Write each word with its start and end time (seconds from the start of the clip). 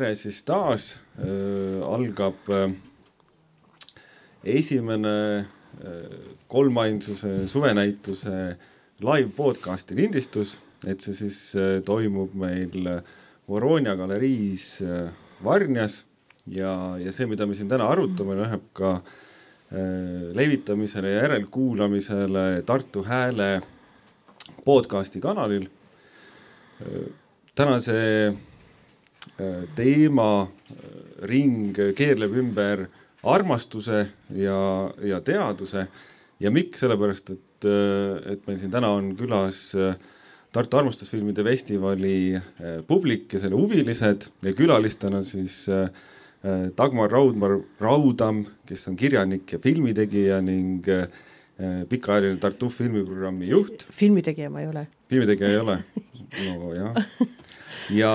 tere 0.00 0.16
siis 0.16 0.40
taas 0.48 0.94
äh,, 1.20 1.80
algab 1.84 2.48
äh, 2.48 2.70
esimene 4.48 5.16
äh, 5.44 6.14
kolmainsuse 6.48 7.44
suvenäituse 7.50 8.36
live 9.04 9.32
podcast'i 9.36 9.98
lindistus, 9.98 10.56
et 10.88 11.04
see 11.04 11.16
siis 11.18 11.40
äh, 11.52 11.82
toimub 11.84 12.32
meil 12.32 12.88
Voronia 13.50 13.96
galeriis 13.98 14.78
äh, 14.86 15.12
Varnjas 15.44 16.04
ja, 16.48 16.96
ja 17.00 17.12
see, 17.12 17.28
mida 17.28 17.44
me 17.44 17.58
siin 17.58 17.68
täna 17.68 17.92
arutame, 17.92 18.40
läheb 18.40 18.70
ka 18.72 18.96
äh, 18.96 20.30
levitamisele 20.32 21.12
ja 21.12 21.26
järelkuulamisele 21.26 22.46
Tartu 22.64 23.04
Hääle 23.04 23.54
podcasti 24.64 25.20
kanalil 25.20 25.68
äh,. 26.80 27.10
tänase 27.54 27.98
äh, 28.30 28.46
teema 29.76 30.48
ring 31.28 31.76
keerleb 31.96 32.34
ümber 32.40 32.86
armastuse 33.22 34.06
ja, 34.36 34.60
ja 35.04 35.20
teaduse 35.24 35.86
ja 36.40 36.52
miks, 36.52 36.80
sellepärast 36.80 37.34
et, 37.34 37.66
et 37.66 38.46
meil 38.48 38.60
siin 38.60 38.72
täna 38.72 38.92
on 38.96 39.12
külas 39.18 39.70
äh, 39.78 39.98
Tartu 40.50 40.80
Armastusfilmide 40.80 41.44
Festivali 41.46 42.34
äh, 42.34 42.80
publik 42.86 43.36
ja 43.36 43.42
selle 43.42 43.58
huvilised 43.60 44.30
ja 44.46 44.54
külalistena 44.56 45.22
siis 45.26 45.62
äh, 45.68 45.90
Dagmar 46.76 47.12
Raudmar 47.12 47.58
Raudam, 47.82 48.46
kes 48.64 48.86
on 48.88 48.94
kirjanik 48.96 49.52
ja 49.52 49.58
filmitegija 49.60 50.38
ning 50.40 50.86
pikaajaline 51.90 52.40
Tartu 52.40 52.70
filmiprogrammi 52.72 53.50
juht. 53.50 53.84
filmitegija 53.92 54.48
ma 54.48 54.62
ei 54.62 54.70
ole. 54.70 54.86
filmitegija 55.12 55.50
ei 55.52 55.58
ole? 55.60 55.76
nojah. 56.46 56.96
ja, 57.92 58.12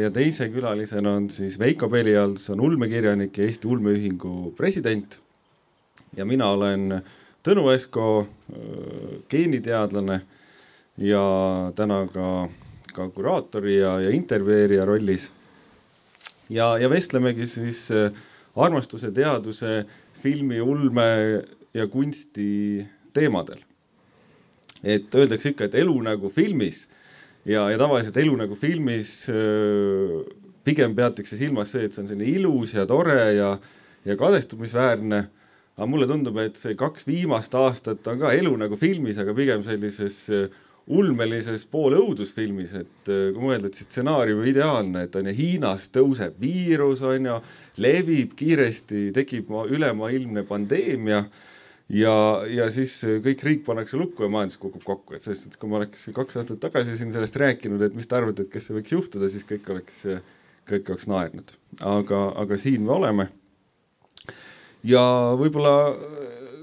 ja 0.00 0.10
teise 0.14 0.48
külalisena 0.52 1.12
on 1.18 1.28
siis 1.32 1.58
Veiko 1.58 1.88
Pelials, 1.92 2.48
on 2.50 2.60
ulmekirjanik 2.60 3.38
ja 3.38 3.44
Eesti 3.44 3.68
Ulmeühingu 3.68 4.52
president. 4.56 5.18
ja 6.16 6.24
mina 6.24 6.50
olen 6.50 7.02
Tõnu 7.44 7.68
Esko, 7.72 8.26
geeniteadlane 9.30 10.20
ja 10.98 11.22
täna 11.76 12.00
ka, 12.12 12.48
ka 12.92 13.08
kuraatori 13.14 13.78
ja, 13.78 14.00
ja 14.00 14.10
intervjueerija 14.10 14.84
rollis. 14.84 15.30
ja, 16.50 16.78
ja 16.78 16.90
vestlemegi 16.90 17.46
siis 17.46 17.90
äh, 17.90 18.12
armastuse, 18.56 19.12
teaduse, 19.12 19.86
filmi, 20.22 20.60
ulme 20.60 21.44
ja 21.74 21.86
kunsti 21.86 22.86
teemadel. 23.12 23.60
et 24.84 25.14
öeldakse 25.14 25.50
ikka, 25.50 25.64
et 25.64 25.74
elu 25.74 26.00
nagu 26.02 26.28
filmis 26.30 26.88
ja, 27.48 27.64
ja 27.72 27.80
tavaliselt 27.80 28.16
elu 28.20 28.36
nagu 28.44 28.56
filmis 28.58 29.24
pigem 30.68 30.94
peatakse 30.96 31.38
silmas 31.40 31.72
see, 31.72 31.88
et 31.88 31.96
see 31.96 32.04
on 32.04 32.10
selline 32.10 32.28
ilus 32.36 32.74
ja 32.76 32.86
tore 32.88 33.18
ja, 33.38 33.52
ja 34.04 34.16
kadestumisväärne. 34.20 35.24
Aga 35.78 35.86
mulle 35.86 36.08
tundub, 36.10 36.36
et 36.42 36.58
see 36.58 36.74
kaks 36.74 37.06
viimast 37.06 37.52
aastat 37.54 38.06
on 38.10 38.18
ka 38.18 38.32
elu 38.34 38.50
nagu 38.58 38.76
filmis, 38.76 39.20
aga 39.22 39.34
pigem 39.36 39.62
sellises 39.62 40.24
ulmelises 40.88 41.62
poolõudusfilmis, 41.68 42.72
et 42.80 43.10
kui 43.10 43.42
mõelda, 43.42 43.68
et 43.68 43.76
see 43.76 43.86
stsenaarium 43.86 44.40
ideaalne, 44.48 45.04
et 45.04 45.16
on 45.20 45.28
ju 45.28 45.34
Hiinas 45.36 45.90
tõuseb 45.94 46.38
viirus, 46.40 47.04
on 47.06 47.28
ju, 47.28 47.36
levib 47.84 48.32
kiiresti, 48.38 49.10
tekib 49.14 49.52
ülemaailmne 49.68 50.42
pandeemia 50.48 51.22
ja, 51.92 52.14
ja 52.52 52.68
siis 52.72 52.96
kõik 53.24 53.44
riik 53.46 53.64
pannakse 53.66 53.98
lukku 54.00 54.26
ja 54.26 54.32
majandus 54.32 54.60
kukub 54.60 54.84
kokku, 54.86 55.16
et 55.16 55.24
selles 55.24 55.44
suhtes, 55.44 55.60
kui 55.60 55.70
ma 55.70 55.80
oleks 55.80 56.08
kaks 56.16 56.40
aastat 56.40 56.60
tagasi 56.62 56.98
siin 56.98 57.14
sellest 57.14 57.38
rääkinud, 57.40 57.82
et 57.86 57.96
mis 57.96 58.08
te 58.08 58.18
arvate, 58.18 58.44
et 58.44 58.52
kas 58.52 58.68
see 58.68 58.76
võiks 58.76 58.94
juhtuda, 58.94 59.30
siis 59.32 59.46
kõik 59.48 59.70
oleks, 59.74 60.04
kõik 60.68 60.92
oleks 60.92 61.08
naernud. 61.10 61.56
aga, 61.80 62.22
aga 62.44 62.60
siin 62.60 62.84
me 62.84 62.94
oleme. 62.96 63.28
ja 64.84 65.02
võib-olla 65.38 65.74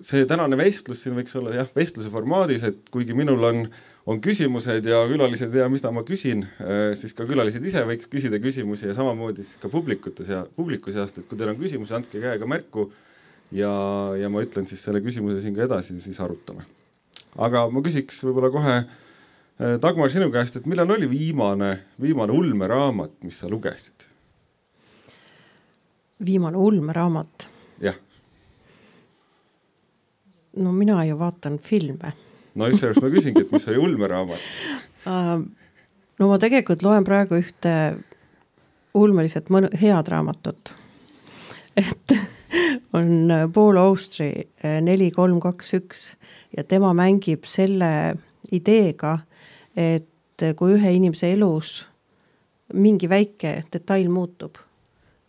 see 0.05 0.25
tänane 0.29 0.57
vestlus 0.59 1.01
siin 1.01 1.17
võiks 1.17 1.35
olla 1.35 1.55
jah, 1.61 1.75
vestluse 1.75 2.09
formaadis, 2.13 2.63
et 2.63 2.89
kuigi 2.93 3.17
minul 3.17 3.43
on 3.43 3.67
on 4.05 4.19
küsimused 4.21 4.85
ja 4.85 4.99
külalised 5.09 5.49
ei 5.49 5.61
tea, 5.61 5.69
mida 5.71 5.89
ma 5.93 6.03
küsin, 6.05 6.43
siis 6.97 7.15
ka 7.17 7.25
külalised 7.25 7.63
ise 7.65 7.81
võiks 7.89 8.09
küsida 8.11 8.37
küsimusi 8.41 8.85
ja 8.85 8.93
samamoodi 8.97 9.45
siis 9.45 9.57
ka 9.61 9.71
publikute 9.71 10.27
sea-, 10.27 10.45
publiku 10.57 10.93
seast, 10.93 11.17
et 11.17 11.25
kui 11.29 11.39
teil 11.39 11.49
on 11.49 11.57
küsimusi, 11.57 11.95
andke 11.97 12.21
käega 12.21 12.45
märku 12.49 12.91
ja, 13.51 13.73
ja 14.19 14.29
ma 14.31 14.43
ütlen 14.45 14.67
siis 14.69 14.83
selle 14.85 15.01
küsimuse 15.05 15.41
siin 15.43 15.55
ka 15.55 15.65
edasi, 15.67 15.97
siis 15.99 16.19
arutame. 16.23 16.65
aga 17.37 17.67
ma 17.69 17.83
küsiks 17.85 18.23
võib-olla 18.25 18.51
kohe 18.53 18.77
Dagmar 19.55 20.09
sinu 20.11 20.27
käest, 20.33 20.57
et 20.59 20.65
millal 20.67 20.89
oli 20.97 21.07
viimane, 21.07 21.69
viimane 22.01 22.33
ulmeraamat, 22.35 23.13
mis 23.23 23.37
sa 23.39 23.47
lugesid? 23.51 24.07
viimane 26.25 26.57
ulmeraamat? 26.57 27.47
jah. 27.83 27.95
no 30.55 30.71
mina 30.71 31.03
ju 31.05 31.19
vaatan 31.19 31.59
filme 31.59 32.13
no 32.55 32.67
just 32.67 32.79
sellepärast 32.79 33.03
ma 33.03 33.13
küsingi, 33.13 33.45
et 33.45 33.51
mis 33.51 33.67
oli 33.67 33.77
ulmeraamat 33.89 34.49
uh,? 35.05 35.39
no 36.19 36.27
ma 36.31 36.39
tegelikult 36.39 36.83
loen 36.85 37.03
praegu 37.07 37.39
ühte 37.41 37.75
ulmeliselt 38.95 39.51
mõnu-, 39.51 39.73
head 39.75 40.07
raamatut. 40.11 40.73
et 41.75 42.15
on 42.95 43.33
Paul 43.53 43.79
Austri 43.81 44.29
eh, 44.63 44.79
Neli, 44.83 45.11
kolm, 45.11 45.39
kaks, 45.43 45.73
üks 45.79 46.05
ja 46.55 46.63
tema 46.63 46.93
mängib 46.97 47.47
selle 47.49 48.15
ideega, 48.55 49.17
et 49.75 50.43
kui 50.59 50.75
ühe 50.75 50.91
inimese 50.95 51.31
elus 51.35 51.81
mingi 52.73 53.09
väike 53.09 53.57
detail 53.73 54.09
muutub, 54.11 54.57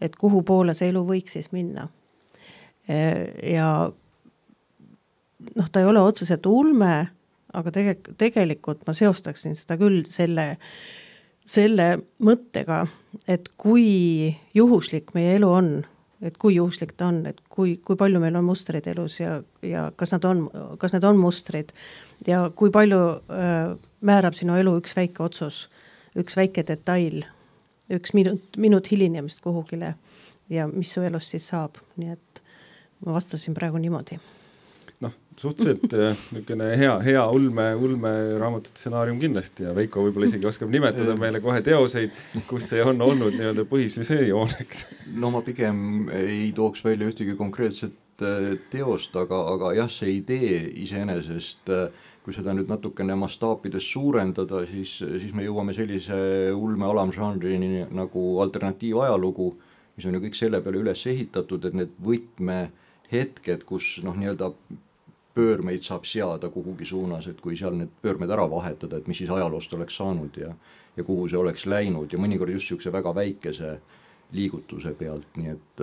et 0.01 0.17
kuhu 0.17 0.43
poole 0.47 0.75
see 0.75 0.91
elu 0.93 1.03
võiks 1.07 1.37
siis 1.37 1.51
minna. 1.53 1.89
Ja 2.87 3.69
noh, 5.55 5.69
ta 5.73 5.83
ei 5.83 5.89
ole 5.89 6.03
otseselt 6.03 6.47
ulme, 6.49 6.95
aga 7.57 7.73
tegelikult, 7.73 8.19
tegelikult 8.21 8.87
ma 8.87 8.95
seostaksin 8.97 9.57
seda 9.59 9.79
küll 9.81 10.05
selle, 10.11 10.57
selle 11.47 11.89
mõttega, 12.25 12.85
et 13.29 13.51
kui 13.61 14.35
juhuslik 14.57 15.15
meie 15.17 15.37
elu 15.41 15.51
on, 15.51 15.71
et 16.25 16.37
kui 16.41 16.57
juhuslik 16.57 16.95
ta 16.97 17.11
on, 17.11 17.21
et 17.29 17.41
kui, 17.53 17.77
kui 17.85 17.97
palju 17.99 18.21
meil 18.23 18.37
on 18.39 18.47
mustreid 18.47 18.87
elus 18.89 19.19
ja, 19.21 19.41
ja 19.63 19.91
kas 19.97 20.15
nad 20.15 20.25
on, 20.29 20.47
kas 20.81 20.95
need 20.95 21.05
on 21.05 21.19
mustrid 21.21 21.75
ja 22.27 22.47
kui 22.57 22.73
palju 22.73 23.01
äh, 23.33 23.75
määrab 24.01 24.39
sinu 24.39 24.57
elu 24.57 24.77
üks 24.81 24.97
väike 24.97 25.25
otsus, 25.27 25.67
üks 26.17 26.39
väike 26.39 26.65
detail, 26.69 27.25
üks 27.93 28.15
minut, 28.17 28.57
minut 28.57 28.89
hilinemist 28.93 29.43
kuhugile 29.45 29.95
ja 30.53 30.69
mis 30.71 30.95
su 30.95 31.05
elust 31.05 31.35
siis 31.35 31.51
saab, 31.53 31.77
nii 32.01 32.17
et 32.17 32.43
ma 33.05 33.19
vastasin 33.19 33.55
praegu 33.55 33.81
niimoodi 33.83 34.21
suhteliselt 35.41 35.93
äh, 35.93 36.17
niisugune 36.33 36.71
hea, 36.79 36.95
hea 37.05 37.25
ulme, 37.31 37.67
ulmeraamatu 37.75 38.73
stsenaarium 38.73 39.19
kindlasti 39.21 39.67
ja 39.67 39.75
Veiko 39.77 40.07
võib-olla 40.07 40.31
isegi 40.31 40.49
oskab 40.49 40.73
nimetada 40.73 41.17
meile 41.21 41.43
kohe 41.45 41.61
teoseid, 41.65 42.15
kus 42.49 42.71
see 42.71 42.83
on 42.85 43.03
olnud 43.05 43.37
nii-öelda 43.37 43.67
põhisüžeejooneks. 43.69 44.85
no 45.21 45.31
ma 45.35 45.43
pigem 45.45 46.09
ei 46.17 46.51
tooks 46.57 46.85
välja 46.87 47.11
ühtegi 47.11 47.37
konkreetset 47.37 48.25
äh, 48.25 48.55
teost, 48.73 49.17
aga, 49.21 49.43
aga 49.53 49.75
jah, 49.77 49.93
see 49.93 50.17
idee 50.23 50.63
iseenesest, 50.87 51.69
äh, 51.69 52.09
kui 52.25 52.35
seda 52.35 52.57
nüüd 52.57 52.73
natukene 52.73 53.15
mastaapides 53.21 53.85
suurendada, 53.93 54.65
siis, 54.71 54.97
siis 55.05 55.37
me 55.37 55.45
jõuame 55.45 55.77
sellise 55.77 56.17
ulme 56.57 56.89
alamžanrini 56.89 57.85
nagu 57.95 58.25
alternatiivajalugu, 58.43 59.53
mis 59.97 60.09
on 60.09 60.17
ju 60.17 60.25
kõik 60.25 60.41
selle 60.41 60.59
peale 60.65 60.81
üles 60.81 61.05
ehitatud, 61.07 61.69
et 61.69 61.77
need 61.77 61.95
võtmehetked, 62.03 63.63
kus 63.69 64.01
noh, 64.05 64.17
nii-öelda 64.19 64.51
pöörmeid 65.37 65.85
saab 65.85 66.07
seada 66.09 66.49
kuhugi 66.51 66.89
suunas, 66.89 67.29
et 67.29 67.41
kui 67.45 67.57
seal 67.57 67.77
need 67.77 67.93
pöörmed 68.03 68.33
ära 68.33 68.49
vahetada, 68.51 68.97
et 68.97 69.07
mis 69.11 69.21
siis 69.21 69.31
ajaloost 69.31 69.73
oleks 69.77 70.01
saanud 70.01 70.41
ja 70.41 70.55
ja 70.97 71.05
kuhu 71.05 71.29
see 71.29 71.39
oleks 71.39 71.67
läinud. 71.69 72.13
Ja 72.13 72.21
mõnikord 72.21 72.53
just 72.55 72.67
niisuguse 72.67 72.93
väga 72.93 73.13
väikese 73.15 73.77
liigutuse 74.35 74.93
pealt, 74.99 75.29
nii 75.39 75.53
et, 75.53 75.83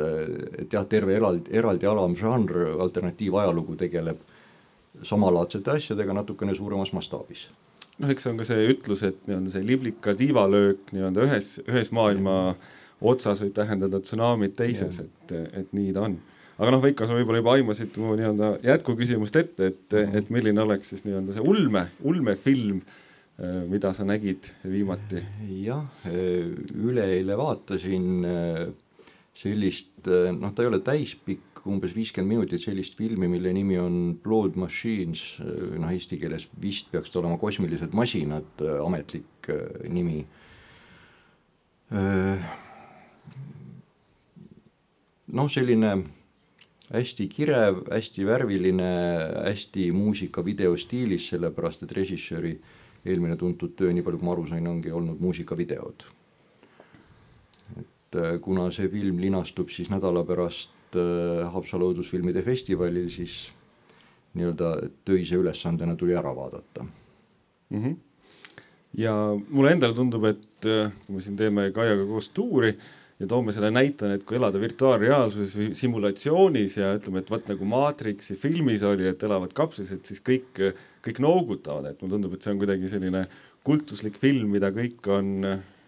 et 0.66 0.74
jah, 0.74 0.86
terve 0.90 1.16
eraldi, 1.16 1.54
eraldi 1.56 1.88
alamžanr, 1.88 2.58
alternatiivajalugu 2.84 3.78
tegeleb 3.80 4.24
samalaadsete 5.08 5.78
asjadega 5.78 6.16
natukene 6.18 6.56
suuremas 6.56 6.92
mastaabis. 6.94 7.48
noh, 8.02 8.10
eks 8.10 8.26
see 8.26 8.34
on 8.34 8.42
ka 8.42 8.46
see 8.50 8.68
ütlus, 8.74 9.04
et 9.06 9.22
nii-öelda 9.30 9.54
see 9.54 9.66
liblika 9.68 10.16
tiivalöök 10.18 10.92
nii-öelda 10.92 11.28
ühes, 11.28 11.50
ühes 11.64 11.92
maailma 11.94 12.36
otsas 13.02 13.42
võib 13.44 13.54
tähendada 13.56 14.00
tsunamit 14.02 14.56
teises, 14.58 15.00
et, 15.00 15.34
et 15.62 15.74
nii 15.78 15.94
ta 15.94 16.08
on 16.10 16.18
aga 16.58 16.74
noh, 16.74 16.84
Veiko, 16.84 17.08
sa 17.08 17.16
võib-olla 17.18 17.42
juba 17.42 17.56
aimasid 17.58 17.98
mu 18.02 18.18
nii-öelda 18.18 18.52
jätkuküsimust 18.66 19.40
ette, 19.40 19.72
et, 19.72 19.98
et 20.22 20.30
milline 20.34 20.62
oleks 20.64 20.94
siis 20.94 21.06
nii-öelda 21.08 21.36
see 21.36 21.46
ulme, 21.54 21.88
ulmefilm, 22.06 22.84
äh, 23.40 23.64
mida 23.70 23.94
sa 23.96 24.06
nägid 24.08 24.52
viimati? 24.68 25.24
jah, 25.64 25.88
üleeile 26.10 27.38
vaatasin 27.40 28.30
äh, 28.30 28.62
sellist, 29.34 30.06
noh, 30.06 30.54
ta 30.54 30.64
ei 30.64 30.70
ole 30.70 30.80
täispikk, 30.86 31.64
umbes 31.70 31.94
viiskümmend 31.96 32.36
minutit 32.36 32.62
sellist 32.62 32.98
filmi, 33.00 33.30
mille 33.32 33.54
nimi 33.56 33.78
on 33.80 33.96
Blood 34.22 34.58
Machines, 34.60 35.38
noh, 35.40 35.90
eesti 35.90 36.20
keeles 36.22 36.46
vist 36.62 36.92
peaks 36.92 37.14
ta 37.14 37.22
olema 37.22 37.40
Kosmilised 37.42 37.96
masinad, 37.98 38.62
ametlik 38.84 39.50
nimi 39.90 40.26
noh, 45.34 45.50
selline 45.50 45.96
hästi 46.92 47.28
kirev, 47.32 47.84
hästi 47.92 48.26
värviline, 48.28 48.92
hästi 49.46 49.92
muusikavideo 49.96 50.76
stiilis, 50.78 51.30
sellepärast 51.32 51.86
et 51.86 51.96
režissööri 51.96 52.58
eelmine 53.06 53.38
tuntud 53.40 53.76
töö, 53.78 53.92
nii 53.94 54.04
palju 54.04 54.20
kui 54.20 54.28
ma 54.28 54.36
aru 54.36 54.46
sain, 54.48 54.68
ongi 54.68 54.92
olnud 54.92 55.22
muusikavideod. 55.24 56.06
et 57.80 58.16
äh, 58.20 58.40
kuna 58.42 58.70
see 58.72 58.88
film 58.88 59.18
linastub 59.20 59.70
siis 59.74 59.90
nädala 59.90 60.24
pärast 60.28 60.96
äh, 60.96 61.44
Haapsalu 61.54 61.90
õudusfilmide 61.92 62.44
festivalil, 62.46 63.10
siis 63.10 63.48
nii-öelda 64.38 64.76
töise 65.06 65.38
ülesandena 65.42 65.96
tuli 65.96 66.14
ära 66.18 66.36
vaadata 66.36 66.84
mm. 66.84 67.84
-hmm. 67.84 67.96
ja 68.98 69.14
mulle 69.50 69.72
endale 69.72 69.94
tundub, 69.94 70.26
et 70.26 70.66
äh, 70.66 70.92
kui 71.06 71.16
me 71.16 71.22
siin 71.22 71.38
teeme 71.38 71.72
Kaiaga 71.72 72.06
koos 72.06 72.30
tuuri, 72.30 72.78
ja 73.20 73.28
toome 73.30 73.54
selle 73.56 73.70
näitena, 73.74 74.18
et 74.18 74.26
kui 74.28 74.38
elada 74.40 74.60
virtuaalreaalsuses 74.62 75.54
või 75.58 75.68
simulatsioonis 75.78 76.78
ja 76.80 76.94
ütleme, 76.98 77.22
et 77.22 77.30
vot 77.32 77.46
nagu 77.52 77.68
Matrixi 77.70 78.36
filmis 78.40 78.84
oli, 78.88 79.08
et 79.10 79.24
elavad 79.24 79.54
kapslis, 79.56 79.94
et 79.96 80.10
siis 80.10 80.24
kõik, 80.26 80.60
kõik 81.06 81.22
noogutavad, 81.24 81.92
et 81.92 82.02
mulle 82.02 82.18
tundub, 82.18 82.34
et 82.36 82.46
see 82.46 82.54
on 82.54 82.62
kuidagi 82.62 82.90
selline 82.92 83.24
kultuslik 83.64 84.18
film, 84.22 84.52
mida 84.56 84.74
kõik 84.76 85.08
on, 85.14 85.32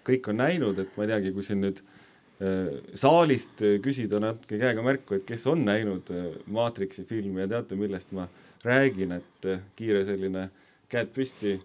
kõik 0.07 0.31
on 0.31 0.39
näinud, 0.43 0.79
et 0.79 0.95
ma 0.95 1.05
ei 1.05 1.11
teagi, 1.15 1.33
kui 1.35 1.47
siin 1.47 1.63
nüüd 1.65 1.81
äh, 1.81 2.77
saalist 2.97 3.65
küsida 3.83 4.21
natuke 4.23 4.61
käega 4.61 4.85
märku, 4.85 5.17
et 5.17 5.27
kes 5.27 5.47
on 5.51 5.65
näinud 5.67 6.13
äh, 6.13 6.31
Matrixi 6.55 7.07
filmi 7.09 7.43
ja 7.43 7.49
teate, 7.57 7.79
millest 7.79 8.15
ma 8.15 8.29
räägin, 8.63 9.17
et 9.17 9.51
äh, 9.51 9.65
kiire 9.75 10.05
selline 10.07 10.49
käed 10.93 11.11
püsti. 11.15 11.59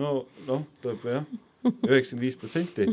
no 0.00 0.22
noh, 0.48 0.66
tuleb 0.80 1.02
jah 1.04 1.32
üheksakümmend 1.62 2.24
viis 2.24 2.36
protsenti. 2.38 2.86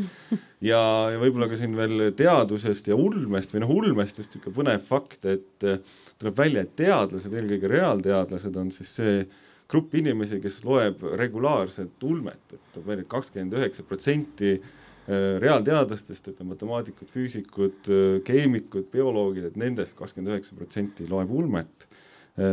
ja, 0.65 0.81
ja 1.13 1.19
võib-olla 1.21 1.49
ka 1.49 1.57
siin 1.59 1.75
veel 1.77 2.09
teadusest 2.17 2.89
ja 2.91 2.97
ulmest 2.99 3.53
või 3.53 3.63
noh, 3.63 3.75
ulmest 3.81 4.21
just 4.21 4.35
niisugune 4.35 4.57
põnev 4.57 4.87
fakt, 4.87 5.25
et 5.29 5.67
eh, 5.67 5.79
tuleb 6.21 6.37
välja, 6.37 6.65
et 6.65 6.75
teadlased, 6.79 7.33
eelkõige 7.33 7.71
reaalteadlased 7.71 8.59
on 8.59 8.73
siis 8.75 8.95
see 9.01 9.21
grupp 9.69 9.93
inimesi, 9.97 10.39
kes 10.41 10.63
loeb 10.65 11.03
regulaarselt 11.19 12.03
ulmet, 12.05 12.55
et 12.57 12.79
veel 12.85 13.03
kakskümmend 13.09 13.57
üheksa 13.59 13.85
protsenti 13.87 14.55
eh, 14.55 15.35
reaalteadlastest, 15.41 16.31
ütleme 16.33 16.55
matemaatikud, 16.55 17.11
füüsikud, 17.13 17.89
eh, 17.89 18.19
keemikud, 18.27 18.89
bioloogid, 18.93 19.51
et 19.51 19.59
nendest 19.59 19.97
kakskümmend 19.99 20.35
üheksa 20.35 20.57
protsenti 20.57 21.09
loeb 21.09 21.33
ulmet, 21.33 21.89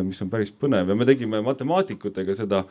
mis 0.03 0.19
on 0.19 0.31
päris 0.33 0.49
põnev 0.51 0.89
ja 0.91 0.95
me 0.99 1.05
tegime 1.07 1.39
matemaatikutega 1.47 2.35
seda 2.35 2.65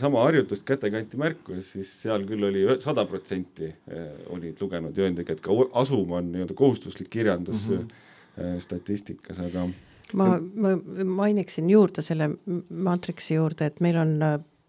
sama 0.00 0.24
harjutust 0.24 0.64
kätekanti 0.66 1.18
märku 1.20 1.54
ja 1.54 1.62
siis 1.62 1.92
seal 2.02 2.24
küll 2.26 2.42
oli 2.48 2.64
sada 2.82 3.04
protsenti 3.06 3.68
äh, 3.68 4.08
olid 4.34 4.58
lugenud 4.60 4.96
ja 4.96 5.06
öeldagi, 5.06 5.36
et 5.36 5.42
ka 5.44 5.54
asum 5.78 6.10
on 6.18 6.32
nii-öelda 6.32 6.56
kohustuslik 6.58 7.10
kirjandus 7.10 7.68
mm 7.68 7.76
-hmm. 7.78 8.58
statistikas, 8.58 9.38
aga 9.40 9.68
ma, 10.12 10.40
ma 10.54 10.74
mainiksin 11.04 11.70
juurde 11.70 12.02
selle 12.02 12.30
Matrixi 12.70 13.34
juurde, 13.34 13.66
et 13.66 13.80
meil 13.80 13.96
on 13.96 14.18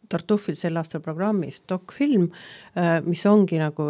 Tartufil 0.09 0.56
sel 0.56 0.77
aastal 0.77 1.01
programmis 1.01 1.63
dokfilm, 1.69 2.30
mis 3.06 3.25
ongi 3.25 3.57
nagu 3.57 3.86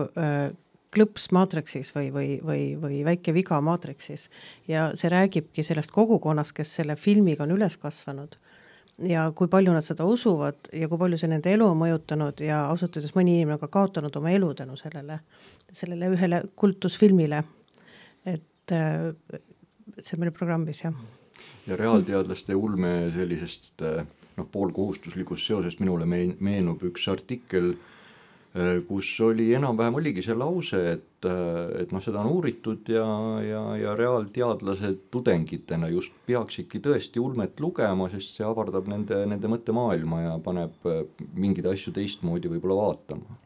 klõps 0.91 1.29
maatriksis 1.31 1.93
või, 1.95 2.11
või, 2.13 2.29
või, 2.43 2.63
või 2.81 3.01
väike 3.07 3.33
viga 3.33 3.61
maatriksis 3.63 4.29
ja 4.67 4.91
see 4.95 5.11
räägibki 5.11 5.63
sellest 5.63 5.91
kogukonnast, 5.95 6.53
kes 6.55 6.75
selle 6.75 6.95
filmiga 6.99 7.43
on 7.43 7.55
üles 7.55 7.77
kasvanud 7.79 8.35
ja 9.07 9.25
kui 9.35 9.49
palju 9.51 9.73
nad 9.73 9.85
seda 9.85 10.05
usuvad 10.07 10.69
ja 10.73 10.89
kui 10.89 10.99
palju 11.01 11.19
see 11.19 11.31
nende 11.31 11.53
elu 11.53 11.67
on 11.67 11.79
mõjutanud 11.79 12.41
ja 12.45 12.65
ausalt 12.69 12.97
öeldes 12.97 13.15
mõni 13.17 13.37
inimene 13.37 13.57
on 13.57 13.63
ka 13.63 13.71
kaotanud 13.71 14.15
oma 14.19 14.33
elu 14.33 14.53
tänu 14.57 14.77
sellele, 14.79 15.19
sellele 15.73 16.11
ühele 16.15 16.41
kultusfilmile. 16.55 17.43
et 18.25 18.71
äh, 18.71 19.11
see 19.99 20.17
on 20.17 20.25
meil 20.25 20.31
programmis 20.31 20.83
jah. 20.83 20.93
ja 21.67 21.77
reaalteadlaste 21.77 22.55
ulme 22.55 23.11
sellisest 23.15 23.81
äh, 23.81 24.05
noh, 24.37 24.47
poolkohustuslikust 24.51 25.47
seosest 25.47 25.79
minule 25.79 26.05
meenub 26.05 26.83
üks 26.91 27.07
artikkel 27.11 27.73
Äh, 27.73 27.91
kus 28.87 29.07
oli 29.23 29.45
enam-vähem 29.55 29.95
oligi 29.95 30.23
see 30.25 30.35
lause, 30.35 30.79
et, 30.97 31.27
äh, 31.27 31.83
et 31.83 31.93
noh, 31.95 32.01
seda 32.03 32.19
on 32.19 32.31
uuritud 32.33 32.89
ja, 32.91 33.05
ja, 33.45 33.61
ja 33.79 33.93
reaalteadlased 33.95 35.05
tudengitena 35.13 35.87
just 35.91 36.11
peaksidki 36.27 36.81
tõesti 36.83 37.23
ulmet 37.23 37.61
lugema, 37.63 38.09
sest 38.11 38.39
see 38.39 38.47
avardab 38.47 38.89
nende, 38.91 39.21
nende 39.31 39.51
mõttemaailma 39.51 40.19
ja 40.25 40.33
paneb 40.43 40.89
äh, 40.91 41.05
mingeid 41.31 41.69
asju 41.71 41.95
teistmoodi 41.95 42.51
võib-olla 42.51 42.81
vaatama. 42.81 43.39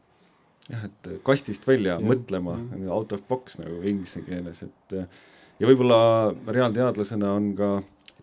jah, 0.72 0.88
et 0.90 1.12
kastist 1.26 1.68
välja 1.70 2.00
ja. 2.00 2.02
mõtlema, 2.02 2.58
out 2.90 3.14
of 3.14 3.22
box 3.28 3.60
nagu 3.62 3.78
inglise 3.86 4.24
keeles, 4.26 4.64
et 4.66 4.98
ja 4.98 5.70
võib-olla 5.70 6.34
reaalteadlasena 6.50 7.30
on 7.30 7.52
ka 7.54 7.70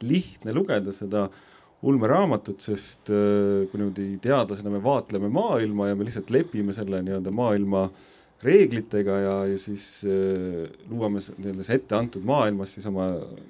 lihtne 0.04 0.52
lugeda 0.52 0.92
seda 0.92 1.30
äh, 1.30 1.50
ulmeraamatut, 1.84 2.64
sest 2.64 3.12
äh, 3.12 3.66
kui 3.70 3.82
niimoodi 3.82 4.08
teadlasena 4.24 4.72
me 4.72 4.82
vaatleme 4.84 5.30
maailma 5.34 5.90
ja 5.90 5.98
me 6.00 6.08
lihtsalt 6.08 6.32
lepime 6.34 6.76
selle 6.76 7.02
nii-öelda 7.04 7.34
maailma 7.36 7.88
reeglitega 8.44 9.20
ja, 9.24 9.36
ja 9.52 9.60
siis 9.60 9.88
äh, 10.08 10.64
lubame 10.90 11.20
nii-öelda 11.20 11.68
ette 11.76 12.00
antud 12.00 12.26
maailmas 12.28 12.78
siis 12.78 12.88
oma 12.90 13.10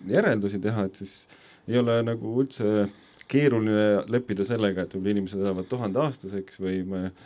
järeldusi 0.10 0.62
teha, 0.64 0.88
et 0.90 1.04
siis 1.04 1.28
ei 1.70 1.80
ole 1.80 2.02
nagu 2.06 2.34
üldse 2.42 2.90
keeruline 3.30 4.04
leppida 4.12 4.46
sellega, 4.46 4.84
et 4.84 4.98
võib-olla 4.98 5.16
inimesed 5.16 5.46
elavad 5.46 5.70
tuhandeaastaseks 5.70 6.60
või 6.62 6.82
me 6.90 7.06
äh, 7.06 7.24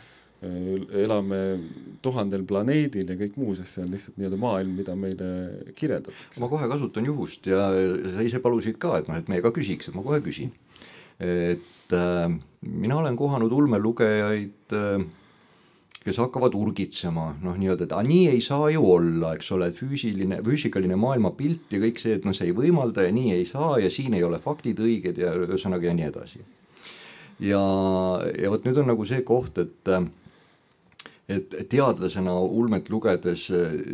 elame 1.02 1.40
tuhandel 2.04 2.44
planeedil 2.46 3.08
ja 3.10 3.16
kõik 3.18 3.40
muu, 3.40 3.56
sest 3.58 3.78
see 3.78 3.86
on 3.86 3.90
lihtsalt 3.96 4.20
nii-öelda 4.20 4.44
maailm, 4.44 4.76
mida 4.78 4.94
meile 4.94 5.32
kirjeldatakse. 5.72 6.44
ma 6.44 6.52
kohe 6.52 6.68
kasutan 6.70 7.08
juhust 7.08 7.48
ja 7.48 7.70
sa 7.72 8.28
ise 8.28 8.44
palusid 8.44 8.76
ka, 8.76 8.98
et 9.00 9.08
noh, 9.08 9.18
et 9.18 9.32
me 9.32 9.40
ka 9.42 9.56
küsiks, 9.56 9.88
et 9.88 9.96
ma 9.96 10.04
kohe 10.04 10.20
küsin 10.22 10.52
et 11.18 11.94
äh, 11.96 12.26
mina 12.62 12.98
olen 12.98 13.16
kohanud 13.16 13.52
ulmelugejaid 13.52 14.76
äh, 14.76 15.06
kes 16.08 16.18
hakkavad 16.22 16.54
urgitsema, 16.56 17.32
noh, 17.42 17.56
nii-öelda, 17.58 17.88
et 17.88 17.94
aga 17.94 18.06
nii 18.06 18.28
ei 18.32 18.42
saa 18.44 18.68
ju 18.72 18.84
olla, 18.88 19.34
eks 19.36 19.50
ole, 19.56 19.68
et 19.70 19.78
füüsiline, 19.78 20.38
füüsikaline 20.46 20.96
maailmapilt 21.00 21.74
ja 21.74 21.80
kõik 21.82 22.00
see, 22.00 22.14
et 22.18 22.28
noh, 22.28 22.36
see 22.36 22.48
ei 22.48 22.54
võimalda 22.56 23.04
ja 23.04 23.14
nii 23.14 23.34
ei 23.36 23.48
saa 23.48 23.76
ja 23.82 23.90
siin 23.92 24.16
ei 24.16 24.24
ole 24.26 24.40
faktid 24.42 24.80
õiged 24.84 25.18
ja 25.20 25.34
ühesõnaga 25.36 25.90
ja 25.90 25.96
nii 25.98 26.06
edasi. 26.08 26.40
ja, 27.44 27.60
ja 28.38 28.54
vot 28.54 28.64
nüüd 28.66 28.80
on 28.80 28.88
nagu 28.92 29.06
see 29.08 29.20
koht, 29.26 29.60
et 29.60 29.92
et 31.28 31.58
teadlasena 31.68 32.32
ulmet 32.40 32.88
lugedes 32.88 33.50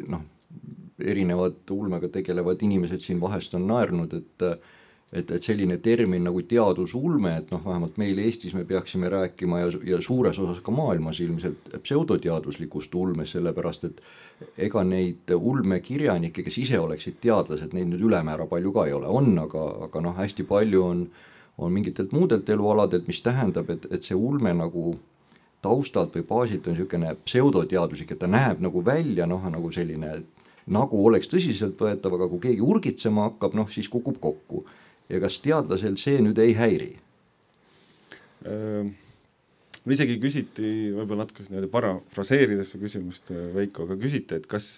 noh, 0.06 0.22
erinevad 1.02 1.66
ulmega 1.74 2.06
tegelevad 2.14 2.62
inimesed 2.62 3.02
siin 3.02 3.18
vahest 3.20 3.56
on 3.58 3.66
naernud, 3.66 4.14
et 4.14 4.44
et, 5.14 5.30
et 5.30 5.46
selline 5.46 5.78
termin 5.82 6.24
nagu 6.26 6.42
teadusulme, 6.48 7.36
et 7.38 7.52
noh, 7.54 7.62
vähemalt 7.64 7.98
meil 8.00 8.18
Eestis 8.24 8.54
me 8.56 8.64
peaksime 8.66 9.08
rääkima 9.12 9.60
ja, 9.62 9.70
ja 9.94 10.00
suures 10.02 10.38
osas 10.42 10.60
ka 10.64 10.74
maailmas 10.74 11.20
ilmselt 11.22 11.70
pseudoteaduslikust 11.82 12.94
ulmest, 12.98 13.36
sellepärast 13.36 13.86
et 13.88 14.02
ega 14.66 14.82
neid 14.84 15.30
ulmekirjanikke, 15.36 16.42
kes 16.46 16.58
ise 16.64 16.80
oleksid 16.82 17.20
teadlased, 17.22 17.72
neid 17.76 17.92
nüüd 17.92 18.02
ülemäära 18.08 18.48
palju 18.50 18.74
ka 18.74 18.88
ei 18.90 18.96
ole, 18.96 19.08
on, 19.08 19.30
aga, 19.46 19.64
aga 19.88 20.04
noh, 20.04 20.18
hästi 20.18 20.46
palju 20.50 20.84
on, 20.84 21.08
on 21.58 21.72
mingitelt 21.72 22.12
muudelt 22.12 22.50
elualadelt, 22.50 23.06
mis 23.08 23.22
tähendab, 23.22 23.70
et, 23.70 23.86
et 23.94 24.02
see 24.02 24.18
ulme 24.18 24.52
nagu 24.58 24.96
taustalt 25.64 26.16
või 26.18 26.26
baasilt 26.28 26.66
on 26.68 26.74
niisugune 26.74 27.14
pseudoteaduslik, 27.24 28.10
et 28.12 28.20
ta 28.20 28.28
näeb 28.28 28.60
nagu 28.64 28.82
välja 28.84 29.28
noh, 29.30 29.46
nagu 29.48 29.70
selline 29.72 30.18
nagu 30.74 31.00
oleks 31.06 31.28
tõsiseltvõetav, 31.28 32.16
aga 32.16 32.28
kui 32.32 32.40
keegi 32.48 32.64
urgitsema 32.64 33.28
hakkab, 33.28 33.54
noh 33.56 33.70
siis 33.70 33.88
kukub 33.92 34.18
kokku 34.20 34.64
ja 35.08 35.20
kas 35.22 35.38
teadlasel 35.44 35.96
see 36.00 36.20
nüüd 36.24 36.38
ei 36.42 36.54
häiri? 36.58 36.92
no 39.84 39.92
isegi 39.92 40.16
küsiti, 40.20 40.70
võib-olla 40.94 41.24
natuke 41.24 41.44
niimoodi 41.46 41.68
parafraseerides 41.72 42.72
su 42.72 42.80
küsimust, 42.80 43.32
äh, 43.32 43.50
Veiko, 43.54 43.88
aga 43.88 43.98
küsiti, 44.00 44.40
et 44.40 44.48
kas, 44.50 44.68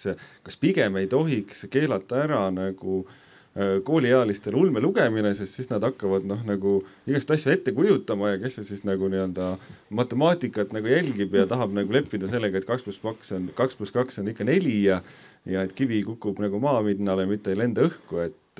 kas 0.43 0.59
pigem 0.59 0.99
ei 0.99 1.09
tohiks 1.11 1.65
keelata 1.71 2.21
ära 2.25 2.41
nagu 2.53 3.01
äh, 3.03 3.77
kooliealistel 3.87 4.55
ulme 4.59 4.83
lugemine, 4.83 5.33
sest 5.37 5.59
siis 5.59 5.71
nad 5.71 5.83
hakkavad 5.87 6.27
noh, 6.27 6.43
nagu 6.47 6.79
igast 7.09 7.31
asju 7.35 7.53
ette 7.55 7.75
kujutama 7.75 8.33
ja 8.33 8.41
kes 8.43 8.59
see 8.59 8.71
siis 8.73 8.83
nagu 8.87 9.11
nii-öelda 9.11 9.53
matemaatikat 9.99 10.75
nagu 10.75 10.91
jälgib 10.91 11.35
ja 11.39 11.47
tahab 11.49 11.75
nagu 11.75 11.95
leppida 11.95 12.29
sellega, 12.31 12.59
et 12.59 12.67
kaks 12.67 12.87
pluss 12.87 13.03
kaks 13.03 13.35
on, 13.37 13.51
kaks 13.57 13.79
pluss 13.79 13.95
kaks 13.95 14.23
on 14.23 14.31
ikka 14.33 14.47
neli 14.47 14.81
ja 14.89 15.01
ja 15.47 15.63
et 15.63 15.71
kivi 15.71 16.01
kukub 16.03 16.41
nagu 16.43 16.59
maapinnale, 16.59 17.23
mitte 17.29 17.53
ei 17.53 17.59
lenda 17.61 17.85
õhku, 17.87 18.19
et 18.19 18.59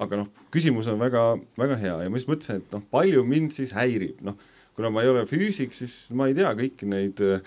aga 0.00 0.22
noh, 0.22 0.28
küsimus 0.54 0.88
on 0.90 1.00
väga-väga 1.00 1.80
hea 1.80 1.96
ja 2.04 2.12
ma 2.12 2.20
just 2.20 2.30
mõtlesin, 2.30 2.62
et 2.62 2.76
noh, 2.76 2.84
palju 2.92 3.24
mind 3.28 3.56
siis 3.56 3.74
häirib, 3.76 4.22
noh, 4.24 4.38
kuna 4.76 4.92
ma 4.92 5.04
ei 5.04 5.10
ole 5.12 5.26
füüsik, 5.28 5.74
siis 5.76 5.96
ma 6.16 6.30
ei 6.30 6.36
tea 6.38 6.52
kõiki 6.56 6.88
neid 6.88 7.20
äh, 7.26 7.42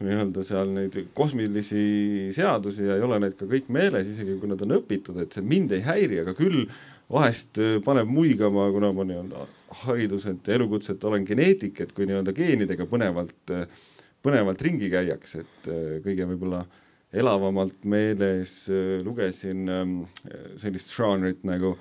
nii-öelda 0.00 0.44
seal 0.46 0.70
neid 0.72 0.96
kosmilisi 1.16 2.30
seadusi 2.32 2.86
ja 2.86 2.96
ei 2.96 3.04
ole 3.04 3.20
need 3.20 3.36
ka 3.38 3.48
kõik 3.48 3.68
meeles, 3.72 4.08
isegi 4.08 4.38
kui 4.40 4.48
nad 4.48 4.62
on 4.64 4.78
õpitud, 4.78 5.18
et 5.20 5.36
see 5.36 5.44
mind 5.44 5.74
ei 5.76 5.84
häiri, 5.84 6.22
aga 6.22 6.34
küll 6.38 6.64
vahest 7.10 7.60
äh, 7.60 7.78
paneb 7.84 8.08
muigama, 8.10 8.68
kuna 8.74 8.92
ma 8.96 9.06
nii-öelda 9.06 9.46
hariduselt 9.84 10.48
ja 10.48 10.56
elukutselt 10.56 11.04
olen 11.04 11.26
geneetik, 11.28 11.82
et 11.82 11.94
kui 11.96 12.08
nii-öelda 12.08 12.34
geenidega 12.36 12.86
põnevalt, 12.90 13.54
äh, 13.54 13.66
põnevalt 14.24 14.62
ringi 14.64 14.90
käiakse, 14.92 15.44
et 15.44 15.70
äh, 15.70 15.98
kõige 16.06 16.28
võib-olla 16.32 16.64
elavamalt 17.12 17.84
meeles 17.90 18.52
lugesin 19.04 19.68
ähm, 19.68 19.96
sellist 20.60 20.94
žanrit 20.96 21.42
nagu 21.48 21.76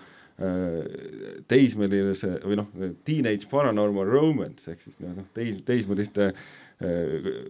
teismelise 1.51 2.29
või 2.45 2.55
noh, 2.55 2.69
teenage 3.03 3.49
paranormal 3.51 4.07
romance 4.07 4.71
ehk 4.71 4.85
siis 4.85 4.95
noh, 5.03 5.17
teis, 5.35 5.57
teismeliste 5.67 6.29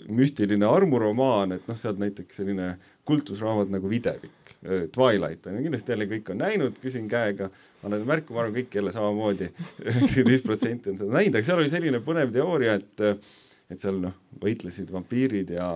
müstiline 0.09 0.65
armuromaan, 0.65 1.53
et 1.53 1.67
noh, 1.69 1.77
sealt 1.77 1.99
näiteks 2.01 2.39
selline 2.39 2.71
kultusraamat 3.05 3.69
nagu 3.69 3.89
Videvik, 3.89 4.55
Twilight 4.93 5.45
on 5.45 5.59
ju, 5.59 5.67
kindlasti 5.67 5.93
jälle 5.93 6.07
kõik 6.09 6.31
on 6.33 6.41
näinud, 6.41 6.79
küsin 6.81 7.05
käega 7.09 7.51
annan 7.85 8.07
märku, 8.09 8.33
ma 8.33 8.43
arvan, 8.43 8.55
kõik 8.57 8.79
jälle 8.79 8.93
samamoodi, 8.95 9.51
üheksakümmend 9.85 10.33
viis 10.33 10.45
protsenti 10.45 10.89
on 10.89 10.97
seda 10.97 11.13
näinud, 11.13 11.37
aga 11.37 11.45
seal 11.45 11.61
oli 11.61 11.71
selline 11.71 12.01
põnev 12.05 12.33
teooria, 12.33 12.79
et 12.81 13.05
et 13.69 13.77
seal 13.77 13.99
noh, 14.01 14.15
võitlesid 14.41 14.89
vampiirid 14.89 15.51
ja, 15.53 15.67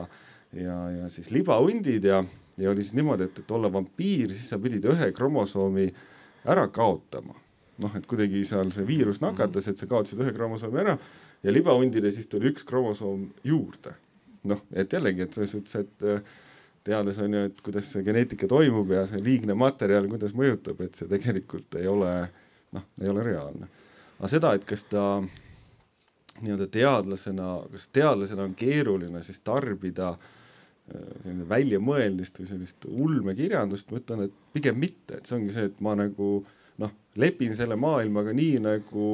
ja, 0.56 0.92
ja 0.92 1.10
siis 1.10 1.32
libahundid 1.32 2.04
ja, 2.04 2.24
ja 2.58 2.72
oli 2.72 2.84
siis 2.84 2.94
niimoodi, 2.94 3.24
et, 3.24 3.40
et 3.40 3.52
olla 3.52 3.72
vampiir, 3.74 4.34
siis 4.34 4.50
sa 4.54 4.60
pidid 4.62 4.86
ühe 4.90 5.12
kromosoomi 5.16 5.88
ära 6.50 6.68
kaotama. 6.68 7.36
noh, 7.84 7.96
et 7.98 8.06
kuidagi 8.06 8.44
seal 8.46 8.70
see 8.72 8.86
viirus 8.86 9.18
nakatas, 9.24 9.68
et 9.68 9.80
sa 9.82 9.88
kaotasid 9.90 10.20
ühe 10.22 10.34
kromosoomi 10.36 10.82
ära 10.84 10.98
ja 11.44 11.52
libahundile 11.52 12.12
siis 12.14 12.30
tuli 12.30 12.52
üks 12.52 12.66
kromosoom 12.68 13.28
juurde. 13.44 13.96
noh, 14.44 14.62
et 14.76 14.94
jällegi, 14.94 15.24
et 15.24 15.34
selles 15.34 15.56
suhtes, 15.56 15.76
et 15.76 16.34
teades 16.84 17.18
on 17.24 17.34
ju, 17.34 17.46
et 17.48 17.62
kuidas 17.64 17.90
see 17.94 18.04
geneetika 18.04 18.48
toimub 18.48 18.92
ja 18.92 19.06
see 19.08 19.22
liigne 19.24 19.56
materjal, 19.56 20.10
kuidas 20.12 20.36
mõjutab, 20.36 20.82
et 20.84 21.00
see 21.00 21.08
tegelikult 21.08 21.80
ei 21.80 21.88
ole 21.88 22.12
noh, 22.76 22.86
ei 23.02 23.10
ole 23.10 23.24
reaalne. 23.24 23.72
aga 24.20 24.30
seda, 24.30 24.54
et 24.54 24.68
kas 24.68 24.86
ta 24.92 25.08
nii-öelda 26.44 26.68
teadlasena, 26.68 27.50
kas 27.72 27.88
teadlasena 27.94 28.44
on 28.44 28.56
keeruline 28.58 29.22
siis 29.24 29.40
tarbida 29.46 30.10
äh, 30.12 30.32
selline 30.88 31.46
väljamõeldist 31.50 32.42
või 32.42 32.50
sellist 32.50 32.90
ulmekirjandust, 32.90 33.92
ma 33.92 34.02
ütlen, 34.02 34.26
et 34.28 34.36
pigem 34.56 34.82
mitte, 34.82 35.20
et 35.20 35.30
see 35.30 35.38
ongi 35.38 35.56
see, 35.56 35.70
et 35.72 35.80
ma 35.84 35.96
nagu 35.98 36.34
noh, 36.84 36.92
lepin 37.20 37.56
selle 37.56 37.78
maailmaga 37.80 38.36
nii, 38.36 38.60
nagu 38.64 39.08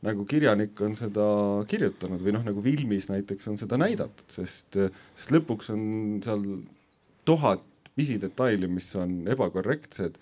nagu 0.00 0.24
kirjanik 0.24 0.78
on 0.80 0.94
seda 0.96 1.24
kirjutanud 1.68 2.22
või 2.24 2.32
noh, 2.32 2.44
nagu 2.46 2.62
filmis 2.64 3.10
näiteks 3.10 3.50
on 3.52 3.58
seda 3.60 3.76
näidatud, 3.80 4.24
sest, 4.32 4.78
sest 5.12 5.32
lõpuks 5.34 5.68
on 5.74 5.82
seal 6.24 6.46
tuhat 7.28 7.66
pisidetaili, 7.98 8.68
mis 8.70 8.88
on 8.96 9.26
ebakorrektsed. 9.28 10.16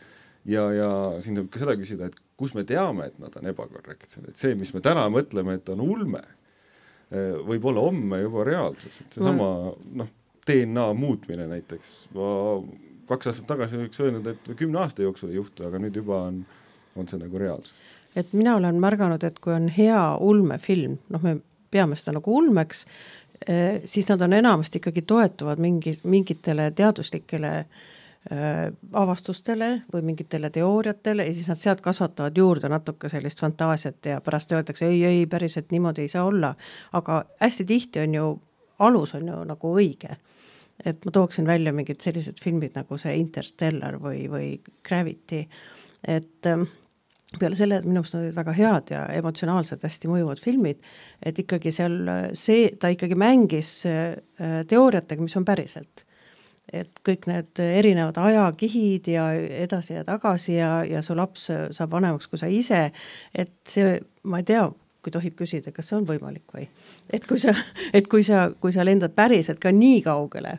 Ja, 0.49 0.65
ja 0.73 0.91
siin 1.23 1.37
võib 1.37 1.51
ka 1.53 1.61
seda 1.61 1.75
küsida, 1.77 2.09
et 2.09 2.19
kus 2.41 2.55
me 2.57 2.65
teame, 2.67 3.11
et 3.11 3.19
nad 3.21 3.35
on 3.37 3.49
ebakorrektsed, 3.51 4.31
et 4.31 4.41
see, 4.41 4.55
mis 4.59 4.71
me 4.75 4.81
täna 4.83 5.05
mõtleme, 5.13 5.59
et 5.59 5.71
on 5.75 5.83
ulme, 5.85 6.23
võib 7.47 7.67
olla 7.69 7.83
homme 7.85 8.23
juba 8.23 8.47
reaalsus, 8.49 9.03
et 9.03 9.19
seesama 9.19 9.49
noh, 10.01 10.09
DNA 10.49 10.87
muutmine 10.95 11.47
näiteks, 11.51 12.09
ma 12.17 12.31
kaks 13.09 13.31
aastat 13.31 13.47
tagasi 13.53 13.79
oleks 13.79 14.01
öelnud, 14.01 14.27
et 14.27 14.51
kümne 14.57 14.83
aasta 14.83 15.03
jooksul 15.03 15.33
ei 15.33 15.39
juhtu, 15.41 15.67
aga 15.69 15.81
nüüd 15.83 15.97
juba 16.01 16.25
on, 16.31 16.43
on 16.97 17.09
see 17.09 17.21
nagu 17.21 17.39
reaalsus. 17.39 17.79
et 18.17 18.33
mina 18.33 18.57
olen 18.57 18.81
märganud, 18.81 19.23
et 19.25 19.39
kui 19.39 19.55
on 19.55 19.69
hea 19.69 20.03
ulmefilm, 20.17 20.99
noh, 21.15 21.23
me 21.23 21.39
peame 21.71 21.97
seda 21.97 22.17
nagu 22.17 22.33
ulmeks, 22.37 22.87
Äh, 23.51 23.81
siis 23.85 24.09
nad 24.09 24.21
on 24.21 24.33
enamasti 24.33 24.79
ikkagi 24.79 25.03
toetuvad 25.03 25.59
mingi, 25.59 26.01
mingitele 26.03 26.71
teaduslikele 26.71 27.59
äh, 27.59 27.67
avastustele 28.93 29.83
või 29.93 30.03
mingitele 30.03 30.51
teooriatele 30.51 31.27
ja 31.27 31.35
siis 31.35 31.49
nad 31.49 31.61
sealt 31.61 31.81
kasvatavad 31.81 32.37
juurde 32.37 32.69
natuke 32.69 33.09
sellist 33.09 33.41
fantaasiat 33.41 34.07
ja 34.07 34.21
pärast 34.21 34.53
öeldakse 34.53 34.87
ei, 34.87 35.05
ei 35.05 35.27
päriselt 35.27 35.71
niimoodi 35.71 36.03
ei 36.03 36.09
saa 36.09 36.25
olla. 36.25 36.55
aga 36.93 37.25
hästi 37.41 37.65
tihti 37.65 38.01
on 38.01 38.15
ju, 38.15 38.41
alus 38.79 39.15
on 39.15 39.29
ju 39.29 39.45
nagu 39.45 39.75
õige. 39.75 40.17
Et 40.85 41.05
ma 41.05 41.15
tooksin 41.15 41.47
välja 41.47 41.73
mingid 41.75 42.03
sellised 42.03 42.39
filmid 42.43 42.77
nagu 42.79 42.99
see 43.01 43.17
Interstellar 43.19 43.99
või, 44.03 44.27
või 44.31 44.51
Gravity, 44.87 45.43
et 46.07 46.47
äh, 46.47 46.67
peale 47.39 47.59
selle, 47.59 47.81
et 47.81 47.87
minu 47.87 48.01
meelest 48.01 48.17
nad 48.17 48.25
olid 48.25 48.37
väga 48.39 48.57
head 48.57 48.93
ja 48.95 49.05
emotsionaalselt 49.19 49.85
hästi 49.85 50.11
mõjuvad 50.11 50.41
filmid, 50.41 50.85
et 51.23 51.39
ikkagi 51.43 51.73
seal 51.75 51.99
see, 52.39 52.71
ta 52.81 52.93
ikkagi 52.95 53.19
mängis 53.19 53.73
äh, 53.91 54.19
teooriatega, 54.69 55.25
mis 55.25 55.37
on 55.39 55.49
päriselt. 55.49 56.05
et 56.69 57.01
kõik 57.01 57.23
need 57.25 57.61
erinevad 57.65 58.19
ajakihid 58.21 59.07
ja 59.09 59.31
edasi 59.33 59.95
ja 59.95 60.03
tagasi 60.05 60.59
ja, 60.59 60.83
ja 60.85 61.01
su 61.01 61.15
laps 61.17 61.47
saab 61.73 61.95
vanemaks 61.95 62.29
kui 62.29 62.39
sa 62.39 62.47
ise, 62.53 62.91
et 63.33 63.55
see, 63.65 63.95
ma 64.29 64.43
ei 64.43 64.45
tea, 64.45 64.67
kui 65.01 65.15
tohib 65.15 65.39
küsida, 65.39 65.73
kas 65.73 65.89
see 65.89 65.97
on 65.97 66.05
võimalik 66.05 66.45
või? 66.53 66.67
et 67.09 67.25
kui 67.25 67.41
sa, 67.41 67.55
et 67.97 68.09
kui 68.09 68.23
sa, 68.27 68.51
kui 68.61 68.75
sa 68.75 68.85
lendad 68.85 69.15
päriselt 69.17 69.63
ka 69.63 69.73
nii 69.73 70.03
kaugele 70.05 70.59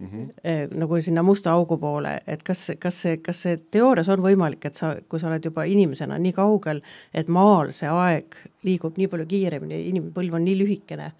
mm 0.00 0.06
-hmm. 0.06 0.78
nagu 0.78 1.00
sinna 1.02 1.22
musta 1.22 1.52
augu 1.52 1.76
poole, 1.78 2.20
et 2.26 2.42
kas, 2.42 2.70
kas 2.78 3.02
see, 3.02 3.16
kas 3.16 3.42
see 3.42 3.56
teoorias 3.70 4.08
on 4.08 4.22
võimalik, 4.24 4.64
et 4.66 4.74
sa, 4.74 4.96
kui 5.08 5.20
sa 5.20 5.28
oled 5.28 5.44
juba 5.44 5.64
inimesena 5.64 6.18
nii 6.18 6.32
kaugel, 6.32 6.80
et 7.14 7.28
maal 7.28 7.70
see 7.70 7.88
aeg 7.88 8.36
liigub 8.62 8.96
nii 8.96 9.08
palju 9.08 9.26
kiiremini, 9.26 9.88
inimpõlv 9.88 10.34
on 10.34 10.44
nii 10.44 10.58
lühikene, 10.58 11.12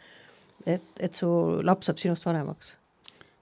et, 0.66 0.92
et 1.00 1.14
su 1.14 1.28
laps 1.62 1.86
saab 1.86 1.98
sinust 1.98 2.26
vanemaks? 2.26 2.76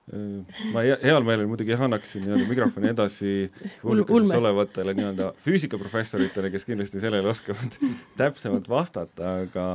Äh, 0.08 0.40
ma 0.72 0.82
heal 0.82 1.24
meelel 1.26 1.46
muidugi 1.50 1.76
annaksin 1.76 2.24
nii-öelda 2.24 2.48
mikrofoni 2.48 2.88
edasi 2.94 3.32
hulluses 3.84 4.34
olevatele 4.38 4.94
nii-öelda 4.96 5.32
füüsikaprofessoritele, 5.44 6.50
kes 6.50 6.64
kindlasti 6.64 7.00
sellele 7.02 7.28
oskavad 7.28 7.76
täpsemalt 8.20 8.68
vastata, 8.68 9.34
aga, 9.44 9.66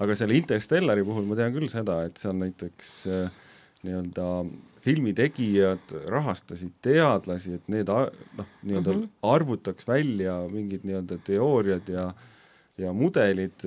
aga 0.00 0.16
selle 0.16 0.38
Interstellari 0.38 1.04
puhul 1.04 1.28
ma 1.28 1.36
tean 1.36 1.52
küll 1.52 1.68
seda, 1.72 2.02
et 2.08 2.16
seal 2.22 2.38
näiteks 2.40 2.92
äh, 3.12 3.40
nii-öelda 3.82 4.28
filmi 4.82 5.12
tegijad 5.14 5.94
rahastasid 6.10 6.74
teadlasi, 6.82 7.56
et 7.58 7.68
need 7.70 7.90
noh, 7.90 8.48
nii-öelda 8.62 8.92
mm 8.92 9.02
-hmm. 9.02 9.10
arvutaks 9.22 9.88
välja 9.88 10.40
mingid 10.50 10.86
nii-öelda 10.88 11.18
teooriad 11.24 11.88
ja 11.88 12.12
ja 12.78 12.92
mudelid 12.92 13.64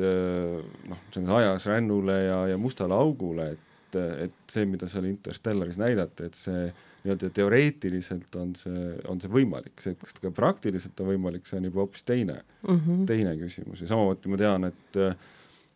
noh, 0.89 0.99
selles 1.13 1.29
ajas 1.29 1.65
rännule 1.69 2.17
ja, 2.23 2.47
ja 2.47 2.57
mustale 2.57 2.93
augule, 2.93 3.51
et, 3.51 3.95
et 3.95 4.33
see, 4.51 4.65
mida 4.65 4.87
seal 4.87 5.05
Interstellaris 5.05 5.77
näidati, 5.77 6.25
et 6.25 6.33
see 6.33 6.65
nii-öelda 7.05 7.29
teoreetiliselt 7.29 8.35
on 8.35 8.55
see, 8.57 8.89
on 9.07 9.21
see 9.21 9.31
võimalik, 9.31 9.77
see, 9.79 9.95
kas 9.95 10.17
ta 10.17 10.25
ka 10.25 10.33
praktiliselt 10.35 10.99
on 10.99 11.13
võimalik, 11.13 11.45
see 11.45 11.61
on 11.61 11.69
juba 11.69 11.83
hoopis 11.85 12.03
teine 12.03 12.41
mm, 12.67 12.79
-hmm. 12.79 13.05
teine 13.05 13.35
küsimus 13.37 13.81
ja 13.81 13.87
samamoodi 13.87 14.33
ma 14.33 14.37
tean, 14.37 14.63
et 14.73 15.01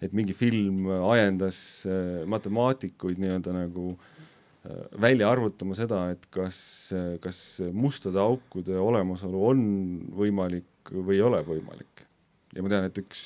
et 0.01 0.13
mingi 0.13 0.33
film 0.33 0.87
ajendas 1.11 1.85
matemaatikuid 2.25 3.19
nii-öelda 3.19 3.53
nagu 3.53 3.91
äh, 3.91 4.18
välja 5.01 5.29
arvutama 5.31 5.75
seda, 5.77 6.03
et 6.13 6.27
kas, 6.33 6.59
kas 7.23 7.39
mustade 7.73 8.19
aukude 8.21 8.77
olemasolu 8.79 9.41
on 9.51 9.63
võimalik 10.15 10.91
või 10.93 11.17
ei 11.17 11.25
ole 11.25 11.41
võimalik. 11.45 12.05
ja 12.55 12.63
ma 12.65 12.71
tean, 12.71 12.87
et 12.89 12.97
üks, 13.01 13.23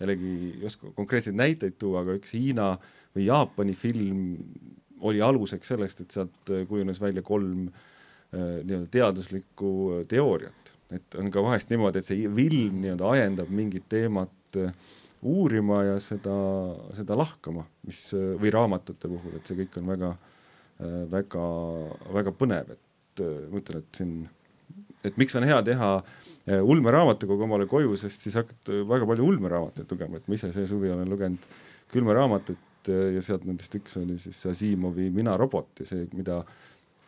jällegi 0.00 0.32
ei 0.52 0.66
oska 0.66 0.90
konkreetseid 0.96 1.36
näiteid 1.38 1.76
tuua, 1.78 2.02
aga 2.02 2.16
üks 2.18 2.34
Hiina 2.34 2.72
või 3.14 3.28
Jaapani 3.28 3.74
film 3.78 4.22
oli 5.06 5.22
aluseks 5.22 5.74
sellest, 5.74 6.00
et 6.02 6.14
sealt 6.14 6.52
kujunes 6.68 7.00
välja 7.00 7.22
kolm 7.22 7.66
äh, 7.68 8.62
nii-öelda 8.62 8.90
teaduslikku 8.90 10.02
teooriat. 10.08 10.72
et 10.90 11.14
on 11.18 11.30
ka 11.34 11.42
vahest 11.42 11.70
niimoodi, 11.70 11.98
et 11.98 12.06
see 12.06 12.30
film 12.30 12.80
nii-öelda 12.82 13.10
ajendab 13.10 13.50
mingit 13.50 13.88
teemat 13.88 14.58
äh, 14.62 14.72
uurima 15.26 15.82
ja 15.82 15.98
seda, 15.98 16.36
seda 16.94 17.16
lahkama, 17.18 17.64
mis 17.86 18.08
või 18.14 18.52
raamatute 18.54 19.08
puhul, 19.10 19.38
et 19.38 19.46
see 19.46 19.58
kõik 19.58 19.78
on 19.80 19.94
väga 19.94 20.10
äh, 20.12 20.18
Äh, 20.18 20.35
väga, 20.78 21.46
väga 22.12 22.32
põnev, 22.36 22.74
et 22.76 23.24
äh, 23.24 23.48
ma 23.50 23.60
ütlen, 23.62 23.82
et 23.82 24.00
siin, 24.00 24.14
et 25.06 25.16
miks 25.20 25.36
on 25.38 25.46
hea 25.48 25.58
teha 25.64 25.90
äh, 26.02 26.60
ulmeraamatukogu 26.60 27.46
omale 27.46 27.68
koju, 27.70 27.96
sest 28.00 28.26
siis 28.26 28.36
hakkad 28.36 28.72
väga 28.88 29.08
palju 29.08 29.30
ulmeraamatuid 29.32 29.94
lugema, 29.94 30.20
et 30.20 30.28
ma 30.28 30.36
ise 30.36 30.52
see 30.54 30.68
suvi 30.68 30.92
olen 30.92 31.08
lugenud 31.08 31.48
külmeraamatut 31.92 32.90
ja 32.90 33.22
sealt 33.22 33.46
nendest 33.46 33.72
üks 33.74 33.96
oli 33.98 34.14
siis 34.22 34.44
Asimovi 34.46 35.08
Mina 35.14 35.32
robot 35.38 35.80
ja 35.82 35.86
see, 35.88 36.04
mida 36.14 36.40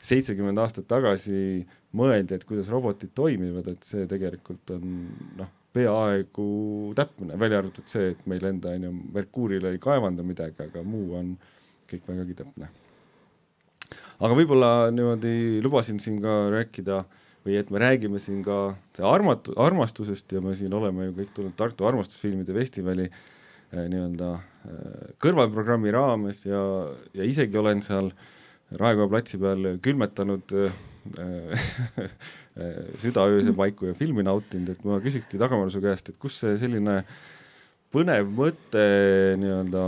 seitsekümmend 0.02 0.58
aastat 0.58 0.88
tagasi 0.90 1.66
mõeldi, 1.98 2.34
et 2.34 2.46
kuidas 2.46 2.70
robotid 2.70 3.12
toimivad, 3.14 3.68
et 3.70 3.86
see 3.86 4.06
tegelikult 4.10 4.74
on 4.74 4.96
noh, 5.38 5.52
peaaegu 5.74 6.48
täpne, 6.98 7.38
välja 7.38 7.60
arvatud 7.62 7.86
see, 7.90 8.12
et 8.14 8.26
meil 8.30 8.48
enda 8.50 8.74
on 8.74 8.88
ju 8.88 8.92
Merkuurile 9.14 9.74
ei 9.74 9.80
kaevanda 9.82 10.26
midagi, 10.26 10.66
aga 10.66 10.82
muu 10.86 11.14
on 11.18 11.32
kõik 11.90 12.06
vägagi 12.10 12.38
täpne 12.42 12.70
aga 14.18 14.36
võib-olla 14.36 14.70
niimoodi 14.94 15.62
lubasin 15.64 16.00
siin 16.02 16.20
ka 16.24 16.36
rääkida 16.54 17.02
või 17.46 17.58
et 17.60 17.70
me 17.72 17.82
räägime 17.82 18.20
siin 18.22 18.42
ka 18.44 18.74
see 18.96 19.06
armat-, 19.06 19.52
armastusest 19.56 20.34
ja 20.36 20.42
me 20.44 20.54
siin 20.58 20.74
oleme 20.74 21.08
ju 21.08 21.16
kõik 21.20 21.34
tulnud 21.36 21.56
Tartu 21.58 21.86
armastusfilmide 21.88 22.56
festivali 22.56 23.06
eh, 23.08 23.84
nii-öelda 23.92 24.32
eh, 24.34 25.14
kõrvalprogrammi 25.22 25.94
raames 25.94 26.44
ja, 26.48 26.60
ja 27.16 27.28
isegi 27.28 27.58
olen 27.60 27.84
seal 27.86 28.12
Raekoja 28.68 29.08
platsi 29.08 29.38
peal 29.40 29.78
külmetanud 29.80 30.52
südaöösel 33.02 33.54
paiku 33.56 33.88
ja 33.88 33.94
filmi 33.96 34.24
nautinud, 34.26 34.74
et 34.74 34.84
ma 34.84 34.98
küsikski 35.00 35.40
Dagmar 35.40 35.70
su 35.72 35.80
käest, 35.80 36.10
et 36.10 36.18
kust 36.20 36.42
see 36.42 36.56
selline 36.60 36.98
põnev 37.94 38.28
mõte 38.34 38.84
nii-öelda, 39.40 39.84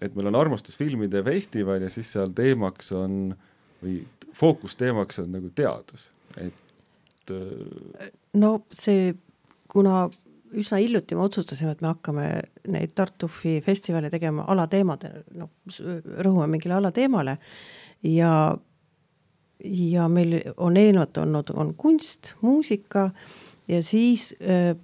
et 0.00 0.14
meil 0.14 0.30
on 0.30 0.38
armastusfilmide 0.38 1.22
festival 1.26 1.82
ja 1.82 1.90
siis 1.92 2.12
seal 2.14 2.32
teemaks 2.36 2.92
on 2.96 3.34
või 3.82 4.00
fookusteemaks 4.36 5.22
on 5.24 5.32
nagu 5.34 5.50
teadus, 5.54 6.08
et 6.40 7.32
no 8.38 8.52
see, 8.72 9.12
kuna 9.70 10.06
üsna 10.58 10.78
hiljuti 10.82 11.16
me 11.16 11.24
otsustasime, 11.26 11.72
et 11.72 11.80
me 11.80 11.92
hakkame 11.92 12.26
neid 12.72 12.92
Tartufi 12.94 13.60
festivale 13.64 14.10
tegema 14.12 14.44
alateemade, 14.52 15.12
noh, 15.38 15.50
rõhume 16.24 16.48
mingile 16.52 16.76
alateemale 16.76 17.36
ja, 18.08 18.32
ja 19.64 20.08
meil 20.12 20.38
on 20.56 20.76
eelnevalt 20.76 21.22
olnud, 21.24 21.52
on 21.56 21.74
kunst, 21.78 22.34
muusika 22.44 23.10
ja 23.70 23.80
siis 23.86 24.32
äh, 24.42 24.74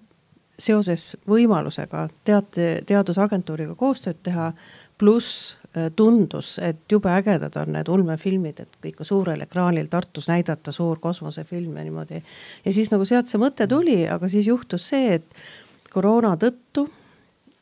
seoses 0.58 1.12
võimalusega 1.28 2.08
teate, 2.26 2.70
teadusagentuuriga 2.86 3.76
koostööd 3.78 4.22
teha, 4.26 4.52
pluss 4.98 5.56
äh, 5.76 5.90
tundus, 5.96 6.56
et 6.62 6.80
jube 6.90 7.10
ägedad 7.12 7.56
on 7.60 7.72
need 7.76 7.88
ulmefilmid, 7.88 8.60
et 8.64 8.90
ikka 8.92 9.06
suurel 9.06 9.44
ekraanil 9.46 9.88
Tartus 9.90 10.28
näidata 10.30 10.72
suur 10.74 11.00
kosmosefilm 11.02 11.76
ja 11.76 11.86
niimoodi. 11.86 12.22
ja 12.64 12.72
siis 12.72 12.90
nagu 12.94 13.04
sealt 13.08 13.30
see 13.30 13.40
mõte 13.42 13.68
tuli, 13.70 14.02
aga 14.08 14.28
siis 14.28 14.46
juhtus 14.46 14.88
see, 14.92 15.18
et 15.20 15.44
koroona 15.92 16.36
tõttu 16.36 16.88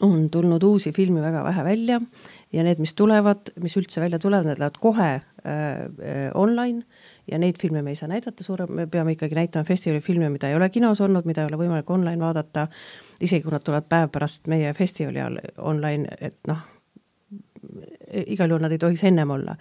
on 0.01 0.31
tulnud 0.31 0.63
uusi 0.63 0.93
filme 0.93 1.23
väga 1.23 1.45
vähe 1.45 1.65
välja 1.65 2.01
ja 2.53 2.65
need, 2.65 2.81
mis 2.83 2.95
tulevad, 2.95 3.53
mis 3.61 3.77
üldse 3.81 4.01
välja 4.01 4.19
tulevad, 4.21 4.49
need 4.51 4.61
lähevad 4.61 4.81
kohe 4.81 5.11
äh, 5.15 5.23
äh, 5.47 6.31
online 6.35 6.85
ja 7.31 7.39
neid 7.39 7.59
filme 7.61 7.83
me 7.83 7.91
ei 7.91 7.97
saa 7.99 8.09
näidata 8.11 8.45
suure, 8.45 8.67
me 8.67 8.87
peame 8.87 9.17
ikkagi 9.17 9.35
näitama 9.35 9.65
festivali 9.65 10.01
filme, 10.01 10.29
mida 10.31 10.49
ei 10.49 10.57
ole 10.57 10.69
kinos 10.71 11.01
olnud, 11.01 11.27
mida 11.27 11.43
ei 11.43 11.51
ole 11.51 11.61
võimalik 11.65 11.91
online 11.91 12.21
vaadata. 12.23 12.69
isegi 13.21 13.43
kui 13.43 13.53
nad 13.53 13.65
tulevad 13.65 13.89
päev 13.89 14.11
pärast 14.13 14.47
meie 14.53 14.73
festivali 14.75 15.21
all 15.21 15.41
online, 15.59 16.09
et 16.21 16.39
noh, 16.49 16.61
igal 18.27 18.51
juhul 18.51 18.65
nad 18.65 18.75
ei 18.75 18.81
tohiks 18.83 19.05
ennem 19.09 19.31
olla 19.35 19.57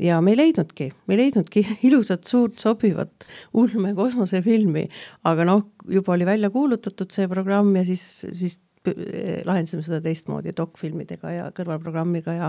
ja 0.00 0.20
me 0.24 0.32
ei 0.32 0.38
leidnudki, 0.40 0.90
me 1.06 1.14
ei 1.14 1.20
leidnudki 1.24 1.64
ilusat, 1.88 2.24
suurt, 2.28 2.58
sobivat 2.60 3.26
ulme 3.58 3.94
kosmosefilmi, 3.98 4.86
aga 5.28 5.46
noh, 5.48 5.66
juba 5.88 6.16
oli 6.16 6.28
välja 6.28 6.50
kuulutatud 6.50 7.12
see 7.14 7.28
programm 7.30 7.74
ja 7.76 7.84
siis, 7.88 8.06
siis 8.32 8.58
lahendasime 8.82 9.84
seda 9.86 10.00
teistmoodi 10.02 10.54
dokfilmidega 10.58 11.30
ja 11.30 11.44
kõrvalprogrammiga 11.54 12.34
ja, 12.34 12.48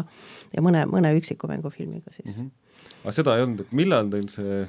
ja 0.55 0.63
mõne, 0.65 0.87
mõne 0.89 1.11
üksiku 1.19 1.45
mängufilmiga 1.51 2.09
siis 2.09 2.39
mm. 2.39 2.47
-hmm. 2.47 2.95
aga 3.03 3.13
seda 3.13 3.35
ei 3.37 3.45
olnud, 3.45 3.61
et 3.67 3.75
millal 3.77 4.09
teil 4.09 4.25
see 4.33 4.63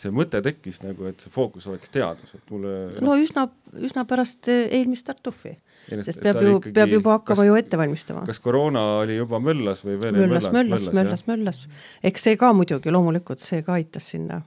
see 0.00 0.12
mõte 0.14 0.40
tekkis 0.44 0.80
nagu, 0.84 1.08
et 1.10 1.20
see 1.20 1.32
fookus 1.32 1.66
oleks 1.70 1.92
teadus, 1.92 2.34
et 2.36 2.52
mulle 2.52 3.02
no 3.04 3.16
üsna, 3.20 3.48
üsna 3.76 4.06
pärast 4.08 4.48
eelmist 4.48 5.06
Tartufi. 5.08 5.56
Sest 6.06 6.22
peab 6.22 6.40
ju, 6.44 6.58
peab 6.74 6.94
juba 6.94 7.16
hakkama 7.18 7.42
kas, 7.42 7.48
ju 7.48 7.58
ette 7.58 7.80
valmistama. 7.80 8.24
kas 8.28 8.40
koroona 8.42 8.84
oli 9.02 9.18
juba 9.18 9.40
möllas 9.42 9.84
või 9.86 9.98
veel 10.00 10.16
möllas, 10.16 10.48
möllas, 10.54 10.88
möllas, 10.94 11.26
möllas, 11.30 11.64
eks 12.10 12.28
see 12.28 12.38
ka 12.40 12.52
muidugi 12.56 12.94
loomulikult, 12.94 13.42
see 13.44 13.64
ka 13.66 13.76
aitas 13.78 14.10
sinna 14.14 14.40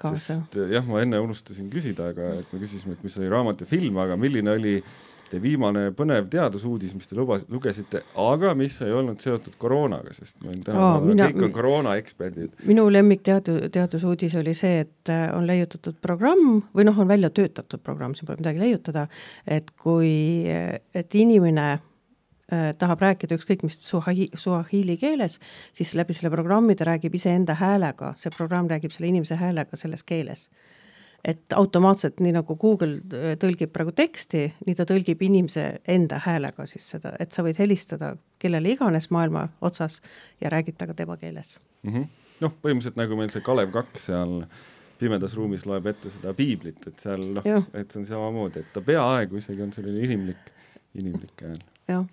kaasa. 0.00 0.22
sest 0.38 0.58
jah, 0.72 0.86
ma 0.88 1.02
enne 1.04 1.20
unustasin 1.22 1.68
küsida, 1.72 2.10
aga 2.14 2.32
et 2.40 2.54
me 2.54 2.62
küsisime, 2.62 2.96
et 2.96 3.04
mis 3.06 3.18
oli 3.20 3.30
raamat 3.32 3.64
ja 3.64 3.70
film, 3.70 4.00
aga 4.02 4.18
milline 4.20 4.56
oli 4.56 4.76
äh, 5.26 5.30
teie 5.30 5.42
viimane 5.42 5.88
põnev 5.96 6.28
teadusuudis, 6.30 6.94
mis 6.96 7.08
te 7.10 7.16
lubas, 7.18 7.44
lugesite, 7.52 8.02
aga 8.20 8.54
mis 8.58 8.78
ei 8.84 8.92
olnud 8.94 9.22
seotud 9.22 9.56
koroonaga, 9.60 10.14
sest 10.16 10.38
meil 10.44 10.60
tänapäeval 10.64 11.08
mina, 11.08 11.28
kõik 11.32 11.48
on 11.48 11.56
koroonaeksperdid. 11.56 12.54
minu 12.68 12.86
lemmik 12.92 13.24
teadu, 13.26 13.58
teadusuudis 13.72 14.36
oli 14.40 14.54
see, 14.56 14.84
et 14.86 15.12
äh, 15.12 15.26
on 15.36 15.46
leiutatud 15.48 15.98
programm 16.02 16.62
või 16.76 16.86
noh, 16.88 16.98
on 16.98 17.10
välja 17.10 17.30
töötatud 17.30 17.82
programm, 17.82 18.14
siin 18.14 18.30
pole 18.30 18.40
midagi 18.40 18.62
leiutada, 18.62 19.06
et 19.46 19.72
kui, 19.82 20.46
et 20.94 21.18
inimene 21.18 21.66
äh, 21.72 22.70
tahab 22.78 23.02
rääkida 23.04 23.38
ükskõik 23.38 23.66
mis 23.66 23.80
suahi, 23.82 24.30
suahiili 24.34 24.96
keeles, 25.00 25.40
siis 25.76 25.94
läbi 25.98 26.16
selle 26.16 26.32
programmi 26.34 26.78
ta 26.78 26.88
räägib 26.92 27.18
iseenda 27.18 27.58
häälega, 27.58 28.14
see 28.16 28.32
programm 28.36 28.70
räägib 28.70 28.94
selle 28.94 29.12
inimese 29.12 29.38
häälega 29.40 29.76
selles 29.76 30.06
keeles 30.06 30.48
et 31.26 31.52
automaatselt, 31.58 32.20
nii 32.22 32.32
nagu 32.36 32.56
Google 32.60 33.00
äh, 33.14 33.34
tõlgib 33.42 33.72
praegu 33.74 33.92
teksti, 33.96 34.44
nii 34.66 34.76
ta 34.78 34.86
tõlgib 34.88 35.22
inimese 35.26 35.66
enda 35.90 36.20
häälega 36.22 36.66
siis 36.70 36.86
seda, 36.94 37.16
et 37.20 37.34
sa 37.34 37.44
võid 37.46 37.58
helistada 37.58 38.14
kellele 38.42 38.76
iganes 38.76 39.10
maailma 39.14 39.48
otsas 39.64 40.00
ja 40.40 40.52
räägid 40.52 40.78
temaga 40.78 40.94
tema 40.94 41.16
keeles. 41.20 41.56
Mm 41.82 41.92
-hmm.. 41.92 42.08
noh, 42.40 42.54
põhimõtteliselt 42.62 43.00
nagu 43.00 43.18
meil 43.18 43.32
see 43.34 43.42
Kalev 43.42 43.72
Kaks 43.74 44.06
seal 44.10 44.36
pimedas 44.98 45.34
ruumis 45.36 45.66
loeb 45.66 45.86
ette 45.86 46.10
seda 46.10 46.34
piiblit, 46.34 46.86
et 46.86 47.02
seal 47.02 47.26
noh, 47.38 47.48
et 47.74 47.90
see 47.90 48.00
on 48.00 48.06
samamoodi, 48.06 48.62
et 48.62 48.70
ta 48.72 48.80
peaaegu 48.80 49.36
isegi 49.36 49.62
on 49.62 49.72
selline 49.72 50.04
inimlik, 50.06 50.52
inimlik 50.94 51.42
hääl. 51.42 51.58
jah, 51.88 52.06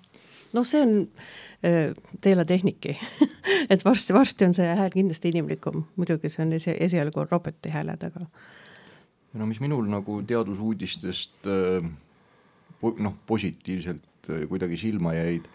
noh, 0.53 0.65
see 0.65 0.81
on 0.81 0.97
äh, 1.65 1.93
teelatehnik 2.21 2.89
et 3.73 3.85
varsti-varsti 3.85 4.49
on 4.49 4.57
see 4.57 4.75
hääl 4.81 4.91
kindlasti 4.93 5.29
inimlikum, 5.29 5.85
muidugi 5.95 6.33
see 6.33 6.45
on 6.45 6.53
esi, 6.59 6.75
esialgu 6.79 7.27
roboti 7.29 7.69
hääled, 7.69 8.03
aga 8.09 8.27
no 9.39 9.49
mis 9.49 9.61
minul 9.63 9.87
nagu 9.89 10.19
teadusuudistest 10.27 11.49
äh, 11.49 11.85
noh, 12.83 13.15
positiivselt 13.27 14.29
äh, 14.29 14.45
kuidagi 14.49 14.77
silma 14.79 15.15
jäid, 15.17 15.47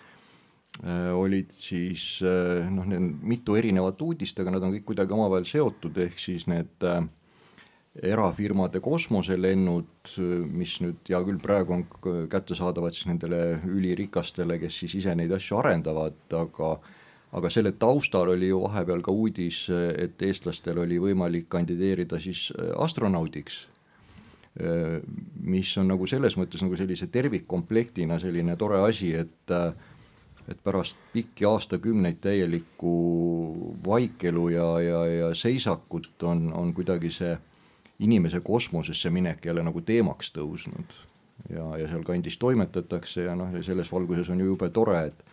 äh, 0.83 1.13
olid 1.15 1.53
siis 1.55 2.19
noh, 2.23 2.89
need 2.89 3.23
mitu 3.35 3.59
erinevat 3.59 4.03
uudist, 4.03 4.39
aga 4.41 4.57
nad 4.57 4.67
on 4.67 4.75
kõik 4.77 4.89
kuidagi 4.91 5.15
omavahel 5.17 5.47
seotud, 5.49 5.99
ehk 6.07 6.19
siis 6.21 6.49
need 6.51 6.89
erafirmade 7.99 8.79
kosmoselennud, 8.79 10.11
mis 10.55 10.77
nüüd 10.85 11.09
hea 11.11 11.19
küll, 11.27 11.41
praegu 11.43 11.75
on 11.75 11.83
kättesaadavad 12.31 12.95
siis 12.95 13.09
nendele 13.11 13.59
ülirikastele, 13.67 14.61
kes 14.63 14.77
siis 14.85 14.95
ise 15.01 15.17
neid 15.19 15.33
asju 15.35 15.59
arendavad, 15.59 16.21
aga 16.39 16.77
aga 17.33 17.51
selle 17.53 17.73
taustal 17.77 18.33
oli 18.33 18.49
ju 18.49 18.63
vahepeal 18.63 19.03
ka 19.05 19.13
uudis, 19.13 19.67
et 19.71 20.23
eestlastel 20.23 20.79
oli 20.85 21.01
võimalik 21.03 21.49
kandideerida 21.53 22.21
siis 22.21 22.49
äh, 22.57 22.73
astronaudiks, 22.81 23.67
äh, 24.63 24.99
mis 25.45 25.75
on 25.81 25.91
nagu 25.93 26.09
selles 26.09 26.39
mõttes 26.41 26.65
nagu 26.65 26.77
sellise 26.77 27.11
tervikkomplektina 27.13 28.19
selline 28.23 28.57
tore 28.57 28.81
asi, 28.87 29.15
et 29.15 29.55
äh, 29.55 29.73
et 30.49 30.61
pärast 30.65 30.97
pikki 31.13 31.45
aastakümneid 31.45 32.23
täielikku 32.25 32.93
vaikelu 33.85 34.49
ja, 34.49 34.69
ja, 34.81 35.03
ja 35.07 35.27
seisakut 35.37 36.23
on, 36.25 36.47
on 36.57 36.73
kuidagi 36.75 37.11
see 37.13 37.35
inimese 38.01 38.41
kosmosesse 38.41 39.11
minek 39.11 39.45
jälle 39.45 39.63
nagu 39.63 39.81
teemaks 39.81 40.33
tõusnud. 40.33 40.95
ja, 41.53 41.67
ja 41.79 41.89
sealkandis 41.91 42.39
toimetatakse 42.39 43.29
ja 43.29 43.37
noh, 43.37 43.53
selles 43.63 43.93
valguses 43.93 44.31
on 44.33 44.41
ju 44.41 44.47
jube 44.47 44.71
tore, 44.71 45.03
et 45.07 45.25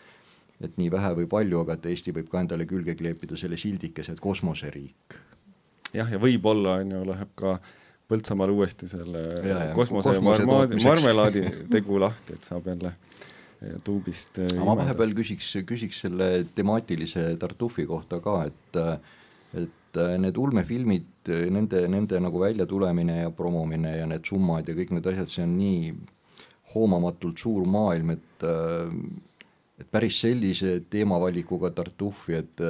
et 0.64 0.78
nii 0.80 0.92
vähe 0.94 1.14
või 1.22 1.30
palju, 1.32 1.64
aga 1.66 1.76
et 1.78 1.88
Eesti 1.92 2.14
võib 2.16 2.30
ka 2.32 2.44
endale 2.44 2.68
külge 2.70 2.96
kleepida 2.98 3.38
selle 3.40 3.58
sildikese, 3.60 4.16
et 4.16 4.24
kosmoseriik. 4.24 5.18
jah, 5.94 6.12
ja 6.12 6.20
võib-olla 6.22 6.80
on 6.84 6.96
ju, 6.98 7.02
läheb 7.12 7.34
ka 7.40 7.58
Põltsamaal 8.06 8.52
uuesti 8.54 8.86
selle 8.86 9.22
ja, 9.42 9.54
ja, 9.72 9.74
kosmose, 9.74 10.12
kosmose 10.14 10.44
marmaadi, 10.46 10.78
marmelaadi 10.84 11.42
tegu 11.74 11.98
lahti, 11.98 12.36
et 12.38 12.46
saab 12.46 12.68
jälle 12.70 12.92
tuubist 13.82 14.38
aga 14.44 14.66
ma 14.68 14.76
vahepeal 14.78 15.16
küsiks, 15.18 15.56
küsiks 15.66 16.04
selle 16.06 16.28
temaatilise 16.54 17.32
Tartufi 17.42 17.88
kohta 17.90 18.20
ka, 18.22 18.44
et 18.46 18.82
et 19.56 20.00
need 20.20 20.38
ulmefilmid, 20.38 21.30
nende, 21.56 21.86
nende 21.88 22.20
nagu 22.20 22.42
väljatulemine 22.42 23.22
ja 23.22 23.32
promomine 23.34 23.94
ja 23.96 24.08
need 24.10 24.28
summad 24.28 24.68
ja 24.68 24.76
kõik 24.76 24.92
need 24.92 25.08
asjad, 25.08 25.32
see 25.32 25.46
on 25.46 25.54
nii 25.56 25.94
hoomamatult 26.74 27.40
suur 27.40 27.64
maailm, 27.72 28.12
et 28.18 28.46
et 29.80 29.88
päris 29.92 30.22
sellise 30.24 30.78
teemavalikuga 30.90 31.72
Tartufi, 31.76 32.38
et, 32.40 32.64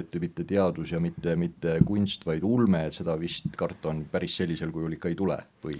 et 0.00 0.20
mitte 0.22 0.44
teadus 0.44 0.92
ja 0.94 1.00
mitte, 1.02 1.36
mitte 1.38 1.76
kunst, 1.86 2.26
vaid 2.26 2.44
ulme, 2.46 2.84
et 2.88 2.96
seda 2.96 3.14
vist 3.20 3.46
karta 3.58 3.92
on 3.92 4.04
päris 4.10 4.36
sellisel 4.40 4.72
kujul 4.74 4.98
ikka 4.98 5.12
ei 5.12 5.18
tule 5.18 5.38
või? 5.64 5.78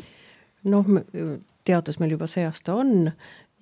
noh, 0.70 0.86
teadus 1.66 1.98
meil 2.00 2.14
juba 2.14 2.28
see 2.30 2.44
aasta 2.46 2.76
on 2.76 3.10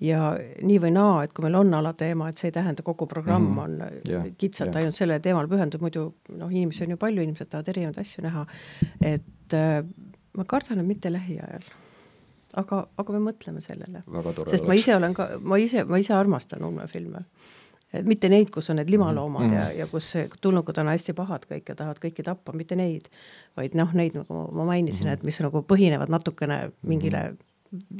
ja 0.03 0.33
nii 0.37 0.77
või 0.83 0.93
naa, 0.95 1.23
et 1.25 1.33
kui 1.35 1.43
meil 1.45 1.57
on 1.59 1.73
alateema, 1.79 2.29
et 2.29 2.39
see 2.39 2.51
ei 2.51 2.55
tähenda, 2.55 2.83
kogu 2.85 3.07
programm 3.09 3.49
mm 3.49 3.57
-hmm. 3.57 3.63
on 3.63 4.03
yeah, 4.09 4.29
kitsalt 4.37 4.69
yeah. 4.69 4.83
ainult 4.83 4.95
sellele 4.95 5.19
teemale 5.19 5.47
pühendatud, 5.47 5.81
muidu 5.81 6.13
noh, 6.29 6.51
inimesi 6.51 6.83
on 6.83 6.95
ju 6.95 6.97
palju, 6.97 7.25
inimesed 7.25 7.49
tahavad 7.49 7.73
erinevaid 7.73 7.99
asju 7.99 8.23
näha, 8.23 8.45
et 9.01 9.53
äh, 9.53 9.83
ma 10.37 10.45
kardan, 10.45 10.79
et 10.79 10.87
mitte 10.87 11.11
lähiajal 11.11 11.65
aga, 12.57 12.83
aga 12.97 13.15
me 13.15 13.21
mõtleme 13.29 13.61
sellele. 13.61 14.03
sest 14.49 14.67
ma 14.67 14.77
ise 14.77 14.95
olen 14.95 15.13
ka, 15.17 15.29
ma 15.41 15.59
ise, 15.61 15.83
ma 15.85 15.99
ise 16.01 16.13
armastan 16.13 16.63
ulmefilme. 16.63 17.25
mitte 18.05 18.29
neid, 18.29 18.51
kus 18.53 18.69
on 18.69 18.77
need 18.77 18.89
limaloomad 18.89 19.47
mm 19.47 19.55
ja, 19.57 19.71
ja 19.81 19.87
kus 19.89 20.13
tulnukud 20.41 20.77
on 20.77 20.91
hästi 20.93 21.13
pahad 21.17 21.45
kõik 21.49 21.69
ja 21.69 21.75
tahavad 21.75 21.99
kõiki 21.99 22.23
tappa, 22.23 22.53
mitte 22.53 22.75
neid, 22.75 23.09
vaid 23.57 23.73
noh, 23.73 23.93
neid 23.93 24.13
nagu 24.13 24.45
ma 24.53 24.65
mainisin 24.65 25.05
mm, 25.05 25.09
-hmm. 25.09 25.13
et 25.13 25.23
mis 25.23 25.39
nagu 25.41 25.61
põhinevad 25.61 26.09
natukene 26.09 26.71
mingile 26.81 27.35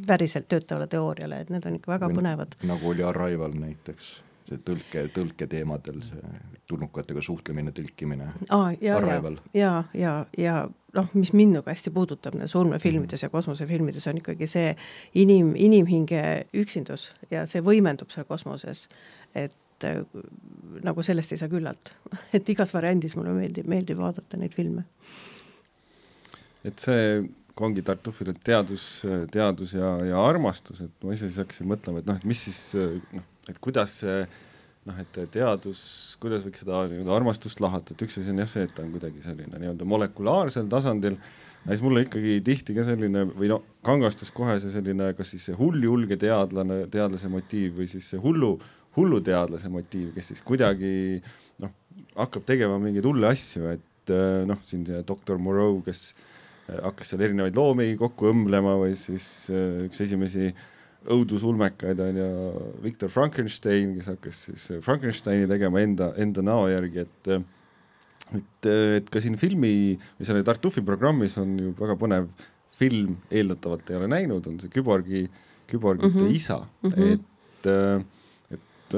päriselt 0.08 0.48
töötavale 0.48 0.88
teooriale, 0.88 1.42
et 1.42 1.50
need 1.50 1.66
on 1.66 1.76
ikka 1.76 1.92
väga 1.92 2.10
Või 2.10 2.22
põnevad. 2.22 2.58
nagu 2.64 2.90
oli 2.90 3.04
Arrival 3.04 3.54
näiteks 3.54 4.29
see 4.50 4.62
tõlke, 4.66 5.06
tõlketeemadel, 5.14 6.02
see 6.06 6.42
tulnukatega 6.70 7.22
suhtlemine, 7.26 7.74
tõlkimine 7.76 8.28
ah,. 8.50 8.70
ja, 8.82 9.00
ja, 9.00 9.22
ja, 9.54 9.72
ja, 9.94 10.14
ja 10.38 10.58
noh, 10.96 11.10
mis 11.18 11.32
mind 11.34 11.60
nagu 11.60 11.70
hästi 11.70 11.94
puudutab 11.94 12.38
nendes 12.38 12.56
ulmefilmides 12.58 13.26
ja 13.26 13.32
kosmosefilmides 13.34 14.08
on 14.12 14.22
ikkagi 14.22 14.50
see 14.50 14.74
inim, 15.22 15.54
inimhinge 15.58 16.22
üksindus 16.58 17.10
ja 17.34 17.46
see 17.50 17.64
võimendub 17.66 18.14
seal 18.14 18.28
kosmoses. 18.30 18.88
et 19.36 19.86
äh, 19.88 20.02
nagu 20.86 21.04
sellest 21.06 21.34
ei 21.34 21.42
saa 21.42 21.52
küllalt, 21.52 21.94
et 22.38 22.50
igas 22.50 22.74
variandis 22.74 23.18
mulle 23.18 23.36
meeldib, 23.38 23.70
meeldib 23.70 24.02
vaadata 24.02 24.38
neid 24.38 24.56
filme. 24.58 24.86
et 26.66 26.80
see 26.80 27.22
ongi 27.60 27.82
Tartufil, 27.84 28.30
et 28.32 28.38
teadus, 28.44 28.84
teadus 29.34 29.74
ja, 29.76 29.90
ja 30.08 30.20
armastus, 30.24 30.80
et 30.86 31.04
ma 31.04 31.12
ise 31.12 31.28
siis 31.28 31.42
hakkasin 31.42 31.68
mõtlema, 31.68 32.00
et 32.00 32.08
noh, 32.08 32.16
et 32.16 32.28
mis 32.30 32.40
siis 32.48 32.62
noh, 33.12 33.26
et 33.50 33.60
kuidas 33.64 34.00
see 34.04 34.22
noh, 34.88 35.02
et 35.02 35.20
teadus, 35.34 35.82
kuidas 36.22 36.46
võiks 36.46 36.64
seda 36.64 36.84
nii-öelda 36.90 37.14
armastust 37.16 37.62
lahata, 37.64 37.94
et 37.94 38.06
üks 38.06 38.18
asi 38.20 38.32
on 38.32 38.42
jah 38.42 38.50
see, 38.50 38.66
et 38.68 38.74
ta 38.76 38.84
on 38.86 38.94
kuidagi 38.94 39.24
selline 39.26 39.60
nii-öelda 39.62 39.88
molekulaarsel 39.90 40.70
tasandil, 40.72 41.18
aga 41.64 41.76
siis 41.76 41.84
mulle 41.84 42.06
ikkagi 42.06 42.38
tihti 42.46 42.76
ka 42.78 42.86
selline 42.88 43.26
või 43.34 43.52
no 43.52 43.60
kangastus 43.86 44.32
kohe 44.36 44.56
see 44.62 44.72
selline, 44.74 45.12
kas 45.18 45.34
siis 45.36 45.50
see 45.50 45.60
hulljulge 45.60 46.18
teadlane, 46.22 46.86
teadlase 46.94 47.32
motiiv 47.32 47.82
või 47.82 47.90
siis 47.92 48.08
see 48.14 48.22
hullu, 48.24 48.56
hulluteadlase 48.98 49.72
motiiv, 49.72 50.14
kes 50.16 50.34
siis 50.34 50.42
kuidagi 50.46 51.20
noh, 51.62 51.76
hakkab 52.18 52.48
tegema 52.48 52.80
mingeid 52.82 53.08
hulle 53.10 53.30
asju, 53.34 53.76
et 53.76 54.16
noh, 54.50 54.64
siin 54.66 54.88
see 54.88 55.04
doktor 55.06 55.38
Moreau, 55.42 55.84
kes 55.86 56.14
hakkas 56.70 57.12
seal 57.12 57.22
erinevaid 57.26 57.56
loomi 57.58 57.92
kokku 57.98 58.30
õmblema 58.30 58.76
või 58.78 58.96
siis 58.98 59.26
üks 59.50 60.02
esimesi 60.06 60.52
äh, 60.52 60.68
õudusulmekaid 61.08 62.02
on 62.04 62.20
ju 62.20 62.28
Victor 62.84 63.12
Frankenstein, 63.14 63.96
kes 63.98 64.12
hakkas 64.12 64.42
siis 64.50 64.68
Frankensteini 64.84 65.48
tegema 65.50 65.82
enda, 65.84 66.12
enda 66.20 66.44
näo 66.46 66.68
järgi, 66.72 67.06
et 67.06 67.32
et, 68.36 68.70
et 68.70 69.10
ka 69.10 69.22
siin 69.24 69.40
filmi 69.42 69.72
või 69.96 70.28
selle 70.28 70.44
Tartufi 70.46 70.84
programmis 70.86 71.38
on 71.42 71.56
ju 71.58 71.74
väga 71.80 71.96
põnev 72.00 72.28
film, 72.80 73.18
eeldatavalt 73.32 73.90
ei 73.90 73.98
ole 73.98 74.10
näinud, 74.12 74.46
on 74.48 74.60
see 74.62 74.72
küborgi, 74.72 75.26
küborgite 75.70 76.14
mm 76.14 76.28
-hmm. 76.28 76.36
isa 76.36 76.60
mm, 76.84 76.92
-hmm. 76.92 77.14
et, 77.14 78.56
et 78.56 78.96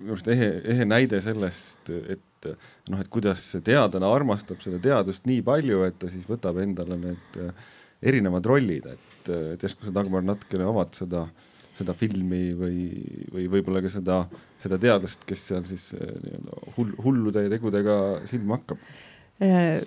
minu 0.00 0.14
arust 0.14 0.28
ehe, 0.28 0.50
ehe 0.74 0.84
näide 0.84 1.20
sellest, 1.20 1.90
et 1.90 2.48
noh, 2.88 3.00
et 3.00 3.08
kuidas 3.12 3.44
teadlane 3.64 4.06
armastab 4.06 4.62
seda 4.64 4.78
teadust 4.78 5.26
nii 5.26 5.42
palju, 5.42 5.84
et 5.84 5.98
ta 5.98 6.08
siis 6.08 6.24
võtab 6.28 6.62
endale 6.62 6.96
need 6.96 7.38
erinevad 8.02 8.46
rollid, 8.48 8.86
et, 8.94 9.30
et 9.54 9.62
järsku 9.64 9.86
sa, 9.86 9.94
Dagmar, 9.94 10.24
natukene 10.24 10.66
avad 10.68 10.94
seda, 10.96 11.26
seda 11.76 11.94
filmi 11.96 12.50
või, 12.56 12.86
või 13.32 13.46
võib-olla 13.52 13.82
ka 13.84 13.92
seda, 13.92 14.22
seda 14.62 14.80
teadlast, 14.80 15.26
kes 15.28 15.46
seal 15.50 15.66
siis 15.68 15.90
eh, 15.96 16.14
nii-öelda 16.24 16.74
hull, 16.78 16.96
hullude 17.04 17.46
tegudega 17.52 17.96
silma 18.30 18.58
hakkab. 18.58 18.80
Eh, 19.40 19.80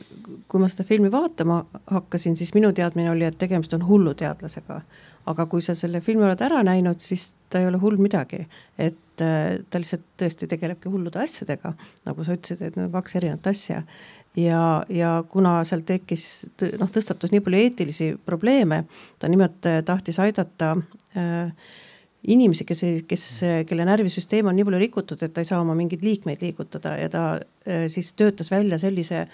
kui 0.49 0.61
ma 0.61 0.69
seda 0.69 0.85
filmi 0.87 1.11
vaatama 1.13 1.59
hakkasin, 1.93 2.37
siis 2.37 2.55
minu 2.57 2.71
teadmine 2.73 3.11
oli, 3.13 3.27
et 3.29 3.37
tegemist 3.37 3.73
on 3.77 3.85
hulluteadlasega. 3.89 4.81
aga 5.23 5.45
kui 5.47 5.61
sa 5.63 5.71
selle 5.71 6.01
filmi 6.03 6.25
oled 6.27 6.41
ära 6.43 6.57
näinud, 6.67 6.99
siis 6.99 7.29
ta 7.49 7.61
ei 7.61 7.69
ole 7.69 7.77
hull 7.79 7.95
midagi, 7.95 8.41
et 8.77 9.21
eh, 9.23 9.61
ta 9.69 9.79
lihtsalt 9.79 10.03
tõesti 10.19 10.49
tegelebki 10.51 10.91
hullude 10.91 11.21
asjadega, 11.21 11.71
nagu 12.05 12.25
sa 12.25 12.35
ütlesid, 12.35 12.59
et 12.59 12.75
need 12.75 12.89
on 12.89 12.91
kaks 12.97 13.15
erinevat 13.21 13.47
asja 13.53 13.85
ja, 14.37 14.85
ja 14.89 15.13
kuna 15.29 15.59
seal 15.67 15.83
tekkis, 15.87 16.25
noh, 16.79 16.91
tõstatus 16.91 17.33
nii 17.33 17.43
palju 17.45 17.61
eetilisi 17.61 18.11
probleeme, 18.25 18.83
ta 19.19 19.29
nimelt 19.31 19.65
äh, 19.69 19.81
tahtis 19.85 20.19
aidata 20.23 20.73
äh, 21.17 21.51
inimesi, 22.27 22.65
kes, 22.65 22.83
kes, 23.07 23.25
kelle 23.67 23.85
närvisüsteem 23.87 24.47
on 24.47 24.57
nii 24.57 24.67
palju 24.67 24.81
rikutud, 24.85 25.21
et 25.23 25.33
ta 25.35 25.43
ei 25.43 25.49
saa 25.49 25.61
oma 25.61 25.75
mingeid 25.77 26.05
liikmeid 26.05 26.41
liigutada 26.43 26.95
ja 26.99 27.11
ta 27.11 27.25
äh, 27.35 27.85
siis 27.91 28.13
töötas 28.17 28.51
välja 28.51 28.79
sellise 28.81 29.27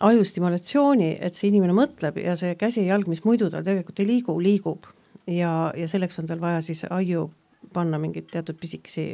ajustimulatsiooni, 0.00 1.16
et 1.20 1.36
see 1.36 1.50
inimene 1.50 1.74
mõtleb 1.76 2.16
ja 2.22 2.36
see 2.38 2.54
käsi 2.56 2.86
ja 2.86 2.94
jalg, 2.94 3.10
mis 3.12 3.24
muidu 3.26 3.50
tal 3.52 3.64
tegelikult 3.66 4.00
ei 4.00 4.08
liigu, 4.08 4.38
liigub. 4.40 4.88
ja, 5.26 5.72
ja 5.76 5.88
selleks 5.88 6.18
on 6.18 6.26
tal 6.30 6.40
vaja 6.40 6.62
siis 6.64 6.86
aiu 6.90 7.30
panna 7.72 7.98
mingeid 8.00 8.30
teatud 8.32 8.56
pisikesi 8.60 9.12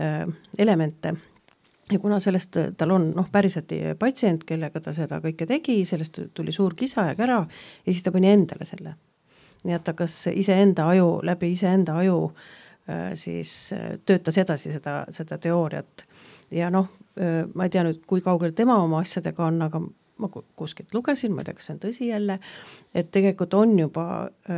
äh, 0.00 0.26
elemente 0.58 1.14
ja 1.90 1.98
kuna 1.98 2.20
sellest 2.20 2.56
tal 2.76 2.94
on 2.94 3.10
noh, 3.16 3.28
päriselt 3.32 3.72
patsient, 3.98 4.44
kellega 4.48 4.80
ta 4.82 4.94
seda 4.96 5.20
kõike 5.22 5.46
tegi, 5.48 5.80
sellest 5.88 6.20
tuli 6.34 6.52
suur 6.54 6.74
kisa 6.78 7.10
ja 7.10 7.18
kära 7.18 7.40
ja 7.42 7.92
siis 7.92 8.02
ta 8.06 8.12
pani 8.14 8.30
endale 8.30 8.66
selle. 8.68 8.94
nii 9.64 9.76
et 9.76 9.84
ta 9.84 9.92
kas 9.92 10.14
iseenda 10.32 10.88
aju, 10.88 11.20
läbi 11.26 11.52
iseenda 11.52 11.98
aju 12.00 12.32
äh, 12.88 13.12
siis 13.14 13.72
äh, 13.76 13.98
töötas 14.06 14.38
edasi 14.38 14.72
seda, 14.72 15.04
seda 15.10 15.38
teooriat. 15.38 16.06
ja 16.50 16.70
noh, 16.70 16.88
äh, 17.20 17.46
ma 17.54 17.64
ei 17.64 17.70
tea 17.70 17.84
nüüd, 17.84 18.04
kui 18.06 18.20
kaugel 18.20 18.52
tema 18.56 18.78
oma 18.82 19.02
asjadega 19.04 19.46
on, 19.46 19.62
aga 19.62 19.82
ma 20.20 20.28
kuskilt 20.28 20.94
lugesin, 20.94 21.32
ma 21.32 21.40
ei 21.40 21.48
tea, 21.48 21.56
kas 21.56 21.66
see 21.66 21.74
on 21.74 21.80
tõsi 21.80 22.06
jälle, 22.10 22.38
et 22.94 23.08
tegelikult 23.10 23.54
on 23.56 23.78
juba 23.78 24.04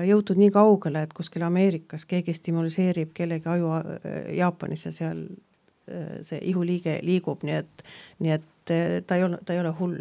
jõutud 0.09 0.41
nii 0.41 0.51
kaugele, 0.51 1.05
et 1.07 1.13
kuskil 1.15 1.45
Ameerikas 1.47 2.03
keegi 2.11 2.35
stimuliseerib 2.35 3.13
kellegi 3.15 3.47
aju 3.49 3.77
Jaapanis 4.35 4.89
ja 4.89 4.93
seal 4.97 5.23
Äh, 5.23 5.52
see 6.23 6.41
ihuliige 6.53 6.99
liigub, 7.03 7.43
nii 7.47 7.59
et, 7.63 7.85
nii 8.23 8.35
et 8.37 8.75
äh, 8.75 8.97
ta 9.07 9.19
ei 9.19 9.27
ole, 9.27 9.39
ta 9.45 9.57
ei 9.57 9.61
ole 9.63 9.75
hull, 9.81 10.01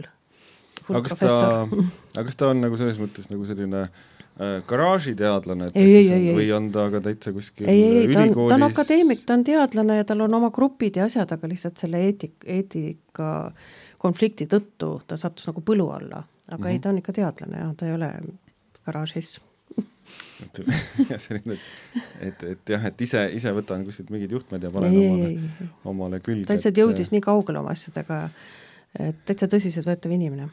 hull 0.88 1.00
aga 1.00 1.10
kas 1.10 1.20
ta, 1.20 1.36
aga 2.16 2.26
kas 2.30 2.40
ta 2.40 2.52
on 2.54 2.64
nagu 2.66 2.80
selles 2.80 3.02
mõttes 3.02 3.30
nagu 3.32 3.48
selline 3.50 3.84
äh, 3.88 4.58
garaažiteadlane, 4.70 5.72
et 5.72 5.82
ei, 5.82 5.96
ei, 6.04 6.12
ei, 6.18 6.34
või 6.38 6.50
on 6.56 6.72
ta 6.76 6.88
ka 6.94 7.04
täitsa 7.08 7.34
kuskil 7.36 7.70
ei, 7.72 7.86
ei, 8.04 8.10
ta 8.14 8.26
on, 8.28 8.36
ta 8.38 8.60
on 8.60 8.68
akadeemik, 8.70 9.26
ta 9.26 9.40
on 9.40 9.46
teadlane 9.48 10.02
ja 10.02 10.08
tal 10.08 10.26
on 10.28 10.40
oma 10.42 10.52
grupid 10.54 11.02
ja 11.02 11.10
asjad, 11.10 11.34
aga 11.34 11.52
lihtsalt 11.52 11.82
selle 11.82 12.04
eetik, 12.08 12.38
eetika 12.46 13.32
konflikti 14.02 14.50
tõttu 14.50 14.96
ta 15.08 15.18
sattus 15.20 15.50
nagu 15.50 15.66
põlu 15.66 15.90
alla, 15.94 16.24
aga 16.48 16.58
mm 16.58 16.64
-hmm. 16.64 16.74
ei, 16.74 16.80
ta 16.80 16.94
on 16.94 17.02
ikka 17.02 17.18
teadlane 17.22 17.66
jah, 17.66 17.74
ta 17.78 17.90
ei 17.90 17.98
ole 17.98 18.14
garaažis 18.86 19.40
et 20.46 20.62
selline, 21.26 21.58
et, 21.58 22.26
et, 22.28 22.44
et 22.54 22.74
jah, 22.76 22.88
et 22.90 23.06
ise, 23.06 23.24
ise 23.38 23.54
võtan 23.56 23.86
kuskilt 23.88 24.12
mingid 24.14 24.34
juhtmed 24.38 24.64
ja 24.66 24.72
panen 24.74 24.96
ei, 24.96 25.12
omale, 25.12 25.70
omale 25.94 26.22
külge. 26.24 26.48
ta 26.50 26.58
lihtsalt 26.58 26.82
jõudis 26.84 27.10
see... 27.10 27.18
nii 27.18 27.26
kaugele 27.26 27.62
oma 27.62 27.76
asjadega, 27.76 28.24
et 29.00 29.22
täitsa 29.28 29.48
tõsiseltvõetav 29.52 30.12
inimene 30.12 30.50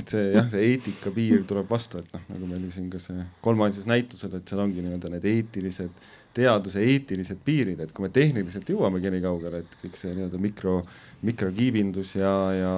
et 0.00 0.12
see 0.12 0.28
jah, 0.34 0.46
see 0.50 0.62
eetika 0.72 1.10
piir 1.14 1.42
tuleb 1.48 1.68
vastu, 1.70 2.00
et 2.02 2.12
noh, 2.14 2.22
nagu 2.32 2.48
meil 2.50 2.68
siin 2.74 2.86
ka 2.92 3.00
see 3.02 3.24
kolmandas 3.44 3.86
näitusel, 3.88 4.36
et 4.38 4.48
seal 4.48 4.62
ongi 4.62 4.84
nii-öelda 4.84 5.10
need 5.12 5.26
eetilised, 5.30 6.06
teaduse 6.36 6.82
eetilised 6.84 7.40
piirid, 7.44 7.80
et 7.80 7.92
kui 7.96 8.04
me 8.04 8.10
tehniliselt 8.12 8.68
jõuamegi 8.70 9.10
nii 9.14 9.24
kaugele, 9.24 9.62
et 9.64 9.76
kõik 9.82 9.98
see 9.98 10.12
nii-öelda 10.14 10.40
mikro, 10.42 10.76
mikrokiibindus 11.26 12.16
ja, 12.18 12.32
ja, 12.54 12.74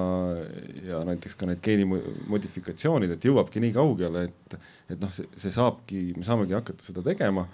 ja 0.86 1.00
näiteks 1.08 1.38
ka 1.38 1.48
need 1.50 1.62
geenimodifikatsioonid, 1.64 3.16
et 3.16 3.28
jõuabki 3.28 3.62
nii 3.64 3.74
kaugele, 3.76 4.28
et, 4.30 4.58
et 4.94 5.00
noh, 5.00 5.12
see, 5.14 5.28
see 5.40 5.54
saabki, 5.54 6.04
me 6.16 6.26
saamegi 6.26 6.56
hakata 6.56 6.86
seda 6.86 7.04
tegema. 7.06 7.48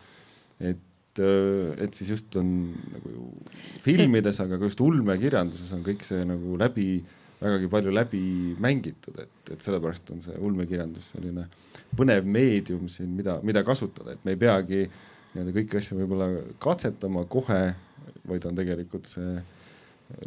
et, 0.60 0.84
et 1.18 1.94
siis 1.94 2.08
just 2.10 2.36
on 2.36 2.48
nagu 2.92 3.10
ju 3.10 3.26
filmides, 3.82 4.40
aga 4.42 4.58
ka 4.58 4.66
just 4.66 4.80
ulmekirjanduses 4.82 5.70
on 5.76 5.84
kõik 5.86 6.02
see 6.06 6.24
nagu 6.26 6.58
läbi 6.60 6.88
vägagi 7.40 7.70
palju 7.70 7.92
läbi 7.94 8.22
mängitud, 8.62 9.18
et, 9.20 9.50
et 9.52 9.64
sellepärast 9.64 10.12
on 10.14 10.22
see 10.24 10.36
ulmekirjandus 10.38 11.10
selline 11.14 11.48
põnev 11.96 12.26
meedium 12.26 12.88
siin, 12.92 13.10
mida, 13.16 13.38
mida 13.46 13.64
kasutada, 13.66 14.14
et 14.14 14.24
me 14.24 14.34
ei 14.34 14.40
peagi 14.40 14.84
nii-öelda 15.34 15.54
kõiki 15.58 15.80
asju 15.80 15.98
võib-olla 15.98 16.28
katsetama 16.62 17.24
kohe, 17.30 17.60
vaid 18.28 18.46
on 18.48 18.56
tegelikult 18.58 19.10
see 19.10 19.36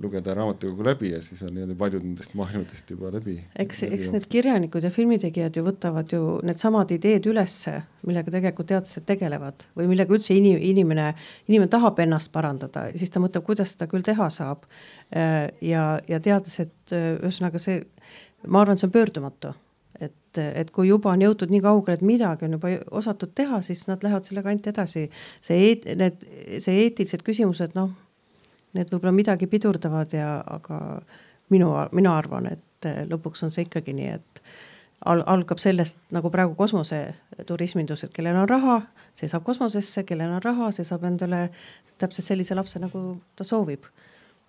lugeda 0.01 0.33
raamatukogu 0.33 0.83
läbi 0.83 1.11
ja 1.11 1.21
siis 1.21 1.43
on 1.45 1.53
nii-öelda 1.53 1.75
paljud 1.77 2.03
nendest 2.03 2.33
maailmadest 2.37 2.89
juba 2.91 3.11
läbi. 3.13 3.35
eks, 3.59 3.83
eks 3.83 4.09
need 4.13 4.25
kirjanikud 4.29 4.83
ja 4.83 4.91
filmitegijad 4.93 5.55
ju 5.57 5.63
võtavad 5.67 6.13
ju 6.13 6.21
needsamad 6.47 6.91
ideed 6.95 7.29
ülesse, 7.29 7.75
millega 8.07 8.33
tegelikult 8.33 8.71
teadlased 8.71 9.05
tegelevad 9.09 9.67
või 9.77 9.91
millega 9.91 10.17
üldse 10.17 10.33
inim, 10.37 10.57
inimene, 10.61 11.11
inimene 11.47 11.69
tahab 11.73 12.01
ennast 12.03 12.31
parandada, 12.33 12.87
siis 12.97 13.13
ta 13.13 13.21
mõtleb, 13.23 13.45
kuidas 13.45 13.75
seda 13.75 13.89
küll 13.91 14.05
teha 14.05 14.29
saab. 14.33 14.65
Äh, 15.13 15.53
ja, 15.61 15.85
ja 16.09 16.19
teadlased, 16.19 16.73
äh, 16.91 17.13
ühesõnaga 17.21 17.61
see, 17.61 17.85
ma 18.47 18.65
arvan, 18.65 18.81
see 18.81 18.89
on 18.89 18.95
pöördumatu 18.97 19.53
et, 20.01 20.37
et 20.37 20.73
kui 20.73 20.89
juba 20.89 21.13
on 21.13 21.21
jõutud 21.21 21.53
nii 21.53 21.61
kaugele, 21.63 21.97
et 21.97 22.05
midagi 22.05 22.45
on 22.45 22.57
juba 22.57 22.73
osatud 22.97 23.31
teha, 23.37 23.61
siis 23.65 23.85
nad 23.89 24.03
lähevad 24.05 24.25
selle 24.25 24.43
kanti 24.45 24.73
edasi. 24.73 25.07
see 25.41 25.71
need, 25.95 26.27
see 26.61 26.83
eetilised 26.83 27.25
küsimused, 27.25 27.77
noh 27.77 27.93
need 28.75 28.91
võib-olla 28.91 29.13
midagi 29.15 29.47
pidurdavad 29.47 30.13
ja, 30.15 30.37
aga 30.45 30.79
minu, 31.53 31.71
mina 31.95 32.15
arvan, 32.17 32.49
et 32.51 32.87
eh, 32.89 33.03
lõpuks 33.09 33.45
on 33.47 33.53
see 33.53 33.67
ikkagi 33.67 33.95
nii, 33.95 34.15
et 34.17 34.41
al-, 35.05 35.23
algab 35.25 35.61
sellest 35.61 35.99
nagu 36.15 36.31
praegu 36.33 36.55
kosmoseturismindus, 36.59 38.05
et 38.05 38.15
kellel 38.15 38.39
on 38.43 38.49
raha, 38.49 38.79
see 39.17 39.29
saab 39.31 39.45
kosmosesse, 39.47 40.03
kellel 40.07 40.35
on 40.37 40.43
raha, 40.43 40.71
see 40.75 40.87
saab 40.87 41.05
endale 41.09 41.47
täpselt 42.01 42.27
sellise 42.27 42.57
lapse, 42.57 42.79
nagu 42.81 43.19
ta 43.35 43.47
soovib. 43.47 43.87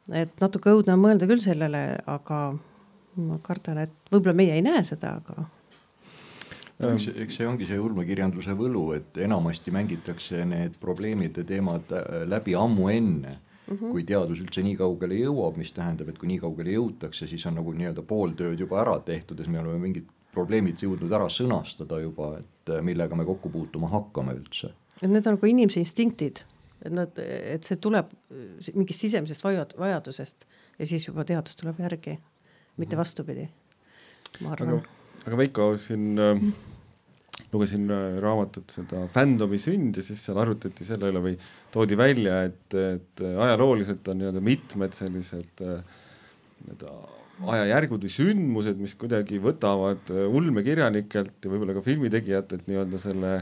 et 0.09 0.41
natuke 0.41 0.73
õudne 0.73 0.95
on 0.97 1.03
mõelda 1.03 1.27
küll 1.29 1.43
sellele, 1.45 2.01
aga 2.09 2.41
ma 3.19 3.39
kardan, 3.45 3.83
et 3.85 4.13
võib-olla 4.13 4.37
meie 4.37 4.55
ei 4.57 4.65
näe 4.65 4.81
seda, 4.87 5.19
aga 5.21 5.49
eks, 6.87 7.09
eks 7.25 7.41
see 7.41 7.49
ongi 7.49 7.67
see 7.69 7.81
ulmekirjanduse 7.83 8.55
võlu, 8.57 8.85
et 8.97 9.19
enamasti 9.25 9.75
mängitakse 9.75 10.45
need 10.49 10.79
probleemid 10.81 11.41
ja 11.41 11.45
teemad 11.45 11.93
äh, 11.93 12.25
läbi 12.31 12.55
ammu 12.57 12.89
enne 12.93 13.35
mm, 13.69 13.77
-hmm. 13.77 13.91
kui 13.93 14.05
teadus 14.05 14.41
üldse 14.43 14.63
nii 14.65 14.77
kaugele 14.77 15.19
jõuab, 15.19 15.57
mis 15.61 15.73
tähendab, 15.73 16.09
et 16.09 16.19
kui 16.19 16.29
nii 16.29 16.39
kaugele 16.43 16.75
jõutakse, 16.77 17.27
siis 17.27 17.47
on 17.47 17.59
nagu 17.61 17.73
nii-öelda 17.73 18.03
pool 18.03 18.35
tööd 18.39 18.61
juba 18.61 18.81
ära 18.81 18.99
tehtud 19.01 19.39
ja 19.39 19.45
siis 19.45 19.53
me 19.53 19.61
oleme 19.61 19.79
mingid 19.79 20.09
probleemid 20.33 20.83
jõudnud 20.83 21.13
ära 21.13 21.29
sõnastada 21.33 22.01
juba, 22.03 22.39
et 22.39 22.73
äh, 22.73 22.83
millega 22.85 23.17
me 23.17 23.27
kokku 23.29 23.51
puutuma 23.51 23.89
hakkame 23.89 24.37
üldse. 24.39 24.73
et 25.03 25.11
need 25.11 25.27
on 25.27 25.39
nagu 25.39 25.47
inimese 25.47 25.81
instinktid, 25.81 26.43
et 26.83 26.93
nad, 26.93 27.19
et 27.19 27.65
see 27.65 27.77
tuleb 27.77 28.11
mingist 28.75 29.01
sisemisest 29.01 29.45
vajadusest 29.79 30.47
ja 30.79 30.87
siis 30.87 31.09
juba 31.09 31.25
teadus 31.25 31.57
tuleb 31.57 31.81
järgi, 31.81 32.19
mitte 32.77 32.97
mhm. 32.97 33.01
vastupidi, 33.01 33.49
ma 34.41 34.53
arvan. 34.53 34.83
aga 35.27 35.37
Veiko 35.37 35.77
siin 35.79 36.19
äh, 36.19 36.43
lugesin 37.53 37.89
äh, 37.91 38.17
raamatut 38.23 38.73
seda 38.73 39.05
Fandomi 39.13 39.59
sünd 39.61 39.99
ja 39.99 40.05
siis 40.05 40.23
seal 40.27 40.41
arutati 40.41 40.87
selle 40.87 41.13
üle 41.13 41.23
või 41.25 41.37
toodi 41.73 41.97
välja, 41.99 42.43
et, 42.49 42.75
et 42.77 43.23
ajalooliselt 43.25 44.09
on 44.13 44.21
nii-öelda 44.21 44.43
mitmed 44.45 44.97
sellised 44.97 45.65
äh, 45.65 46.03
nii-öelda 46.65 46.97
ajajärgud 47.49 48.03
või 48.05 48.13
sündmused, 48.13 48.83
mis 48.83 48.97
kuidagi 48.99 49.41
võtavad 49.43 50.13
äh, 50.13 50.27
ulmekirjanikelt 50.27 51.39
ja 51.45 51.53
võib-olla 51.53 51.79
ka 51.79 51.87
filmitegijatelt 51.87 52.69
nii-öelda 52.69 53.01
selle 53.03 53.33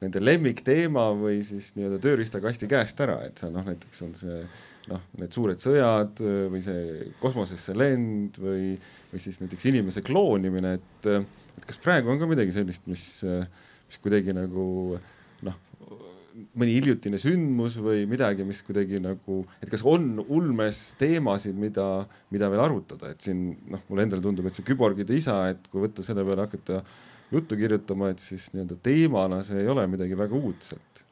nende 0.00 0.20
lemmikteema 0.22 1.10
või 1.16 1.40
siis 1.44 1.74
nii-öelda 1.76 2.00
tööriistakasti 2.04 2.68
käest 2.68 3.00
ära, 3.04 3.18
et 3.24 3.40
seal 3.40 3.52
noh, 3.52 3.64
näiteks 3.68 4.04
on 4.04 4.14
see 4.16 4.38
noh, 4.90 5.02
need 5.20 5.32
suured 5.36 5.60
sõjad 5.60 6.20
või 6.52 6.60
see 6.64 7.10
kosmosesse 7.20 7.76
lend 7.76 8.40
või, 8.40 8.72
või 9.12 9.20
siis 9.22 9.40
näiteks 9.42 9.68
inimese 9.68 10.04
kloonimine, 10.04 10.78
et 10.80 11.10
et 11.60 11.66
kas 11.68 11.80
praegu 11.80 12.12
on 12.12 12.20
ka 12.20 12.28
midagi 12.28 12.54
sellist, 12.56 12.86
mis, 12.88 13.06
mis 13.88 14.00
kuidagi 14.00 14.32
nagu 14.36 14.64
noh, 15.46 15.58
mõni 16.58 16.74
hiljutine 16.78 17.20
sündmus 17.20 17.76
või 17.82 18.06
midagi, 18.08 18.46
mis 18.46 18.62
kuidagi 18.64 19.00
nagu, 19.02 19.42
et 19.60 19.70
kas 19.72 19.84
on 19.86 20.22
ulmes 20.22 20.80
teemasid, 21.00 21.56
mida, 21.60 21.86
mida 22.32 22.50
veel 22.52 22.64
arutada, 22.64 23.12
et 23.12 23.24
siin 23.24 23.50
noh, 23.70 23.84
mulle 23.90 24.06
endale 24.06 24.24
tundub, 24.24 24.48
et 24.48 24.56
see 24.56 24.66
küborgide 24.66 25.16
isa, 25.16 25.42
et 25.52 25.70
kui 25.72 25.84
võtta 25.84 26.04
selle 26.06 26.24
peale 26.26 26.46
hakata 26.46 26.80
juttu 27.30 27.58
kirjutama, 27.58 28.10
et 28.14 28.22
siis 28.22 28.48
nii-öelda 28.54 28.78
teemana 28.82 29.42
see 29.46 29.60
ei 29.62 29.70
ole 29.70 29.86
midagi 29.90 30.18
väga 30.18 30.38
uudset. 30.38 31.02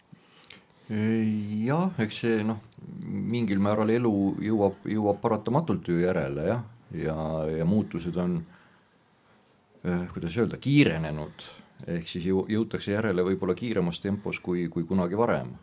jah, 0.89 1.91
eks 2.01 2.23
see 2.25 2.43
noh, 2.49 2.63
mingil 3.05 3.61
määral 3.61 3.91
elu 3.93 4.15
jõuab, 4.41 4.87
jõuab 4.89 5.19
paratamatult 5.21 5.91
ju 5.93 5.99
järele 6.01 6.47
jah, 6.49 6.63
ja, 6.97 7.19
ja 7.59 7.67
muutused 7.69 8.17
on 8.17 8.39
Äh, 8.41 8.58
kuidas 10.12 10.37
öelda, 10.37 10.59
kiirenenud, 10.61 11.47
ehk 11.87 12.09
siis 12.11 12.27
jõu-, 12.27 12.47
jõutakse 12.51 12.93
järele 12.93 13.25
võib-olla 13.27 13.55
kiiremas 13.59 14.01
tempos 14.03 14.41
kui, 14.43 14.67
kui 14.73 14.87
kunagi 14.88 15.19
varem. 15.19 15.55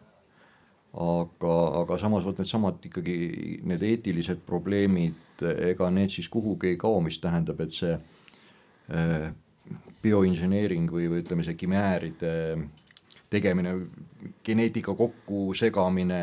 aga, 0.96 1.56
aga 1.82 1.98
samas 2.00 2.24
vot 2.24 2.38
needsamad 2.40 2.86
ikkagi 2.88 3.60
need 3.68 3.82
eetilised 3.84 4.46
probleemid, 4.48 5.42
ega 5.44 5.90
need 5.92 6.14
siis 6.14 6.30
kuhugi 6.32 6.70
ei 6.72 6.78
kao, 6.80 7.02
mis 7.04 7.20
tähendab, 7.20 7.60
et 7.60 7.76
see 7.76 7.98
äh, 7.98 9.34
bioinseneering 10.02 10.88
või, 10.88 11.10
või 11.12 11.20
ütleme, 11.26 11.44
see 11.44 11.58
kimääride 11.60 12.32
äh, 12.54 12.64
tegemine, 13.30 13.76
geneetika 14.46 14.94
kokkusegamine, 14.96 16.22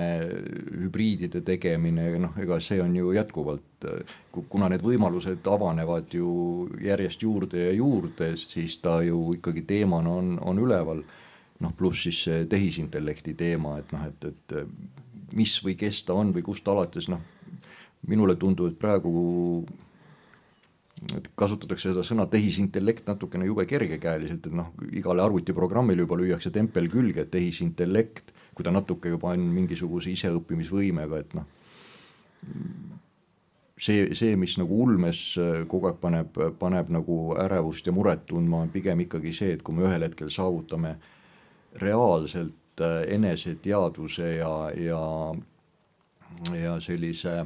hübriidide 0.82 1.42
tegemine, 1.46 2.06
noh, 2.22 2.36
ega 2.40 2.58
see 2.62 2.80
on 2.82 2.94
ju 2.96 3.12
jätkuvalt, 3.16 3.86
kuna 4.48 4.68
need 4.72 4.84
võimalused 4.84 5.46
avanevad 5.50 6.14
ju 6.14 6.68
järjest 6.82 7.22
juurde 7.22 7.66
ja 7.66 7.74
juurde, 7.76 8.32
siis 8.38 8.78
ta 8.82 9.00
ju 9.02 9.32
ikkagi 9.38 9.64
teemana 9.68 10.16
on, 10.22 10.38
on 10.42 10.62
üleval. 10.62 11.04
noh, 11.62 11.70
pluss 11.78 12.02
siis 12.02 12.24
see 12.24 12.46
tehisintellekti 12.50 13.36
teema, 13.38 13.76
et 13.78 13.92
noh, 13.94 14.08
et, 14.08 14.24
et 14.26 15.34
mis 15.38 15.52
või 15.62 15.76
kes 15.78 16.00
ta 16.08 16.16
on 16.18 16.32
või 16.34 16.42
kust 16.42 16.66
alates, 16.68 17.06
noh, 17.06 17.20
minule 18.10 18.34
tundub, 18.34 18.72
et 18.72 18.78
praegu 18.78 19.12
kasutatakse 21.38 21.90
seda 21.90 22.04
sõna 22.06 22.26
tehisintellekt 22.30 23.08
natukene 23.10 23.46
jube 23.48 23.66
kergekäeliselt, 23.68 24.46
et 24.46 24.54
noh, 24.54 24.70
igale 24.94 25.24
arvutiprogrammile 25.24 26.04
juba 26.04 26.18
lüüakse 26.20 26.52
tempel 26.54 26.88
külge, 26.92 27.24
et 27.24 27.32
tehisintellekt, 27.32 28.32
kui 28.54 28.66
ta 28.66 28.72
natuke 28.74 29.10
juba 29.12 29.32
on 29.32 29.46
mingisuguse 29.54 30.12
iseõppimisvõimega, 30.12 31.22
et 31.24 31.34
noh, 31.38 31.48
see, 33.82 34.12
see, 34.14 34.36
mis 34.38 34.56
nagu 34.60 34.82
ulmes 34.84 35.22
kogu 35.70 35.90
aeg 35.90 36.00
paneb, 36.02 36.38
paneb 36.60 36.92
nagu 36.94 37.18
ärevust 37.42 37.88
ja 37.88 37.94
muret 37.96 38.26
tundma, 38.30 38.62
on 38.62 38.72
pigem 38.74 39.02
ikkagi 39.06 39.34
see, 39.36 39.56
et 39.56 39.66
kui 39.66 39.76
me 39.76 39.86
ühel 39.88 40.06
hetkel 40.06 40.30
saavutame 40.30 40.96
reaalselt 41.82 42.82
eneseteadvuse 42.82 44.36
ja, 44.36 44.54
ja, 44.78 45.02
ja 46.56 46.78
sellise 46.80 47.42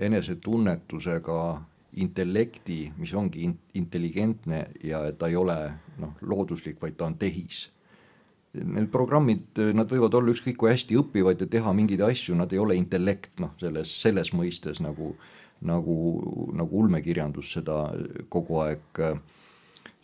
enesetunnetusega 0.00 1.40
intellekti, 2.02 2.92
mis 2.98 3.12
ongi 3.14 3.44
in 3.46 3.54
intelligentne 3.74 4.64
ja 4.84 5.00
ta 5.18 5.28
ei 5.30 5.36
ole 5.36 5.56
noh, 6.00 6.14
looduslik, 6.22 6.80
vaid 6.82 6.96
ta 6.98 7.08
on 7.08 7.16
tehis. 7.18 7.68
Need 8.54 8.86
programmid, 8.94 9.58
nad 9.74 9.90
võivad 9.90 10.14
olla 10.14 10.30
ükskõik 10.30 10.60
kui 10.60 10.70
hästi 10.70 10.98
õpivad 11.00 11.40
ja 11.42 11.48
teha 11.50 11.72
mingeid 11.74 12.04
asju, 12.06 12.36
nad 12.38 12.52
ei 12.54 12.60
ole 12.62 12.76
intellekt, 12.78 13.32
noh, 13.42 13.54
selles, 13.58 13.90
selles 14.02 14.30
mõistes 14.34 14.78
nagu, 14.82 15.14
nagu, 15.66 15.96
nagu 16.54 16.82
ulmekirjandus 16.84 17.50
seda 17.56 17.88
kogu 18.30 18.60
aeg, 18.62 19.02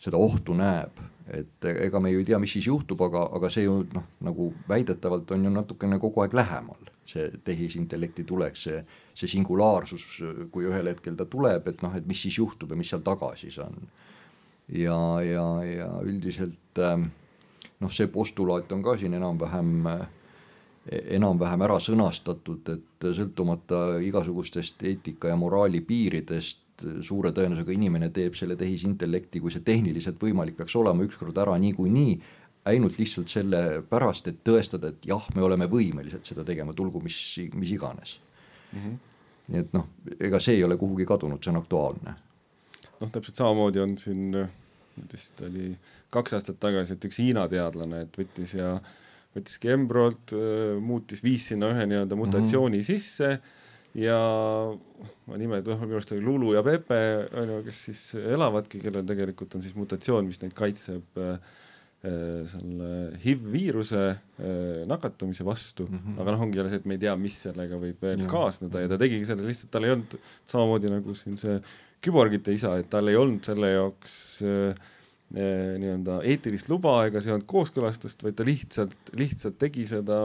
seda 0.01 0.19
ohtu 0.19 0.57
näeb. 0.57 0.99
et 1.31 1.63
ega 1.63 1.99
me 2.03 2.09
ju 2.11 2.19
ei 2.19 2.25
tea, 2.27 2.39
mis 2.41 2.51
siis 2.51 2.65
juhtub, 2.67 2.99
aga, 3.05 3.21
aga 3.37 3.49
see 3.53 3.63
ju 3.63 3.85
noh, 3.93 4.03
nagu 4.19 4.49
väidetavalt 4.67 5.31
on 5.31 5.45
ju 5.45 5.51
natukene 5.53 5.99
kogu 6.01 6.25
aeg 6.25 6.33
lähemal 6.35 6.90
see 7.07 7.27
tehisintellekti 7.43 8.23
tulek, 8.27 8.55
see, 8.57 8.81
see 9.17 9.29
singulaarsus, 9.31 10.05
kui 10.53 10.67
ühel 10.69 10.91
hetkel 10.91 11.17
ta 11.19 11.25
tuleb, 11.29 11.67
et 11.71 11.81
noh, 11.83 11.95
et 11.97 12.07
mis 12.07 12.21
siis 12.27 12.37
juhtub 12.37 12.71
ja 12.71 12.79
mis 12.79 12.91
seal 12.91 13.03
taga 13.05 13.33
siis 13.39 13.57
on. 13.63 13.75
ja, 14.67 14.97
ja, 15.25 15.45
ja 15.65 15.89
üldiselt 16.05 16.79
ähm, 16.79 17.09
noh, 17.81 17.91
see 17.91 18.07
postulaat 18.11 18.71
on 18.71 18.83
ka 18.85 18.95
siin 19.01 19.17
enam-vähem, 19.17 19.87
enam-vähem 21.17 21.65
ära 21.67 21.77
sõnastatud, 21.81 22.73
et 22.75 23.07
sõltumata 23.17 24.01
igasugustest 24.05 24.83
eetika 24.87 25.31
ja 25.31 25.39
moraali 25.39 25.81
piiridest, 25.85 26.59
suure 27.05 27.29
tõenäosusega 27.35 27.75
inimene 27.75 28.09
teeb 28.09 28.33
selle 28.37 28.55
tehisintellekti, 28.57 29.41
kui 29.41 29.53
see 29.53 29.61
tehniliselt 29.65 30.21
võimalik 30.21 30.55
peaks 30.57 30.75
olema, 30.79 31.05
ükskord 31.05 31.37
ära 31.37 31.53
niikuinii 31.61 32.15
ainult 32.69 32.97
lihtsalt 32.99 33.31
sellepärast, 33.31 34.27
et 34.29 34.41
tõestada, 34.45 34.91
et 34.91 35.05
jah, 35.09 35.23
me 35.35 35.45
oleme 35.45 35.67
võimelised 35.69 36.25
seda 36.27 36.45
tegema, 36.47 36.75
tulgu 36.77 37.01
mis, 37.03 37.17
mis 37.57 37.71
iganes 37.73 38.17
mm. 38.71 38.79
-hmm. 38.79 38.97
nii 39.53 39.61
et 39.63 39.73
noh, 39.73 39.87
ega 40.19 40.39
see 40.39 40.59
ei 40.59 40.63
ole 40.63 40.77
kuhugi 40.77 41.05
kadunud, 41.09 41.41
see 41.43 41.53
on 41.53 41.61
aktuaalne. 41.61 42.13
noh, 42.99 43.11
täpselt 43.11 43.41
samamoodi 43.41 43.81
on 43.81 43.97
siin, 43.97 44.35
vist 45.13 45.41
oli 45.41 45.71
kaks 46.13 46.37
aastat 46.37 46.59
tagasi, 46.59 46.93
et 46.93 47.05
üks 47.09 47.17
Hiina 47.17 47.47
teadlane, 47.49 48.03
et 48.05 48.17
võttis 48.17 48.53
ja 48.57 48.75
võttiski 49.35 49.71
embrüolt, 49.71 50.35
muutis, 50.81 51.23
viis 51.23 51.47
sinna 51.47 51.71
ühe 51.71 51.87
nii-öelda 51.87 52.15
mutatsiooni 52.19 52.77
mm 52.77 52.81
-hmm. 52.81 52.85
sisse 52.85 53.39
ja 53.95 54.19
ma 55.25 55.37
nimed, 55.37 55.65
noh 55.65 55.81
minu 55.81 55.97
arust 55.97 56.11
oli 56.11 56.21
Lulu 56.21 56.53
ja 56.53 56.63
Pepe 56.63 57.27
on 57.33 57.49
ju, 57.55 57.63
kes 57.63 57.83
siis 57.89 58.03
elavadki, 58.15 58.79
kellel 58.79 59.05
tegelikult 59.07 59.55
on 59.55 59.61
siis 59.61 59.75
mutatsioon, 59.75 60.27
mis 60.27 60.41
neid 60.41 60.53
kaitseb 60.53 61.17
äh, 61.17 61.39
Äh, 61.39 61.39
selle 62.01 63.11
HIV-viiruse 63.21 63.99
äh, 64.09 64.79
nakatumise 64.89 65.45
vastu 65.45 65.85
mm, 65.85 65.99
-hmm. 65.99 66.21
aga 66.21 66.33
noh, 66.33 66.41
ongi 66.47 66.57
jälle 66.57 66.71
see, 66.71 66.79
et 66.81 66.87
me 66.89 66.95
ei 66.97 67.03
tea, 67.03 67.13
mis 67.15 67.35
sellega 67.43 67.77
võib 67.77 67.99
veel 68.01 68.23
ja. 68.23 68.29
kaasneda 68.29 68.81
ja 68.81 68.89
ta 68.89 68.97
tegigi 68.97 69.27
selle 69.29 69.45
lihtsalt, 69.45 69.69
tal 69.75 69.85
ei 69.85 69.93
olnud 69.93 70.15
samamoodi 70.49 70.89
nagu 70.89 71.13
siin 71.19 71.37
see 71.37 71.59
küborgite 72.01 72.55
isa, 72.57 72.73
et 72.81 72.89
tal 72.89 73.11
ei 73.11 73.19
olnud 73.21 73.45
selle 73.45 73.69
jaoks 73.75 74.15
äh, 74.41 74.81
äh, 75.35 75.77
nii-öelda 75.83 76.17
eetilist 76.33 76.73
luba 76.73 76.95
ega 77.05 77.21
see 77.21 77.29
ei 77.29 77.37
olnud 77.37 77.49
kooskõlastust, 77.53 78.25
vaid 78.25 78.39
ta 78.39 78.49
lihtsalt, 78.49 79.13
lihtsalt 79.13 79.61
tegi 79.61 79.85
seda 79.93 80.17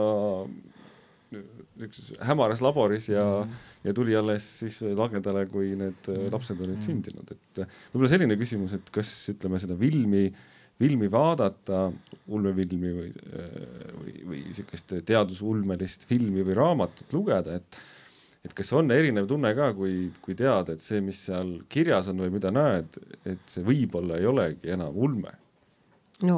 niisuguses 1.29 2.17
hämaras 2.25 2.65
laboris 2.65 3.11
ja 3.13 3.21
mm, 3.21 3.53
-hmm. 3.53 3.71
ja 3.85 3.93
tuli 3.93 4.17
alles 4.17 4.49
siis 4.63 4.81
lagedale, 4.81 5.45
kui 5.45 5.75
need 5.77 6.13
lapsed 6.31 6.57
olid 6.57 6.73
mm 6.73 6.81
-hmm. 6.81 6.89
sündinud, 6.89 7.31
et 7.37 7.65
võib-olla 7.93 8.15
selline 8.17 8.35
küsimus, 8.41 8.73
et 8.73 8.89
kas 8.89 9.13
ütleme 9.29 9.61
seda 9.61 9.77
filmi 9.77 10.25
äh, 10.31 10.45
filmi 10.77 11.09
vaadata, 11.11 11.87
ulmefilmi 12.27 12.93
või, 12.93 13.11
või, 13.97 14.15
või 14.31 14.41
sihukest 14.53 14.97
teadusulmelist 15.05 16.05
filmi 16.09 16.45
või 16.45 16.57
raamatut 16.57 17.15
lugeda, 17.17 17.57
et 17.61 17.79
et 18.47 18.53
kas 18.55 18.69
on 18.77 18.91
erinev 18.93 19.25
tunne 19.27 19.49
ka, 19.57 19.71
kui, 19.75 20.11
kui 20.23 20.35
tead, 20.37 20.69
et 20.71 20.83
see, 20.83 21.01
mis 21.03 21.17
seal 21.27 21.57
kirjas 21.67 22.07
on 22.11 22.21
või 22.23 22.31
mida 22.37 22.51
näed, 22.53 22.99
et 23.27 23.41
see 23.49 23.65
võib-olla 23.65 24.19
ei 24.21 24.29
olegi 24.29 24.71
enam 24.71 24.95
ulme? 24.95 25.33
no 26.23 26.37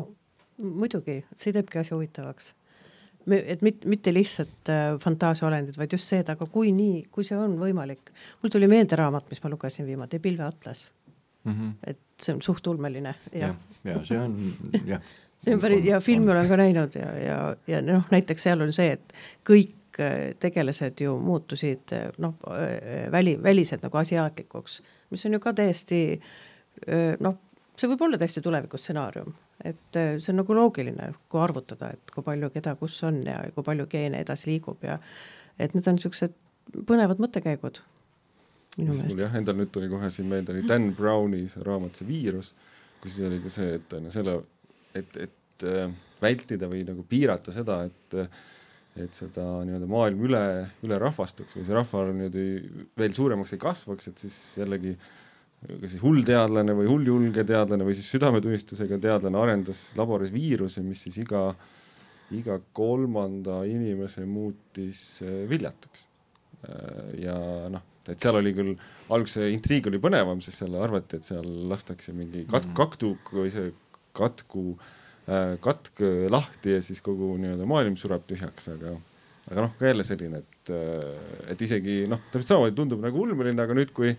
muidugi, 0.59 1.21
see 1.35 1.53
teebki 1.55 1.79
asja 1.79 1.95
huvitavaks. 1.95 2.53
et 3.29 3.61
mitte, 3.61 3.87
mitte 3.87 4.13
lihtsalt 4.13 4.71
äh, 4.73 4.95
fantaasiaolendid, 4.99 5.77
vaid 5.77 5.93
just 5.93 6.09
see, 6.09 6.23
et 6.23 6.29
aga 6.33 6.47
kui 6.49 6.71
nii, 6.75 7.05
kui 7.11 7.27
see 7.27 7.37
on 7.37 7.57
võimalik. 7.59 8.11
mul 8.41 8.53
tuli 8.53 8.67
meelde 8.71 8.97
raamat, 8.99 9.29
mis 9.29 9.43
ma 9.43 9.53
lugesin 9.53 9.87
viimati, 9.87 10.19
Pilveatlas 10.19 10.89
mm. 11.43 11.51
-hmm. 11.53 11.73
et 11.87 11.99
see 12.23 12.35
on 12.35 12.43
suht 12.45 12.67
ulmeline 12.67 13.15
ja, 13.33 13.53
ja, 13.87 13.97
see 14.05 14.19
on 14.19 14.37
jah. 14.85 15.01
See 15.39 15.53
on 15.55 15.61
päris 15.63 15.85
ja 15.87 16.01
filmi 16.03 16.33
olen 16.33 16.49
ka 16.49 16.57
näinud 16.59 16.95
ja, 16.99 17.11
ja, 17.15 17.35
ja 17.67 17.77
noh, 17.79 18.01
näiteks 18.11 18.43
seal 18.43 18.59
on 18.59 18.73
see, 18.75 18.89
et 18.97 19.13
kõik 19.47 19.95
äh, 20.03 20.33
tegelased 20.35 20.99
ju 20.99 21.13
muutusid 21.23 21.93
äh, 21.95 22.09
noh, 22.19 22.33
väli, 23.11 23.37
välised 23.43 23.79
nagu 23.85 24.01
asiaatlikuks, 24.01 24.81
mis 25.15 25.23
on 25.29 25.37
ju 25.37 25.39
ka 25.39 25.53
täiesti 25.55 26.01
noh, 27.23 27.37
see 27.79 27.87
võib 27.93 28.03
olla 28.03 28.19
täiesti 28.19 28.43
tulevikustsenaarium, 28.43 29.31
et 29.63 29.95
see 29.95 30.33
on 30.33 30.41
nagu 30.41 30.59
loogiline, 30.59 31.07
kui 31.31 31.39
arvutada, 31.39 31.93
et 31.95 32.11
kui 32.11 32.25
palju 32.27 32.51
keda 32.51 32.75
kus 32.83 32.97
on 33.07 33.21
ja 33.23 33.39
kui 33.55 33.63
palju 33.63 33.87
geene 33.91 34.19
edasi 34.25 34.51
liigub 34.51 34.83
ja 34.83 34.99
et 35.55 35.71
need 35.71 35.87
on 35.87 35.95
niisugused 35.95 36.35
põnevad 36.91 37.23
mõttekäigud 37.23 37.79
minu 38.77 38.93
meelest. 38.93 39.23
jah, 39.23 39.39
endal 39.39 39.57
nüüd 39.59 39.71
tuli 39.73 39.89
kohe 39.91 40.11
siin 40.13 40.29
meelde 40.31 40.53
oli 40.53 40.67
Dan 40.67 40.91
Browni 40.97 41.45
see 41.49 41.65
raamat 41.65 41.99
See 41.99 42.07
viirus, 42.07 42.53
kus 43.01 43.19
oli 43.25 43.41
ka 43.43 43.51
see, 43.53 43.73
et 43.79 43.97
no 44.03 44.13
selle, 44.13 44.37
et, 44.97 45.19
et 45.25 45.67
äh, 45.67 45.91
vältida 46.21 46.69
või 46.71 46.85
nagu 46.87 47.05
piirata 47.07 47.55
seda, 47.55 47.83
et 47.89 48.19
et 48.99 49.15
seda 49.15 49.43
nii-öelda 49.63 49.87
maailm 49.87 50.23
üle, 50.27 50.43
üle 50.83 50.97
rahvastuks 50.99 51.55
või 51.55 51.63
see 51.63 51.75
rahvaarv 51.77 52.15
niimoodi 52.17 52.45
veel 52.99 53.13
suuremaks 53.15 53.53
ei 53.55 53.61
kasvaks, 53.61 54.09
et 54.11 54.23
siis 54.25 54.37
jällegi 54.59 54.95
kas 55.59 55.93
siis 55.93 56.03
hull 56.03 56.23
teadlane 56.27 56.73
või 56.75 56.87
hulljulge 56.87 57.43
teadlane 57.47 57.85
või 57.87 57.95
siis 57.97 58.09
südametunnistusega 58.13 58.99
teadlane 59.03 59.39
arendas 59.39 59.89
laboris 59.99 60.31
viiruse, 60.31 60.83
mis 60.85 61.01
siis 61.05 61.19
iga, 61.25 61.49
iga 62.35 62.59
kolmanda 62.75 63.61
inimese 63.67 64.23
muutis 64.27 65.03
äh, 65.25 65.43
viljatuks. 65.49 66.05
Äh, 66.63 67.09
ja 67.25 67.37
noh, 67.71 67.83
et 68.09 68.21
seal 68.21 68.39
oli 68.39 68.53
küll, 68.57 68.75
alguses 69.13 69.51
intriig 69.53 69.89
oli 69.91 70.01
põnevam, 70.01 70.41
sest 70.43 70.63
seal 70.63 70.77
arvati, 70.79 71.19
et 71.19 71.27
seal 71.27 71.45
lastakse 71.71 72.15
mingi 72.15 72.45
kat-, 72.47 72.69
mhm. 72.69 72.77
kaktuk 72.79 73.33
või 73.35 73.51
see 73.53 73.71
katku 74.17 74.65
äh,, 75.27 75.55
katk 75.63 76.03
lahti 76.33 76.77
ja 76.77 76.81
siis 76.85 77.03
kogu 77.05 77.35
nii-öelda 77.39 77.69
maailm 77.69 77.97
sureb 77.99 78.25
tühjaks, 78.29 78.71
aga 78.73 78.97
aga 79.49 79.65
noh, 79.65 79.71
ka 79.79 79.89
jälle 79.89 80.05
selline, 80.05 80.41
et, 80.43 80.71
äh, 80.73 81.53
et 81.53 81.61
isegi 81.65 82.03
noh, 82.09 82.21
täpselt 82.29 82.51
samamoodi 82.51 82.77
tundub 82.77 83.01
nagu 83.03 83.23
ulmeline, 83.23 83.57
aga 83.63 83.75
nüüd, 83.77 83.93
kui, 83.95 84.13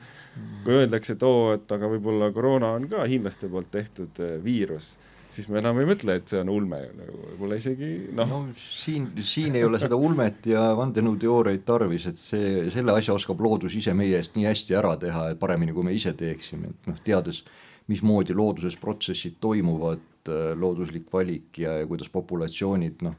kui 0.64 0.79
öeldakse, 0.81 1.14
et 1.16 1.26
oo, 1.26 1.53
et 1.55 1.74
aga 1.76 1.90
võib-olla 1.92 2.31
koroona 2.35 2.72
on 2.79 2.88
ka 2.90 3.05
hiinlaste 3.11 3.50
poolt 3.53 3.70
tehtud 3.74 4.20
äh, 4.24 4.37
viirus 4.44 4.94
siis 5.34 5.48
me 5.50 5.60
enam 5.60 5.78
ei 5.80 5.88
mõtle, 5.88 6.16
et 6.18 6.30
see 6.30 6.40
on 6.42 6.50
ulme 6.52 6.80
ju 6.82 6.90
nagu 6.98 7.22
võib-olla 7.22 7.58
isegi 7.60 7.90
noh. 8.16 8.30
No, 8.30 8.40
siin, 8.58 9.08
siin 9.26 9.56
ei 9.58 9.64
ole 9.66 9.80
seda 9.82 9.98
ulmet 9.98 10.50
ja 10.50 10.70
vandenõuteooriaid 10.78 11.64
tarvis, 11.66 12.06
et 12.10 12.20
see, 12.20 12.66
selle 12.74 12.94
asja 12.96 13.16
oskab 13.16 13.40
loodus 13.44 13.76
ise 13.78 13.94
meie 13.96 14.18
eest 14.20 14.36
nii 14.38 14.48
hästi 14.48 14.78
ära 14.80 14.94
teha, 15.00 15.30
et 15.32 15.40
paremini, 15.40 15.74
kui 15.76 15.86
me 15.86 15.94
ise 15.96 16.14
teeksime, 16.18 16.74
et 16.74 16.90
noh, 16.90 17.02
teades, 17.06 17.42
mismoodi 17.90 18.36
looduses 18.36 18.76
protsessid 18.80 19.38
toimuvad, 19.42 20.06
äh, 20.30 20.52
looduslik 20.58 21.10
valik 21.12 21.62
ja, 21.62 21.80
ja 21.80 21.90
kuidas 21.90 22.10
populatsioonid 22.12 23.04
noh, 23.06 23.18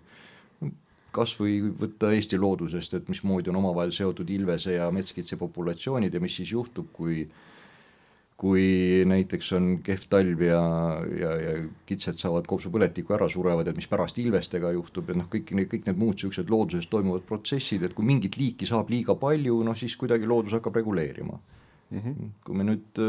kas 1.12 1.34
või 1.40 1.58
võtta 1.76 2.14
Eesti 2.16 2.40
loodusest, 2.40 2.94
et 2.96 3.10
mismoodi 3.12 3.52
on 3.52 3.60
omavahel 3.60 3.92
seotud 3.96 4.30
ilvese 4.32 4.78
ja 4.78 4.86
metskitse 4.96 5.36
populatsioonid 5.40 6.14
ja 6.14 6.22
mis 6.24 6.38
siis 6.40 6.54
juhtub, 6.54 6.88
kui 6.96 7.26
äh, 7.26 7.48
kui 8.42 9.04
näiteks 9.06 9.52
on 9.54 9.66
kehv 9.86 10.08
talv 10.10 10.40
ja, 10.42 10.62
ja, 11.14 11.32
ja 11.38 11.52
kitsed 11.86 12.18
saavad 12.18 12.48
kopsupõletikku 12.50 13.14
ära, 13.14 13.28
surevad, 13.30 13.68
et 13.70 13.78
mis 13.78 13.90
pärast 13.90 14.18
ilvestega 14.18 14.72
juhtub 14.74 15.12
ja 15.12 15.20
noh, 15.20 15.28
kõik 15.30 15.52
need, 15.58 15.70
kõik 15.70 15.86
need 15.86 16.00
muud 16.02 16.18
niisugused 16.18 16.50
looduses 16.50 16.90
toimuvad 16.90 17.28
protsessid, 17.30 17.86
et 17.86 17.94
kui 17.98 18.08
mingit 18.08 18.40
liiki 18.42 18.66
saab 18.70 18.90
liiga 18.90 19.14
palju, 19.20 19.60
noh 19.68 19.78
siis 19.78 19.94
kuidagi 20.00 20.30
loodus 20.30 20.56
hakkab 20.58 20.80
reguleerima 20.82 21.38
mm. 21.38 22.00
-hmm. 22.00 22.32
kui 22.48 22.58
me 22.58 22.66
nüüd 22.66 23.04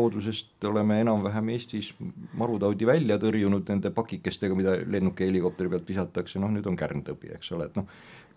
loodusest 0.00 0.68
oleme 0.68 1.00
enam-vähem 1.06 1.48
Eestis 1.54 1.94
marutaudi 2.34 2.86
välja 2.86 3.16
tõrjunud 3.22 3.72
nende 3.72 3.94
pakikestega, 3.96 4.54
mida 4.54 4.76
lennuki 4.84 5.24
ja 5.24 5.30
helikopteri 5.30 5.72
pealt 5.72 5.88
visatakse, 5.88 6.38
noh 6.42 6.52
nüüd 6.52 6.68
on 6.68 6.76
kärntõbi, 6.76 7.32
eks 7.38 7.52
ole, 7.56 7.70
et 7.70 7.80
noh, 7.80 7.88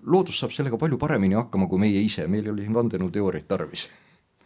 loodus 0.08 0.40
saab 0.40 0.56
sellega 0.56 0.80
palju 0.80 0.98
paremini 0.98 1.36
hakkama 1.36 1.68
kui 1.68 1.84
meie 1.84 2.00
ise, 2.00 2.28
meil 2.28 2.48
ei 2.48 2.56
ole 2.56 2.64
siin 2.64 2.80
vandenõuteooriaid 2.80 3.52
tarvis, 3.52 3.90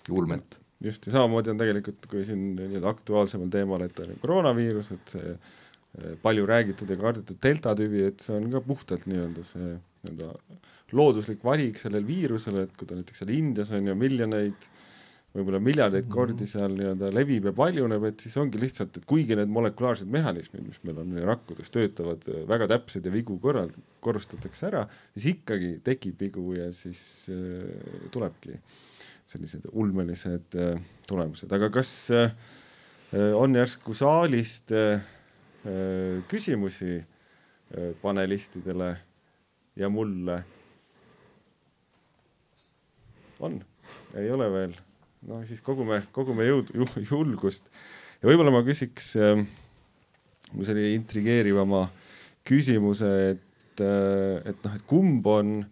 ulmet 0.10 0.63
just, 0.84 1.08
ja 1.08 1.16
samamoodi 1.18 1.54
on 1.54 1.62
tegelikult, 1.62 2.08
kui 2.12 2.26
siin 2.28 2.54
nii-öelda 2.58 2.92
aktuaalsemal 2.92 3.52
teemal, 3.54 3.86
et 3.86 4.04
on 4.04 4.14
koroonaviirus, 4.22 4.92
et 4.96 5.16
see 5.16 5.32
eh, 5.34 6.14
palju 6.24 6.46
räägitud 6.50 6.92
ja 6.92 7.00
kardetud 7.00 7.40
delta 7.44 7.76
tüvi, 7.80 8.08
et 8.12 8.24
see 8.24 8.36
on 8.38 8.50
ka 8.54 8.64
puhtalt 8.66 9.08
nii-öelda 9.10 9.48
see 9.48 9.74
nii-öelda 10.04 10.62
looduslik 10.94 11.44
valik 11.46 11.80
sellel 11.82 12.06
viirusel, 12.06 12.64
et 12.66 12.74
kui 12.78 12.90
ta 12.90 12.98
näiteks 12.98 13.24
seal 13.24 13.32
Indias 13.34 13.72
on 13.74 13.88
ju 13.90 13.96
miljoneid, 13.98 14.68
võib-olla 15.34 15.58
miljardeid 15.64 16.06
mhm. 16.06 16.14
kordi 16.14 16.46
seal 16.50 16.76
nii-öelda 16.78 17.10
levib 17.16 17.48
ja 17.50 17.56
paljuneb, 17.58 18.04
et 18.12 18.26
siis 18.26 18.36
ongi 18.38 18.62
lihtsalt, 18.62 19.00
et 19.00 19.08
kuigi 19.10 19.38
need 19.40 19.50
molekulaarsed 19.54 20.12
mehhanismid, 20.14 20.68
mis 20.68 20.84
meil 20.86 21.00
on 21.02 21.16
rakkudes, 21.32 21.72
töötavad 21.74 22.28
eh, 22.30 22.44
väga 22.50 22.70
täpsed 22.76 23.08
ja 23.08 23.14
vigu 23.14 23.40
korral-, 23.42 23.74
korrustatakse 24.04 24.70
ära, 24.70 24.88
siis 25.16 25.32
ikkagi 25.38 25.78
tekib 25.86 26.22
vigu 26.28 26.52
ja 26.60 26.68
siis 26.76 27.04
äh, 27.34 28.10
tulebki 28.14 28.60
äh, 28.60 28.82
sellised 29.34 29.68
ulmelised 29.72 30.58
äh, 30.60 30.78
tulemused, 31.10 31.52
aga 31.56 31.70
kas 31.74 31.92
äh, 32.14 32.34
on 33.38 33.56
järsku 33.58 33.96
saalist 33.98 34.74
äh, 34.76 35.02
küsimusi 36.28 37.00
panelistidele 38.02 38.90
ja 39.80 39.88
mulle? 39.90 40.44
on, 43.44 43.56
ei 44.16 44.30
ole 44.32 44.46
veel, 44.52 44.74
no 45.28 45.42
siis 45.48 45.64
kogume, 45.64 46.02
kogume 46.16 46.46
jõudu, 46.48 46.86
julgust. 47.10 47.66
Ja 48.22 48.30
võib-olla 48.30 48.54
ma 48.56 48.62
küsiks 48.64 49.10
äh, 49.20 49.42
sellise 50.54 50.94
intrigeerivama 50.96 51.88
küsimuse, 52.48 53.10
et, 53.34 53.84
et 53.84 54.64
noh, 54.64 54.76
et 54.78 54.86
kumb 54.88 55.28
on 55.28 55.58
äh, 55.64 55.72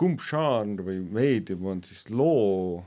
kumb 0.00 0.22
žanr 0.22 0.82
või 0.86 0.98
meedium 1.14 1.68
on 1.70 1.82
siis 1.86 2.08
loo 2.10 2.82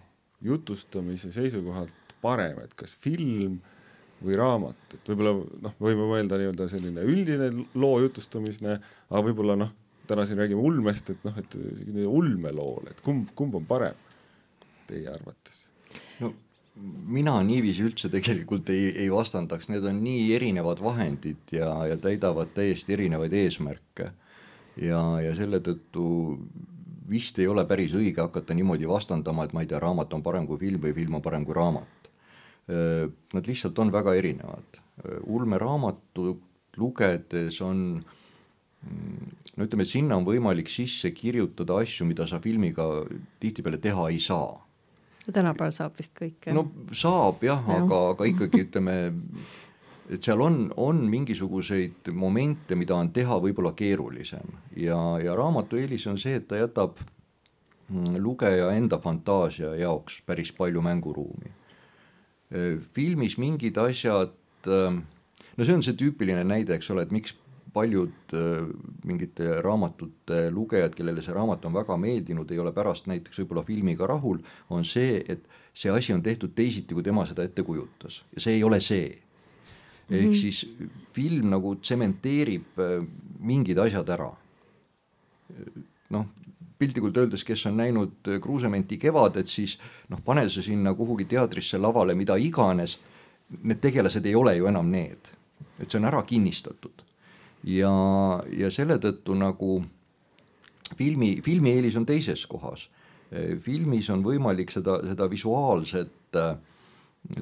jutustamise 0.47 1.31
seisukohalt 1.35 2.15
parem, 2.21 2.61
et 2.63 2.73
kas 2.77 2.95
film 2.97 3.59
või 4.23 4.37
raamat, 4.39 4.95
et 4.95 5.11
võib-olla 5.11 5.33
noh, 5.67 5.75
võime 5.81 6.07
mõelda 6.09 6.39
nii-öelda 6.39 6.65
selline 6.71 7.03
üldine 7.05 7.51
loo 7.77 7.99
jutustamine, 8.01 8.79
aga 9.11 9.21
võib-olla 9.27 9.57
noh, 9.59 9.73
täna 10.09 10.25
siin 10.25 10.39
räägime 10.41 10.63
ulmest, 10.63 11.11
et 11.13 11.23
noh, 11.27 11.37
et 11.37 11.57
ulmelool, 12.07 12.89
et 12.89 13.01
kumb, 13.05 13.29
kumb 13.37 13.59
on 13.59 13.67
parem 13.69 14.05
teie 14.89 15.09
arvates? 15.11 15.67
no 16.21 16.31
mina 17.07 17.35
niiviisi 17.45 17.85
üldse 17.87 18.09
tegelikult 18.13 18.69
ei, 18.73 18.89
ei 19.03 19.09
vastandaks, 19.11 19.69
need 19.71 19.85
on 19.87 20.01
nii 20.03 20.31
erinevad 20.37 20.81
vahendid 20.83 21.53
ja, 21.55 21.71
ja 21.89 21.97
täidavad 22.01 22.53
täiesti 22.55 22.93
erinevaid 22.97 23.33
eesmärke. 23.33 24.11
ja, 24.81 25.01
ja 25.23 25.35
selle 25.37 25.61
tõttu 25.65 26.07
vist 27.09 27.39
ei 27.39 27.47
ole 27.47 27.63
päris 27.65 27.93
õige 27.95 28.21
hakata 28.21 28.55
niimoodi 28.57 28.87
vastandama, 28.89 29.45
et 29.45 29.53
ma 29.55 29.63
ei 29.63 29.69
tea, 29.69 29.79
raamat 29.79 30.13
on 30.13 30.23
parem 30.25 30.47
kui 30.47 30.59
film 30.61 30.81
või 30.83 30.93
film 30.97 31.19
on 31.19 31.23
parem 31.23 31.45
kui 31.47 31.55
raamat. 31.55 32.11
Nad 33.33 33.47
lihtsalt 33.47 33.79
on 33.79 33.93
väga 33.93 34.15
erinevad. 34.19 34.81
ulmeraamatut 35.29 36.41
lugedes 36.77 37.61
on 37.61 38.03
no 39.57 39.65
ütleme, 39.65 39.85
sinna 39.85 40.17
on 40.17 40.25
võimalik 40.27 40.69
sisse 40.71 41.11
kirjutada 41.15 41.79
asju, 41.81 42.05
mida 42.09 42.27
sa 42.29 42.39
filmiga 42.43 42.85
tihtipeale 43.41 43.79
teha 43.81 44.09
ei 44.13 44.19
saa. 44.19 44.63
tänapäeval 45.27 45.73
saab 45.75 45.97
vist 45.97 46.13
kõike. 46.15 46.53
no 46.53 46.67
saab 46.91 47.43
jah 47.43 47.63
ja., 47.67 47.81
aga, 47.83 48.01
aga 48.13 48.29
ikkagi 48.31 48.63
ütleme 48.67 48.97
et 50.09 50.23
seal 50.23 50.41
on, 50.41 50.59
on 50.77 51.01
mingisuguseid 51.11 52.11
momente, 52.15 52.75
mida 52.79 52.95
on 52.95 53.11
teha 53.13 53.39
võib-olla 53.43 53.73
keerulisem. 53.77 54.55
Ja, 54.79 54.97
ja 55.23 55.35
raamatu 55.35 55.79
eelis 55.79 56.07
on 56.07 56.19
see, 56.21 56.37
et 56.39 56.47
ta 56.47 56.59
jätab 56.59 56.99
mm, 57.89 58.19
lugeja 58.23 58.71
enda 58.77 59.01
fantaasia 59.03 59.73
jaoks 59.81 60.21
päris 60.25 60.53
palju 60.55 60.83
mänguruumi. 60.83 61.53
filmis 62.95 63.33
mingid 63.37 63.75
asjad, 63.77 64.31
no 64.65 65.65
see 65.65 65.73
on 65.75 65.83
see 65.83 65.97
tüüpiline 65.99 66.45
näide, 66.47 66.77
eks 66.77 66.87
ole, 66.93 67.03
et 67.03 67.11
miks 67.11 67.35
paljud 67.75 68.33
mingite 69.05 69.57
raamatute 69.61 70.47
lugejad, 70.55 70.95
kellele 70.95 71.21
see 71.21 71.35
raamat 71.35 71.67
on 71.67 71.75
väga 71.75 71.97
meeldinud, 71.99 72.51
ei 72.51 72.63
ole 72.63 72.71
pärast 72.71 73.09
näiteks 73.11 73.43
võib-olla 73.43 73.65
filmiga 73.67 74.07
rahul, 74.07 74.39
on 74.71 74.87
see, 74.87 75.19
et 75.27 75.43
see 75.75 75.91
asi 75.91 76.15
on 76.15 76.23
tehtud 76.23 76.55
teisiti, 76.55 76.95
kui 76.95 77.03
tema 77.03 77.25
seda 77.27 77.43
ette 77.43 77.67
kujutas. 77.67 78.23
Ja 78.33 78.47
see 78.47 78.55
ei 78.55 78.63
ole 78.63 78.79
see 78.81 79.11
ehk 80.09 80.29
-hmm. 80.31 80.41
siis 80.41 80.77
film 81.13 81.49
nagu 81.49 81.75
tsementeerib 81.75 82.79
äh, 82.79 83.05
mingid 83.39 83.77
asjad 83.77 84.09
ära. 84.09 84.31
noh, 86.09 86.25
piltlikult 86.79 87.17
öeldes, 87.17 87.43
kes 87.43 87.65
on 87.65 87.77
näinud 87.77 88.27
äh, 88.27 88.39
Kruusementi 88.41 88.97
Kevadet, 88.97 89.47
siis 89.47 89.77
noh, 90.09 90.21
pane 90.25 90.49
see 90.49 90.63
sinna 90.63 90.93
kuhugi 90.93 91.25
teatrisse 91.25 91.77
lavale, 91.77 92.15
mida 92.15 92.35
iganes. 92.35 92.99
Need 93.63 93.79
tegelased 93.79 94.25
ei 94.25 94.35
ole 94.35 94.57
ju 94.57 94.67
enam 94.67 94.89
need, 94.91 95.29
et 95.79 95.89
see 95.89 95.99
on 95.99 96.07
ära 96.09 96.19
kinnistatud 96.27 97.03
ja, 97.63 97.91
ja 98.51 98.71
selle 98.71 98.97
tõttu 98.99 99.35
nagu 99.39 99.79
filmi, 100.99 101.37
filmi 101.43 101.71
eelis 101.77 101.95
on 101.95 102.05
teises 102.05 102.45
kohas. 102.47 102.89
Äh, 103.31 103.55
filmis 103.63 104.09
on 104.13 104.23
võimalik 104.23 104.71
seda, 104.71 104.99
seda 105.07 105.29
visuaalset 105.31 106.13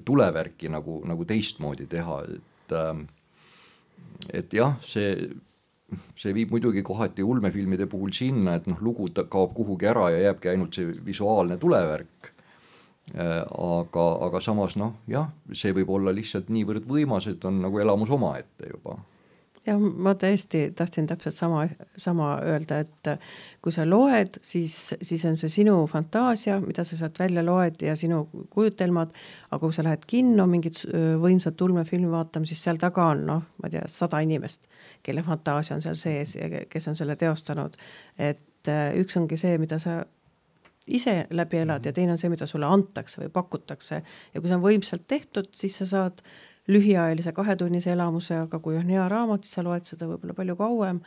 tulevärki 0.05 0.69
nagu, 0.71 1.01
nagu 1.05 1.25
teistmoodi 1.25 1.87
teha, 1.89 2.21
et 2.29 2.54
et, 2.65 2.75
ähm, 2.75 3.07
et 4.33 4.53
jah, 4.53 4.77
see 4.83 5.29
see 6.17 6.33
viib 6.33 6.49
muidugi 6.51 6.81
kohati 6.83 7.23
ulmefilmide 7.23 7.85
puhul 7.87 8.13
sinna, 8.15 8.55
et 8.57 8.65
noh, 8.67 8.79
lugu 8.81 9.07
kaob 9.29 9.53
kuhugi 9.53 9.85
ära 9.85 10.09
ja 10.09 10.23
jääbki 10.29 10.49
ainult 10.49 10.73
see 10.73 10.95
visuaalne 11.05 11.59
tulevärk. 11.61 12.31
Äh, 13.13 13.43
aga, 13.45 14.05
aga 14.25 14.39
samas 14.41 14.75
noh, 14.81 14.95
jah, 15.07 15.29
see 15.53 15.75
võib 15.77 15.91
olla 15.93 16.13
lihtsalt 16.15 16.49
niivõrd 16.49 16.87
võimas, 16.89 17.27
et 17.29 17.43
on 17.45 17.61
nagu 17.61 17.79
elamus 17.79 18.09
omaette 18.09 18.71
juba 18.71 18.97
jah, 19.65 19.79
ma 19.79 20.13
tõesti 20.19 20.67
tahtsin 20.77 21.07
täpselt 21.09 21.35
sama, 21.35 21.65
sama 21.97 22.35
öelda, 22.45 22.79
et 22.85 23.09
kui 23.63 23.73
sa 23.73 23.85
loed, 23.87 24.39
siis, 24.45 24.75
siis 25.01 25.25
on 25.29 25.37
see 25.39 25.51
sinu 25.51 25.77
fantaasia, 25.91 26.59
mida 26.63 26.85
sa 26.87 26.97
sealt 26.99 27.19
välja 27.19 27.43
loed 27.45 27.81
ja 27.85 27.95
sinu 27.99 28.23
kujutelmad, 28.53 29.13
aga 29.49 29.61
kui 29.63 29.75
sa 29.75 29.85
lähed 29.85 30.05
kinno 30.07 30.47
mingit 30.49 30.83
võimsat 31.21 31.61
ulmefilmi 31.65 32.11
vaatama, 32.11 32.49
siis 32.49 32.63
seal 32.65 32.81
taga 32.81 33.09
on 33.13 33.25
noh, 33.29 33.45
ma 33.61 33.69
ei 33.69 33.77
tea, 33.77 33.85
sada 33.91 34.21
inimest, 34.25 34.69
kelle 35.05 35.25
fantaasia 35.25 35.77
on 35.77 35.85
seal 35.85 35.97
sees 35.99 36.35
ja 36.39 36.49
kes 36.69 36.91
on 36.91 36.97
selle 36.97 37.17
teostanud. 37.19 37.77
et 38.17 38.69
äh, 38.71 38.91
üks 39.01 39.17
ongi 39.17 39.37
see, 39.37 39.57
mida 39.61 39.79
sa 39.81 40.03
ise 40.87 41.25
läbi 41.33 41.57
elad 41.63 41.85
ja 41.85 41.93
teine 41.93 42.13
on 42.13 42.19
see, 42.21 42.29
mida 42.29 42.45
sulle 42.49 42.67
antakse 42.69 43.23
või 43.23 43.31
pakutakse 43.33 44.01
ja 44.01 44.41
kui 44.41 44.49
see 44.49 44.57
on 44.57 44.65
võimsalt 44.65 45.07
tehtud, 45.07 45.49
siis 45.57 45.77
sa 45.81 45.87
saad 45.89 46.21
lühiajalise 46.67 47.31
kahetunnise 47.35 47.93
elamuse, 47.93 48.37
aga 48.47 48.59
kui 48.59 48.77
on 48.79 48.89
hea 48.89 49.05
raamat, 49.11 49.45
siis 49.45 49.59
sa 49.59 49.63
loed 49.65 49.85
seda 49.85 50.07
võib-olla 50.09 50.33
palju 50.37 50.55
kauem 50.59 51.01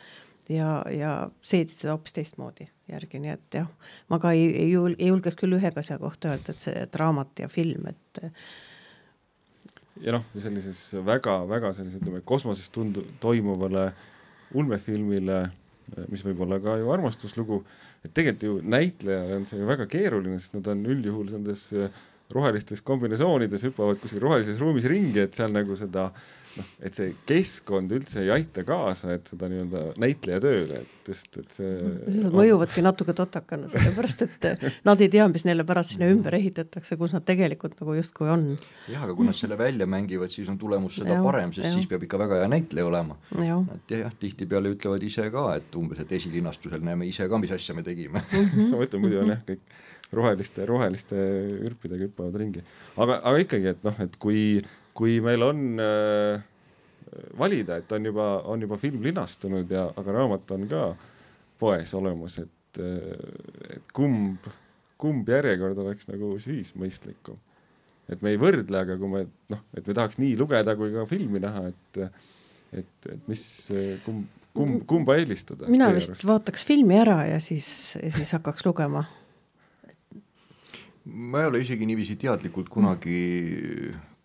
ja, 0.49 0.79
ja 0.93 1.13
seedid 1.41 1.75
seda 1.75 1.95
hoopis 1.95 2.15
teistmoodi 2.15 2.69
järgi, 2.89 3.21
nii 3.21 3.33
et 3.35 3.59
jah, 3.59 3.67
ma 4.09 4.19
ka 4.21 4.31
ei, 4.35 4.47
ei, 4.49 4.71
jul, 4.71 4.95
ei 4.97 5.11
julgeks 5.11 5.37
küll 5.39 5.57
ühe 5.59 5.73
asja 5.75 5.99
kohta 6.01 6.33
öelda, 6.33 6.55
et 6.55 6.65
see, 6.65 6.75
et 6.87 6.99
raamat 7.01 7.43
ja 7.43 7.49
film, 7.51 7.89
et 7.91 8.23
ja 10.03 10.15
noh, 10.15 10.25
sellises 10.39 10.81
väga-väga 11.05 11.73
sellise, 11.77 11.99
ütleme, 12.01 12.23
kosmoses 12.25 12.71
tundu-, 12.73 13.05
toimuvale 13.21 13.89
ulmefilmile, 14.57 15.43
mis 16.09 16.23
võib 16.25 16.43
olla 16.45 16.59
ka 16.63 16.77
ju 16.79 16.89
armastuslugu, 16.93 17.63
et 18.05 18.13
tegelikult 18.15 18.45
ju 18.45 18.59
näitlejale 18.63 19.39
on 19.41 19.45
see 19.49 19.59
ju 19.59 19.67
väga 19.69 19.89
keeruline, 19.91 20.39
sest 20.39 20.55
nad 20.57 20.69
on 20.71 20.85
üldjuhul 20.87 21.33
nendes 21.35 21.67
rohelistes 22.33 22.83
kombinesoonides 22.85 23.63
hüppavad 23.69 24.01
kuskil 24.01 24.21
rohelises 24.21 24.59
ruumis 24.61 24.85
ringi, 24.89 25.23
et 25.23 25.37
seal 25.37 25.53
nagu 25.53 25.77
seda 25.77 26.09
noh, 26.57 26.67
et 26.85 26.97
see 26.97 27.13
keskkond 27.29 27.91
üldse 27.95 28.21
ei 28.23 28.29
aita 28.33 28.63
kaasa, 28.67 29.15
et 29.15 29.29
seda 29.31 29.49
nii-öelda 29.49 29.81
näitleja 30.01 30.41
tööle, 30.43 30.81
et 30.83 31.09
just, 31.09 31.29
et 31.41 31.57
see. 31.57 31.71
Nad 32.19 32.35
mõjuvadki 32.35 32.83
natuke 32.85 33.15
totakana, 33.17 33.69
sellepärast 33.71 34.25
et 34.27 34.47
nad 34.89 35.01
ei 35.01 35.11
tea, 35.13 35.25
mis 35.31 35.45
neile 35.47 35.65
pärast 35.67 35.95
sinna 35.95 36.09
ümber 36.13 36.37
ehitatakse, 36.37 36.99
kus 37.01 37.15
nad 37.17 37.25
tegelikult 37.27 37.77
nagu 37.81 37.97
justkui 37.97 38.31
on. 38.33 38.47
jah, 38.91 39.03
aga 39.07 39.17
kui 39.17 39.29
nad 39.29 39.37
selle 39.37 39.57
välja 39.59 39.89
mängivad, 39.89 40.33
siis 40.33 40.49
on 40.53 40.61
tulemus 40.61 40.99
seda 41.01 41.17
ja, 41.17 41.25
parem, 41.25 41.53
sest 41.55 41.71
ja. 41.71 41.75
siis 41.77 41.89
peab 41.89 42.05
ikka 42.05 42.21
väga 42.21 42.43
hea 42.43 42.53
näitleja 42.53 42.89
olema. 42.89 43.19
et 43.75 43.97
jah, 43.97 44.15
tihtipeale 44.21 44.73
ütlevad 44.75 45.05
ise 45.05 45.29
ka, 45.33 45.49
et 45.59 45.81
umbes, 45.81 46.01
et 46.05 46.17
esilinastusel 46.19 46.85
näeme 46.85 47.09
ise 47.09 47.29
ka, 47.29 47.41
mis 47.41 47.57
asja 47.57 47.77
me 47.77 47.85
tegime. 47.85 48.21
-hmm. 48.29 48.69
ma 48.73 48.83
mõtlen, 48.83 49.05
muidu 49.05 49.23
on 49.23 49.37
jah 49.37 49.45
kõik 49.49 49.65
roheliste, 50.15 50.65
roheliste 50.65 51.17
ürpidega 51.67 52.07
hüppavad 52.07 52.37
ringi. 52.41 52.63
aga, 52.97 53.19
aga 53.19 53.41
ikkagi, 53.43 53.73
et 53.73 53.83
noh, 53.85 53.99
et 54.05 54.15
kui, 54.21 54.61
kui 54.97 55.19
meil 55.23 55.43
on 55.45 55.83
äh, 55.83 56.41
valida, 57.39 57.79
et 57.81 57.91
on 57.95 58.09
juba, 58.09 58.29
on 58.49 58.65
juba 58.65 58.79
film 58.81 59.03
linastunud 59.05 59.69
ja, 59.73 59.89
aga 59.99 60.15
raamat 60.19 60.55
on 60.55 60.65
ka 60.71 60.87
poes 61.61 61.93
olemas, 61.97 62.39
et, 62.41 62.81
äh, 62.81 63.75
et 63.77 63.93
kumb, 63.95 64.49
kumb 64.99 65.29
järjekord 65.29 65.77
oleks 65.85 66.09
nagu 66.09 66.33
siis 66.41 66.73
mõistlikum. 66.79 67.37
et 68.09 68.23
me 68.25 68.31
ei 68.33 68.39
võrdle, 68.41 68.79
aga 68.81 68.97
kui 68.97 69.11
me 69.11 69.27
noh, 69.53 69.61
et 69.77 69.85
me 69.85 69.93
tahaks 69.93 70.17
nii 70.17 70.33
lugeda 70.39 70.73
kui 70.75 70.89
ka 70.95 71.05
filmi 71.05 71.41
näha, 71.43 71.67
et, 71.69 71.99
et, 72.81 73.09
et 73.13 73.27
mis, 73.29 73.43
kumb, 74.01 74.25
kumb, 74.57 74.81
kumba 74.89 75.19
eelistada? 75.21 75.69
mina 75.69 75.91
vist 75.93 76.15
arust? 76.15 76.25
vaataks 76.25 76.65
filmi 76.65 76.97
ära 76.97 77.21
ja 77.29 77.37
siis, 77.43 77.69
siis 77.93 78.33
hakkaks 78.33 78.65
lugema 78.65 79.05
ma 81.13 81.41
ei 81.41 81.49
ole 81.49 81.61
isegi 81.63 81.87
niiviisi 81.89 82.17
teadlikult 82.19 82.69
kunagi, 82.71 83.19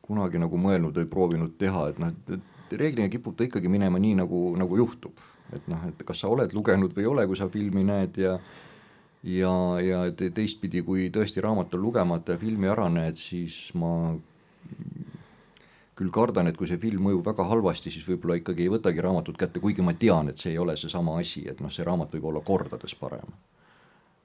kunagi 0.05 0.41
nagu 0.43 0.59
mõelnud 0.61 0.99
või 1.01 1.09
proovinud 1.11 1.57
teha, 1.61 1.89
et 1.93 2.03
noh, 2.03 2.13
et 2.35 2.77
reeglina 2.79 3.11
kipub 3.13 3.37
ta 3.37 3.47
ikkagi 3.47 3.71
minema 3.71 4.01
nii, 4.01 4.19
nagu, 4.23 4.47
nagu 4.59 4.79
juhtub. 4.81 5.23
et 5.55 5.67
noh, 5.71 5.83
et 5.87 6.01
kas 6.07 6.23
sa 6.25 6.31
oled 6.33 6.51
lugenud 6.57 6.95
või 6.97 7.05
ei 7.05 7.09
ole, 7.11 7.27
kui 7.29 7.37
sa 7.39 7.47
filmi 7.53 7.85
näed 7.87 8.17
ja 8.19 8.39
ja, 9.25 9.53
ja 9.81 9.99
te, 10.17 10.31
teistpidi, 10.35 10.83
kui 10.83 11.09
tõesti 11.13 11.43
raamat 11.45 11.77
on 11.77 11.83
lugemata 11.85 12.35
ja 12.35 12.41
filmi 12.41 12.69
ära 12.69 12.89
näed, 12.93 13.17
siis 13.21 13.69
ma 13.79 14.17
küll 15.95 16.11
kardan, 16.11 16.49
et 16.51 16.59
kui 16.59 16.67
see 16.67 16.81
film 16.81 17.07
mõjub 17.07 17.23
väga 17.29 17.47
halvasti, 17.47 17.93
siis 17.95 18.07
võib-olla 18.09 18.41
ikkagi 18.41 18.67
ei 18.67 18.73
võtagi 18.73 19.05
raamatut 19.05 19.39
kätte, 19.39 19.63
kuigi 19.63 19.85
ma 19.85 19.95
tean, 19.95 20.33
et 20.33 20.43
see 20.43 20.57
ei 20.57 20.59
ole 20.59 20.75
seesama 20.81 21.21
asi, 21.21 21.45
et 21.49 21.63
noh, 21.63 21.71
see 21.73 21.87
raamat 21.87 22.17
võib 22.17 22.33
olla 22.33 22.43
kordades 22.45 22.97
parem 22.99 23.37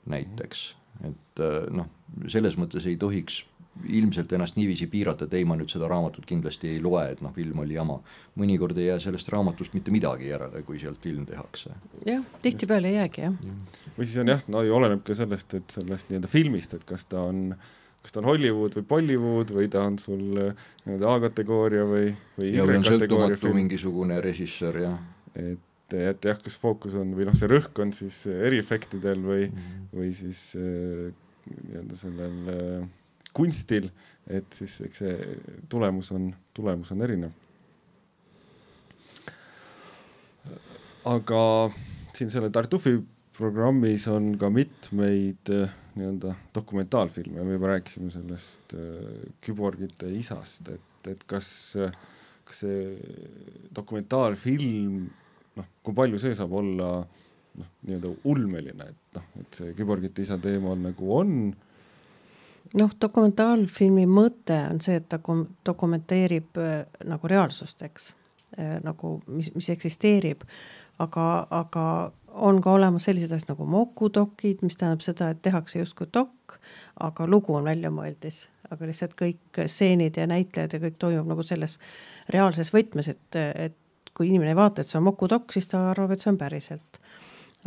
näiteks 0.10 0.79
et 1.04 1.44
äh, 1.44 1.62
noh, 1.72 1.88
selles 2.28 2.58
mõttes 2.60 2.86
ei 2.90 2.98
tohiks 3.00 3.44
ilmselt 3.88 4.32
ennast 4.36 4.58
niiviisi 4.60 4.90
piirata, 4.92 5.26
et 5.26 5.34
ei, 5.40 5.46
ma 5.48 5.56
nüüd 5.56 5.72
seda 5.72 5.88
raamatut 5.88 6.26
kindlasti 6.28 6.68
ei 6.74 6.82
loe, 6.84 7.06
et 7.14 7.22
noh, 7.24 7.32
film 7.36 7.62
oli 7.64 7.78
jama. 7.78 8.00
mõnikord 8.40 8.78
ei 8.80 8.90
jää 8.90 9.00
sellest 9.04 9.30
raamatust 9.32 9.74
mitte 9.76 9.92
midagi 9.92 10.30
järele, 10.30 10.62
kui 10.68 10.80
sealt 10.80 11.00
film 11.04 11.26
tehakse. 11.26 11.72
jah, 12.06 12.24
tihtipeale 12.44 12.92
ei 12.92 13.00
jäägi 13.00 13.22
jah 13.28 13.38
ja.. 13.46 13.54
või 13.98 14.06
siis 14.08 14.18
on 14.24 14.34
jah, 14.34 14.44
no 14.48 14.64
oleneb 14.80 15.04
ka 15.08 15.16
sellest, 15.16 15.54
et 15.54 15.78
sellest 15.80 16.10
nii-öelda 16.10 16.32
filmist, 16.32 16.76
et 16.76 16.84
kas 16.88 17.08
ta 17.10 17.24
on 17.30 17.54
kas 18.02 18.16
ta 18.16 18.22
on 18.22 18.30
Hollywood 18.30 18.76
või 18.80 18.86
Bollywood 18.90 19.56
või 19.56 19.72
ta 19.72 19.84
on 19.88 19.98
sul 20.00 20.22
nii-öelda 20.36 21.16
A-kategooria 21.16 21.88
või, 21.88 22.12
või 22.40 22.54
Y-kategooria 22.56 23.40
film. 23.40 23.60
mingisugune 23.64 24.22
režissöör, 24.24 24.84
jah. 24.86 25.00
et 25.36 25.66
et, 25.94 26.08
et 26.14 26.30
jah, 26.32 26.40
kas 26.42 26.58
fookus 26.60 26.96
on 27.00 27.14
või 27.18 27.28
noh, 27.28 27.36
see 27.38 27.50
rõhk 27.50 27.82
on 27.82 27.92
siis 27.96 28.22
eriefektidel 28.30 29.22
või 29.24 29.50
mm, 29.50 29.60
-hmm. 29.60 29.92
või 30.00 30.14
siis 30.16 30.44
äh, 30.60 31.10
nii-öelda 31.50 31.98
sellel 31.98 32.50
äh, 32.54 32.88
kunstil, 33.34 33.90
et 34.28 34.48
siis 34.54 34.80
eks 34.86 35.04
see 35.04 35.38
tulemus 35.70 36.12
on, 36.12 36.34
tulemus 36.54 36.92
on 36.96 37.06
erinev. 37.06 37.38
aga 41.10 41.42
siin 42.14 42.30
selle 42.30 42.50
Tartufi 42.54 43.00
programmis 43.34 44.06
on 44.12 44.34
ka 44.38 44.50
mitmeid 44.52 45.50
äh, 45.56 45.72
nii-öelda 45.96 46.36
dokumentaalfilme, 46.56 47.44
me 47.44 47.56
juba 47.56 47.74
rääkisime 47.74 48.12
sellest 48.12 48.76
küborgite 49.42 50.12
isast, 50.16 50.70
et, 50.70 51.08
et 51.12 51.24
kas, 51.28 51.50
kas 52.46 52.62
see 52.64 52.84
dokumentaalfilm 53.76 55.10
noh, 55.60 55.72
kui 55.84 55.96
palju 55.96 56.20
see 56.22 56.36
saab 56.38 56.54
olla 56.60 56.92
noh, 57.60 57.72
nii-öelda 57.88 58.14
ulmeline, 58.30 58.92
et 58.94 59.18
noh, 59.18 59.32
et 59.42 59.60
see 59.62 59.74
küborgite 59.78 60.24
isa 60.24 60.40
teemal 60.42 60.80
nagu 60.82 61.16
on. 61.16 61.34
noh, 62.80 62.92
dokumentaalfilmi 63.02 64.06
mõte 64.10 64.60
on 64.70 64.82
see, 64.84 65.00
et 65.02 65.10
ta 65.10 65.20
dokumenteerib 65.66 66.60
äh, 66.62 66.84
nagu 67.10 67.32
reaalsust, 67.32 67.82
eks 67.88 68.14
äh,, 68.58 68.78
nagu 68.86 69.18
mis, 69.28 69.52
mis 69.56 69.72
eksisteerib, 69.74 70.46
aga, 71.00 71.26
aga 71.50 71.86
on 72.30 72.62
ka 72.62 72.76
olemas 72.78 73.08
sellised 73.10 73.34
asjad 73.34 73.56
nagu 73.56 73.66
mokudokid, 73.70 74.62
mis 74.62 74.78
tähendab 74.78 75.04
seda, 75.04 75.32
et 75.34 75.42
tehakse 75.42 75.82
justkui 75.82 76.08
dok, 76.14 76.60
aga 77.02 77.28
lugu 77.28 77.56
on 77.58 77.66
väljamõeldis, 77.66 78.44
aga 78.70 78.90
lihtsalt 78.90 79.16
kõik 79.18 79.64
stseenid 79.66 80.18
ja 80.20 80.28
näitlejad 80.30 80.76
ja 80.76 80.82
kõik 80.84 81.00
toimub 81.02 81.32
nagu 81.32 81.46
selles 81.46 81.80
reaalses 82.30 82.70
võtmes, 82.74 83.10
et, 83.10 83.40
et 83.40 83.78
kui 84.20 84.28
inimene 84.28 84.52
ei 84.52 84.60
vaata, 84.60 84.84
et 84.84 84.90
see 84.90 85.00
on 85.00 85.06
mokudokk, 85.08 85.54
siis 85.56 85.70
ta 85.72 85.86
arvab, 85.94 86.12
et 86.12 86.24
see 86.24 86.32
on 86.34 86.40
päriselt. 86.40 87.00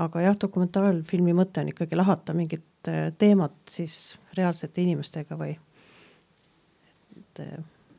aga 0.03 0.23
jah, 0.25 0.37
dokumentaalfilmi 0.41 1.35
mõte 1.37 1.61
on 1.61 1.69
ikkagi 1.73 1.97
lahata 1.99 2.33
mingit 2.37 2.89
äh, 2.89 3.11
teemat 3.21 3.57
siis 3.69 4.17
reaalsete 4.37 4.81
inimestega 4.85 5.37
või 5.37 5.51
et 7.19 7.43
äh, 7.45 7.59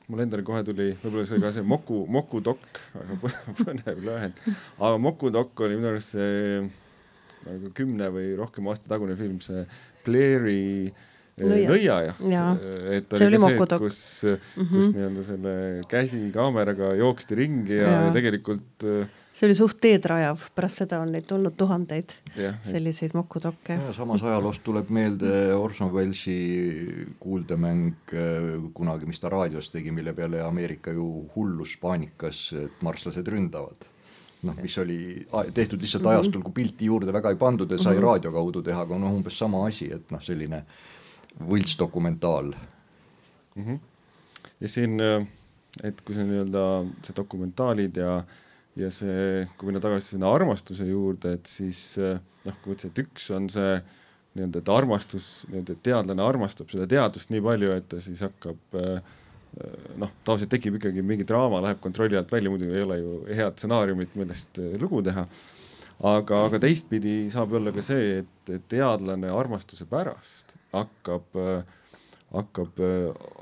mul 0.09 0.23
endal 0.25 0.41
kohe 0.45 0.63
tuli 0.65 0.87
võib-olla 1.03 1.25
see 1.29 1.41
ka 1.41 1.51
see 1.53 1.65
Moku, 1.65 2.03
Mokudokk, 2.09 2.81
väga 2.95 3.19
põnev 3.61 4.01
lühend, 4.07 4.41
aga 4.79 4.97
Mokudokk 5.01 5.65
oli 5.67 5.77
minu 5.77 5.93
arust 5.93 6.15
see 6.17 6.63
nagu 7.43 7.73
kümne 7.77 8.09
või 8.13 8.33
rohkem 8.39 8.69
aasta 8.71 8.89
tagune 8.89 9.17
film, 9.19 9.37
see 9.45 9.65
Blairi 10.05 10.89
äh, 10.89 11.09
nõia 11.41 11.97
jah 12.03 12.21
ja., 12.29 12.45
et 12.93 13.13
oli, 13.17 13.39
oli 13.39 13.41
ka 13.41 13.65
see, 13.65 13.81
kus 13.81 13.99
mm, 14.27 14.37
-hmm. 14.61 14.69
kus 14.75 14.93
nii-öelda 14.93 15.25
selle 15.25 15.55
käsikaameraga 15.89 16.93
jooksti 16.99 17.35
ringi 17.35 17.77
ja, 17.79 17.89
ja. 17.89 18.01
ja 18.07 18.13
tegelikult 18.13 18.85
äh, 18.85 19.09
see 19.33 19.47
oli 19.47 19.55
suht 19.57 19.79
teedrajav, 19.81 20.43
pärast 20.53 20.83
seda 20.83 20.99
on 21.01 21.13
neid 21.15 21.25
tulnud 21.25 21.55
tuhandeid, 21.57 22.13
selliseid 22.61 23.15
mokudokke. 23.17 23.79
samas 23.97 24.21
ajaloost 24.21 24.61
tuleb 24.63 24.91
meelde 24.93 25.55
Orson 25.55 25.89
Wellesi 25.93 27.15
kuuldemäng 27.19 28.13
äh, 28.13 28.69
kunagi, 28.73 29.09
mis 29.09 29.19
ta 29.19 29.33
raadios 29.33 29.71
tegi, 29.73 29.91
mille 29.91 30.13
peale 30.13 30.41
Ameerika 30.45 30.93
ju 30.93 31.25
hullus 31.35 31.77
paanikas, 31.81 32.45
et 32.61 32.85
marslased 32.85 33.27
ründavad 33.27 33.89
noh, 34.43 34.55
mis 34.59 34.73
oli 34.77 35.25
tehtud 35.55 35.79
lihtsalt 35.81 36.03
mhm. 36.03 36.11
ajastul, 36.11 36.41
kui 36.43 36.53
pilti 36.61 36.85
juurde 36.91 37.13
väga 37.15 37.31
ei 37.31 37.37
pandud 37.39 37.71
ja 37.71 37.77
sai 37.77 37.95
mm 37.95 37.99
-hmm. 37.99 38.03
raadio 38.03 38.31
kaudu 38.31 38.61
teha, 38.61 38.81
aga 38.81 38.97
noh, 38.99 39.13
umbes 39.15 39.37
sama 39.39 39.65
asi, 39.65 39.87
et 39.93 40.11
noh, 40.11 40.21
selline 40.21 40.57
äh, 40.57 40.92
võltsdokumentaal 41.41 42.53
mm. 43.55 43.63
-hmm. 43.65 43.79
ja 44.59 44.69
siin, 44.69 44.99
äh, 45.01 45.25
et 45.83 46.01
kui 46.01 46.15
see 46.15 46.27
nii-öelda 46.27 46.65
see 47.05 47.15
dokumentaalid 47.17 47.97
ja, 47.97 48.19
ja 48.75 48.91
see, 48.93 49.47
kui 49.57 49.69
minna 49.69 49.81
tagasi 49.81 50.13
sinna 50.13 50.31
armastuse 50.33 50.85
juurde, 50.85 51.33
et 51.39 51.49
siis 51.49 51.97
noh, 51.97 52.55
kui 52.61 52.73
ma 52.73 52.77
ütlesin, 52.77 52.93
et 52.93 53.03
üks 53.05 53.29
on 53.33 53.49
see 53.49 53.73
nii-öelda, 54.33 54.61
et 54.61 54.69
armastus, 54.69 55.27
nii-öelda 55.49 55.75
teadlane 55.85 56.23
armastab 56.25 56.71
seda 56.73 56.87
teadust 56.89 57.33
nii 57.33 57.41
palju, 57.41 57.73
et 57.77 57.89
ta 57.89 58.01
siis 58.01 58.21
hakkab 58.25 58.77
noh, 60.01 60.13
tavaliselt 60.25 60.49
tekib 60.49 60.79
ikkagi 60.79 61.03
mingi 61.05 61.25
draama, 61.29 61.61
läheb 61.61 61.81
kontrolli 61.81 62.17
alt 62.17 62.31
välja, 62.33 62.49
muidu 62.49 62.71
ei 62.73 62.81
ole 62.81 62.97
ju 62.97 63.19
head 63.29 63.57
stsenaariumit, 63.57 64.15
millest 64.17 64.57
lugu 64.81 65.03
teha. 65.05 65.27
aga, 66.09 66.45
aga 66.47 66.59
teistpidi 66.59 67.29
saab 67.31 67.53
olla 67.53 67.71
ka 67.71 67.81
see, 67.85 68.17
et 68.21 68.53
teadlane 68.69 69.29
armastuse 69.29 69.85
pärast 69.89 70.57
hakkab, 70.73 71.39
hakkab 72.33 72.79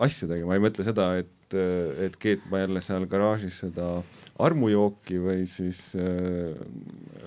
asju 0.03 0.27
tegema, 0.29 0.55
ei 0.55 0.63
mõtle 0.63 0.87
seda, 0.87 1.13
et 1.21 1.37
et 1.51 2.13
keetma 2.15 2.61
jälle 2.61 2.79
seal 2.79 3.03
garaažis 3.11 3.57
seda 3.65 3.85
armujooki 4.39 5.17
või 5.19 5.41
siis 5.51 5.81
äh, 5.99 6.53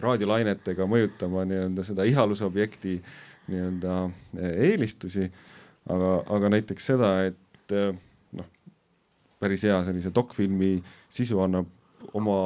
raadiolainetega 0.00 0.86
mõjutama 0.88 1.42
nii-öelda 1.44 1.84
seda 1.84 2.06
ihalusobjekti 2.08 2.94
äh, 2.96 3.10
nii-öelda 3.50 3.96
eelistusi, 4.40 5.28
aga, 5.90 6.12
aga 6.36 6.50
näiteks 6.56 6.86
seda, 6.92 7.10
et 7.28 7.74
noh, 8.38 8.48
päris 9.40 9.64
hea 9.66 9.80
sellise 9.86 10.12
dokfilmi 10.14 10.76
sisu 11.12 11.40
annab 11.44 11.68
oma 12.16 12.38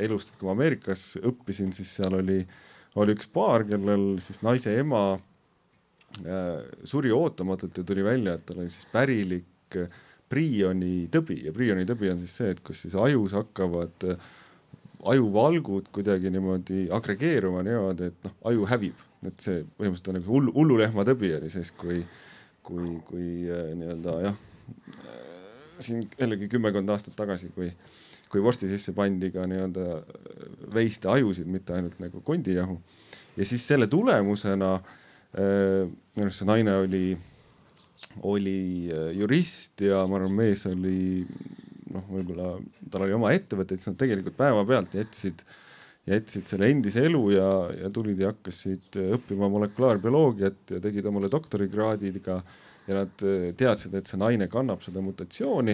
elust, 0.00 0.32
et 0.32 0.40
kui 0.40 0.48
ma 0.48 0.56
Ameerikas 0.56 1.14
õppisin, 1.22 1.72
siis 1.76 1.92
seal 1.98 2.18
oli, 2.18 2.42
oli 3.00 3.16
üks 3.16 3.28
paar, 3.32 3.64
kellel 3.68 4.18
siis 4.24 4.42
naise 4.44 4.74
ema 4.80 5.06
äh, 5.14 5.22
suri 6.84 7.10
ootamatult 7.12 7.78
ja 7.78 7.84
tuli 7.84 8.04
välja, 8.04 8.36
et 8.36 8.44
tal 8.46 8.60
oli 8.62 8.70
siis 8.70 8.86
pärilik 8.92 9.78
priioni 10.30 11.08
tõbi 11.12 11.40
ja 11.46 11.52
priioni 11.54 11.86
tõbi 11.88 12.10
on 12.12 12.20
siis 12.22 12.36
see, 12.38 12.52
et 12.54 12.62
kus 12.64 12.84
siis 12.84 12.94
ajus 12.98 13.34
hakkavad 13.36 14.06
äh, 14.08 14.30
ajuvalgud 15.14 15.90
kuidagi 15.94 16.32
niimoodi 16.32 16.86
agregeeruma 16.94 17.64
niimoodi, 17.66 18.08
et 18.10 18.26
noh, 18.26 18.38
aju 18.50 18.70
hävib 18.70 19.02
et 19.24 19.44
see 19.44 19.60
põhimõtteliselt 19.78 20.10
on 20.10 20.18
nagu 20.18 20.32
hull, 20.32 20.50
hullulehma 20.56 21.04
tõbi 21.08 21.30
oli 21.36 21.50
siis, 21.52 21.70
kui, 21.76 22.02
kui, 22.66 22.96
kui 23.08 23.28
äh, 23.48 23.70
nii-öelda 23.78 24.16
jah, 24.26 24.40
siin 25.78 26.04
jällegi 26.18 26.48
kümmekond 26.52 26.92
aastat 26.92 27.16
tagasi, 27.18 27.50
kui, 27.54 27.70
kui 28.32 28.42
vorsti 28.44 28.68
sisse 28.72 28.94
pandi 28.96 29.30
ka 29.34 29.46
nii-öelda 29.50 30.02
veiste 30.74 31.10
ajusid, 31.12 31.48
mitte 31.50 31.76
ainult 31.76 32.00
nagu 32.02 32.20
kondijahu. 32.24 32.80
ja 33.36 33.46
siis 33.48 33.66
selle 33.66 33.86
tulemusena 33.90 34.74
äh, 34.74 35.00
minu 35.34 36.28
arust 36.28 36.42
see 36.42 36.48
naine 36.48 36.76
oli, 36.84 37.04
oli 38.22 38.58
äh, 38.92 39.10
jurist 39.18 39.82
ja 39.82 40.04
ma 40.06 40.20
arvan, 40.20 40.36
mees 40.38 40.64
oli 40.70 41.24
noh, 41.94 42.06
võib-olla 42.10 42.54
tal 42.90 43.06
oli 43.06 43.16
oma 43.16 43.32
ettevõte, 43.34 43.76
et 43.76 43.86
nad 43.88 43.98
tegelikult 43.98 44.38
päevapealt 44.38 44.94
jätsid 44.98 45.42
äh, 45.42 45.60
jätsid 46.10 46.50
selle 46.50 46.68
endise 46.68 47.04
elu 47.08 47.22
ja, 47.32 47.48
ja 47.84 47.90
tulid 47.92 48.20
ja 48.20 48.32
hakkasid 48.34 48.98
õppima 49.16 49.48
molekulaarbioloogiat 49.52 50.74
ja 50.76 50.80
tegid 50.84 51.06
omale 51.08 51.30
doktorikraadiga. 51.32 52.42
Ja 52.84 52.98
nad 52.98 53.22
teadsid, 53.56 53.94
et 53.96 54.10
see 54.10 54.18
naine 54.20 54.44
kannab 54.52 54.82
seda 54.84 55.00
mutatsiooni 55.00 55.72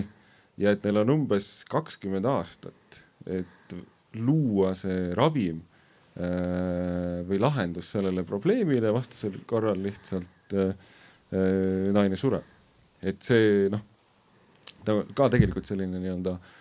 ja 0.62 0.70
et 0.70 0.84
neil 0.86 1.00
on 1.00 1.08
umbes 1.16 1.48
kakskümmend 1.66 2.28
aastat, 2.30 3.00
et 3.26 3.74
luua 4.14 4.70
see 4.78 5.08
ravim 5.18 5.58
äh, 5.58 5.69
või 6.10 7.38
lahendus 7.38 7.92
sellele 7.94 8.24
probleemile, 8.26 8.90
vastasel 8.92 9.36
korral 9.48 9.78
lihtsalt 9.78 10.54
äh, 10.58 10.90
naine 11.94 12.18
sureb. 12.18 12.44
et 13.00 13.22
see 13.22 13.68
noh, 13.70 13.84
ta 14.84 14.96
ka 15.16 15.28
tegelikult 15.32 15.70
selline 15.70 16.02
nii-öelda 16.02 16.34
äh, 16.34 16.56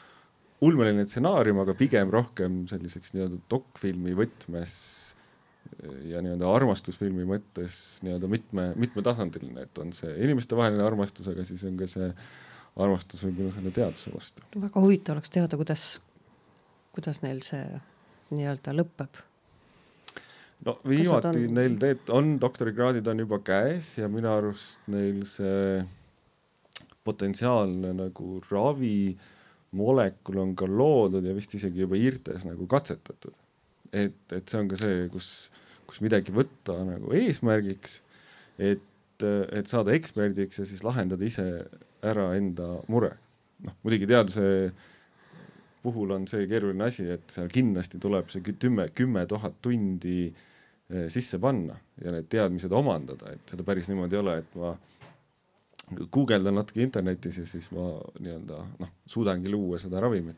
ulmeline 0.66 1.06
stsenaarium, 1.08 1.62
aga 1.64 1.76
pigem 1.78 2.12
rohkem 2.12 2.64
selliseks 2.70 3.14
nii-öelda 3.16 3.40
dokfilmi 3.52 4.16
võtmes 4.18 4.76
ja 6.10 6.22
nii-öelda 6.24 6.50
armastusfilmi 6.52 7.26
mõttes 7.30 7.78
nii-öelda 8.04 8.30
mitme, 8.32 8.66
mitmetasandiline, 8.80 9.68
et 9.68 9.82
on 9.82 9.94
see 9.96 10.12
inimestevaheline 10.26 10.84
armastus, 10.84 11.30
aga 11.32 11.46
siis 11.48 11.64
on 11.68 11.78
ka 11.80 11.88
see 11.90 12.10
armastus 12.80 13.24
võib-olla 13.24 13.54
selle 13.56 13.72
teaduse 13.76 14.12
vastu. 14.14 14.44
väga 14.56 14.84
huvitav 14.84 15.18
oleks 15.18 15.32
teada, 15.36 15.60
kuidas, 15.60 15.86
kuidas 16.96 17.24
neil 17.24 17.42
see 17.46 17.64
nii-öelda 18.34 18.76
lõpeb. 18.76 19.24
No 20.68 20.78
viimati 20.88 21.46
on... 21.46 21.56
neil 21.56 21.80
teed-, 21.82 22.12
on 22.16 22.36
doktorikraadid 22.42 23.08
on 23.08 23.26
juba 23.26 23.40
käes 23.46 23.98
ja 24.02 24.10
minu 24.12 24.32
arust 24.32 24.88
neil 24.92 25.24
see 25.30 25.80
potentsiaalne 27.08 27.94
nagu 27.96 28.40
ravi 28.52 28.96
äh, 29.14 29.28
molekul 29.78 30.40
on 30.42 30.56
ka 30.58 30.68
loodud 30.68 31.26
ja 31.26 31.36
vist 31.38 31.54
isegi 31.58 31.84
juba 31.84 31.98
IRTE-s 32.00 32.46
nagu 32.48 32.68
katsetatud. 32.70 33.36
et, 33.94 34.22
et 34.34 34.50
see 34.50 34.60
on 34.60 34.70
ka 34.70 34.78
see, 34.78 35.08
kus, 35.10 35.50
kus 35.90 36.02
midagi 36.06 36.34
võtta 36.34 36.76
nagu 36.86 37.14
eesmärgiks, 37.18 38.02
et, 38.62 39.24
et 39.26 39.70
saada 39.70 39.96
eksperdiks 39.98 40.62
ja 40.62 40.68
siis 40.70 40.84
lahendada 40.86 41.26
ise 41.26 41.46
ära 42.06 42.30
enda 42.38 42.76
mure. 42.88 43.16
noh, 43.66 43.76
muidugi 43.84 44.10
teaduse 44.10 44.46
puhul 45.84 46.14
on 46.14 46.28
see 46.30 46.46
keeruline 46.50 46.86
asi, 46.86 47.08
et 47.10 47.26
seal 47.34 47.50
kindlasti 47.52 48.02
tuleb 48.02 48.30
see 48.30 48.44
kümme, 48.52 48.90
kümme 48.96 49.26
tuhat 49.30 49.58
tundi 49.62 50.30
eh, 50.30 50.49
sisse 50.90 51.38
panna 51.42 51.76
ja 52.02 52.14
need 52.16 52.30
teadmised 52.32 52.74
omandada, 52.74 53.34
et 53.36 53.52
seda 53.52 53.66
päris 53.68 53.90
niimoodi 53.92 54.18
ei 54.18 54.22
ole, 54.24 54.38
et 54.42 54.56
ma 54.58 54.74
guugeldan 56.14 56.58
natuke 56.60 56.82
internetis 56.84 57.40
ja 57.42 57.46
siis 57.50 57.70
ma 57.74 57.92
nii-öelda 58.20 58.60
noh, 58.82 58.94
suudangi 59.10 59.52
luua 59.52 59.80
seda 59.82 60.02
ravimit. 60.02 60.38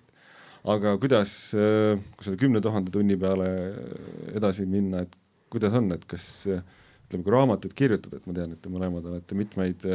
aga 0.72 0.94
kuidas, 1.02 1.32
äh, 1.58 1.98
kui 2.16 2.28
selle 2.28 2.38
kümne 2.38 2.62
tuhande 2.62 2.92
tunni 2.94 3.18
peale 3.18 3.48
edasi 4.36 4.68
minna, 4.70 5.02
et 5.02 5.16
kuidas 5.50 5.74
on, 5.74 5.90
et 5.96 6.04
kas 6.06 6.28
ütleme, 6.46 7.24
kui 7.24 7.34
raamatuid 7.34 7.74
kirjutada, 7.76 8.20
et 8.20 8.28
ma 8.30 8.36
tean, 8.38 8.54
et 8.54 8.62
te 8.62 8.70
mõlemad 8.72 9.08
olete 9.10 9.36
mitmeid 9.36 9.88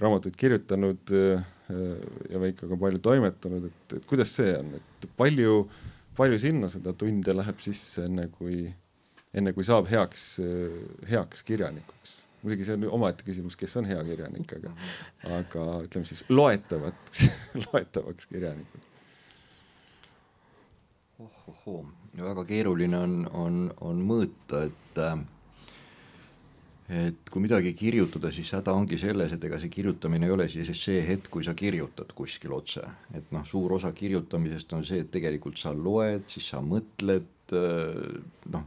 raamatuid 0.00 0.36
kirjutanud 0.38 1.10
ja 1.10 2.40
Veikoga 2.40 2.78
palju 2.80 3.00
toimetanud, 3.02 3.66
et, 3.66 3.96
et 3.98 4.06
kuidas 4.08 4.30
see 4.38 4.54
on, 4.54 4.76
et 4.78 5.08
palju, 5.18 5.58
palju 6.16 6.38
sinna 6.40 6.70
seda 6.70 6.94
tunde 6.96 7.34
läheb 7.34 7.60
sisse, 7.64 8.06
enne 8.06 8.28
kui, 8.32 8.68
enne 9.36 9.52
kui 9.52 9.66
saab 9.66 9.90
heaks, 9.90 10.28
heaks 11.10 11.44
kirjanikuks 11.46 12.22
muidugi 12.46 12.66
see 12.68 12.76
on 12.78 12.88
omaette 13.00 13.26
küsimus, 13.26 13.56
kes 13.58 13.76
on 13.80 13.88
hea 13.90 14.02
kirjanik, 14.06 14.52
aga, 14.58 14.72
aga 15.40 15.64
ütleme 15.86 16.08
siis 16.08 16.22
loetavaks 16.30 17.24
loetavaks 17.64 18.28
kirjanikud. 18.30 18.92
ohohoo, 21.24 21.80
väga 22.18 22.44
keeruline 22.44 22.98
on, 22.98 23.16
on, 23.32 23.62
on 23.80 24.04
mõõta, 24.04 24.66
et 24.68 25.00
et 26.86 27.30
kui 27.32 27.42
midagi 27.42 27.72
kirjutada, 27.74 28.30
siis 28.30 28.52
häda 28.54 28.70
ongi 28.78 28.98
selles, 29.00 29.32
et 29.34 29.44
ega 29.48 29.58
see 29.58 29.72
kirjutamine 29.72 30.28
ei 30.28 30.34
ole 30.36 30.46
siis 30.48 30.70
see 30.78 31.00
hetk, 31.02 31.32
kui 31.34 31.42
sa 31.42 31.56
kirjutad 31.58 32.12
kuskil 32.14 32.54
otse, 32.54 32.84
et 33.16 33.32
noh, 33.34 33.42
suur 33.48 33.74
osa 33.74 33.90
kirjutamisest 33.96 34.76
on 34.76 34.86
see, 34.86 35.02
et 35.02 35.10
tegelikult 35.10 35.58
sa 35.58 35.74
loed, 35.74 36.28
siis 36.30 36.46
sa 36.52 36.62
mõtled, 36.62 37.26
noh, 37.52 38.64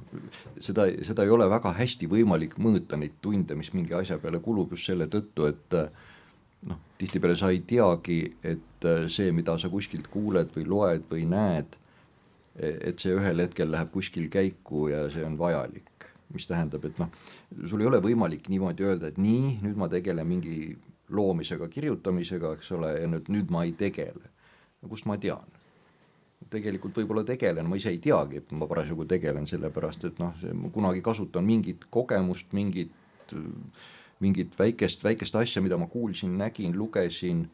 seda, 0.61 0.85
seda 1.05 1.25
ei 1.25 1.33
ole 1.33 1.49
väga 1.51 1.73
hästi 1.77 2.07
võimalik 2.11 2.57
mõõta, 2.61 2.99
neid 2.99 3.17
tunde, 3.23 3.57
mis 3.59 3.73
mingi 3.75 3.95
asja 3.97 4.19
peale 4.21 4.41
kulub 4.43 4.75
just 4.75 4.89
selle 4.89 5.09
tõttu, 5.11 5.49
et 5.49 5.77
äh, 5.77 5.89
noh, 6.69 6.79
tihtipeale 6.99 7.35
sa 7.39 7.51
ei 7.53 7.61
teagi, 7.67 8.21
et 8.43 8.87
äh, 8.87 9.05
see, 9.11 9.33
mida 9.35 9.57
sa 9.59 9.71
kuskilt 9.71 10.07
kuuled 10.11 10.53
või 10.55 10.67
loed 10.69 11.07
või 11.11 11.25
näed, 11.29 11.77
et 12.59 12.99
see 12.99 13.13
ühel 13.15 13.39
hetkel 13.39 13.69
läheb 13.71 13.87
kuskil 13.93 14.25
käiku 14.31 14.89
ja 14.91 15.05
see 15.13 15.23
on 15.23 15.37
vajalik. 15.39 15.85
mis 16.29 16.45
tähendab, 16.45 16.83
et 16.85 16.99
noh, 17.01 17.07
sul 17.65 17.81
ei 17.81 17.87
ole 17.89 17.97
võimalik 18.05 18.51
niimoodi 18.53 18.83
öelda, 18.85 19.09
et 19.09 19.15
nii, 19.17 19.55
nüüd 19.63 19.79
ma 19.81 19.87
tegelen 19.89 20.27
mingi 20.29 20.75
loomisega, 21.09 21.65
kirjutamisega, 21.73 22.51
eks 22.53 22.69
ole, 22.77 22.91
ja 23.01 23.07
nüüd, 23.09 23.31
nüüd 23.33 23.49
ma 23.49 23.63
ei 23.65 23.73
tegele. 23.73 24.29
kust 24.87 25.07
ma 25.09 25.17
tean? 25.17 25.58
Tegelikult 26.47 26.95
võib-olla 26.97 27.25
tegelen, 27.27 27.67
ma 27.69 27.77
ise 27.77 27.91
ei 27.91 27.99
teagi, 28.01 28.41
et 28.41 28.51
ma 28.55 28.67
parasjagu 28.69 29.05
tegelen, 29.09 29.45
sellepärast 29.49 30.05
et 30.07 30.19
noh, 30.21 30.33
ma 30.57 30.71
kunagi 30.73 31.03
kasutan 31.05 31.45
mingit 31.45 31.85
kogemust, 31.93 32.53
mingit, 32.57 32.93
mingit 34.23 34.55
väikest, 34.57 35.03
väikest 35.05 35.35
asja, 35.35 35.61
mida 35.61 35.77
ma 35.77 35.89
kuulsin, 35.91 36.37
nägin, 36.39 36.77
lugesin. 36.79 37.45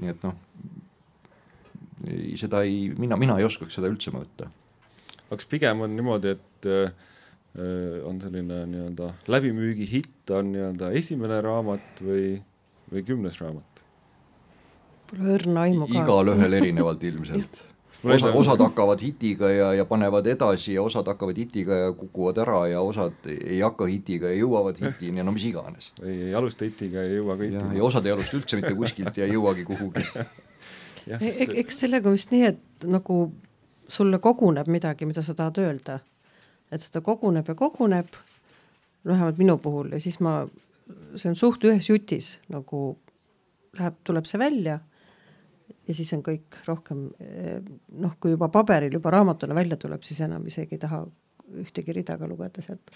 nii 0.00 0.10
et 0.12 0.26
noh, 0.26 0.36
seda 2.40 2.64
ei, 2.66 2.90
mina, 2.98 3.16
mina 3.20 3.38
ei 3.38 3.46
oskaks 3.46 3.78
seda 3.78 3.90
üldse 3.90 4.12
mõõta. 4.14 4.50
kas 5.30 5.46
pigem 5.46 5.80
on 5.86 5.94
niimoodi, 5.94 6.34
et 6.34 6.68
äh, 6.68 7.08
on 8.06 8.20
selline 8.22 8.64
nii-öelda 8.70 9.12
läbimüügi 9.30 9.86
hitt 9.90 10.30
on 10.34 10.52
nii-öelda 10.52 10.92
esimene 10.98 11.40
raamat 11.42 12.02
või, 12.02 12.38
või 12.92 13.02
kümnes 13.06 13.40
raamat? 13.42 13.69
Pole 15.10 15.34
õrna 15.34 15.66
aimu 15.66 15.88
ka. 15.90 16.04
igalühel 16.04 16.56
erinevalt 16.60 17.04
ilmselt 17.04 17.64
osa, 18.04 18.32
osad 18.32 18.60
hakkavad 18.62 19.02
hitiga 19.02 19.50
ja, 19.50 19.72
ja 19.74 19.84
panevad 19.84 20.26
edasi 20.26 20.74
ja 20.74 20.82
osad 20.82 21.06
hakkavad 21.10 21.36
hitiga 21.36 21.74
ja 21.74 21.92
kukuvad 21.92 22.38
ära 22.38 22.60
ja 22.70 22.80
osad 22.80 23.26
ei 23.26 23.60
hakka 23.60 23.88
hitiga 23.90 24.30
ja 24.30 24.38
jõuavad 24.40 24.78
hitini 24.80 25.20
ja 25.20 25.26
no 25.26 25.34
mis 25.34 25.44
iganes. 25.44 25.92
ei, 26.02 26.22
ei 26.28 26.34
alusta 26.34 26.64
hitiga 26.64 27.02
ja 27.02 27.10
ei 27.10 27.18
jõua 27.18 27.36
ka 27.36 27.48
hitini. 27.48 27.78
ja 27.78 27.84
osad 27.84 28.06
ei 28.06 28.14
alusta 28.14 28.38
üldse 28.38 28.60
mitte 28.60 28.74
kuskilt 28.78 29.18
ja 29.18 29.26
ei 29.26 29.34
jõuagi 29.34 29.66
kuhugi 29.68 30.04
e-, 31.18 31.48
eks 31.64 31.82
sellega 31.84 32.12
vist 32.14 32.30
nii, 32.34 32.44
et 32.52 32.88
nagu 32.88 33.20
sulle 33.90 34.20
koguneb 34.22 34.70
midagi, 34.70 35.08
mida 35.08 35.22
sa 35.26 35.34
tahad 35.34 35.58
öelda. 35.58 35.98
et 36.70 36.82
seda 36.82 37.02
koguneb 37.02 37.48
ja 37.48 37.54
koguneb, 37.58 38.14
vähemalt 39.06 39.38
minu 39.38 39.58
puhul 39.58 39.90
ja 39.92 40.00
siis 40.00 40.20
ma, 40.20 40.44
see 41.16 41.32
on 41.32 41.36
suht 41.36 41.64
ühes 41.66 41.90
jutis 41.90 42.38
nagu 42.48 42.94
läheb, 43.78 43.98
tuleb 44.06 44.26
see 44.30 44.38
välja 44.38 44.78
ja 45.90 45.96
siis 45.96 46.12
on 46.14 46.22
kõik 46.26 46.60
rohkem 46.68 47.08
noh, 47.10 48.14
kui 48.22 48.36
juba 48.36 48.48
paberil 48.54 48.94
juba 48.94 49.12
raamatuna 49.16 49.56
välja 49.58 49.78
tuleb, 49.80 50.04
siis 50.06 50.22
enam 50.26 50.46
isegi 50.46 50.78
ei 50.78 50.84
taha 50.86 51.02
ühtegi 51.60 51.94
rida 51.96 52.14
ka 52.18 52.28
lugeda 52.30 52.62
sealt, 52.62 52.92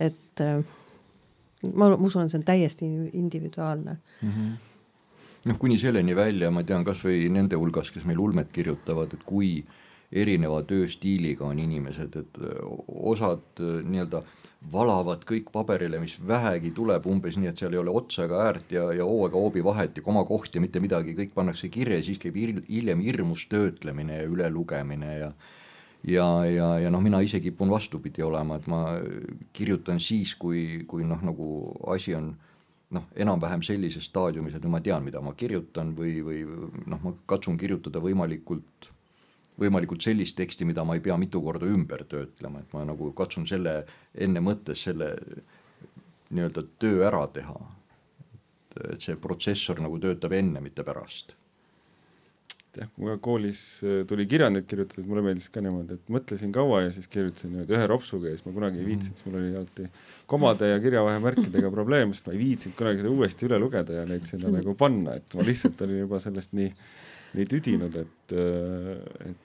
et 0.00 0.40
ma, 0.40 1.90
ma 1.90 1.98
usun, 1.98 2.30
see 2.32 2.40
on 2.40 2.46
täiesti 2.48 2.88
individuaalne 3.20 3.98
mm. 3.98 4.32
-hmm 4.32 4.56
noh, 5.48 5.58
kuni 5.58 5.78
selleni 5.78 6.16
välja, 6.16 6.50
ma 6.50 6.64
tean 6.66 6.84
kasvõi 6.86 7.28
nende 7.32 7.58
hulgas, 7.58 7.92
kes 7.94 8.06
meil 8.08 8.20
ulmet 8.20 8.50
kirjutavad, 8.54 9.14
et 9.14 9.24
kui 9.28 9.52
erineva 10.08 10.62
tööstiiliga 10.66 11.46
on 11.46 11.60
inimesed, 11.62 12.16
et 12.16 12.40
osad 12.88 13.60
nii-öelda 13.60 14.22
valavad 14.72 15.22
kõik 15.26 15.52
paberile, 15.54 16.00
mis 16.02 16.16
vähegi 16.28 16.72
tuleb, 16.74 17.06
umbes 17.06 17.36
nii, 17.38 17.52
et 17.52 17.60
seal 17.60 17.76
ei 17.76 17.80
ole 17.80 17.92
otsa 17.94 18.26
ega 18.26 18.40
äärt 18.48 18.72
ja, 18.74 18.88
ja 18.96 19.06
hoo 19.06 19.28
ega 19.28 19.38
hoobi 19.38 19.62
vahet 19.64 19.96
ja 19.96 20.02
komakoht 20.02 20.54
ja 20.54 20.60
mitte 20.60 20.82
midagi, 20.82 21.14
kõik 21.16 21.30
pannakse 21.36 21.70
kirja 21.72 22.00
ja 22.00 22.04
siis 22.04 22.18
käib 22.18 22.36
hiljem 22.36 23.04
hirmus 23.06 23.46
töötlemine 23.52 24.18
ja 24.18 24.26
ülelugemine 24.28 25.14
ja 25.18 25.30
ja, 26.06 26.26
ja, 26.46 26.66
ja 26.78 26.90
noh, 26.90 27.02
mina 27.02 27.20
ise 27.24 27.40
kipun 27.42 27.70
vastupidi 27.70 28.22
olema, 28.22 28.58
et 28.58 28.66
ma 28.70 28.82
kirjutan 29.52 29.98
siis, 30.02 30.34
kui, 30.38 30.84
kui 30.86 31.06
noh, 31.06 31.22
nagu 31.26 31.48
asi 31.94 32.14
on 32.14 32.32
noh, 32.94 33.08
enam-vähem 33.18 33.64
sellises 33.66 34.06
staadiumis, 34.10 34.54
et 34.54 34.68
ma 34.70 34.80
tean, 34.84 35.02
mida 35.04 35.20
ma 35.24 35.34
kirjutan 35.38 35.94
või, 35.98 36.18
või 36.24 36.44
noh, 36.86 37.02
ma 37.02 37.14
katsun 37.26 37.58
kirjutada 37.60 38.02
võimalikult 38.04 38.90
võimalikult 39.58 40.04
sellist 40.04 40.36
teksti, 40.38 40.66
mida 40.68 40.84
ma 40.86 40.94
ei 40.94 41.02
pea 41.04 41.16
mitu 41.18 41.42
korda 41.42 41.66
ümber 41.66 42.04
töötlema, 42.08 42.62
et 42.62 42.76
ma 42.76 42.84
nagu 42.88 43.10
katsun 43.16 43.46
selle 43.50 43.80
enne 44.14 44.42
mõttes 44.44 44.84
selle 44.86 45.14
nii-öelda 46.28 46.64
töö 46.78 47.02
ära 47.08 47.26
teha. 47.32 47.58
et 48.78 49.02
see 49.02 49.16
protsessor 49.18 49.80
nagu 49.82 49.98
töötab 49.98 50.32
enne, 50.32 50.60
mitte 50.62 50.84
pärast 50.86 51.34
jah, 52.78 52.88
kui 52.94 53.06
ma 53.06 53.16
koolis 53.22 53.62
äh, 53.86 54.02
tuli 54.08 54.26
kirjandit 54.28 54.66
kirjutada, 54.68 55.00
siis 55.00 55.08
mulle 55.10 55.24
meeldis 55.26 55.48
ka 55.52 55.62
niimoodi, 55.64 55.98
et 55.98 56.12
mõtlesin 56.12 56.52
kaua 56.54 56.82
ja 56.84 56.92
siis 56.94 57.08
kirjutasin 57.10 57.52
niimoodi 57.54 57.76
ühe 57.76 57.88
ropsuga 57.90 58.30
ja 58.30 58.36
siis 58.36 58.46
ma 58.46 58.54
kunagi 58.56 58.80
ei 58.80 58.84
mhm. 58.84 58.92
viitsinud, 58.92 59.18
siis 59.18 59.28
mul 59.28 59.40
oli 59.40 59.50
alati 59.56 59.88
komade 60.30 60.70
ja 60.70 60.78
kirjavahemärkidega 60.84 61.72
probleem, 61.74 62.14
sest 62.14 62.28
ma 62.28 62.36
ei 62.36 62.42
viitsinud 62.42 62.78
kunagi 62.78 63.02
seda 63.02 63.12
uuesti 63.14 63.48
üle 63.48 63.60
lugeda 63.62 63.98
ja 64.00 64.06
neid 64.08 64.28
sinna 64.30 64.52
nagu 64.54 64.76
panna, 64.78 65.18
et 65.18 65.36
ma 65.38 65.46
lihtsalt 65.48 65.84
olin 65.86 66.02
juba 66.04 66.22
sellest 66.22 66.54
nii, 66.58 66.70
nii 67.38 67.50
tüdinud, 67.54 68.00
et, 68.04 68.36
äh, 68.36 69.30
et 69.32 69.44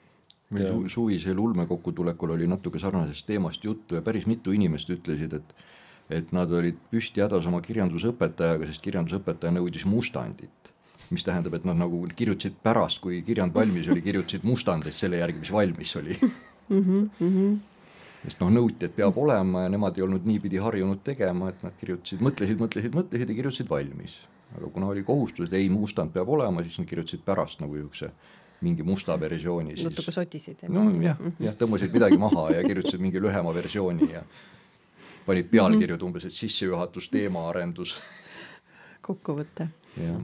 meil 0.54 0.70
su 0.70 0.94
suvisel 0.96 1.38
ulmekokkutulekul 1.38 2.34
oli 2.36 2.48
natuke 2.50 2.78
sarnasest 2.78 3.26
teemast 3.26 3.64
juttu 3.64 3.98
ja 3.98 4.02
päris 4.02 4.26
mitu 4.30 4.54
inimest 4.54 4.90
ütlesid, 4.94 5.34
et 5.40 5.54
et 6.12 6.32
nad 6.36 6.50
olid 6.52 6.76
püsti 6.92 7.22
hädas 7.24 7.46
oma 7.48 7.62
kirjandusõpetajaga, 7.64 8.68
sest 8.68 8.84
kirjandusõpetaja 8.84 9.54
nõudis 9.56 9.86
mustandit. 9.88 10.50
mis 11.10 11.24
tähendab, 11.24 11.52
et 11.54 11.66
nad 11.68 11.76
nagu 11.76 11.98
kirjutasid 12.16 12.54
pärast, 12.64 12.98
kui 13.04 13.18
kirjand 13.22 13.52
valmis 13.54 13.88
oli, 13.92 14.00
kirjutasid 14.02 14.44
mustandit 14.48 14.94
selle 14.96 15.18
järgi, 15.20 15.42
mis 15.42 15.52
valmis 15.52 15.96
oli 15.96 16.16
mm. 16.68 17.10
-hmm. 17.20 17.58
sest 18.22 18.40
noh, 18.40 18.50
nõuti, 18.50 18.88
et 18.88 18.96
peab 18.96 19.18
olema 19.18 19.66
ja 19.66 19.68
nemad 19.68 19.98
ei 19.98 20.02
olnud 20.02 20.24
niipidi 20.24 20.56
harjunud 20.56 21.02
tegema, 21.04 21.48
et 21.48 21.62
nad 21.62 21.76
kirjutasid, 21.80 22.24
mõtlesid, 22.24 22.58
mõtlesid, 22.58 22.96
mõtlesid 22.96 23.28
ja 23.28 23.34
kirjutasid 23.34 23.68
valmis. 23.70 24.16
aga 24.56 24.70
kuna 24.70 24.86
oli 24.86 25.02
kohustus, 25.02 25.48
et 25.48 25.54
ei, 25.54 25.68
mustand 25.68 26.12
peab 26.12 26.28
olema, 26.28 26.62
siis 26.62 26.78
nad 26.78 26.88
kirjutasid 26.88 27.20
pärast 27.24 27.60
nagu 27.60 27.74
niisuguse 27.74 28.10
mingi 28.64 28.86
musta 28.86 29.16
versiooni 29.20 29.76
siis. 29.76 29.86
natuke 29.90 30.14
sotisid. 30.14 30.64
no 30.72 30.86
jah, 31.02 31.20
tõmbasid 31.60 31.94
midagi 31.94 32.18
maha 32.20 32.48
ja 32.56 32.64
kirjutasid 32.66 33.02
mingi 33.02 33.22
lühema 33.22 33.54
versiooni 33.54 34.10
ja 34.12 34.24
panid 35.26 35.50
pealkirjad 35.52 35.98
mhm. 35.98 36.06
umbes, 36.08 36.26
et 36.28 36.36
sissejuhatus, 36.36 37.08
teemaarendus. 37.12 37.96
kokkuvõte. 39.04 39.68
jah. 40.00 40.20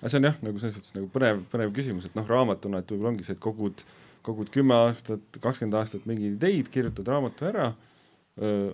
aga 0.00 0.12
see 0.12 0.20
on 0.20 0.30
jah, 0.30 0.38
nagu 0.44 0.62
selles 0.62 0.78
suhtes 0.78 0.94
nagu 0.98 1.10
põnev, 1.14 1.42
põnev 1.52 1.74
küsimus, 1.76 2.08
et 2.08 2.18
noh, 2.18 2.26
raamatuna, 2.28 2.82
et 2.82 2.94
võib-olla 2.94 3.14
ongi 3.14 3.26
see, 3.26 3.38
et 3.38 3.42
kogud, 3.42 3.84
kogud 4.26 4.50
kümme 4.54 4.76
aastat, 4.86 5.40
kakskümmend 5.42 5.78
aastat 5.80 6.06
mingeid 6.10 6.36
ideid, 6.38 6.72
kirjutad 6.74 7.10
raamatu 7.14 7.48
ära 7.48 7.72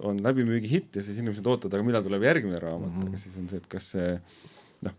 on 0.04 0.18
läbimüügi 0.20 0.68
hitt 0.68 0.96
ja 0.98 1.02
siis 1.02 1.16
inimesed 1.20 1.46
ootavad, 1.48 1.78
aga 1.78 1.86
millal 1.86 2.04
tuleb 2.04 2.26
järgmine 2.26 2.58
raamat 2.60 2.90
mm, 2.90 3.00
-hmm. 3.00 3.08
aga 3.08 3.18
siis 3.22 3.36
on 3.40 3.48
see, 3.48 3.60
et 3.62 3.68
kas 3.70 3.86
see 3.94 4.10
noh, 4.84 4.92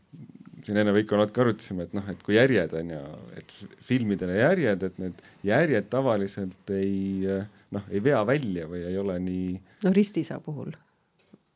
siin 0.66 0.80
enne 0.82 0.94
Veiko 0.96 1.20
natuke 1.20 1.44
arutasime, 1.44 1.86
et 1.86 1.94
noh, 1.98 2.08
et 2.12 2.24
kui 2.26 2.38
järjed 2.38 2.74
on 2.80 2.96
ju, 2.96 3.02
et 3.38 3.54
filmidele 3.86 4.40
järjed, 4.40 4.88
et 4.90 4.98
need 5.04 5.22
järjed 5.46 5.92
tavaliselt 5.92 6.74
ei 6.74 7.28
noh, 7.76 7.86
ei 7.92 8.02
vea 8.04 8.24
välja 8.28 8.66
või 8.72 8.86
ei 8.88 8.98
ole 9.02 9.20
nii. 9.22 9.54
no 9.86 9.94
Ristiisa 9.96 10.40
puhul 10.44 10.74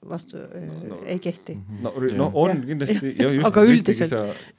vastu 0.09 0.39
no, 0.39 0.75
no, 0.93 0.99
ei 1.03 1.19
kehti. 1.19 1.57
no, 1.83 1.91
no 2.15 2.29
on 2.39 2.53
ja. 2.53 2.67
kindlasti. 2.69 3.15
aga 3.49 3.63
üldiselt 3.67 4.13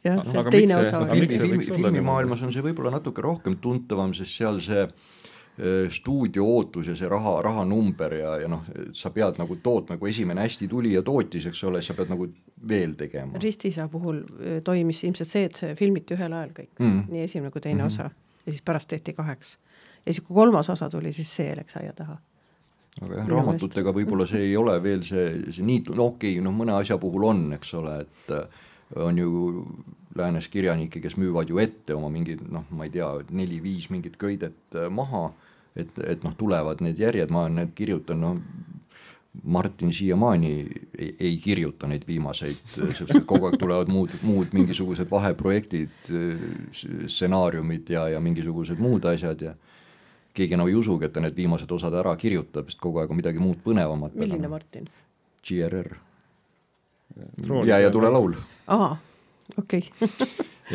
jah, 0.04 0.20
see 0.28 0.44
teine 0.52 0.82
osa. 0.82 1.00
filmimaailmas 1.14 2.44
on 2.44 2.52
see 2.52 2.64
võib-olla 2.66 2.92
natuke 2.98 3.24
rohkem 3.24 3.56
tuntavam, 3.62 4.12
sest 4.16 4.36
seal 4.36 4.60
see 4.64 4.84
Äh, 4.84 5.19
stuudio 5.92 6.44
ootus 6.46 6.86
ja 6.88 6.94
see 6.96 7.08
raha, 7.08 7.34
rahanumber 7.44 8.14
ja, 8.16 8.36
ja 8.40 8.48
noh, 8.48 8.62
sa 8.96 9.10
pead 9.12 9.36
nagu 9.40 9.58
tootma, 9.62 9.98
kui 10.00 10.10
esimene 10.10 10.46
hästi 10.46 10.68
tuli 10.70 10.94
ja 10.94 11.02
tootis, 11.04 11.46
eks 11.50 11.64
ole, 11.68 11.82
sa 11.84 11.96
pead 11.98 12.12
nagu 12.12 12.28
veel 12.68 12.94
tegema. 12.98 13.40
Ristisa 13.42 13.88
puhul 13.88 14.22
äh, 14.22 14.62
toimis 14.64 15.04
ilmselt 15.04 15.28
see, 15.28 15.44
et 15.48 15.60
see 15.60 15.74
filmiti 15.78 16.16
ühel 16.16 16.32
ajal 16.36 16.54
kõik 16.56 16.80
mm., 16.80 17.04
nii 17.12 17.26
esimene 17.26 17.52
kui 17.52 17.60
teine 17.60 17.82
mm 17.82 17.88
-hmm. 17.88 18.08
osa 18.08 18.10
ja 18.46 18.52
siis 18.52 18.62
pärast 18.62 18.88
tehti 18.88 19.12
kaheks. 19.12 19.58
ja 20.06 20.12
siis, 20.12 20.24
kui 20.26 20.34
kolmas 20.34 20.70
osa 20.70 20.88
tuli, 20.88 21.12
siis 21.12 21.36
see 21.36 21.54
läks 21.56 21.76
aia 21.76 21.92
taha 21.92 22.18
aga 23.00 23.14
jah, 23.14 23.28
raamatutega 23.28 23.92
võib-olla 23.92 24.26
see 24.26 24.42
ei 24.48 24.56
ole 24.56 24.82
veel 24.82 25.02
see, 25.02 25.52
see 25.52 25.64
nii, 25.64 25.84
no 25.94 26.04
okei 26.04 26.32
okay,, 26.32 26.44
noh, 26.44 26.52
mõne 26.52 26.72
asja 26.72 26.98
puhul 26.98 27.24
on, 27.24 27.52
eks 27.52 27.74
ole, 27.74 28.00
et 28.00 28.32
äh, 28.34 28.44
on 28.96 29.18
ju 29.18 29.66
läänes 30.16 30.48
kirjanikke, 30.48 31.00
kes 31.00 31.16
müüvad 31.16 31.48
ju 31.48 31.58
ette 31.58 31.94
oma 31.94 32.08
mingid 32.08 32.42
noh, 32.50 32.64
ma 32.70 32.84
ei 32.84 32.90
tea, 32.90 33.08
neli-viis 33.30 33.90
mingit 33.90 34.16
köidet 34.16 34.74
maha 34.90 35.30
et, 35.76 36.02
et 36.06 36.24
noh, 36.24 36.34
tulevad 36.38 36.82
need 36.84 36.98
järjed, 36.98 37.30
ma 37.34 37.46
need 37.52 37.74
kirjutan, 37.76 38.20
noh 38.20 38.40
Martin 39.42 39.92
siiamaani 39.92 40.66
ei, 40.98 41.16
ei 41.20 41.36
kirjuta 41.42 41.86
neid 41.86 42.02
viimaseid, 42.06 42.62
sest 42.74 43.24
kogu 43.30 43.46
aeg 43.46 43.58
tulevad 43.60 43.88
muud, 43.88 44.12
muud 44.26 44.50
mingisugused 44.52 45.06
vaheprojektid, 45.10 46.10
stsenaariumid 47.06 47.92
ja, 47.94 48.08
ja 48.10 48.20
mingisugused 48.20 48.82
muud 48.82 49.06
asjad 49.06 49.44
ja 49.46 49.54
keegi 50.34 50.56
enam 50.58 50.68
ei 50.70 50.74
usugi, 50.74 51.06
et 51.06 51.14
ta 51.14 51.22
need 51.22 51.36
viimased 51.38 51.70
osad 51.72 51.94
ära 52.02 52.14
kirjutab, 52.18 52.70
sest 52.70 52.82
kogu 52.82 52.98
aeg 53.02 53.12
on 53.14 53.20
midagi 53.20 53.42
muud 53.42 53.60
põnevamat. 53.64 54.16
milline 54.18 54.50
Martin? 54.50 54.88
GRR. 55.46 55.94
Jää 57.66 57.78
ja 57.80 57.90
tule 57.90 58.10
laul. 58.10 58.34
aa, 58.66 58.96
okei 59.58 59.86
okay. 60.02 60.26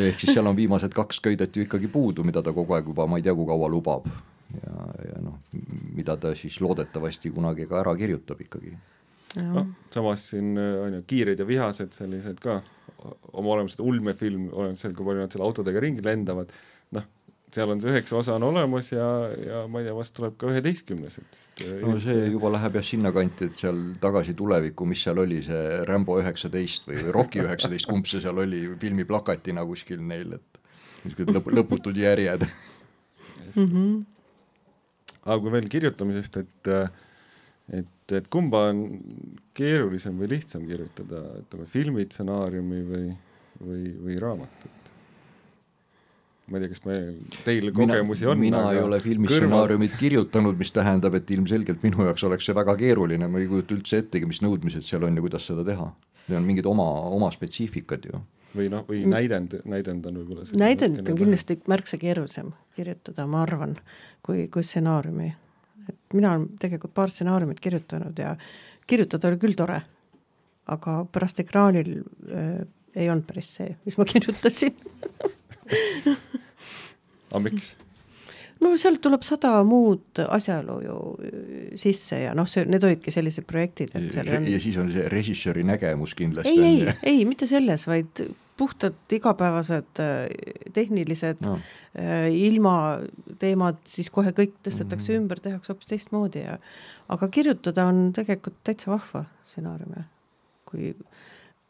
ehk 0.07 0.19
siis 0.19 0.33
seal 0.33 0.47
on 0.47 0.55
viimased 0.55 0.95
kaks 0.95 1.19
köidet 1.19 1.55
ju 1.55 1.67
ikkagi 1.67 1.91
puudu, 1.91 2.23
mida 2.23 2.43
ta 2.43 2.55
kogu 2.55 2.75
aeg 2.75 2.87
juba 2.87 3.07
ma 3.07 3.19
ei 3.19 3.27
tea, 3.27 3.35
kui 3.35 3.47
kaua 3.51 3.69
lubab 3.71 4.07
ja, 4.53 4.85
ja 5.09 5.21
noh, 5.23 5.39
mida 5.95 6.17
ta 6.21 6.35
siis 6.37 6.59
loodetavasti 6.61 7.31
kunagi 7.33 7.67
ka 7.69 7.81
ära 7.81 7.95
kirjutab 7.97 8.41
ikkagi. 8.45 8.75
noh, 9.41 9.67
samas 9.93 10.29
siin 10.31 10.55
äh, 10.59 10.77
on 10.85 10.99
ju 10.99 11.03
Kiired 11.07 11.41
ja 11.41 11.47
vihased 11.47 11.95
sellised 11.97 12.39
ka 12.43 12.61
oma 13.33 13.57
olemuselt 13.57 13.83
ulmefilm, 13.83 14.47
oleneb 14.53 14.79
seal, 14.79 14.95
kui 14.95 15.05
palju 15.05 15.25
nad 15.25 15.33
selle 15.33 15.45
autodega 15.45 15.81
ringi 15.83 16.05
lendavad, 16.05 16.53
noh, 16.95 17.03
seal 17.55 17.71
on 17.71 17.81
see 17.81 17.91
üheksa 17.91 18.17
osa 18.19 18.37
on 18.39 18.47
olemas 18.47 18.89
ja, 18.93 19.09
ja 19.35 19.59
ma 19.71 19.81
ei 19.81 19.87
tea, 19.87 19.95
vast 19.97 20.15
tuleb 20.17 20.37
ka 20.39 20.49
üheteistkümnes, 20.51 21.19
et 21.21 21.37
sest 21.39 21.65
äh, 21.65 21.75
no 21.83 21.99
see 22.03 22.29
juba 22.31 22.53
läheb 22.55 22.79
jah 22.79 22.87
sinnakanti, 22.87 23.49
et 23.49 23.59
seal 23.59 23.81
Tagasi 24.01 24.37
tulevikku, 24.37 24.87
mis 24.89 25.03
seal 25.05 25.21
oli, 25.25 25.41
see 25.45 25.83
Rambo 25.89 26.19
üheksateist 26.21 26.89
või, 26.89 27.01
või 27.03 27.15
Rocky 27.19 27.43
üheksateist, 27.43 27.89
kumb 27.91 28.09
see 28.09 28.23
seal 28.23 28.39
oli, 28.45 28.65
filmi 28.81 29.07
plakatina 29.09 29.65
kuskil 29.67 30.03
neil, 30.05 30.37
et 30.39 30.61
niisugused 31.03 31.35
lõp-, 31.37 31.53
lõputud 31.59 32.03
järjed 32.05 32.47
mm. 32.47 33.63
-hmm 33.63 34.03
aga 35.25 35.41
kui 35.41 35.53
veel 35.53 35.67
kirjutamisest, 35.71 36.41
et 36.43 36.71
et, 37.73 38.13
et 38.13 38.27
kumba 38.29 38.67
on 38.69 38.81
keerulisem 39.57 40.17
või 40.21 40.35
lihtsam 40.35 40.65
kirjutada, 40.69 41.23
ütleme 41.41 41.65
filmi 41.69 42.05
stsenaariumi 42.05 42.81
või, 42.85 43.05
või, 43.61 43.85
või 44.05 44.17
raamatut? 44.21 44.91
ma 46.45 46.59
ei 46.59 46.61
tea, 46.61 46.75
kas 46.75 46.83
me, 46.85 46.95
teil 47.41 47.71
kogemusi 47.73 48.27
on? 48.29 48.37
mina 48.37 48.61
ei 48.75 48.83
ole 48.83 48.99
filmi 49.01 49.29
stsenaariumit 49.31 49.95
kirjutanud, 49.97 50.59
mis 50.59 50.69
tähendab, 50.75 51.17
et 51.17 51.31
ilmselgelt 51.33 51.81
minu 51.81 52.05
jaoks 52.05 52.27
oleks 52.27 52.45
see 52.45 52.53
väga 52.53 52.75
keeruline, 52.77 53.25
ma 53.25 53.41
ei 53.41 53.49
kujuta 53.49 53.73
üldse 53.73 54.03
ettegi, 54.03 54.29
mis 54.29 54.43
nõudmised 54.45 54.85
seal 54.85 55.07
on 55.07 55.17
ja 55.17 55.25
kuidas 55.25 55.47
seda 55.49 55.65
teha. 55.65 55.89
Need 56.27 56.37
on 56.37 56.45
mingid 56.45 56.69
oma, 56.69 56.85
oma 57.17 57.31
spetsiifikad 57.33 58.05
ju 58.11 58.21
või 58.55 58.69
noh, 58.71 58.85
või 58.87 59.03
näidend, 59.09 59.57
näidend 59.69 60.05
on 60.09 60.21
võib-olla 60.21 60.45
näidend 60.59 61.01
on 61.03 61.17
kindlasti 61.19 61.59
märksa 61.71 61.99
keerulisem 62.01 62.53
kirjutada, 62.75 63.27
ma 63.29 63.43
arvan, 63.45 63.75
kui, 64.25 64.47
kui 64.51 64.63
stsenaariumi. 64.63 65.33
et 65.89 65.99
mina 66.13 66.33
olen 66.33 66.47
tegelikult 66.59 66.93
paar 66.93 67.13
stsenaariumit 67.13 67.59
kirjutanud 67.59 68.19
ja 68.19 68.35
kirjutada 68.87 69.29
oli 69.29 69.41
küll 69.41 69.57
tore, 69.57 69.81
aga 70.71 70.97
pärast 71.11 71.39
ekraanil 71.43 71.97
äh, 71.99 72.65
ei 72.95 73.09
olnud 73.09 73.27
päris 73.27 73.55
see, 73.59 73.75
mis 73.85 73.97
ma 73.99 74.07
kirjutasin 74.13 74.75
aga 77.31 77.41
miks? 77.43 77.73
no 78.63 78.71
sealt 78.79 79.01
tuleb 79.03 79.25
sada 79.27 79.51
muud 79.67 80.21
asjaolu 80.23 80.77
ju 80.85 80.97
sisse 81.79 82.21
ja 82.23 82.33
noh, 82.37 82.47
see, 82.49 82.65
need 82.69 82.85
olidki 82.87 83.13
sellised 83.13 83.47
projektid, 83.49 83.93
et 83.97 84.09
seal 84.15 84.31
on 84.37 84.47
ja 84.49 84.61
siis 84.63 84.79
on 84.81 84.91
see 84.93 85.05
režissööri 85.11 85.65
nägemus 85.67 86.15
kindlasti. 86.17 86.53
ei, 86.55 86.85
ei, 86.87 86.97
ei, 87.13 87.25
mitte 87.29 87.49
selles, 87.49 87.85
vaid 87.89 88.23
puhtalt 88.57 89.11
igapäevased 89.11 89.99
tehnilised 90.73 91.41
no. 91.43 91.57
ilmateemad, 92.31 93.81
siis 93.89 94.09
kohe 94.13 94.31
kõik 94.35 94.53
tõstetakse 94.63 95.11
mm 95.11 95.15
-hmm. 95.15 95.23
ümber, 95.23 95.39
tehakse 95.39 95.73
hoopis 95.73 95.89
teistmoodi 95.91 96.45
ja 96.45 96.57
aga 97.09 97.27
kirjutada 97.27 97.85
on 97.85 98.13
tegelikult 98.13 98.57
täitsa 98.63 98.91
vahva 98.91 99.25
stsenaariume, 99.43 100.05
kui 100.65 100.95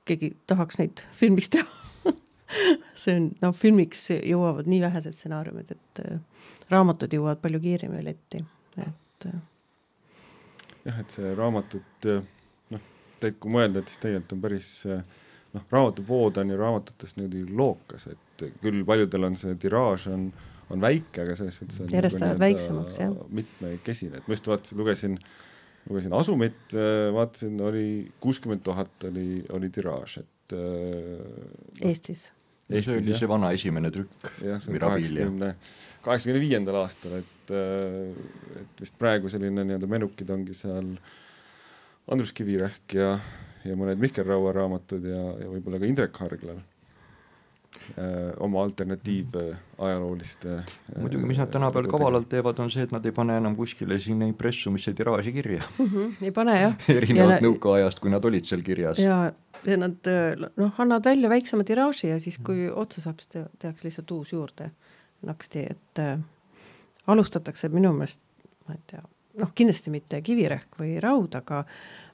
keegi 0.05 0.36
tahaks 0.47 0.77
neid 0.79 1.01
filmiks 1.11 1.49
teha 1.49 1.67
see 3.01 3.17
on, 3.17 3.27
noh, 3.41 3.55
filmiks 3.57 4.07
jõuavad 4.15 4.69
nii 4.69 4.81
vähesed 4.86 5.17
stsenaariumid, 5.17 5.71
et 5.75 6.01
äh, 6.05 6.19
raamatud 6.69 7.13
jõuavad 7.13 7.41
palju 7.43 7.61
kiiremini 7.63 8.05
letti, 8.05 8.43
et 8.86 9.27
äh. 9.29 9.38
jah, 10.86 10.99
et 11.01 11.17
see 11.17 11.36
raamatut 11.38 12.09
noh, 12.09 12.81
tegelikult 13.19 13.41
kui 13.45 13.55
mõelda, 13.57 13.81
et 13.81 13.93
siis 13.93 14.03
tegelikult 14.03 14.38
on 14.38 14.43
päris 14.45 14.71
noh, 15.56 15.64
raamatupood 15.72 16.41
on 16.41 16.51
ju 16.51 16.60
raamatutest 16.60 17.20
niimoodi 17.20 17.45
lookas, 17.56 18.10
et 18.12 18.45
küll 18.62 18.84
paljudel 18.88 19.30
on 19.30 19.39
see 19.39 19.56
tiraaž 19.62 20.10
on, 20.14 20.30
on 20.74 20.84
väike, 20.84 21.24
aga 21.24 21.36
selles 21.39 21.60
suhtes 21.62 21.82
on 21.84 21.91
järjest 21.93 22.20
nagu 22.20 22.34
läheb 22.34 22.43
väiksemaks, 22.45 23.01
jah. 23.01 23.18
mitmekesine, 23.41 24.22
et 24.22 24.30
ma 24.30 24.38
just 24.38 24.49
vaatasin, 24.51 24.80
lugesin, 24.82 25.18
lugesin 25.89 26.16
Asumit, 26.18 26.78
vaatasin, 27.16 27.60
oli 27.66 27.88
kuuskümmend 28.24 28.66
tuhat 28.66 29.10
oli, 29.10 29.43
oli 29.56 29.72
tiraaž, 29.74 30.20
et 30.24 30.58
äh, 30.58 31.89
Eestis 31.89 32.30
Eestis, 32.66 32.89
see 32.89 32.97
oli 32.97 33.12
jah. 33.14 33.20
see 33.22 33.30
vana 33.30 33.51
esimene 33.53 33.91
trükk. 33.93 34.32
jah, 34.41 34.62
see 34.62 34.74
on 34.74 34.82
kaheksakümne, 34.82 35.51
kaheksakümne 36.06 36.41
viiendal 36.41 36.80
aastal, 36.82 37.20
et, 37.22 37.53
äh, 37.53 38.62
et 38.64 38.82
vist 38.82 38.97
praegu 39.01 39.30
selline 39.32 39.68
nii-öelda 39.68 39.89
menukid 39.89 40.34
ongi 40.34 40.58
seal 40.58 40.95
Andrus 42.12 42.34
Kivirähk 42.38 42.97
ja, 42.97 43.16
ja 43.66 43.76
mõned 43.76 44.01
Mihkel 44.01 44.28
Raua 44.28 44.53
raamatud 44.55 45.05
ja, 45.09 45.26
ja 45.41 45.51
võib-olla 45.51 45.82
ka 45.82 45.89
Indrek 45.89 46.24
Harglal 46.24 46.61
Äh, 47.97 48.34
oma 48.39 48.63
alternatiivajalooliste 48.63 50.49
äh, 50.49 50.59
äh,. 50.95 51.01
muidugi, 51.01 51.26
mis 51.26 51.38
nad 51.38 51.47
tänapäeval 51.47 51.89
kavalalt 51.89 52.30
teevad, 52.30 52.59
on 52.59 52.72
see, 52.72 52.84
et 52.88 52.91
nad 52.91 53.05
ei 53.05 53.13
pane 53.13 53.36
enam 53.38 53.55
kuskile 53.55 53.99
sinna 54.01 54.26
impressumisse 54.26 54.93
tiraaži 54.93 55.34
kirja 55.36 55.61
mm. 55.78 55.86
-hmm, 55.86 56.13
ei 56.22 56.32
pane 56.32 56.55
jah 56.59 56.88
erinevalt 56.97 57.43
nõukaajast, 57.45 57.99
kui 58.01 58.09
nad 58.09 58.26
olid 58.26 58.47
seal 58.47 58.63
kirjas. 58.66 58.99
ja, 58.99 59.34
ja 59.66 59.78
nad 59.78 60.09
noh, 60.57 60.80
annavad 60.82 61.05
välja 61.05 61.30
väiksema 61.30 61.63
tiraaži 61.63 62.07
ja 62.07 62.20
siis, 62.20 62.38
kui 62.38 62.70
otsa 62.72 63.01
saab, 63.01 63.20
siis 63.20 63.36
te, 63.36 63.45
tehakse 63.59 63.88
lihtsalt 63.88 64.11
uus 64.11 64.34
juurde 64.34 64.72
naksti, 65.22 65.68
et 65.76 66.01
äh, 66.01 66.18
alustatakse 67.07 67.70
minu 67.70 67.93
meelest, 67.93 68.22
ma 68.68 68.80
ei 68.80 68.82
tea, 68.88 69.03
noh, 69.38 69.51
kindlasti 69.55 69.93
mitte 69.93 70.22
kivirehk 70.22 70.80
või 70.80 70.97
raud, 71.03 71.36
aga 71.36 71.66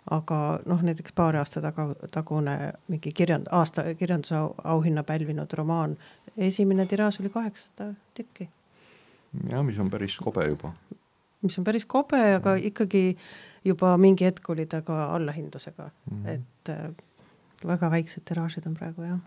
aga 0.09 0.59
noh, 0.65 0.81
näiteks 0.81 1.13
paari 1.15 1.37
aasta 1.37 1.61
taga, 1.61 1.91
tagune 2.13 2.55
mingi 2.89 3.13
kirjand-, 3.13 3.49
aasta 3.53 3.83
kirjandusauhinna 3.97 5.03
pälvinud 5.03 5.53
romaan, 5.57 5.97
esimene 6.37 6.85
tiraaž 6.89 7.19
oli 7.21 7.29
kaheksasada 7.29 7.93
tükki. 8.17 8.49
jah, 9.49 9.63
mis 9.65 9.79
on 9.79 9.89
päris 9.89 10.17
kobe 10.17 10.47
juba. 10.47 10.73
mis 11.41 11.57
on 11.59 11.63
päris 11.63 11.85
kobe, 11.85 12.21
aga 12.35 12.55
ikkagi 12.55 13.17
juba 13.65 13.97
mingi 13.97 14.25
hetk 14.25 14.49
oli 14.49 14.65
ta 14.65 14.81
ka 14.81 15.05
allahindlusega 15.15 15.89
mm, 16.11 16.23
-hmm. 16.23 16.29
et 16.29 16.69
äh, 16.69 16.91
väga 17.67 17.91
väiksed 17.91 18.25
tiraažid 18.25 18.65
on 18.65 18.73
praegu 18.73 19.01
jah. 19.01 19.19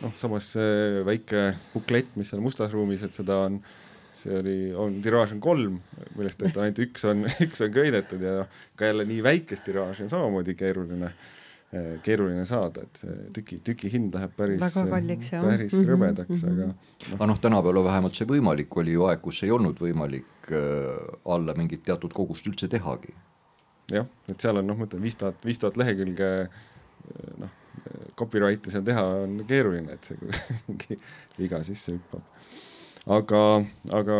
noh, 0.00 0.14
samas 0.16 0.52
see 0.52 1.04
väike 1.04 1.56
buklett, 1.74 2.16
mis 2.16 2.30
seal 2.30 2.40
mustas 2.40 2.72
ruumis, 2.72 3.02
et 3.02 3.12
seda 3.12 3.38
on 3.38 3.54
äh, 3.54 3.83
see 4.18 4.34
oli, 4.38 4.56
on, 4.78 4.98
tiraaž 5.02 5.34
on 5.36 5.40
kolm, 5.42 5.78
millest 6.16 6.42
et 6.46 6.58
ainult 6.60 6.80
üks 6.86 7.06
on, 7.10 7.24
üks 7.46 7.62
on 7.64 7.72
köidetud 7.74 8.22
ja 8.22 8.44
ka 8.78 8.90
jälle 8.90 9.06
nii 9.08 9.22
väikest 9.24 9.64
tiraaži 9.66 10.06
on 10.06 10.12
samamoodi 10.12 10.54
keeruline, 10.58 11.10
eh, 11.74 11.88
keeruline 12.04 12.44
saada, 12.48 12.84
et 12.86 13.02
see 13.02 13.16
tüki, 13.38 13.60
tüki 13.66 13.90
hind 13.92 14.14
läheb 14.14 14.36
päris, 14.38 14.62
päris 14.62 15.74
mhm, 15.74 15.86
krõbedaks 15.88 16.36
mm, 16.36 16.44
-hmm. 16.44 16.52
aga 16.52 16.68
noh. 16.70 17.16
aga 17.16 17.30
noh, 17.32 17.40
tänapäeval 17.46 17.84
vähemalt 17.88 18.20
see 18.20 18.30
võimalik 18.30 18.78
oli 18.82 18.94
ju 18.94 19.08
aeg, 19.08 19.22
kus 19.24 19.42
ei 19.46 19.52
olnud 19.54 19.82
võimalik 19.82 20.52
äh, 20.52 21.16
alla 21.36 21.56
mingit 21.58 21.82
teatud 21.86 22.14
kogust 22.14 22.46
üldse 22.50 22.68
tehagi. 22.70 23.14
jah, 23.92 24.06
et 24.28 24.40
seal 24.40 24.62
on 24.62 24.70
noh, 24.70 24.78
ma 24.78 24.86
ütlen 24.86 25.02
viis 25.02 25.18
tuhat, 25.18 25.42
viis 25.44 25.58
tuhat 25.58 25.76
lehekülge 25.80 26.30
eh, 26.44 27.34
noh, 27.42 27.60
copyright'i 28.14 28.70
seal 28.70 28.86
teha 28.86 29.02
on 29.24 29.42
keeruline, 29.48 29.98
et 29.98 30.06
see 30.06 30.16
mingi 30.68 30.96
viga 31.40 31.64
sisse 31.66 31.98
hüppab 31.98 32.22
aga, 33.06 33.42
aga 33.92 34.18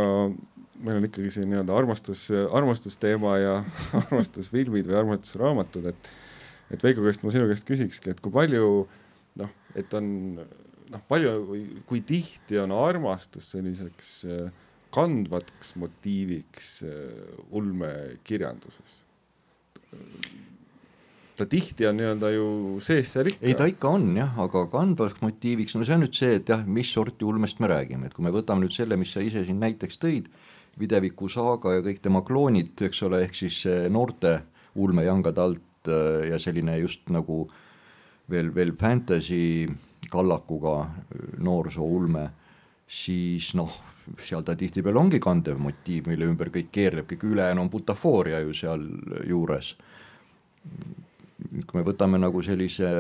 meil 0.84 0.98
on 0.98 1.08
ikkagi 1.08 1.32
see 1.32 1.46
nii-öelda 1.48 1.76
armastus, 1.76 2.26
armastusteema 2.32 3.38
ja 3.40 3.54
armastusfilmid 4.02 4.90
või 4.90 5.00
armastusraamatud, 5.00 5.88
et, 5.92 6.12
et 6.74 6.84
Veiko 6.84 7.04
käest 7.06 7.24
ma 7.24 7.32
sinu 7.34 7.48
käest 7.50 7.66
küsikski, 7.68 8.12
et 8.12 8.20
kui 8.24 8.34
palju 8.34 8.68
noh, 9.40 9.54
et 9.78 9.96
on 9.96 10.10
noh, 10.36 11.02
palju 11.08 11.32
või 11.48 11.64
kui 11.88 12.02
tihti 12.06 12.60
on 12.62 12.74
armastus 12.76 13.52
selliseks 13.54 14.12
äh, 14.28 14.52
kandvaks 14.94 15.74
motiiviks 15.80 16.76
äh, 16.86 17.40
ulmekirjanduses? 17.54 19.02
Ta 21.36 21.46
tihti 21.50 21.86
on 21.88 21.98
nii-öelda 21.98 22.30
ju 22.34 22.46
sees 22.84 23.10
seal 23.14 23.28
ikka. 23.30 23.42
ei, 23.46 23.54
ta 23.58 23.66
ikka 23.70 23.90
on 23.96 24.06
jah, 24.16 24.36
aga 24.44 24.64
kandvaks 24.70 25.20
motiiviks, 25.22 25.74
no 25.74 25.86
see 25.86 25.96
on 25.96 26.04
nüüd 26.04 26.16
see, 26.16 26.38
et 26.38 26.50
jah, 26.50 26.62
mis 26.66 26.90
sorti 26.94 27.26
ulmest 27.26 27.62
me 27.62 27.70
räägime, 27.70 28.08
et 28.08 28.14
kui 28.14 28.26
me 28.26 28.32
võtame 28.34 28.64
nüüd 28.64 28.74
selle, 28.74 28.98
mis 29.00 29.14
sa 29.14 29.22
ise 29.24 29.44
siin 29.46 29.62
näiteks 29.62 30.00
tõid, 30.02 30.32
Videviku 30.74 31.28
saaga 31.30 31.76
ja 31.76 31.82
kõik 31.86 32.00
tema 32.02 32.24
kloonid, 32.26 32.72
eks 32.82 33.04
ole, 33.06 33.20
ehk 33.22 33.36
siis 33.38 33.60
noorte 33.94 34.32
ulme 34.82 35.04
jangade 35.06 35.38
alt 35.38 35.90
äh, 35.90 36.24
ja 36.32 36.38
selline 36.42 36.74
just 36.80 37.06
nagu 37.14 37.44
veel, 38.30 38.50
veel 38.54 38.72
fantasy 38.74 39.68
kallakuga 40.10 40.80
äh, 40.82 41.28
noorsooulme, 41.46 42.24
siis 42.90 43.52
noh, 43.54 43.70
seal 44.18 44.42
ta 44.42 44.56
tihtipeale 44.58 44.98
ongi 44.98 45.22
kandev 45.22 45.62
motiiv, 45.62 46.10
mille 46.10 46.26
ümber 46.26 46.50
kõik 46.54 46.74
keerleb, 46.74 47.06
kõik 47.12 47.22
ülejäänu 47.30 47.62
on 47.62 47.70
butafooria 47.70 48.42
ju 48.42 48.58
seal 48.58 48.82
juures 49.30 49.76
kui 51.44 51.78
me 51.78 51.84
võtame 51.86 52.18
nagu 52.20 52.42
sellise 52.44 52.90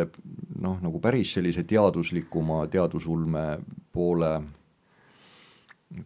noh, 0.60 0.78
nagu 0.82 1.00
päris 1.02 1.34
sellise 1.36 1.64
teaduslikuma 1.68 2.64
teadusulme 2.72 3.44
poole 3.94 4.34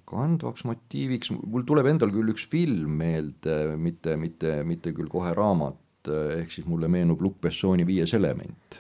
kandvaks 0.09 0.67
motiiviks, 0.69 1.31
mul 1.33 1.65
tuleb 1.69 1.89
endal 1.89 2.13
küll 2.13 2.33
üks 2.33 2.45
film 2.51 2.99
meelde, 3.01 3.77
mitte, 3.81 4.17
mitte, 4.21 4.59
mitte 4.67 4.93
küll 4.97 5.09
kohe 5.11 5.33
raamat, 5.37 6.11
ehk 6.39 6.53
siis 6.53 6.69
mulle 6.69 6.91
meenub 6.93 7.23
Luc 7.25 7.39
Bessoni 7.43 7.87
Viies 7.89 8.13
element, 8.17 8.79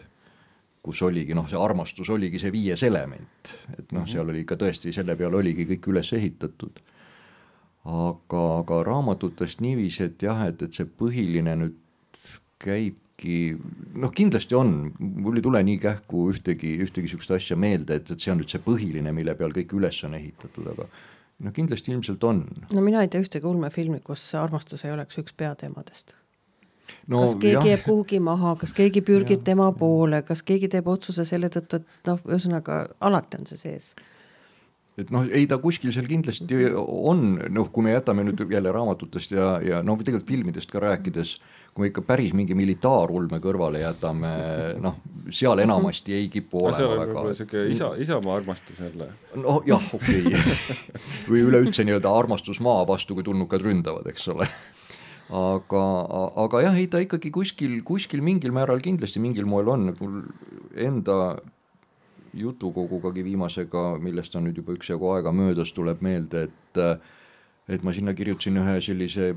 kus 0.84 1.00
oligi 1.04 1.36
noh, 1.36 1.48
see 1.48 1.60
armastus 1.60 2.10
oligi 2.12 2.40
see 2.40 2.52
viies 2.52 2.84
element, 2.86 3.54
et 3.76 3.90
noh, 3.96 4.06
seal 4.08 4.28
oli 4.28 4.44
ikka 4.44 4.58
tõesti, 4.60 4.92
selle 4.94 5.16
peale 5.18 5.40
oligi 5.40 5.66
kõik 5.72 5.90
üles 5.92 6.12
ehitatud. 6.16 6.80
aga, 7.88 8.44
aga 8.60 8.82
raamatutest 8.84 9.62
niiviisi, 9.64 10.10
et 10.10 10.22
jah, 10.22 10.46
et, 10.48 10.62
et 10.62 10.74
see 10.74 10.84
põhiline 10.84 11.54
nüüd 11.56 11.76
käib 12.60 12.98
äkki 13.18 13.58
noh, 13.98 14.12
kindlasti 14.14 14.54
on, 14.54 14.92
mul 14.98 15.36
ei 15.36 15.42
tule 15.42 15.62
nii 15.66 15.78
kähku 15.82 16.28
ühtegi, 16.32 16.76
ühtegi 16.84 17.10
sihukest 17.10 17.34
asja 17.34 17.56
meelde, 17.56 17.98
et, 17.98 18.10
et 18.10 18.20
see 18.20 18.30
on 18.30 18.38
nüüd 18.38 18.50
see 18.52 18.62
põhiline, 18.62 19.12
mille 19.12 19.34
peal 19.34 19.50
kõik 19.54 19.74
üles 19.74 19.98
on 20.06 20.14
ehitatud, 20.14 20.68
aga 20.70 20.86
no 21.42 21.52
kindlasti 21.54 21.92
ilmselt 21.92 22.24
on. 22.24 22.44
no 22.72 22.84
mina 22.84 23.02
ei 23.02 23.10
tea 23.10 23.22
ühtegi 23.24 23.46
ulmefilmi, 23.46 24.00
kus 24.06 24.22
armastus 24.38 24.84
ei 24.86 24.94
oleks 24.94 25.18
üks 25.18 25.34
peateemadest 25.34 26.14
no,. 27.08 27.24
kas 27.24 27.34
keegi 27.34 27.56
jah. 27.56 27.66
jääb 27.72 27.82
kuhugi 27.88 28.20
maha, 28.22 28.54
kas 28.60 28.74
keegi 28.74 29.02
pürgib 29.02 29.42
ja. 29.42 29.48
tema 29.50 29.72
poole, 29.72 30.22
kas 30.22 30.44
keegi 30.46 30.70
teeb 30.70 30.86
otsuse 30.86 31.26
selle 31.26 31.50
tõttu, 31.50 31.82
et 31.82 32.12
noh, 32.12 32.22
ühesõnaga 32.30 32.84
alati 33.00 33.42
on 33.42 33.50
see 33.50 33.58
sees 33.64 33.92
et 34.98 35.12
noh, 35.14 35.28
ei 35.30 35.46
ta 35.50 35.60
kuskil 35.62 35.92
seal 35.94 36.08
kindlasti 36.10 36.64
on, 36.74 37.38
noh, 37.54 37.70
kui 37.72 37.86
me 37.86 37.94
jätame 37.94 38.24
nüüd 38.26 38.42
jälle 38.50 38.72
raamatutest 38.74 39.36
ja, 39.36 39.52
ja 39.62 39.82
no 39.86 39.96
tegelikult 40.00 40.28
filmidest 40.28 40.72
ka 40.72 40.82
rääkides 40.82 41.38
kui 41.78 41.84
me 41.84 41.90
ikka 41.92 42.02
päris 42.02 42.32
mingi 42.34 42.56
militaarulme 42.58 43.38
kõrvale 43.38 43.78
jätame, 43.84 44.30
noh, 44.82 44.96
seal 45.30 45.62
enamasti 45.62 46.16
ei 46.16 46.26
kipu 46.32 46.64
olema 46.64 46.74
seal 46.74 46.94
võib-olla 46.96 47.34
sihuke 47.38 47.62
isa, 47.70 47.92
isamaa 48.02 48.40
armastus 48.40 48.80
jälle. 48.82 49.12
noh, 49.38 49.60
jah, 49.68 49.84
okei 49.94 50.24
okay. 50.26 50.56
või 51.30 51.44
üleüldse 51.46 51.86
nii-öelda 51.86 52.10
armastus 52.10 52.58
maa 52.64 52.82
vastu, 52.88 53.14
kui 53.14 53.26
tulnukad 53.26 53.62
ründavad, 53.62 54.10
eks 54.10 54.26
ole 54.34 54.48
aga, 55.28 55.84
aga 56.48 56.64
jah, 56.64 56.80
ei 56.80 56.88
ta 56.90 57.04
ikkagi 57.04 57.30
kuskil, 57.34 57.78
kuskil 57.86 58.26
mingil 58.26 58.54
määral 58.56 58.82
kindlasti 58.82 59.22
mingil 59.22 59.46
moel 59.46 59.70
on, 59.76 59.92
mul 60.00 60.18
enda 60.88 61.38
jutukogugagi 62.34 63.24
viimasega, 63.24 63.84
millest 64.02 64.34
on 64.36 64.48
nüüd 64.48 64.60
juba 64.60 64.74
üksjagu 64.76 65.12
aega 65.14 65.32
möödas, 65.32 65.72
tuleb 65.76 66.02
meelde, 66.04 66.48
et 66.48 66.82
et 67.68 67.82
ma 67.84 67.92
sinna 67.92 68.14
kirjutasin 68.16 68.56
ühe 68.56 68.78
sellise 68.80 69.34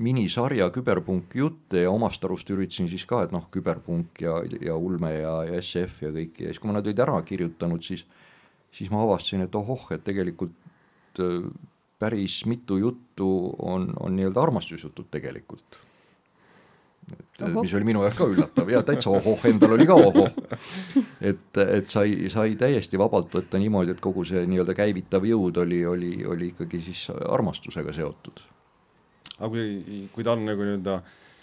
minisarja 0.00 0.70
küberpunk 0.72 1.34
jutte 1.36 1.84
ja 1.84 1.92
omast 1.92 2.24
arust 2.24 2.48
üritasin 2.52 2.88
siis 2.88 3.04
ka, 3.08 3.22
et 3.24 3.32
noh, 3.34 3.46
küberpunk 3.52 4.22
ja, 4.24 4.38
ja 4.64 4.76
ulme 4.76 5.12
ja, 5.14 5.34
ja 5.48 5.60
SF 5.60 6.06
ja 6.06 6.12
kõik 6.14 6.40
ja 6.40 6.50
siis, 6.50 6.60
kui 6.60 6.70
ma 6.70 6.78
nad 6.78 6.88
olid 6.88 7.02
ära 7.04 7.18
kirjutanud, 7.26 7.84
siis, 7.84 8.06
siis 8.72 8.92
ma 8.92 9.02
avastasin, 9.04 9.44
et 9.44 9.60
ohoh, 9.60 9.86
et 9.94 10.04
tegelikult 10.04 11.20
äh, 11.20 11.50
päris 12.00 12.40
mitu 12.48 12.80
juttu 12.80 13.28
on, 13.58 13.90
on 14.00 14.16
nii-öelda 14.16 14.48
armastusjutud 14.48 15.10
tegelikult. 15.12 15.80
Et 17.16 17.42
Ohoh. 17.46 17.62
mis 17.64 17.74
oli 17.74 17.88
minu 17.88 18.02
jaoks 18.04 18.18
ka 18.18 18.28
üllatav 18.30 18.72
ja 18.72 18.82
täitsa 18.86 19.10
ohoh, 19.12 19.44
endal 19.48 19.76
oli 19.76 19.86
ka 19.88 19.96
ohoh. 19.98 20.28
et, 21.30 21.60
et 21.64 21.88
sai, 21.92 22.30
sai 22.32 22.56
täiesti 22.60 23.00
vabalt 23.00 23.32
võtta 23.34 23.60
niimoodi, 23.60 23.96
et 23.96 24.02
kogu 24.04 24.24
see 24.28 24.44
nii-öelda 24.50 24.76
käivitav 24.78 25.26
jõud 25.28 25.62
oli, 25.64 25.80
oli, 25.86 26.12
oli 26.26 26.52
ikkagi 26.54 26.82
siis 26.90 27.06
armastusega 27.10 27.94
seotud. 27.96 28.44
aga 29.38 29.50
kui, 29.54 30.04
kui 30.14 30.26
ta 30.26 30.36
on 30.36 30.46
nagu 30.48 30.66
nii-öelda 30.66 31.00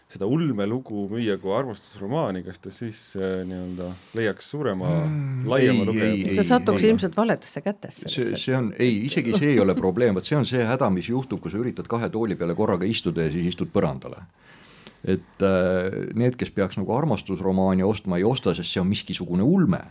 seda 0.08 0.28
ulmelugu 0.32 1.04
müüa 1.12 1.36
kui 1.42 1.52
armastusromaani, 1.56 2.42
kas 2.46 2.62
ta 2.64 2.72
siis 2.72 3.00
äh, 3.20 3.42
nii-öelda 3.48 3.90
leiaks 4.16 4.48
suurema 4.54 4.88
mm,, 5.02 5.42
laiema 5.52 5.82
ei, 5.84 5.88
lugeja? 5.90 6.14
siis 6.22 6.40
ta 6.40 6.46
satuks 6.54 6.84
ei. 6.84 6.92
ilmselt 6.94 7.18
valedesse 7.18 7.64
kätesse 7.66 8.12
see, 8.14 8.38
see 8.40 8.56
on, 8.56 8.70
ei, 8.80 9.02
isegi 9.10 9.36
see 9.36 9.52
ei 9.58 9.60
ole 9.60 9.76
probleem, 9.76 10.16
vot 10.16 10.28
see 10.28 10.38
on 10.40 10.48
see 10.48 10.64
häda, 10.64 10.88
mis 10.96 11.10
juhtub, 11.12 11.42
kui 11.44 11.52
sa 11.52 11.60
üritad 11.60 11.90
kahe 11.92 12.08
tooli 12.14 12.40
peale 12.40 12.56
korraga 12.56 12.88
istuda 12.88 13.28
ja 13.28 13.34
siis 13.34 13.52
istud 13.52 13.74
põrandale. 13.74 14.24
Et 15.06 15.46
äh, 15.46 16.00
need, 16.18 16.38
kes 16.40 16.52
peaks 16.56 16.80
nagu 16.80 16.94
armastusromaani 16.96 17.86
ostma, 17.86 18.18
ei 18.18 18.26
osta, 18.28 18.56
sest 18.58 18.74
see 18.74 18.82
on 18.82 18.90
miskisugune 18.90 19.46
ulme. 19.46 19.84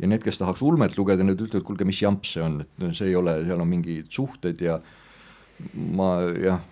ja 0.00 0.08
need, 0.08 0.22
kes 0.24 0.40
tahaks 0.40 0.62
ulmet 0.64 0.96
lugeda, 0.96 1.24
need 1.26 1.42
ütlevad, 1.44 1.66
kuulge, 1.66 1.84
mis 1.84 2.00
jamps 2.00 2.32
see 2.32 2.42
on, 2.44 2.62
et 2.64 2.86
see 2.96 3.10
ei 3.10 3.18
ole, 3.18 3.36
seal 3.44 3.60
on 3.60 3.68
mingid 3.68 4.08
suhted 4.08 4.62
ja 4.64 4.78
ma 5.74 6.14
jah, 6.40 6.62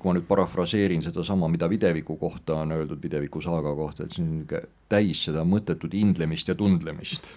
kui 0.00 0.08
ma 0.08 0.14
nüüd 0.16 0.24
parafraseerin 0.28 1.04
sedasama, 1.04 1.50
mida 1.52 1.68
Videviku 1.68 2.16
kohta 2.16 2.62
on 2.62 2.72
öeldud, 2.78 3.02
Videviku 3.02 3.42
saaga 3.44 3.74
kohta, 3.76 4.06
et 4.06 4.16
see 4.16 4.24
on 4.24 4.30
niisugune 4.38 4.72
täis 4.92 5.26
seda 5.28 5.44
mõttetut 5.48 5.94
indlemist 5.96 6.48
ja 6.48 6.56
tundlemist 6.56 7.28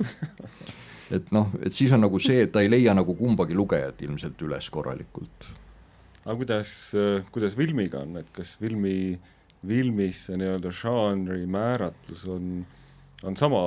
et 1.15 1.29
noh, 1.35 1.51
et 1.61 1.75
siis 1.75 1.93
on 1.95 2.03
nagu 2.05 2.19
see, 2.21 2.45
et 2.45 2.53
ta 2.53 2.63
ei 2.63 2.71
leia 2.71 2.95
nagu 2.97 3.15
kumbagi 3.17 3.57
lugejat 3.57 4.01
ilmselt 4.07 4.41
üles 4.47 4.69
korralikult. 4.73 5.49
aga 6.23 6.37
kuidas, 6.39 6.71
kuidas 7.31 7.57
filmiga 7.57 8.01
on, 8.01 8.17
et 8.21 8.31
kas 8.35 8.55
filmi, 8.61 9.17
filmis 9.67 10.25
see 10.27 10.39
nii-öelda 10.39 10.71
žanri 10.75 11.45
määratlus 11.49 12.25
on, 12.31 12.65
on 13.23 13.37
sama 13.39 13.61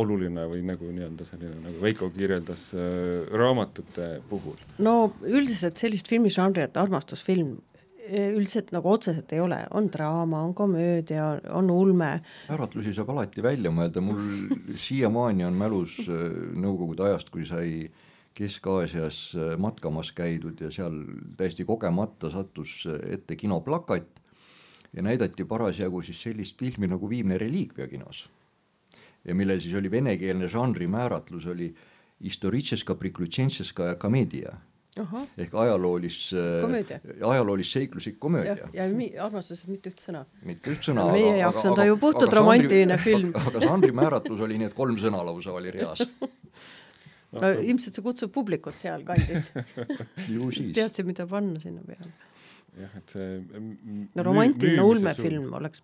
oluline 0.00 0.46
või 0.48 0.62
nagu 0.66 0.88
nii-öelda 0.88 1.26
selline, 1.28 1.58
nagu 1.66 1.82
Veiko 1.82 2.08
kirjeldas 2.14 2.70
äh, 2.76 3.26
raamatute 3.36 4.14
puhul? 4.30 4.56
no 4.82 5.12
üldiselt 5.28 5.80
sellist 5.80 6.08
filmižanri, 6.08 6.64
et 6.64 6.78
armastusfilm 6.80 7.58
eh, 8.06 8.30
üldiselt 8.32 8.72
nagu 8.72 8.92
otseselt 8.94 9.32
ei 9.36 9.42
ole, 9.44 9.60
on 9.76 9.90
draama, 9.92 10.40
on 10.46 10.54
komöödia, 10.56 11.34
on 11.52 11.68
ulme, 11.72 12.14
määratlusi 12.48 12.94
saab 12.96 13.12
alati 13.12 13.44
välja 13.44 13.74
mõelda, 13.74 14.04
mul 14.04 14.48
siiamaani 14.86 15.48
on 15.50 15.60
mälus 15.60 16.00
äh, 16.06 16.24
Nõukogude 16.62 17.10
ajast, 17.10 17.30
kui 17.34 17.44
sai 17.48 17.90
Kesk-Aasias 18.32 19.20
äh, 19.36 19.54
matkamas 19.60 20.12
käidud 20.16 20.60
ja 20.64 20.72
seal 20.72 21.02
täiesti 21.36 21.68
kogemata 21.68 22.32
sattus 22.32 22.80
äh, 22.88 22.96
ette 23.18 23.36
kinoplakat 23.36 24.21
ja 24.92 25.02
näidati 25.02 25.44
parasjagu 25.44 26.02
siis 26.02 26.22
sellist 26.22 26.58
filmi 26.58 26.88
nagu 26.88 27.08
Viimne 27.10 27.38
reliikvia 27.38 27.88
kinos. 27.88 28.28
ja 29.24 29.34
millel 29.34 29.60
siis 29.60 29.74
oli 29.74 29.90
venekeelne 29.90 30.48
žanri 30.48 30.86
määratlus 30.86 31.46
oli 31.46 31.74
ehk 35.38 35.54
ajaloolis, 35.54 36.16
Komöödia. 36.62 37.00
ajaloolis-seikluslik 37.24 38.18
komöödia 38.18 38.56
jah, 38.56 38.74
ja 38.74 38.88
mi- 38.96 39.14
armastusest 39.18 39.68
mitte 39.68 39.90
üht 39.90 40.02
sõna. 40.04 40.24
mitte 40.44 40.70
üht 40.74 40.84
sõna. 40.84 41.06
Meie 41.12 41.38
jaoks 41.38 41.64
on 41.64 41.76
ta 41.76 41.86
ju 41.88 41.96
puhtalt 41.96 42.32
romantiline 42.32 42.98
film. 42.98 43.32
aga 43.34 43.60
žanri 43.64 43.92
määratlus 43.92 44.40
oli 44.40 44.58
nii, 44.58 44.68
et 44.68 44.74
kolm 44.76 44.98
sõna 45.00 45.24
lausa 45.24 45.52
oli 45.56 45.70
reas. 45.70 46.04
no 47.32 47.50
ilmselt 47.52 47.96
see 47.96 48.04
kutsub 48.04 48.32
publikut 48.32 48.76
sealkandis 48.78 49.48
teadsid, 50.76 51.06
mida 51.08 51.26
panna 51.26 51.60
sinna 51.60 51.80
peale. 51.86 52.12
Jah, 52.80 52.92
et 52.96 53.10
see 53.16 53.30
m- 53.58 54.08
no 54.14 54.22
romantiline 54.22 54.82
ulmefilm 54.82 55.42
suund. 55.48 55.54
oleks 55.60 55.82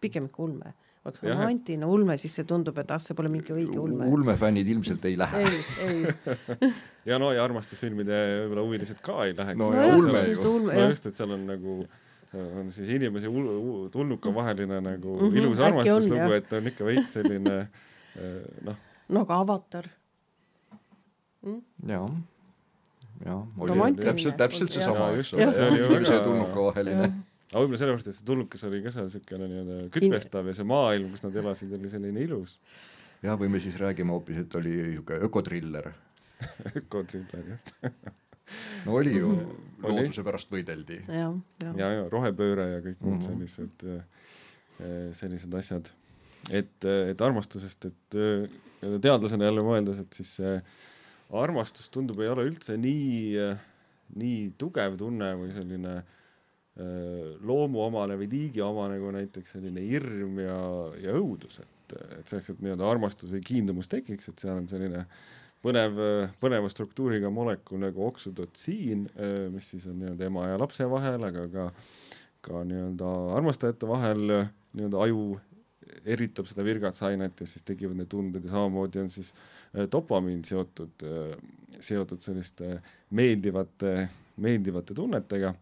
pigem 0.00 0.24
ikka 0.30 0.42
ulme. 0.42 0.72
oleks 1.04 1.22
Jah, 1.22 1.34
romantiline 1.38 1.86
ulme, 1.86 2.16
siis 2.20 2.34
see 2.38 2.44
tundub, 2.48 2.78
et 2.78 2.90
ah, 2.90 2.98
see 3.02 3.14
pole 3.18 3.28
mingi 3.32 3.52
õige 3.54 3.78
ulme. 3.80 4.06
ulmefännid 4.12 4.68
ilmselt 4.74 5.04
ei 5.08 5.16
lähe. 5.18 5.44
ei, 5.44 5.62
ei, 5.86 6.72
ja 7.10 7.18
no 7.18 7.32
ja 7.32 7.44
armastusfilmide 7.44 8.18
võib-olla 8.44 8.64
huvilised 8.66 9.00
ka 9.04 9.24
ei 9.26 9.36
läheks. 9.36 9.58
No 9.60 9.70
no 9.70 9.76
ja 9.76 9.86
jah, 9.88 9.96
ulme 10.00 10.18
sellist 10.24 10.44
ju. 10.44 10.54
ulme, 10.60 10.74
no 10.74 10.88
just, 10.92 11.06
et 11.06 11.14
seal 11.20 11.32
on 11.36 11.46
nagu 11.48 11.78
on 12.38 12.66
siis 12.70 12.88
inimese 12.92 13.28
ul- 13.32 13.48
ul- 13.56 13.86
tulnuka 13.92 14.28
vaheline 14.34 14.80
nagu 14.84 15.14
mm 15.16 15.28
-hmm, 15.30 15.36
ilus 15.40 15.58
armastuslugu, 15.64 16.32
et 16.36 16.52
on 16.52 16.66
ikka 16.66 16.84
veits 16.84 17.12
selline 17.16 17.54
eh, 18.16 18.42
noh, 18.68 18.76
no 19.08 19.20
aga 19.24 19.38
Avatar. 19.40 19.88
jah, 21.88 22.10
jah, 23.24 23.40
oli 23.58 23.94
täpselt, 24.02 24.36
täpselt 24.38 24.70
seesama, 24.74 25.10
eks 25.14 25.32
just, 25.32 25.34
ole, 25.38 25.54
see 25.54 25.66
oli 25.70 25.80
ja 25.80 25.88
väga- 25.94 26.20
tulnuka 26.24 26.66
vaheline. 26.68 27.08
aga 27.48 27.62
võib-olla 27.64 27.80
sellepärast, 27.80 28.08
et 28.12 28.18
see 28.20 28.26
tulnukas 28.28 28.64
oli 28.68 28.82
ka 28.84 28.90
seal 28.94 29.08
siukene 29.10 29.48
nii-öelda 29.50 29.88
kütvestav 29.94 30.46
ja 30.50 30.54
see 30.54 30.64
maailm, 30.68 31.10
kus 31.14 31.24
nad 31.26 31.36
elasid, 31.42 31.72
oli 31.78 31.88
selline 31.92 32.20
ilus 32.26 32.58
jah, 33.22 33.34
või 33.40 33.48
me 33.50 33.60
siis 33.60 33.76
räägime 33.80 34.14
hoopis, 34.14 34.38
et 34.44 34.54
oli 34.60 34.70
niisugune 34.76 35.18
ökotriller. 35.26 35.90
ökotriller 36.78 37.48
just. 37.54 37.72
no 38.86 38.94
oli 38.94 39.16
ju, 39.18 39.32
Oli. 39.82 39.94
looduse 39.94 40.22
pärast 40.26 40.50
võideldi. 40.52 41.00
jah, 41.08 41.34
jah. 41.62 41.74
ja, 41.76 41.88
ja 41.98 42.04
rohepööre 42.12 42.68
ja 42.76 42.80
kõik 42.84 43.00
muud 43.00 43.18
Mhm. 43.18 43.26
sellised 43.26 43.84
eh, 43.88 45.10
sellised 45.12 45.54
asjad. 45.58 45.90
et, 46.54 46.84
et 46.86 47.20
armastusest, 47.20 47.84
et 47.90 48.14
eh, 48.14 48.48
teadlasena 49.02 49.44
jälle 49.50 49.64
mõeldes, 49.66 49.98
et 50.00 50.12
siis 50.14 50.36
see 50.38 50.54
armastus 51.36 51.90
tundub, 51.92 52.20
ei 52.22 52.30
ole 52.32 52.46
üldse 52.48 52.76
nii, 52.80 53.42
nii 54.18 54.44
tugev 54.60 54.96
tunne 55.00 55.32
või 55.40 55.50
selline 55.52 55.96
eh, 55.98 57.34
loomuomane 57.44 58.16
või 58.20 58.30
liigiomane 58.32 59.00
kui 59.02 59.16
näiteks 59.18 59.56
selline 59.56 59.84
hirm 59.84 60.40
ja, 60.44 60.60
ja 61.04 61.16
õudus, 61.18 61.60
et, 61.64 61.96
et 62.20 62.30
selleks, 62.30 62.54
et 62.54 62.62
nii-öelda 62.64 62.88
armastus 62.88 63.34
või 63.34 63.42
kiindumus 63.44 63.90
tekiks, 63.92 64.30
et 64.32 64.44
seal 64.44 64.56
on 64.56 64.70
selline 64.70 65.04
põnev, 65.64 65.98
põneva 66.40 66.70
struktuuriga 66.72 67.32
molekul 67.34 67.82
nagu 67.82 68.06
oksüdotsiin, 68.06 69.08
mis 69.52 69.72
siis 69.74 69.88
on 69.90 69.98
nii-öelda 70.00 70.28
ema 70.30 70.46
ja 70.52 70.60
lapse 70.60 70.86
vahel, 70.88 71.24
aga 71.28 71.48
ka, 71.52 71.66
ka 72.46 72.62
nii-öelda 72.68 73.10
armastajate 73.36 73.90
vahel 73.90 74.24
nii-öelda 74.78 75.02
aju 75.02 75.24
eritab 76.04 76.48
seda 76.50 76.64
virgatsainet 76.66 77.40
ja 77.40 77.46
siis 77.46 77.64
tekivad 77.66 77.98
need 77.98 78.10
tunded 78.12 78.44
ja 78.44 78.54
samamoodi 78.56 79.02
on 79.02 79.10
siis 79.12 79.32
äh, 79.34 79.86
dopamiin 79.92 80.44
seotud, 80.44 81.06
seotud 81.80 82.20
selliste 82.24 82.78
meeldivate, 83.10 83.94
meeldivate 84.36 84.94
tunnetega. 84.94 85.54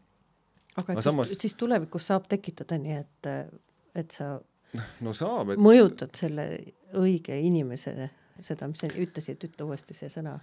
aga 0.83 0.93
et 0.93 1.05
samas- 1.05 1.33
siis, 1.33 1.47
siis 1.47 1.55
tulevikus 1.55 2.07
saab 2.13 2.29
tekitada 2.29 2.79
nii, 2.79 3.01
et, 3.01 3.33
et 3.95 4.19
sa 4.19 4.37
no 5.05 5.13
saab, 5.17 5.55
et 5.55 5.63
mõjutad 5.63 6.15
selle 6.17 6.47
õige 6.97 7.37
inimese, 7.43 8.11
seda, 8.45 8.69
mis 8.71 8.83
sa 8.83 8.91
ütlesid, 8.91 9.45
ütle 9.49 9.69
uuesti 9.69 9.97
see 9.97 10.11
sõna, 10.13 10.37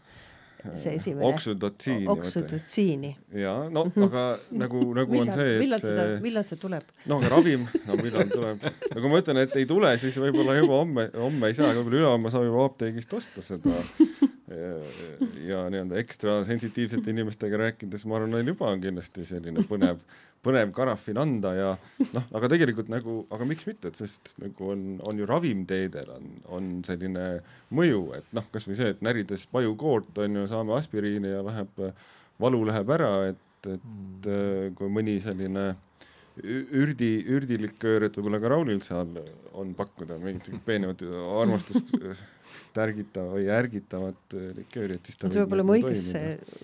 see 0.76 0.96
esimene. 0.96 1.26
oksüdotsiini. 1.28 2.08
oksüdotsiini. 2.14 3.12
jaa, 3.42 3.70
no 3.74 3.86
aga 4.08 4.24
nagu, 4.64 4.84
nagu 4.96 5.20
on 5.20 5.28
millal, 5.28 5.40
see, 5.40 5.58
millal 5.60 5.80
et 5.80 5.86
seda, 5.86 6.06
see 6.08 6.24
millal 6.24 6.48
see 6.48 6.60
tuleb? 6.62 6.90
no 7.10 7.20
aga 7.20 7.32
ravim, 7.36 7.66
no 7.88 7.98
millal 8.00 8.32
tuleb, 8.32 8.64
no 8.64 8.96
kui 8.98 9.12
ma 9.12 9.22
ütlen, 9.24 9.42
et 9.44 9.58
ei 9.60 9.68
tule, 9.70 9.92
siis 10.02 10.20
võib-olla 10.24 10.56
juba 10.60 10.80
homme, 10.82 11.08
homme 11.26 11.52
ei 11.52 11.58
saa, 11.58 11.74
võib-olla 11.76 12.02
ülehomme 12.02 12.34
saab 12.34 12.48
juba 12.48 12.68
apteegist 12.70 13.18
osta 13.20 13.44
seda. 13.46 13.82
Ja, 15.48 15.64
nii-öelda 15.72 15.98
ekstra 16.02 16.38
sensitiivsete 16.48 17.12
inimestega 17.14 17.60
rääkides, 17.62 18.06
ma 18.10 18.18
arvan, 18.20 18.34
neil 18.36 18.54
juba 18.54 18.70
on 18.72 18.82
kindlasti 18.84 19.26
selline 19.30 19.66
põnev, 19.70 20.02
põnev 20.46 20.74
karafin 20.76 21.20
anda 21.22 21.54
ja 21.58 21.70
noh, 22.14 22.28
aga 22.40 22.50
tegelikult 22.54 22.92
nagu, 22.94 23.22
aga 23.34 23.48
miks 23.50 23.68
mitte, 23.70 23.92
et 23.92 24.00
sest 24.00 24.36
nagu 24.44 24.74
on, 24.74 24.84
on 25.08 25.22
ju 25.22 25.30
ravimteedel 25.30 26.12
on, 26.18 26.36
on 26.58 26.74
selline 26.88 27.30
mõju, 27.76 28.04
et 28.20 28.36
noh, 28.36 28.50
kasvõi 28.54 28.78
see, 28.80 28.92
et 28.96 29.06
närides 29.06 29.48
pajukoort 29.54 30.24
on 30.26 30.42
ju, 30.42 30.50
saame 30.52 30.78
aspiriini 30.78 31.34
ja 31.34 31.42
läheb, 31.46 31.82
valu 32.44 32.64
läheb 32.70 32.94
ära, 32.98 33.14
et, 33.32 33.72
et 33.72 34.30
äh, 34.30 34.70
kui 34.78 34.92
mõni 34.92 35.20
selline 35.24 35.74
ürdi, 36.42 37.12
ürdiliköör, 37.30 38.08
et 38.08 38.18
võib-olla 38.18 38.40
ka 38.42 38.52
Raulil 38.54 38.82
seal 38.86 39.12
on 39.54 39.74
pakkuda 39.78 40.18
mingit 40.22 40.50
peenemat 40.66 41.04
armastust 41.14 41.94
tärgita 42.74 43.26
või 43.30 43.48
ärgitavat 43.54 44.36
äh, 44.38 44.52
likööri, 44.58 44.98
et 44.98 45.10
siis 45.10 45.20
ta 45.20 45.30
see 45.30 45.42
peab 45.42 45.56
olema 45.58 45.78
õigesse 45.78 46.22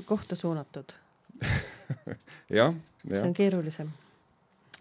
kohta 0.10 0.38
suunatud, 0.38 0.94
jah, 2.60 2.78
see 3.04 3.16
jah. 3.16 3.26
on 3.26 3.36
keerulisem. 3.38 3.92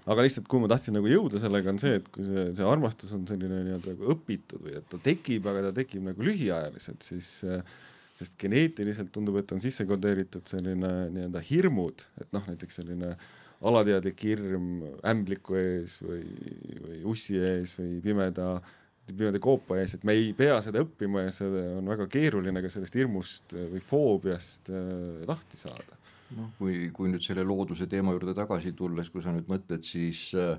aga 0.08 0.24
lihtsalt, 0.24 0.48
kuhu 0.48 0.64
ma 0.64 0.70
tahtsin 0.72 0.96
nagu 0.96 1.10
jõuda 1.10 1.40
sellega, 1.42 1.74
on 1.74 1.80
see, 1.82 1.98
et 2.00 2.08
kui 2.14 2.24
see, 2.26 2.46
see 2.56 2.68
armastus 2.68 3.12
on 3.16 3.26
selline 3.28 3.60
nii-öelda 3.66 3.94
nagu 3.94 4.14
õpitud 4.16 4.64
või 4.64 4.78
et 4.80 4.88
ta 4.88 5.00
tekib, 5.04 5.48
aga 5.52 5.68
ta 5.68 5.74
tekib 5.82 6.06
nagu 6.08 6.28
lühiajaliselt, 6.28 7.04
siis 7.04 7.34
äh, 7.48 7.60
sest 8.18 8.34
geneetiliselt 8.40 9.12
tundub, 9.14 9.36
et 9.38 9.52
on 9.54 9.60
sisse 9.62 9.84
kodeeritud 9.88 10.48
selline 10.50 10.94
nii-öelda 11.14 11.44
hirmud, 11.50 12.02
et 12.22 12.32
noh, 12.34 12.48
näiteks 12.50 12.80
selline 12.80 13.12
alateadlik 13.66 14.22
hirm 14.22 14.68
ämbliku 15.06 15.56
ees 15.58 15.98
või, 16.04 16.24
või 16.84 16.98
ussi 17.10 17.38
ees 17.42 17.74
või 17.80 17.98
pimeda, 18.04 18.50
pimeda 19.08 19.40
koopa 19.42 19.80
ees, 19.80 19.96
et 19.96 20.04
me 20.06 20.14
ei 20.14 20.32
pea 20.36 20.60
seda 20.62 20.84
õppima 20.84 21.26
ja 21.26 21.34
see 21.34 21.64
on 21.78 21.90
väga 21.90 22.06
keeruline 22.12 22.62
ka 22.62 22.70
sellest 22.72 22.98
hirmust 22.98 23.56
või 23.56 23.82
foobiast 23.82 24.70
äh, 24.70 25.24
lahti 25.28 25.60
saada 25.60 25.98
noh, 26.36 26.50
kui, 26.58 26.88
kui 26.94 27.10
nüüd 27.12 27.24
selle 27.24 27.44
looduse 27.46 27.88
teema 27.90 28.14
juurde 28.14 28.34
tagasi 28.36 28.74
tulles, 28.76 29.10
kui 29.12 29.24
sa 29.24 29.32
nüüd 29.34 29.48
mõtled, 29.50 29.86
siis 29.86 30.28
äh, 30.38 30.56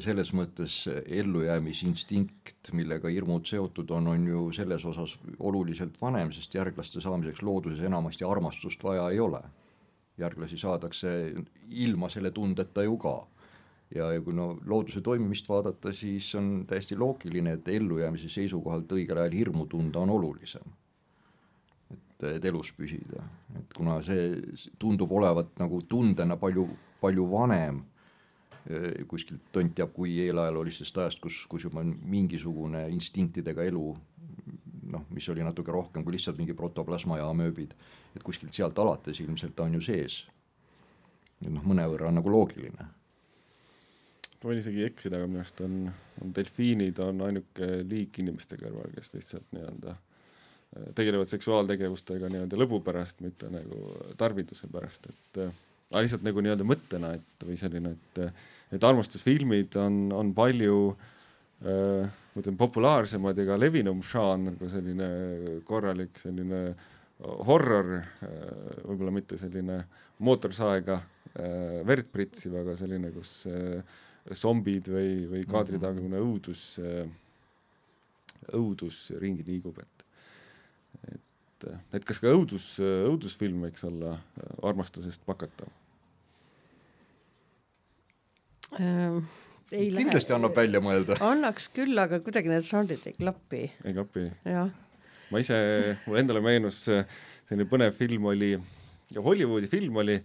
selles 0.00 0.32
mõttes 0.32 0.78
ellujäämisinstinkt, 0.88 2.72
millega 2.72 3.10
hirmud 3.12 3.44
seotud 3.48 3.90
on, 3.92 4.08
on 4.14 4.28
ju 4.30 4.46
selles 4.56 4.84
osas 4.88 5.18
oluliselt 5.38 5.98
vanem, 6.00 6.32
sest 6.32 6.56
järglaste 6.56 7.02
saamiseks 7.04 7.42
looduses 7.44 7.84
enamasti 7.84 8.24
armastust 8.24 8.84
vaja 8.84 9.10
ei 9.12 9.20
ole. 9.20 9.42
Järglasi 10.18 10.58
saadakse 10.58 11.08
ilma 11.70 12.08
selle 12.10 12.30
tundeta 12.30 12.82
ju 12.82 12.96
ka. 12.98 13.14
ja, 13.94 14.12
ja 14.12 14.20
kui 14.22 14.34
no 14.34 14.54
looduse 14.66 15.00
toimimist 15.04 15.48
vaadata, 15.48 15.92
siis 15.92 16.34
on 16.34 16.64
täiesti 16.66 16.96
loogiline, 16.96 17.52
et 17.58 17.68
ellujäämise 17.68 18.28
seisukohalt 18.28 18.92
õigel 18.92 19.20
ajal 19.22 19.36
hirmu 19.38 19.66
tunda 19.66 20.00
on 20.00 20.10
olulisem. 20.10 20.72
et, 21.90 22.28
et 22.36 22.44
elus 22.44 22.72
püsida, 22.72 23.22
et 23.58 23.74
kuna 23.76 24.00
see 24.02 24.40
tundub 24.78 25.12
olevat 25.12 25.52
nagu 25.58 25.82
tundena 25.88 26.36
palju, 26.36 26.68
palju 27.00 27.30
vanem 27.30 27.82
kuskilt 29.08 29.42
tont 29.52 29.74
teab 29.76 29.92
kui 29.92 30.14
eelajaloolistest 30.24 30.98
ajast, 30.98 31.20
kus, 31.20 31.42
kus 31.50 31.66
juba 31.66 31.82
mingisugune 31.84 32.86
instinktidega 32.94 33.66
elu 33.68 33.90
noh, 34.94 35.04
mis 35.14 35.26
oli 35.32 35.44
natuke 35.44 35.72
rohkem 35.74 36.04
kui 36.04 36.16
lihtsalt 36.16 36.38
mingi 36.40 36.56
protoplasma 36.56 37.18
ja 37.20 37.28
amööbid, 37.30 37.74
et 38.14 38.22
kuskilt 38.26 38.54
sealt 38.56 38.78
alates 38.78 39.20
ilmselt 39.24 39.56
ta 39.56 39.66
on 39.66 39.76
ju 39.78 39.82
sees. 39.84 40.24
et 41.42 41.50
noh, 41.50 41.64
mõnevõrra 41.66 42.08
on 42.08 42.20
nagu 42.20 42.30
loogiline. 42.32 42.88
võin 44.44 44.58
isegi 44.60 44.82
eksida, 44.84 45.16
aga 45.16 45.28
minu 45.28 45.40
arust 45.40 45.60
on, 45.64 45.76
on 46.20 46.32
delfiinid 46.36 46.98
on 47.00 47.22
ainuke 47.24 47.68
liik 47.88 48.18
inimeste 48.20 48.58
kõrval, 48.60 48.90
kes 48.94 49.14
lihtsalt 49.14 49.54
nii-öelda 49.56 49.94
äh, 49.94 50.90
tegelevad 50.94 51.30
seksuaaltegevustega 51.32 52.28
nii-öelda 52.32 52.58
lõbu 52.60 52.82
pärast, 52.84 53.22
mitte 53.24 53.48
nagu 53.52 53.94
tarviduse 54.20 54.68
pärast, 54.72 55.08
et 55.08 55.40
äh, 55.46 55.62
aga 55.90 56.04
lihtsalt 56.04 56.26
nagu 56.26 56.44
nii-öelda 56.44 56.66
mõttena, 56.68 57.14
et 57.16 57.48
või 57.48 57.56
selline, 57.60 57.96
et 57.96 58.26
et 58.74 58.84
armastusfilmid 58.84 59.76
on, 59.78 59.98
on 60.16 60.32
palju 60.34 60.76
äh, 61.62 62.10
ütleme 62.34 62.58
populaarsemad 62.58 63.38
ja 63.38 63.46
ka 63.46 63.56
levinum 63.60 64.00
žanr 64.02 64.56
kui 64.58 64.70
selline 64.72 65.08
korralik 65.66 66.18
selline 66.18 66.62
horror 67.22 67.92
äh,, 67.96 68.06
võib-olla 68.84 69.12
mitte 69.14 69.38
selline 69.38 69.78
mootorsaega 70.24 70.96
äh, 70.98 71.82
verd 71.86 72.10
pritsiv, 72.12 72.56
aga 72.60 72.74
selline, 72.78 73.12
kus 73.14 73.44
äh, 73.50 74.00
zombid 74.34 74.90
või, 74.90 75.12
või 75.30 75.44
kaadritagune 75.48 76.20
õudus 76.22 76.64
äh,, 76.82 77.06
õudus 78.54 79.06
ringi 79.22 79.46
liigub, 79.46 79.78
et, 79.80 80.04
et, 81.14 81.68
et 81.96 82.04
kas 82.04 82.20
ka 82.20 82.34
õudus, 82.34 82.74
õudusfilm 82.82 83.62
võiks 83.64 83.86
olla 83.88 84.18
armastusest 84.68 85.24
pakatav? 85.24 85.70
Äh, 88.74 89.22
ei 89.74 89.90
kindlasti 89.92 90.32
lähe. 90.32 90.38
annab 90.38 90.56
välja 90.56 90.80
mõelda. 90.84 91.18
annaks 91.24 91.68
küll, 91.74 91.98
aga 92.00 92.20
kuidagi 92.24 92.52
need 92.52 92.66
žanrid 92.66 93.04
ei 93.10 93.16
klapi. 93.18 93.64
ei 93.84 93.96
klapi? 93.96 94.28
ma 94.44 95.42
ise, 95.42 95.58
mulle 96.06 96.22
endale 96.24 96.42
meenus 96.44 96.84
selline 96.86 97.68
põnev 97.70 97.96
film 97.96 98.30
oli, 98.32 98.54
Hollywoodi 99.14 99.68
film 99.70 100.00
oli, 100.02 100.16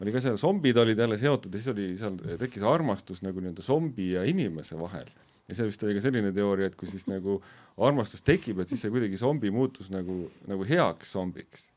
oli 0.00 0.14
ka 0.14 0.22
seal, 0.22 0.38
zombid 0.40 0.78
olid 0.80 1.00
jälle 1.00 1.18
seotud 1.20 1.54
ja 1.54 1.62
siis 1.62 1.72
oli 1.74 1.88
seal, 1.98 2.20
tekkis 2.40 2.66
armastus 2.66 3.24
nagu 3.26 3.42
nii-öelda 3.42 3.64
zombi 3.64 4.12
ja 4.14 4.24
inimese 4.28 4.78
vahel. 4.80 5.10
ja 5.48 5.56
seal 5.58 5.70
vist 5.72 5.82
oli 5.86 5.96
ka 5.96 6.04
selline 6.04 6.30
teooria, 6.34 6.70
et 6.70 6.78
kui 6.78 6.88
siis 6.90 7.08
nagu 7.10 7.40
armastus 7.80 8.22
tekib, 8.22 8.62
et 8.62 8.70
siis 8.70 8.84
see 8.84 8.92
kuidagi 8.92 9.18
zombi 9.18 9.50
muutus 9.54 9.90
nagu, 9.90 10.22
nagu 10.48 10.66
heaks 10.68 11.16
zombiks 11.16 11.69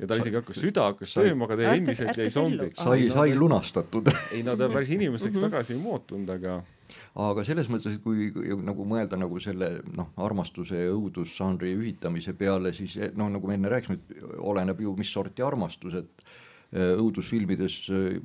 ja 0.00 0.08
tal 0.08 0.22
isegi 0.22 0.40
hakkas 0.40 0.60
süda 0.64 0.88
hakkas 0.90 1.14
tööma, 1.14 1.46
aga 1.46 1.58
ta 1.60 1.76
endiselt 1.76 2.18
jäi 2.18 2.30
zombiks. 2.32 2.80
sai, 2.80 3.08
sai 3.12 3.36
lunastatud 3.36 4.10
ei 4.34 4.42
no 4.46 4.56
ta 4.56 4.70
päris 4.72 4.92
inimeseks 4.96 5.36
-hmm. 5.36 5.48
tagasi 5.48 5.76
ei 5.76 5.82
muutunud, 5.82 6.30
aga 6.36 6.60
aga 7.20 7.44
selles 7.46 7.70
mõttes, 7.70 7.96
et 7.96 8.02
kui, 8.02 8.30
kui 8.34 8.54
nagu 8.64 8.84
mõelda 8.88 9.18
nagu 9.18 9.40
selle 9.42 9.80
noh, 9.96 10.12
armastuse 10.16 10.84
ja 10.84 10.92
õudusžanri 10.94 11.74
ühitamise 11.78 12.34
peale, 12.38 12.72
siis 12.76 12.96
eh, 12.96 13.10
noh, 13.16 13.30
nagu 13.32 13.48
me 13.48 13.58
enne 13.58 13.72
rääkisime, 13.72 13.98
et 13.98 14.22
oleneb 14.38 14.80
ju, 14.80 14.94
mis 14.98 15.12
sorti 15.12 15.42
armastus, 15.42 15.94
et 15.94 16.24
eh, 16.72 16.94
õudusfilmides 16.96 17.78
eh, 17.90 18.20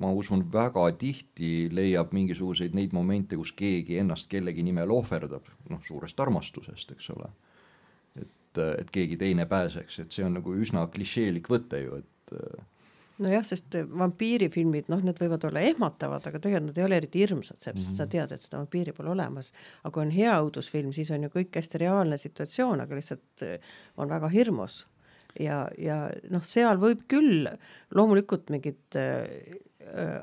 ma 0.00 0.12
usun, 0.12 0.46
väga 0.52 0.88
tihti 0.98 1.68
leiab 1.72 2.14
mingisuguseid 2.16 2.74
neid 2.74 2.96
momente, 2.96 3.36
kus 3.36 3.52
keegi 3.52 4.00
ennast 4.02 4.30
kellegi 4.32 4.64
nimel 4.66 4.90
ohverdab, 4.96 5.44
noh, 5.70 5.82
suurest 5.84 6.20
armastusest, 6.20 6.96
eks 6.96 7.10
ole 7.16 7.30
et, 8.56 8.80
et 8.80 8.94
keegi 8.94 9.20
teine 9.20 9.46
pääseks, 9.50 10.00
et 10.04 10.16
see 10.16 10.24
on 10.26 10.38
nagu 10.40 10.54
üsna 10.56 10.86
klišeelik 10.92 11.50
võte 11.52 11.82
ju, 11.84 12.00
et 12.02 12.36
nojah, 13.22 13.44
sest 13.46 13.76
vampiirifilmid, 13.98 14.90
noh, 14.92 15.02
need 15.04 15.20
võivad 15.20 15.44
olla 15.48 15.62
ehmatavad, 15.70 16.24
aga 16.28 16.40
tegelikult 16.42 16.70
nad 16.70 16.80
ei 16.80 16.86
ole 16.86 16.98
eriti 17.00 17.22
hirmsad, 17.22 17.58
sest 17.60 17.76
mm 17.76 17.82
-hmm. 17.82 17.96
sa 17.96 18.06
tead, 18.06 18.32
et 18.32 18.42
seda 18.42 18.58
vampiiri 18.60 18.92
pole 18.96 19.10
olemas. 19.10 19.52
aga 19.82 19.92
kui 19.92 20.02
on 20.02 20.10
hea 20.10 20.34
õudusfilm, 20.42 20.92
siis 20.92 21.10
on 21.10 21.22
ju 21.22 21.30
kõik 21.32 21.56
hästi 21.56 21.78
reaalne 21.78 22.18
situatsioon, 22.18 22.80
aga 22.80 22.94
lihtsalt 22.94 23.42
eh, 23.42 23.60
on 23.96 24.08
väga 24.08 24.28
hirmus. 24.28 24.86
ja, 25.40 25.68
ja 25.78 26.10
noh, 26.30 26.44
seal 26.44 26.78
võib 26.80 27.02
küll 27.08 27.48
loomulikult 27.94 28.50
mingit 28.50 28.96
äh, 28.96 29.28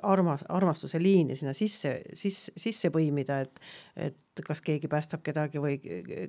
armas, 0.04 0.44
armastuse 0.50 1.00
liini 1.02 1.36
sinna 1.36 1.54
sisse, 1.54 2.02
sisse, 2.14 2.52
sisse 2.58 2.92
põimida, 2.94 3.42
et 3.46 3.60
et 4.34 4.42
kas 4.48 4.64
keegi 4.66 4.90
päästab 4.90 5.22
kedagi 5.22 5.62
või 5.62 5.76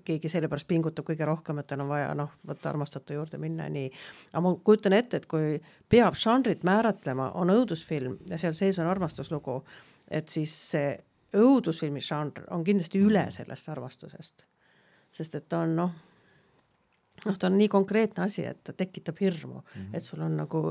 keegi 0.05 0.29
sellepärast 0.29 0.67
pingutab 0.69 1.07
kõige 1.09 1.25
rohkem, 1.25 1.59
et 1.59 1.67
tal 1.71 1.81
on 1.81 1.89
vaja 1.89 2.11
noh, 2.15 2.35
võtta 2.45 2.69
armastatu 2.69 3.17
juurde 3.17 3.39
minna 3.41 3.65
nii. 3.73 3.89
aga 4.33 4.43
ma 4.45 4.53
kujutan 4.61 4.93
ette, 4.93 5.23
et 5.23 5.27
kui 5.27 5.55
peab 5.89 6.19
žanrit 6.21 6.67
määratlema, 6.69 7.31
on 7.41 7.53
õudusfilm 7.55 8.19
ja 8.29 8.39
seal 8.39 8.53
sees 8.53 8.79
on 8.79 8.91
armastuslugu, 8.93 9.63
et 10.11 10.29
siis 10.29 10.53
see 10.75 10.93
õudusfilmi 11.35 12.03
žanr 12.05 12.45
on 12.53 12.65
kindlasti 12.65 13.01
üle 13.01 13.25
sellest 13.33 13.73
armastusest. 13.73 14.45
sest 15.13 15.35
et 15.35 15.49
ta 15.49 15.65
on 15.65 15.77
noh 15.77 15.97
noh, 17.25 17.39
ta 17.39 17.49
on 17.49 17.59
nii 17.59 17.69
konkreetne 17.73 18.25
asi, 18.27 18.45
et 18.49 18.61
ta 18.67 18.75
tekitab 18.77 19.21
hirmu 19.21 19.61
mm, 19.61 19.81
-hmm. 19.81 19.97
et 19.97 20.03
sul 20.03 20.23
on 20.25 20.37
nagu 20.37 20.63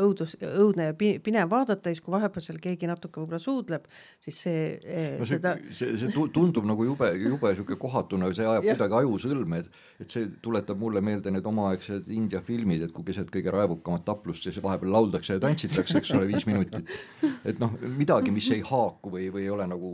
õudus, 0.00 0.36
õudne 0.40 0.90
ja 0.90 0.94
pinev 0.96 1.50
vaadata 1.50 1.90
ja 1.90 1.94
siis, 1.94 2.04
kui 2.04 2.14
vahepeal 2.14 2.44
seal 2.44 2.60
keegi 2.62 2.90
natuke 2.90 3.20
võib-olla 3.20 3.42
suudleb, 3.42 3.86
siis 4.20 4.42
see 4.46 4.64
eh, 4.84 5.18
no 5.18 5.24
see 5.24 5.38
seda..., 5.38 5.56
see, 5.72 5.96
see 5.98 6.28
tundub 6.32 6.66
nagu 6.68 6.84
jube, 6.84 7.12
jube 7.18 7.54
niisugune 7.54 7.78
kohatuna, 7.80 8.32
see 8.34 8.46
ajab 8.46 8.68
kuidagi 8.70 9.00
aju 9.02 9.18
sõlme, 9.26 9.64
et 9.64 9.70
et 10.00 10.10
see 10.10 10.28
tuletab 10.42 10.78
mulle 10.80 11.02
meelde 11.04 11.30
need 11.30 11.46
omaaegsed 11.46 12.08
India 12.08 12.40
filmid, 12.40 12.86
et 12.86 12.92
kui 12.92 13.04
keset 13.04 13.28
kõige 13.32 13.52
raevukamat 13.52 14.06
taplust 14.06 14.46
siis 14.46 14.60
vahepeal 14.62 14.94
lauldakse 14.94 15.36
ja 15.36 15.42
tantsitakse, 15.42 15.98
eks 16.00 16.14
ole, 16.16 16.28
viis 16.30 16.46
minutit. 16.48 16.88
et 17.44 17.60
noh, 17.60 17.74
midagi, 17.98 18.32
mis 18.32 18.48
ei 18.54 18.62
haaku 18.64 19.12
või, 19.16 19.28
või 19.34 19.44
ei 19.44 19.50
ole 19.52 19.66
nagu 19.68 19.90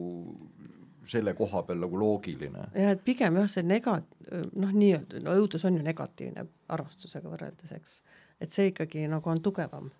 selle 1.10 1.34
koha 1.38 1.62
peal 1.66 1.82
nagu 1.82 1.98
loogiline. 2.00 2.68
ja 2.74 2.94
et 2.94 3.02
pigem 3.04 3.38
jah, 3.40 3.50
see 3.50 3.66
nega-, 3.66 4.00
noh, 4.30 4.72
nii-öelda, 4.72 5.22
no 5.24 5.36
õudus 5.40 5.66
on 5.68 5.78
ju 5.78 5.84
negatiivne 5.86 6.46
armastusega 6.72 7.30
võrreldes, 7.32 7.74
eks. 7.76 8.00
et 8.40 8.54
see 8.54 8.72
ikkagi 8.72 9.06
nagu 9.10 9.30
on 9.30 9.42
tugevam. 9.44 9.90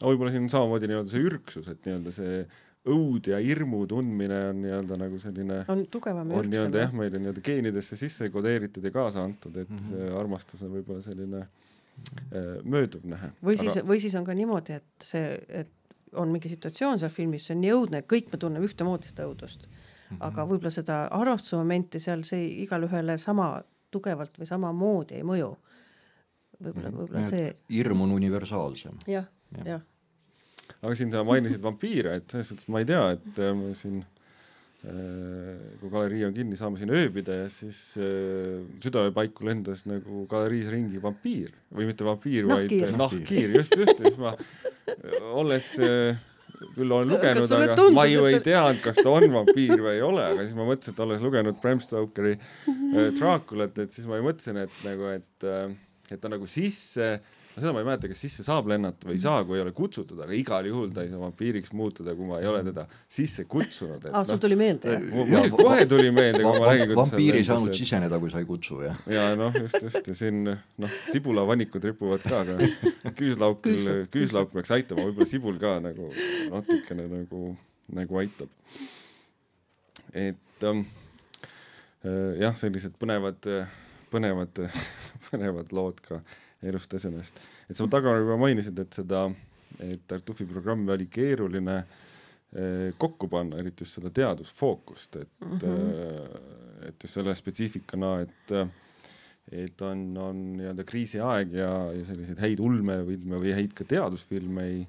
aga 0.00 0.10
võib-olla 0.10 0.34
siin 0.34 0.50
samamoodi 0.52 0.90
nii-öelda 0.90 1.14
see 1.14 1.24
ürgsus, 1.30 1.72
et 1.72 1.82
nii-öelda 1.86 2.14
see 2.14 2.44
õud 2.92 3.28
ja 3.30 3.38
hirmu 3.38 3.84
tundmine 3.90 4.38
on 4.50 4.62
nii-öelda 4.64 4.96
nagu 4.98 5.18
selline 5.22 5.60
on 5.70 5.84
tugevam 5.90 6.30
ja 6.30 6.38
ürgsem. 6.38 6.48
on 6.48 6.54
nii-öelda 6.54 6.86
jah, 6.86 6.96
meile 6.98 7.20
nii-öelda 7.20 7.44
geenidesse 7.46 7.98
sisse 7.98 8.30
kodeeritud 8.34 8.84
ja 8.84 8.90
kaasa 8.94 9.22
antud, 9.22 9.56
et 9.56 9.70
mm 9.70 9.76
-hmm. 9.76 9.92
see 9.92 10.16
armastus 10.18 10.64
on 10.66 10.72
võib-olla 10.78 11.02
selline 11.04 11.44
äh, 11.44 12.58
mööduv 12.64 13.06
nähe. 13.06 13.30
või 13.44 13.58
siis 13.58 13.76
Aga..., 13.76 13.86
või 13.88 14.00
siis 14.00 14.18
on 14.18 14.26
ka 14.26 14.34
niimoodi, 14.34 14.80
et 14.80 15.06
see, 15.12 15.38
et 15.48 15.70
on 16.12 16.28
mingi 16.28 16.48
situatsioon 16.48 16.98
seal 16.98 17.10
filmis, 17.10 17.46
see 17.46 17.54
on 17.56 17.62
nii 17.62 17.72
õudne, 17.72 18.02
et 18.02 18.10
kõik 18.10 18.32
me 18.32 18.38
tunneme 18.38 18.66
ühtemoodi 18.66 19.08
seda 19.08 19.28
õudust 19.30 19.68
mm, 20.12 20.18
-hmm. 20.18 20.28
aga 20.28 20.46
võib-olla 20.48 20.72
seda 20.74 21.02
armastusmomenti 21.10 22.00
seal 22.00 22.24
see 22.28 22.62
igale 22.64 23.18
sama 23.18 23.54
tugevalt 23.92 24.38
või 24.40 24.48
samamoodi 24.48 25.20
ei 25.20 25.26
mõju. 25.26 25.50
võib-olla, 26.62 26.90
mhm. 26.90 26.98
võib-olla 26.98 27.26
see. 27.28 27.52
hirm 27.72 28.06
on 28.06 28.16
universaalsem 28.18 28.98
ja,. 29.06 29.24
jah, 29.56 29.66
jah. 29.66 29.84
aga 30.80 30.94
siin 30.94 31.12
sa 31.12 31.24
mainisid 31.26 31.62
vampiire, 31.62 32.16
et 32.20 32.30
selles 32.30 32.52
suhtes 32.52 32.68
ma 32.68 32.82
ei 32.82 32.88
tea, 32.88 33.02
et 33.16 33.40
äh, 33.42 33.62
siin 33.74 33.98
äh, 34.86 35.76
kui 35.80 35.90
galerii 35.90 36.24
on 36.28 36.36
kinni, 36.36 36.58
saame 36.60 36.80
siin 36.80 36.92
ööbida 36.94 37.42
ja 37.42 37.48
siis 37.52 37.82
äh, 37.98 38.62
südaöö 38.84 39.10
paiku 39.16 39.48
lendas 39.48 39.84
nagu 39.90 40.26
galeriis 40.30 40.70
ringi 40.72 41.02
vampiir 41.02 41.56
või 41.74 41.90
mitte 41.90 42.06
vampiir, 42.06 42.46
vaid 42.50 42.76
nahkhiir, 42.96 43.56
just, 43.58 43.76
just, 43.76 43.98
ja 43.98 44.12
siis 44.12 44.20
ma 44.22 44.36
olles 45.42 45.72
äh, 45.82 46.28
küll 46.76 46.90
olen 46.90 47.14
lugenud, 47.14 47.54
aga 47.58 47.76
tundus, 47.78 47.96
ma 47.96 48.08
ju 48.10 48.26
ei 48.28 48.38
see... 48.38 48.46
teadnud, 48.48 48.82
kas 48.84 49.00
ta 49.02 49.12
on 49.12 49.28
vampiir 49.34 49.76
või 49.76 49.94
ei 49.96 50.04
ole, 50.06 50.26
aga 50.34 50.44
siis 50.46 50.56
ma 50.58 50.66
mõtlesin, 50.68 50.96
et 50.96 51.06
olles 51.06 51.24
lugenud 51.24 51.62
Bram 51.62 51.80
Stokeri 51.84 52.34
äh, 52.36 53.08
Draaculat, 53.18 53.80
et 53.84 53.94
siis 53.94 54.08
ma 54.10 54.20
mõtlesin, 54.24 54.60
et 54.64 54.84
nagu, 54.86 55.08
et 55.14 55.48
äh, 55.48 55.72
et 56.12 56.20
ta 56.20 56.30
nagu 56.32 56.48
sisse 56.50 57.14
seda 57.56 57.72
ma 57.74 57.82
ei 57.82 57.86
mäleta, 57.86 58.08
kas 58.08 58.20
sisse 58.24 58.44
saab 58.46 58.68
lennata 58.70 59.08
või 59.08 59.16
ei 59.18 59.22
saa, 59.22 59.42
kui 59.44 59.58
ei 59.58 59.62
ole 59.64 59.72
kutsutud, 59.76 60.20
aga 60.24 60.32
igal 60.36 60.66
juhul 60.68 60.92
ta 60.94 61.02
ei 61.04 61.10
saa 61.10 61.20
vampiiriks 61.20 61.72
muutuda, 61.76 62.14
kui 62.16 62.28
ma 62.28 62.38
ei 62.40 62.48
ole 62.48 62.62
teda 62.64 62.86
sisse 63.12 63.44
kutsunud. 63.50 64.06
aa, 64.08 64.22
sul 64.28 64.40
tuli 64.40 64.56
meelde, 64.56 64.94
jah? 64.94 65.04
muidugi 65.12 65.52
kohe 65.58 65.86
tuli 65.90 66.12
meelde, 66.14 66.40
kui 66.46 66.62
ma 66.62 66.70
räägin, 66.70 66.94
vampiir 66.96 67.38
ei 67.40 67.46
saanud 67.48 67.76
siseneda, 67.76 68.20
kui 68.22 68.32
sa 68.32 68.40
ei 68.40 68.48
kutsu, 68.48 68.80
jah? 68.86 69.02
ja 69.12 69.26
noh, 69.36 69.58
just, 69.60 69.78
just 69.84 70.08
ja 70.08 70.16
siin 70.16 70.40
noh, 70.48 70.96
sibulavanikud 71.10 71.84
ripuvad 71.90 72.24
ka, 72.24 72.40
aga 72.46 72.70
küüslauk, 73.18 73.68
küüslauk 74.14 74.54
peaks 74.54 74.72
aitama, 74.78 75.04
võib-olla 75.10 75.28
sibul 75.28 75.60
ka 75.60 75.76
nagu 75.84 76.08
natukene 76.52 77.08
nagu, 77.10 77.52
nagu 77.92 78.22
aitab. 78.22 78.48
et 80.16 80.68
ähm, 80.68 80.86
äh, 82.00 82.40
jah, 82.40 82.56
sellised 82.56 82.96
põnevad, 83.02 83.44
põnevad, 84.12 84.64
põnevad 85.28 85.76
lood 85.76 86.00
ka 86.08 86.22
elust 86.62 86.94
esenest. 86.94 87.40
et 87.70 87.76
sa 87.76 87.88
taga 87.90 88.14
juba 88.20 88.38
mainisid, 88.40 88.78
et 88.78 89.00
seda, 89.00 89.26
et 89.80 90.06
Tartufi 90.08 90.46
programmi 90.48 90.92
oli 90.94 91.08
keeruline 91.12 91.76
eh, 91.80 92.92
kokku 92.98 93.28
panna, 93.32 93.58
eriti 93.62 93.86
just 93.86 93.98
seda 93.98 94.12
teadusfookust, 94.14 95.16
et 95.16 95.32
mm, 95.40 95.58
-hmm. 95.58 96.88
et 96.88 97.02
just 97.02 97.14
selle 97.14 97.34
spetsiifikana, 97.34 98.20
et 98.26 98.56
et 99.52 99.82
on, 99.82 100.02
on 100.22 100.42
nii-öelda 100.56 100.84
kriisiaeg 100.86 101.52
ja, 101.52 101.70
ja 101.92 102.04
selliseid 102.06 102.38
häid 102.40 102.60
ulmefilme 102.62 103.40
või 103.42 103.54
häid 103.56 103.74
ka 103.76 103.84
teadusfilme 103.84 104.66
ei, 104.68 104.84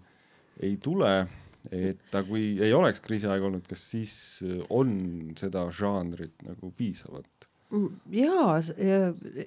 ei 0.62 0.78
tule. 0.78 1.28
et 1.72 2.16
kui 2.28 2.60
ei 2.62 2.74
oleks 2.74 3.00
kriisiaeg 3.02 3.44
olnud, 3.44 3.66
kas 3.68 3.82
siis 3.94 4.14
on 4.70 5.34
seda 5.40 5.66
žanrit 5.72 6.44
nagu 6.44 6.72
piisavalt? 6.78 7.48
Jaa, 8.14 8.58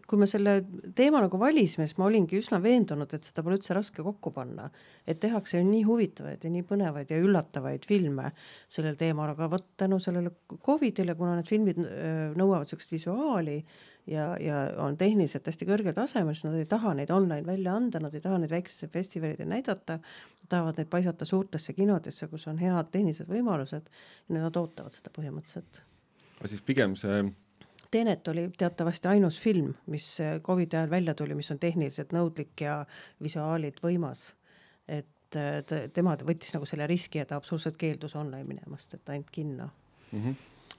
kui 0.09 0.19
me 0.19 0.27
selle 0.31 0.57
teema 0.99 1.21
nagu 1.23 1.39
valisime, 1.41 1.87
siis 1.87 1.99
ma 2.01 2.09
olingi 2.09 2.39
üsna 2.41 2.59
veendunud, 2.63 3.13
et 3.15 3.29
seda 3.29 3.45
pole 3.47 3.59
üldse 3.59 3.77
raske 3.77 4.03
kokku 4.03 4.33
panna. 4.35 4.71
et 5.07 5.21
tehakse 5.23 5.61
ju 5.61 5.67
nii 5.67 5.83
huvitavaid 5.87 6.45
ja 6.45 6.51
nii 6.51 6.65
põnevaid 6.67 7.11
ja 7.11 7.21
üllatavaid 7.23 7.87
filme 7.87 8.33
sellel 8.69 8.97
teemal, 8.99 9.31
aga 9.35 9.51
vot 9.51 9.67
tänu 9.77 10.01
sellele 10.03 10.33
Covidile, 10.65 11.15
kuna 11.15 11.37
need 11.37 11.51
filmid 11.51 11.79
nõuavad 11.79 12.67
niisugust 12.67 12.91
visuaali 12.91 13.61
ja, 14.11 14.27
ja 14.43 14.59
on 14.83 14.99
tehniliselt 14.99 15.47
hästi 15.47 15.69
kõrgel 15.69 15.95
tasemel, 15.95 16.35
siis 16.35 16.49
nad 16.49 16.59
ei 16.59 16.67
taha 16.71 16.95
neid 16.99 17.15
online 17.15 17.47
välja 17.47 17.79
anda, 17.79 18.03
nad 18.03 18.15
ei 18.15 18.25
taha 18.25 18.43
neid 18.43 18.51
väikestel 18.51 18.91
festivalidel 18.91 19.51
näidata, 19.51 20.01
tahavad 20.49 20.79
neid 20.81 20.91
paisata 20.91 21.29
suurtesse 21.29 21.77
kinodesse, 21.79 22.27
kus 22.33 22.47
on 22.51 22.59
head 22.59 22.91
tehnilised 22.91 23.31
võimalused 23.31 23.91
ja 24.29 24.39
nad 24.41 24.57
ootavad 24.57 24.95
seda 24.95 25.15
põhimõtteliselt. 25.15 25.83
aga 26.41 26.51
siis 26.51 26.63
pigem 26.67 26.99
see 26.99 27.23
Tenet 27.97 28.29
oli 28.29 28.43
teatavasti 28.59 29.09
ainus 29.09 29.39
film, 29.41 29.71
mis 29.93 30.19
Covidi 30.45 30.77
ajal 30.77 30.91
välja 30.93 31.15
tuli, 31.17 31.37
mis 31.39 31.49
on 31.55 31.59
tehniliselt 31.63 32.13
nõudlik 32.13 32.61
ja 32.61 32.83
visuaalid 33.25 33.81
võimas. 33.81 34.35
et 34.87 35.37
tema 35.97 36.15
võttis 36.23 36.53
nagu 36.55 36.69
selle 36.69 36.87
riski 36.87 37.19
ja 37.19 37.27
ta 37.27 37.39
absoluutselt 37.41 37.79
keeldus 37.81 38.15
online 38.17 38.45
minemast, 38.47 38.95
et 38.95 39.09
ainult 39.09 39.31
kinno 39.35 39.71
mm. 40.13 40.23
-hmm. 40.23 40.35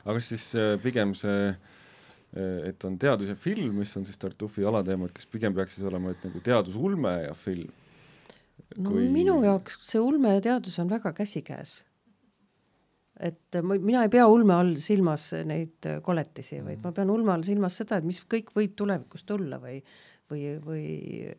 aga 0.06 0.20
siis 0.20 0.56
äh, 0.56 0.78
pigem 0.82 1.14
see, 1.16 1.50
äh, 1.50 2.70
et 2.70 2.84
on 2.84 2.98
teadus 3.00 3.30
ja 3.30 3.36
film, 3.36 3.76
mis 3.76 3.98
on 3.98 4.06
siis 4.06 4.18
Tartufi 4.18 4.66
alateemad, 4.66 5.12
kas 5.12 5.26
pigem 5.26 5.54
peaks 5.54 5.76
siis 5.76 5.88
olema, 5.88 6.12
et 6.12 6.24
nagu 6.24 6.40
teadusulme 6.40 7.14
ja 7.24 7.34
film? 7.34 7.72
no 8.78 8.90
kui... 8.92 9.10
minu 9.10 9.44
jaoks 9.44 9.80
see 9.92 10.02
ulme 10.02 10.34
ja 10.34 10.42
teadus 10.42 10.80
on 10.80 10.90
väga 10.90 11.14
käsikäes 11.14 11.84
et 13.20 13.58
ma, 13.64 13.78
mina 13.82 14.04
ei 14.06 14.12
pea 14.14 14.28
ulme 14.30 14.54
all 14.54 14.76
silmas 14.82 15.32
neid 15.48 15.88
koletisi, 16.06 16.60
vaid 16.66 16.84
ma 16.84 16.94
pean 16.96 17.12
ulme 17.14 17.34
all 17.34 17.46
silmas 17.46 17.80
seda, 17.82 17.98
et 17.98 18.08
mis 18.08 18.20
kõik 18.30 18.54
võib 18.56 18.76
tulevikus 18.78 19.26
tulla 19.28 19.60
või, 19.62 19.80
või, 20.32 20.44
või 20.64 20.86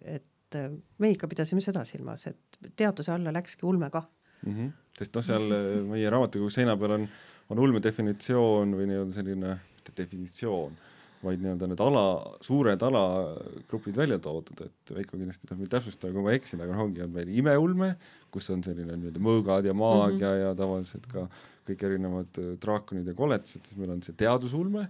et 0.03 0.59
me 0.99 1.13
ikka 1.13 1.29
pidasime 1.31 1.63
seda 1.65 1.85
silmas, 1.89 2.27
et 2.31 2.61
teaduse 2.77 3.13
alla 3.15 3.35
läkski 3.35 3.67
ulme 3.69 3.91
kah 3.95 4.07
mm. 4.43 4.53
-hmm. 4.55 4.71
sest 4.99 5.15
noh, 5.15 5.25
seal 5.25 5.49
meie 5.93 6.11
raamatukogu 6.11 6.51
seina 6.51 6.77
peal 6.77 6.99
on, 6.99 7.09
on 7.53 7.65
ulme 7.65 7.83
definitsioon 7.85 8.75
või 8.79 8.89
nii-öelda 8.91 9.19
selline, 9.21 9.59
mitte 9.77 9.97
definitsioon 10.03 10.79
vaid 11.23 11.43
nii-öelda 11.43 11.67
need 11.71 11.81
ala, 11.83 12.03
suured 12.45 12.83
alagrupid 12.87 13.97
välja 13.99 14.19
toodud, 14.23 14.61
et 14.67 14.93
Veiko 14.95 15.17
kindlasti 15.17 15.49
saab 15.49 15.59
mind 15.59 15.73
täpsustada, 15.73 16.13
kui 16.15 16.25
ma 16.25 16.35
eksin, 16.37 16.63
aga 16.63 16.77
noh, 16.77 16.85
ongi, 16.87 17.03
on 17.03 17.13
meil 17.15 17.33
imeulme, 17.41 17.93
kus 18.35 18.51
on 18.55 18.63
selline 18.67 18.95
nii-öelda 18.95 19.23
mõõgad 19.25 19.67
ja 19.67 19.75
maagia 19.75 20.15
mm 20.15 20.35
-hmm. 20.35 20.45
ja 20.45 20.55
tavaliselt 20.59 21.09
ka 21.11 21.27
kõik 21.69 21.85
erinevad 21.89 22.41
äh, 22.41 22.55
draakonid 22.63 23.07
ja 23.11 23.15
koletised, 23.15 23.67
siis 23.67 23.79
meil 23.81 23.95
on 23.97 24.03
see 24.03 24.17
teadusulme, 24.19 24.89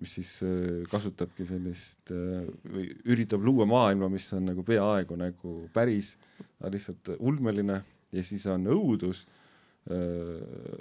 mis 0.00 0.16
siis 0.18 0.32
äh, 0.42 0.82
kasutabki 0.90 1.46
sellist 1.46 2.12
äh, 2.14 2.48
või 2.66 2.88
üritab 3.04 3.44
luua 3.44 3.66
maailma, 3.66 4.08
mis 4.08 4.26
on 4.36 4.50
nagu 4.50 4.64
peaaegu 4.66 5.16
nagu 5.16 5.56
päris, 5.72 6.16
lihtsalt 6.60 7.14
ulmeline 7.18 7.82
ja 8.12 8.24
siis 8.26 8.46
on 8.50 8.66
õudus 8.66 9.26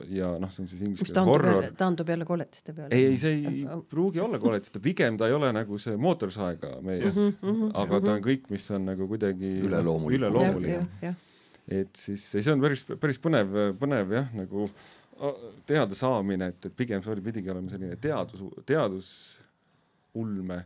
ja 0.09 0.29
noh, 0.41 0.51
see 0.53 0.63
on 0.63 0.69
siis 0.69 0.81
inglise 0.83 1.07
keeles 1.07 1.29
horror. 1.29 1.67
taandub 1.77 2.09
jälle 2.09 2.25
koletiste 2.25 2.73
peale? 2.73 2.95
ei, 2.95 3.05
ei, 3.11 3.17
see 3.21 3.33
ei 3.37 3.63
pruugi 3.89 4.21
olla 4.21 4.39
koletiste, 4.41 4.81
pigem 4.83 5.17
ta 5.17 5.27
ei 5.29 5.33
ole 5.33 5.51
nagu 5.55 5.77
see 5.81 5.97
mootorsaega 5.97 6.75
mees 6.85 7.15
mm, 7.15 7.33
-hmm, 7.41 7.71
aga 7.83 8.01
ta 8.05 8.13
on 8.17 8.23
kõik, 8.25 8.47
mis 8.53 8.69
on 8.75 8.85
nagu 8.91 9.07
kuidagi 9.09 9.55
üleloomuline, 9.65 10.29
üleloomuline.. 10.29 11.15
et 11.81 11.95
siis 11.95 12.25
see 12.31 12.53
on 12.53 12.61
päris, 12.61 12.85
päris 13.01 13.21
põnev, 13.21 13.57
põnev 13.81 14.15
jah, 14.19 14.31
nagu 14.37 14.69
teadasaamine, 15.65 16.53
et, 16.53 16.65
et 16.65 16.75
pigem 16.75 17.03
see 17.03 17.11
oli, 17.13 17.21
pidigi 17.21 17.51
olema 17.51 17.69
selline 17.71 17.97
teadus, 18.01 18.43
teadusulme 18.65 20.57
äh, 20.61 20.63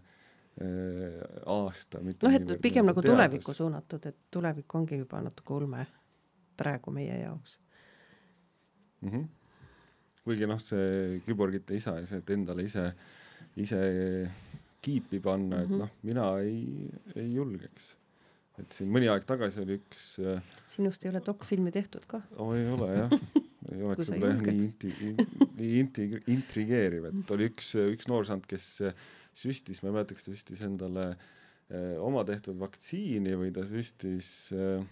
aasta. 1.45 2.03
noh, 2.03 2.37
et 2.37 2.55
pigem 2.61 2.85
nagu 2.91 3.01
teadus. 3.01 3.15
tulevikku 3.15 3.53
suunatud, 3.57 4.05
et 4.11 4.17
tulevik 4.31 4.75
ongi 4.75 4.99
juba 5.01 5.21
natuke 5.25 5.53
ulme 5.57 5.87
praegu 6.57 6.91
meie 6.93 7.17
jaoks 7.23 7.57
mm. 9.03 9.11
-hmm. 9.11 9.25
kuigi 10.23 10.47
noh, 10.49 10.61
see 10.61 11.19
küborgite 11.25 11.75
isa 11.75 11.97
ja 11.99 12.07
see, 12.07 12.21
et 12.23 12.29
endale 12.35 12.65
ise, 12.67 12.87
ise 13.59 13.81
kiipi 14.83 15.19
panna 15.19 15.57
mm, 15.57 15.61
-hmm. 15.61 15.63
et 15.63 15.69
mhm. 15.69 15.79
noh, 15.79 15.89
mina 16.03 16.29
ei, 16.39 16.89
ei 17.15 17.33
julgeks. 17.33 17.95
et 18.61 18.71
siin 18.71 18.89
mõni 18.93 19.07
aeg 19.09 19.23
tagasi 19.25 19.63
oli 19.63 19.79
üks 19.79 20.19
äh, 20.21 20.51
sinust 20.69 21.05
ei 21.05 21.09
ole 21.09 21.23
dokfilmi 21.25 21.71
tehtud 21.73 22.05
ka? 22.07 22.21
oh, 22.37 22.53
ei 22.55 22.67
ole 22.69 22.89
jah 22.93 23.15
ei 23.73 23.81
oleks 23.81 24.11
võib-olla 24.11 24.33
jah 24.35 24.43
nii 24.45 24.59
inti-, 24.61 25.13
nii 25.57 25.79
inti-, 25.81 26.23
intrigeeriv, 26.35 27.07
et 27.09 27.31
oli 27.33 27.47
üks, 27.49 27.73
üks 27.95 28.09
noorsand, 28.11 28.45
kes 28.45 28.67
süstis, 29.33 29.81
ma 29.81 29.89
ei 29.89 29.95
mäleta, 29.95 30.13
kas 30.13 30.27
ta 30.27 30.35
süstis 30.35 30.61
endale 30.67 31.07
äh, 31.15 31.95
oma 31.97 32.21
tehtud 32.27 32.59
vaktsiini 32.61 33.33
või 33.39 33.53
ta 33.55 33.65
süstis 33.65 34.29
äh,, 34.53 34.85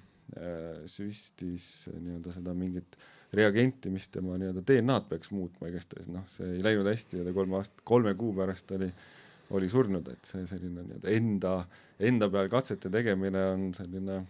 süstis 0.88 1.66
nii-öelda 1.92 2.32
seda 2.34 2.56
mingit 2.58 2.96
äh, 2.96 3.21
reagenti, 3.34 3.90
mis 3.90 4.10
tema 4.12 4.36
nii-öelda 4.40 4.64
DNA-d 4.68 5.08
peaks 5.10 5.32
muutma, 5.32 5.70
igastahes. 5.72 6.10
Noh, 6.12 6.26
see 6.32 6.58
ei 6.58 6.64
läinud 6.66 6.90
hästi 6.90 7.22
ja 7.22 7.28
ta 7.28 7.34
kolme 7.36 7.60
aasta, 7.62 7.84
kolme 7.88 8.14
kuu 8.20 8.34
pärast 8.36 8.72
oli, 8.76 8.90
oli 9.56 9.70
surnud, 9.72 10.08
et 10.12 10.28
see 10.28 10.44
selline 10.50 10.84
nii-öelda 10.84 11.16
enda, 11.16 11.56
enda 12.12 12.30
peal 12.34 12.52
katsete 12.52 12.92
tegemine 12.92 13.46
on 13.54 13.68
selline 13.78 14.22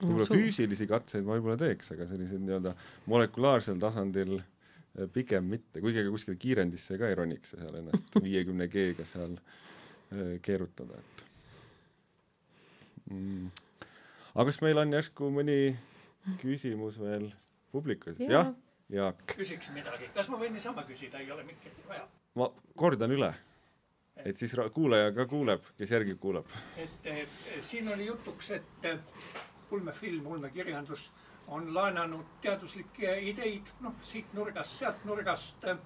võib-olla 0.00 0.26
no, 0.26 0.38
füüsilisi 0.38 0.86
katseid 0.90 1.26
ma 1.26 1.36
võib-olla 1.36 1.58
teeks, 1.60 1.92
aga 1.94 2.06
sellised 2.10 2.42
nii-öelda 2.42 2.74
molekulaarsel 3.10 3.80
tasandil 3.82 4.38
eh, 4.40 5.06
pigem 5.12 5.50
mitte, 5.52 5.82
kuigi 5.82 6.02
ega 6.02 6.12
kuskile 6.12 6.38
kiirendisse 6.40 6.98
ka 7.00 7.10
ei 7.10 7.18
roniks 7.18 7.54
ja 7.54 7.62
seal 7.64 7.80
ennast 7.82 8.16
viiekümne 8.26 8.68
G-ga 8.72 9.06
seal 9.08 9.36
eh, 9.36 10.38
keerutada, 10.42 10.98
et. 10.98 11.26
Mm.. 13.10 13.50
aga 14.34 14.46
kas 14.50 14.60
meil 14.62 14.78
on 14.78 14.92
järsku 14.94 15.30
mõni 15.34 15.60
küsimus 16.42 17.00
veel 17.02 17.30
publiku 17.72 18.14
siis, 18.14 18.30
jah, 18.30 18.52
Jaak. 18.90 19.22
küsiks 19.36 19.70
midagi, 19.74 20.10
kas 20.14 20.28
ma 20.28 20.40
võin 20.40 20.52
niisama 20.56 20.84
küsida, 20.88 21.22
ei 21.22 21.30
ole 21.30 21.44
mikrit 21.46 21.86
vaja? 21.88 22.08
ma 22.34 22.50
kordan 22.76 23.14
üle, 23.14 23.30
et 24.24 24.36
siis 24.36 24.54
kuulaja 24.74 25.12
ka 25.14 25.26
kuuleb, 25.30 25.64
kes 25.78 25.94
järgi 25.96 26.16
kuulab. 26.20 26.46
et 26.76 27.06
eh, 27.06 27.26
siin 27.62 27.88
oli 27.92 28.06
jutuks, 28.10 28.50
et 28.58 28.90
ulmefilm, 29.70 30.26
ulmekirjandus 30.26 31.10
on 31.50 31.74
laenanud 31.74 32.26
teaduslikke 32.42 33.16
ideid, 33.30 33.72
noh, 33.80 33.94
siit 34.02 34.34
nurgast, 34.34 34.78
sealt 34.78 35.04
nurgast 35.04 35.66
eh,. 35.70 35.80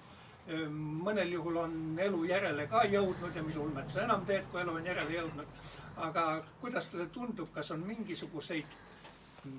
mõnel 1.05 1.31
juhul 1.33 1.55
on 1.57 1.77
elu 1.97 2.19
järele 2.29 2.67
ka 2.69 2.83
jõudnud 2.85 3.33
ja 3.33 3.41
mis 3.41 3.55
ulmet 3.57 3.89
sa 3.89 4.03
enam 4.03 4.25
teed, 4.29 4.43
kui 4.51 4.61
elu 4.61 4.75
on 4.77 4.85
järele 4.85 5.15
jõudnud. 5.15 5.63
aga 6.07 6.25
kuidas 6.61 6.89
teile 6.91 7.07
tundub, 7.09 7.49
kas 7.53 7.71
on 7.71 7.81
mingisuguseid 7.87 8.75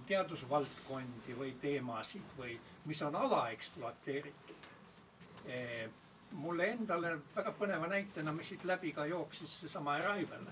teadusvaldkondi 0.06 1.36
või 1.38 1.52
teemasid 1.60 2.34
või 2.38 2.56
mis 2.86 3.02
on 3.02 3.16
alaekspluateeritud. 3.16 4.68
Eh, 5.46 5.88
mulle 6.32 6.70
endale 6.74 7.16
väga 7.34 7.52
põneva 7.58 7.88
näitena, 7.90 8.32
mis 8.34 8.52
siit 8.52 8.64
läbi 8.66 8.92
ka 8.92 9.06
jooksis, 9.06 9.60
seesama 9.60 9.98
Arrival. 10.00 10.46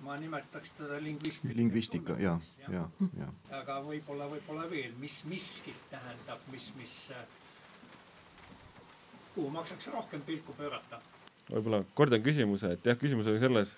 ma 0.00 0.14
nimetaks 0.16 0.70
teda 0.72 0.96
lingvistikaks. 1.02 1.56
lingvistika 1.56 2.14
ja, 2.18 2.38
ja, 2.72 2.86
ja. 3.18 3.26
aga 3.58 3.74
võib-olla, 3.84 4.30
võib-olla 4.30 4.70
veel, 4.70 4.94
mis 4.96 5.18
miskit 5.28 5.76
tähendab, 5.90 6.40
mis, 6.52 6.70
mis, 6.76 7.12
kuhu 9.34 9.50
maksaks 9.50 9.88
rohkem 9.92 10.22
pilku 10.22 10.56
pöörata 10.56 11.02
võib-olla 11.50 11.82
kordan 11.94 12.22
küsimuse, 12.22 12.72
et 12.76 12.86
jah, 12.86 12.98
küsimus 12.98 13.28
oli 13.30 13.42
selles, 13.42 13.74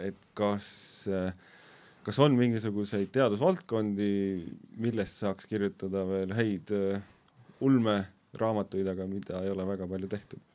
et 0.00 0.28
kas 0.38 0.70
äh, 1.10 1.34
kas 2.04 2.18
on 2.22 2.36
mingisuguseid 2.38 3.10
teadusvaldkondi, 3.14 4.12
millest 4.80 5.20
saaks 5.22 5.48
kirjutada 5.50 6.04
veel 6.08 6.36
häid 6.36 6.72
äh, 6.76 7.02
ulmeraamatuid, 7.60 8.88
aga 8.88 9.08
mida 9.10 9.42
ei 9.44 9.52
ole 9.52 9.66
väga 9.68 9.88
palju 9.90 10.08
tehtud? 10.10 10.46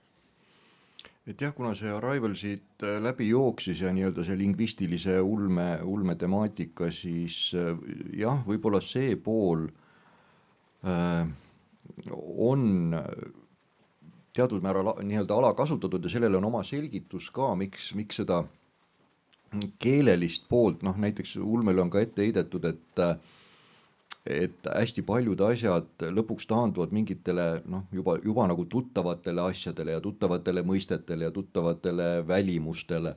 et 1.26 1.42
jah, 1.42 1.54
kuna 1.58 1.74
see 1.78 1.90
Arrival 1.90 2.36
siit 2.38 2.84
äh, 2.86 3.00
läbi 3.02 3.32
jooksis 3.32 3.82
ja 3.82 3.94
nii-öelda 3.94 4.26
see 4.28 4.38
lingvistilise 4.38 5.18
ulme, 5.22 5.80
ulme 5.82 6.16
temaatika, 6.22 6.92
siis 6.94 7.50
äh, 7.58 7.74
jah, 8.20 8.44
võib-olla 8.46 8.82
see 8.84 9.16
pool 9.18 9.66
äh, 10.86 11.26
on 12.46 12.94
teatud 14.36 14.62
määral 14.62 14.92
nii-öelda 15.02 15.40
alakasutatud 15.40 16.06
ja 16.06 16.14
sellel 16.14 16.38
on 16.38 16.46
oma 16.52 16.62
selgitus 16.68 17.32
ka, 17.34 17.54
miks, 17.58 17.90
miks 17.98 18.22
seda 18.22 18.44
keelelist 19.80 20.46
poolt, 20.50 20.84
noh 20.86 20.98
näiteks 20.98 21.36
ulmele 21.42 21.82
on 21.82 21.90
ka 21.94 22.04
ette 22.04 22.26
heidetud, 22.26 22.66
et 22.66 23.04
et 24.26 24.66
hästi 24.66 25.04
paljud 25.06 25.42
asjad 25.46 26.06
lõpuks 26.14 26.48
taanduvad 26.50 26.94
mingitele 26.98 27.62
noh, 27.70 27.84
juba, 27.94 28.16
juba 28.26 28.48
nagu 28.50 28.66
tuttavatele 28.66 29.44
asjadele 29.52 29.94
ja 29.94 30.02
tuttavatele 30.02 30.64
mõistetele 30.66 31.28
ja 31.28 31.32
tuttavatele 31.32 32.08
välimustele. 32.28 33.16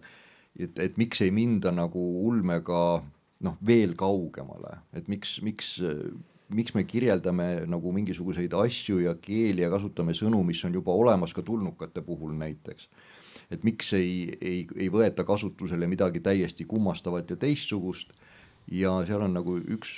et, 0.58 0.78
et 0.78 0.96
miks 0.96 1.20
ei 1.24 1.30
minda 1.30 1.72
nagu 1.72 2.02
ulmega 2.28 3.02
noh, 3.40 3.56
veel 3.64 3.94
kaugemale, 3.96 4.82
et 4.92 5.08
miks, 5.08 5.38
miks, 5.42 5.78
miks 6.48 6.74
me 6.74 6.84
kirjeldame 6.84 7.64
nagu 7.70 7.92
mingisuguseid 7.92 8.52
asju 8.52 9.00
ja 9.04 9.14
keeli 9.14 9.62
ja 9.62 9.70
kasutame 9.70 10.12
sõnu, 10.12 10.42
mis 10.44 10.64
on 10.64 10.74
juba 10.74 10.92
olemas 10.92 11.32
ka 11.32 11.42
tulnukate 11.42 12.02
puhul 12.02 12.34
näiteks 12.36 12.88
et 13.50 13.64
miks 13.64 13.92
ei, 13.96 14.36
ei, 14.40 14.64
ei 14.76 14.88
võeta 14.92 15.24
kasutusele 15.28 15.88
midagi 15.88 16.20
täiesti 16.24 16.66
kummastavat 16.68 17.30
ja 17.32 17.36
teistsugust. 17.40 18.12
ja 18.68 18.90
seal 19.08 19.22
on 19.24 19.32
nagu 19.32 19.56
üks 19.56 19.94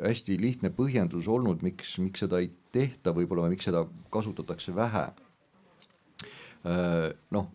hästi 0.00 0.38
lihtne 0.40 0.70
põhjendus 0.72 1.28
olnud, 1.28 1.60
miks, 1.62 1.98
miks 2.00 2.24
seda 2.24 2.40
ei 2.40 2.48
tehta 2.72 3.12
võib-olla 3.12 3.44
või 3.44 3.58
miks 3.58 3.68
seda 3.68 3.84
kasutatakse 4.10 4.72
vähe 4.74 5.02
äh, 6.64 7.10
noh, 7.36 7.50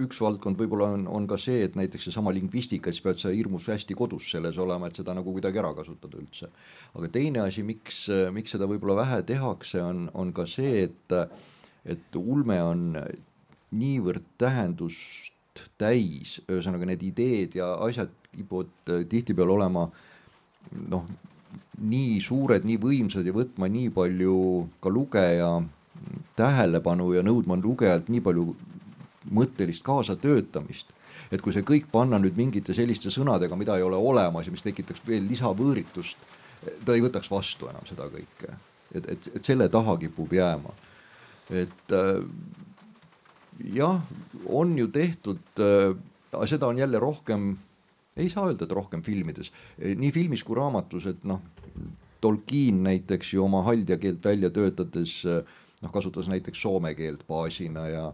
üks 0.00 0.22
valdkond 0.24 0.56
võib-olla 0.56 0.88
on, 0.96 1.04
on 1.12 1.28
ka 1.28 1.36
see, 1.36 1.60
et 1.66 1.76
näiteks 1.76 2.08
seesama 2.08 2.32
lingvistika, 2.32 2.92
siis 2.92 3.04
pead 3.04 3.20
sa 3.20 3.34
hirmus 3.34 3.68
hästi 3.68 3.94
kodus 3.98 4.30
selles 4.32 4.56
olema, 4.56 4.88
et 4.88 4.96
seda 4.96 5.12
nagu 5.12 5.36
kuidagi 5.36 5.60
ära 5.60 5.74
kasutada 5.76 6.16
üldse. 6.16 6.48
aga 6.96 7.12
teine 7.12 7.44
asi, 7.44 7.62
miks, 7.62 8.06
miks 8.32 8.56
seda 8.56 8.64
võib-olla 8.70 8.96
vähe 9.02 9.20
tehakse, 9.28 9.84
on, 9.84 10.08
on 10.16 10.32
ka 10.32 10.48
see, 10.48 10.88
et, 10.88 11.18
et 11.84 12.20
ulme 12.24 12.62
on 12.64 12.90
niivõrd 13.74 14.26
tähendust 14.38 15.34
täis, 15.78 16.40
ühesõnaga 16.50 16.88
need 16.88 17.02
ideed 17.06 17.54
ja 17.58 17.74
asjad 17.86 18.10
kipuvad 18.34 18.90
äh, 18.90 19.04
tihtipeale 19.10 19.54
olema 19.54 19.86
noh, 20.90 21.06
nii 21.84 22.18
suured, 22.22 22.66
nii 22.66 22.78
võimsad 22.82 23.26
ja 23.26 23.34
võtma 23.34 23.68
nii 23.70 23.90
palju 23.94 24.36
ka 24.82 24.92
lugeja 24.92 25.50
tähelepanu 26.38 27.12
ja 27.14 27.22
nõudma 27.26 27.56
lugejalt 27.60 28.10
nii 28.12 28.22
palju 28.24 28.48
mõttelist 29.34 29.84
kaasatöötamist. 29.86 30.90
et 31.32 31.42
kui 31.42 31.54
see 31.54 31.64
kõik 31.66 31.86
panna 31.90 32.18
nüüd 32.20 32.36
mingite 32.36 32.74
selliste 32.76 33.10
sõnadega, 33.10 33.56
mida 33.56 33.76
ei 33.78 33.82
ole 33.82 33.96
olemas 33.96 34.46
ja 34.46 34.52
mis 34.52 34.62
tekitaks 34.62 35.00
veel 35.06 35.24
lisavõõritust, 35.26 36.16
ta 36.84 36.94
ei 36.94 37.02
võtaks 37.02 37.30
vastu 37.30 37.68
enam 37.70 37.86
seda 37.88 38.06
kõike. 38.12 38.54
et, 38.94 39.08
et, 39.08 39.30
et 39.36 39.44
selle 39.44 39.68
taha 39.68 39.96
kipub 39.98 40.32
jääma. 40.32 40.74
et 41.50 41.92
äh, 41.92 42.20
jah, 43.74 44.00
on 44.46 44.78
ju 44.78 44.88
tehtud 44.88 45.62
äh,, 45.62 45.96
seda 46.50 46.66
on 46.66 46.78
jälle 46.78 46.98
rohkem, 46.98 47.56
ei 48.16 48.30
saa 48.30 48.48
öelda, 48.48 48.66
et 48.66 48.72
rohkem 48.72 49.02
filmides, 49.02 49.52
nii 49.78 50.12
filmis 50.14 50.44
kui 50.44 50.58
raamatus, 50.58 51.10
et 51.12 51.24
noh, 51.28 51.42
Tolkien 52.24 52.78
näiteks 52.86 53.34
ju 53.34 53.42
oma 53.44 53.60
haldja 53.66 53.98
keelt 54.00 54.24
välja 54.24 54.48
töötades 54.50 55.18
noh, 55.26 55.90
kasutas 55.92 56.30
näiteks 56.32 56.62
soome 56.62 56.94
keelt 56.96 57.26
baasina 57.28 57.88
ja 57.88 58.06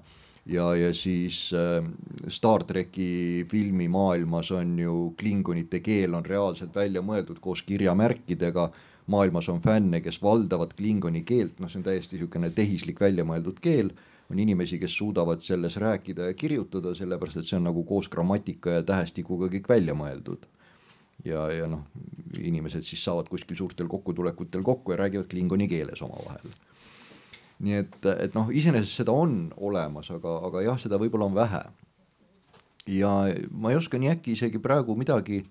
ja, 0.51 0.75
ja 0.75 0.93
siis 0.95 1.51
äh, 1.55 1.85
Star 2.29 2.65
tracki 2.65 3.47
filmimaailmas 3.51 4.51
on 4.57 4.79
ju 4.79 5.15
klingonite 5.19 5.81
keel 5.85 6.15
on 6.15 6.27
reaalselt 6.27 6.75
välja 6.75 7.03
mõeldud 7.03 7.41
koos 7.41 7.63
kirjamärkidega. 7.63 8.71
maailmas 9.11 9.49
on 9.49 9.61
fänne, 9.61 10.01
kes 10.01 10.21
valdavad 10.23 10.71
klingoni 10.79 11.25
keelt, 11.27 11.59
noh, 11.59 11.71
see 11.71 11.81
on 11.81 11.85
täiesti 11.85 12.15
niisugune 12.17 12.51
tehislik 12.55 13.01
välja 13.01 13.25
mõeldud 13.27 13.59
keel 13.61 13.91
on 14.31 14.39
inimesi, 14.39 14.79
kes 14.79 14.95
suudavad 14.97 15.43
selles 15.43 15.77
rääkida 15.77 16.31
ja 16.31 16.35
kirjutada, 16.35 16.95
sellepärast 16.95 17.41
et 17.41 17.49
see 17.49 17.59
on 17.59 17.67
nagu 17.67 17.83
koos 17.85 18.09
grammatika 18.09 18.79
ja 18.79 18.87
tähestikuga 18.87 19.51
kõik 19.51 19.69
välja 19.69 19.97
mõeldud. 19.99 20.47
ja, 21.25 21.51
ja 21.53 21.67
noh, 21.69 21.83
inimesed 22.39 22.87
siis 22.87 23.03
saavad 23.05 23.29
kuskil 23.29 23.59
suurtel 23.59 23.89
kokkutulekutel 23.91 24.63
kokku 24.65 24.95
ja 24.95 25.03
räägivad 25.03 25.29
klingoni 25.29 25.69
keeles 25.69 26.03
omavahel. 26.03 26.55
nii 27.59 27.75
et, 27.83 27.99
et 28.07 28.35
noh, 28.35 28.49
iseenesest 28.55 29.03
seda 29.03 29.13
on 29.13 29.53
olemas, 29.57 30.11
aga, 30.11 30.39
aga 30.47 30.63
jah, 30.63 30.79
seda 30.81 30.99
võib-olla 30.99 31.27
on 31.27 31.35
vähe. 31.35 31.65
ja 32.87 33.15
ma 33.51 33.71
ei 33.71 33.83
oska 33.83 33.99
nii 33.99 34.15
äkki 34.15 34.39
isegi 34.39 34.59
praegu 34.59 34.97
midagi 34.97 35.45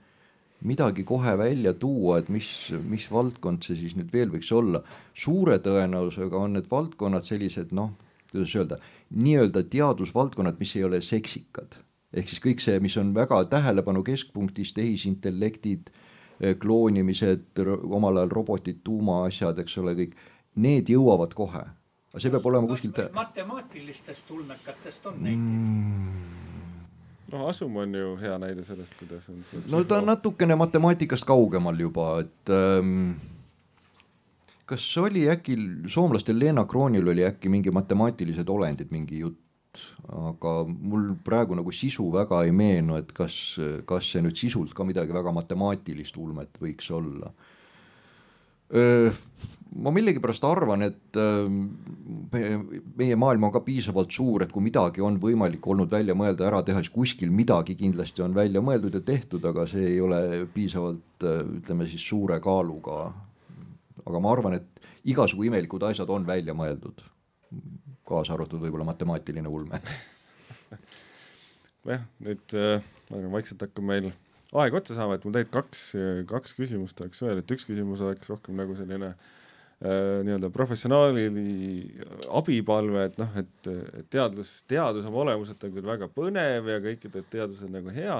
midagi 0.60 1.04
kohe 1.08 1.38
välja 1.38 1.74
tuua, 1.74 2.18
et 2.20 2.30
mis, 2.30 2.72
mis 2.84 3.06
valdkond 3.12 3.64
see 3.64 3.76
siis 3.80 3.96
nüüd 3.96 4.12
veel 4.12 4.32
võiks 4.32 4.52
olla. 4.56 4.84
suure 5.14 5.60
tõenäosusega 5.60 6.36
on 6.36 6.56
need 6.56 6.72
valdkonnad 6.72 7.28
sellised 7.28 7.76
noh 7.76 7.92
kuidas 8.32 8.56
öelda, 8.56 8.78
nii-öelda 9.16 9.64
teadusvaldkonnad, 9.64 10.60
mis 10.60 10.76
ei 10.76 10.84
ole 10.84 11.02
seksikad. 11.02 11.80
ehk 12.14 12.30
siis 12.30 12.42
kõik 12.42 12.62
see, 12.64 12.80
mis 12.82 12.98
on 12.98 13.14
väga 13.14 13.44
tähelepanu 13.46 14.04
keskpunktis, 14.04 14.74
tehisintellektid, 14.74 15.90
eh, 16.42 16.56
kloonimised, 16.58 17.62
omal 17.84 18.18
ajal 18.18 18.32
robotid, 18.34 18.80
tuumaasjad, 18.84 19.60
eks 19.60 19.78
ole, 19.78 19.94
kõik, 19.94 20.16
need 20.56 20.90
jõuavad 20.90 21.34
kohe. 21.34 21.66
aga 22.10 22.20
see 22.20 22.32
peab 22.34 22.46
olema 22.46 22.68
kuskilt. 22.68 23.02
matemaatilistest 23.14 24.32
ulmekatest 24.32 25.06
on 25.06 25.24
näiteid 25.24 25.46
mm.? 25.46 26.40
noh, 27.32 27.48
Asum 27.50 27.76
on 27.78 27.94
ju 27.96 28.16
hea 28.22 28.38
näide 28.42 28.64
sellest, 28.64 28.96
kuidas 29.00 29.30
on 29.30 29.44
see. 29.44 29.62
no 29.72 29.84
ta 29.84 30.00
on 30.00 30.10
natukene 30.10 30.56
matemaatikast 30.56 31.26
kaugemal 31.30 31.80
juba, 31.80 32.08
et 32.24 32.54
ähm, 32.54 33.12
kas 34.70 34.86
oli 35.02 35.26
äkki 35.32 35.58
soomlastel 35.90 36.40
Leena 36.40 36.66
Kroonil 36.70 37.08
oli 37.14 37.26
äkki 37.26 37.50
mingi 37.50 37.74
matemaatilised 37.74 38.50
olendid, 38.50 38.92
mingi 38.94 39.24
jutt, 39.24 39.82
aga 40.14 40.56
mul 40.70 41.14
praegu 41.26 41.58
nagu 41.58 41.74
sisu 41.74 42.10
väga 42.14 42.44
ei 42.46 42.54
meenu, 42.56 42.98
et 43.00 43.14
kas, 43.16 43.36
kas 43.90 44.12
see 44.14 44.26
nüüd 44.26 44.38
sisult 44.38 44.76
ka 44.78 44.86
midagi 44.86 45.16
väga 45.16 45.34
matemaatilist 45.36 46.18
ulmet 46.18 46.62
võiks 46.62 46.92
olla. 46.94 47.32
ma 49.80 49.94
millegipärast 49.94 50.44
arvan, 50.46 50.84
et 50.86 51.18
meie 53.00 53.16
maailm 53.18 53.48
on 53.48 53.54
ka 53.54 53.64
piisavalt 53.66 54.14
suur, 54.14 54.44
et 54.46 54.52
kui 54.54 54.62
midagi 54.66 55.02
on 55.02 55.18
võimalik 55.22 55.66
olnud 55.66 55.90
välja 55.90 56.14
mõelda, 56.18 56.46
ära 56.46 56.62
teha, 56.66 56.84
siis 56.84 56.94
kuskil 56.94 57.34
midagi 57.34 57.74
kindlasti 57.80 58.22
on 58.26 58.38
välja 58.38 58.62
mõeldud 58.62 59.00
ja 59.00 59.02
tehtud, 59.06 59.46
aga 59.50 59.66
see 59.70 59.96
ei 59.96 59.98
ole 60.02 60.46
piisavalt 60.54 61.26
ütleme 61.26 61.90
siis 61.90 62.06
suure 62.12 62.38
kaaluga 62.42 63.08
aga 64.06 64.22
ma 64.24 64.34
arvan, 64.34 64.58
et 64.60 64.90
igasugu 65.10 65.48
imelikud 65.50 65.84
asjad 65.90 66.10
on 66.14 66.28
välja 66.28 66.56
mõeldud, 66.58 67.04
kaasa 68.08 68.36
arvatud 68.36 68.62
võib-olla 68.64 68.88
matemaatiline 68.90 69.52
ulme. 69.52 69.82
Jah, 71.90 72.04
nüüd 72.22 72.58
äh, 72.58 72.86
ma 73.10 73.18
arvan, 73.18 73.34
vaikselt 73.40 73.66
hakkab 73.66 73.86
meil 73.88 74.12
aeg 74.60 74.80
otsa 74.80 74.98
saama, 74.98 75.18
et 75.18 75.26
mul 75.26 75.36
tegelikult 75.36 75.70
kaks, 75.70 75.84
kaks 76.30 76.56
küsimust 76.58 77.04
oleks 77.04 77.22
veel, 77.24 77.42
et 77.42 77.54
üks 77.54 77.68
küsimus 77.70 78.02
oleks 78.06 78.32
rohkem 78.32 78.58
nagu 78.58 78.76
selline 78.78 79.14
äh, 79.14 79.28
nii-öelda 79.80 80.50
professionaali 80.52 81.30
abipalve, 82.36 83.06
et 83.08 83.20
noh, 83.22 83.38
et, 83.40 83.70
teadus, 84.12 84.58
teadus 84.68 85.08
oma 85.08 85.24
olemuselt 85.24 85.64
on 85.64 85.76
küll 85.76 85.88
väga 85.88 86.10
põnev 86.12 86.68
ja 86.68 86.82
kõik 86.84 87.06
ütlevad, 87.08 87.24
et 87.24 87.34
teadus 87.38 87.62
on 87.64 87.72
nagu 87.78 87.94
hea, 87.96 88.18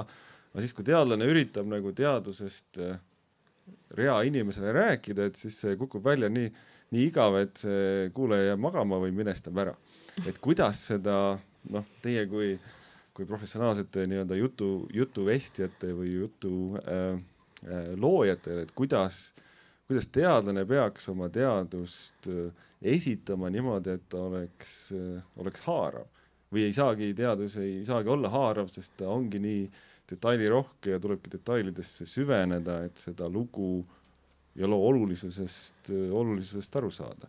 aga 0.50 0.64
siis, 0.64 0.72
kui 0.76 0.86
teadlane 0.86 1.28
üritab 1.28 1.68
nagu 1.68 1.92
teadusest 1.96 2.80
äh, 2.80 2.96
reainimesele 3.96 4.72
rääkida, 4.72 5.26
et 5.26 5.38
siis 5.40 5.58
see 5.62 5.76
kukub 5.78 6.04
välja 6.04 6.30
nii, 6.32 6.50
nii 6.94 7.06
igav, 7.10 7.36
et 7.40 7.62
see 7.64 8.10
kuulaja 8.14 8.50
jääb 8.52 8.62
magama 8.62 9.00
või 9.02 9.14
minestab 9.14 9.58
ära. 9.58 9.74
et 10.26 10.38
kuidas 10.38 10.84
seda 10.90 11.16
noh, 11.70 11.86
teie 12.02 12.26
kui, 12.30 12.54
kui 13.14 13.26
professionaalsete 13.26 14.06
nii-öelda 14.10 14.38
jutu, 14.38 14.70
jutuvestjate 14.94 15.92
või 15.96 16.14
jutu 16.14 16.54
äh, 16.80 17.18
äh, 17.66 17.92
loojatele, 17.96 18.66
et 18.66 18.72
kuidas, 18.76 19.30
kuidas 19.88 20.10
teadlane 20.12 20.64
peaks 20.68 21.08
oma 21.12 21.28
teadust 21.32 22.30
äh, 22.30 22.50
esitama 22.82 23.50
niimoodi, 23.50 23.98
et 23.98 24.08
ta 24.08 24.24
oleks 24.30 24.74
äh,, 24.96 25.20
oleks 25.36 25.66
haarav 25.66 26.08
või 26.50 26.66
ei 26.66 26.74
saagi, 26.74 27.12
teadus 27.14 27.56
ei 27.62 27.80
saagi 27.86 28.10
olla 28.10 28.30
haarav, 28.32 28.70
sest 28.72 28.96
ta 28.98 29.10
ongi 29.12 29.38
nii 29.42 29.62
detailirohke 30.10 30.90
ja 30.90 31.00
tulebki 31.00 31.32
detailidesse 31.32 32.06
süveneda, 32.06 32.82
et 32.84 32.96
seda 32.98 33.28
lugu 33.28 33.84
ja 34.54 34.68
loo 34.68 34.88
olulisusest, 34.88 35.90
olulisusest 36.12 36.76
aru 36.76 36.90
saada? 36.90 37.28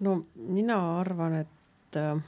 no 0.00 0.22
mina 0.36 0.78
arvan, 1.00 1.34
et 1.42 1.96
äh, 1.96 2.22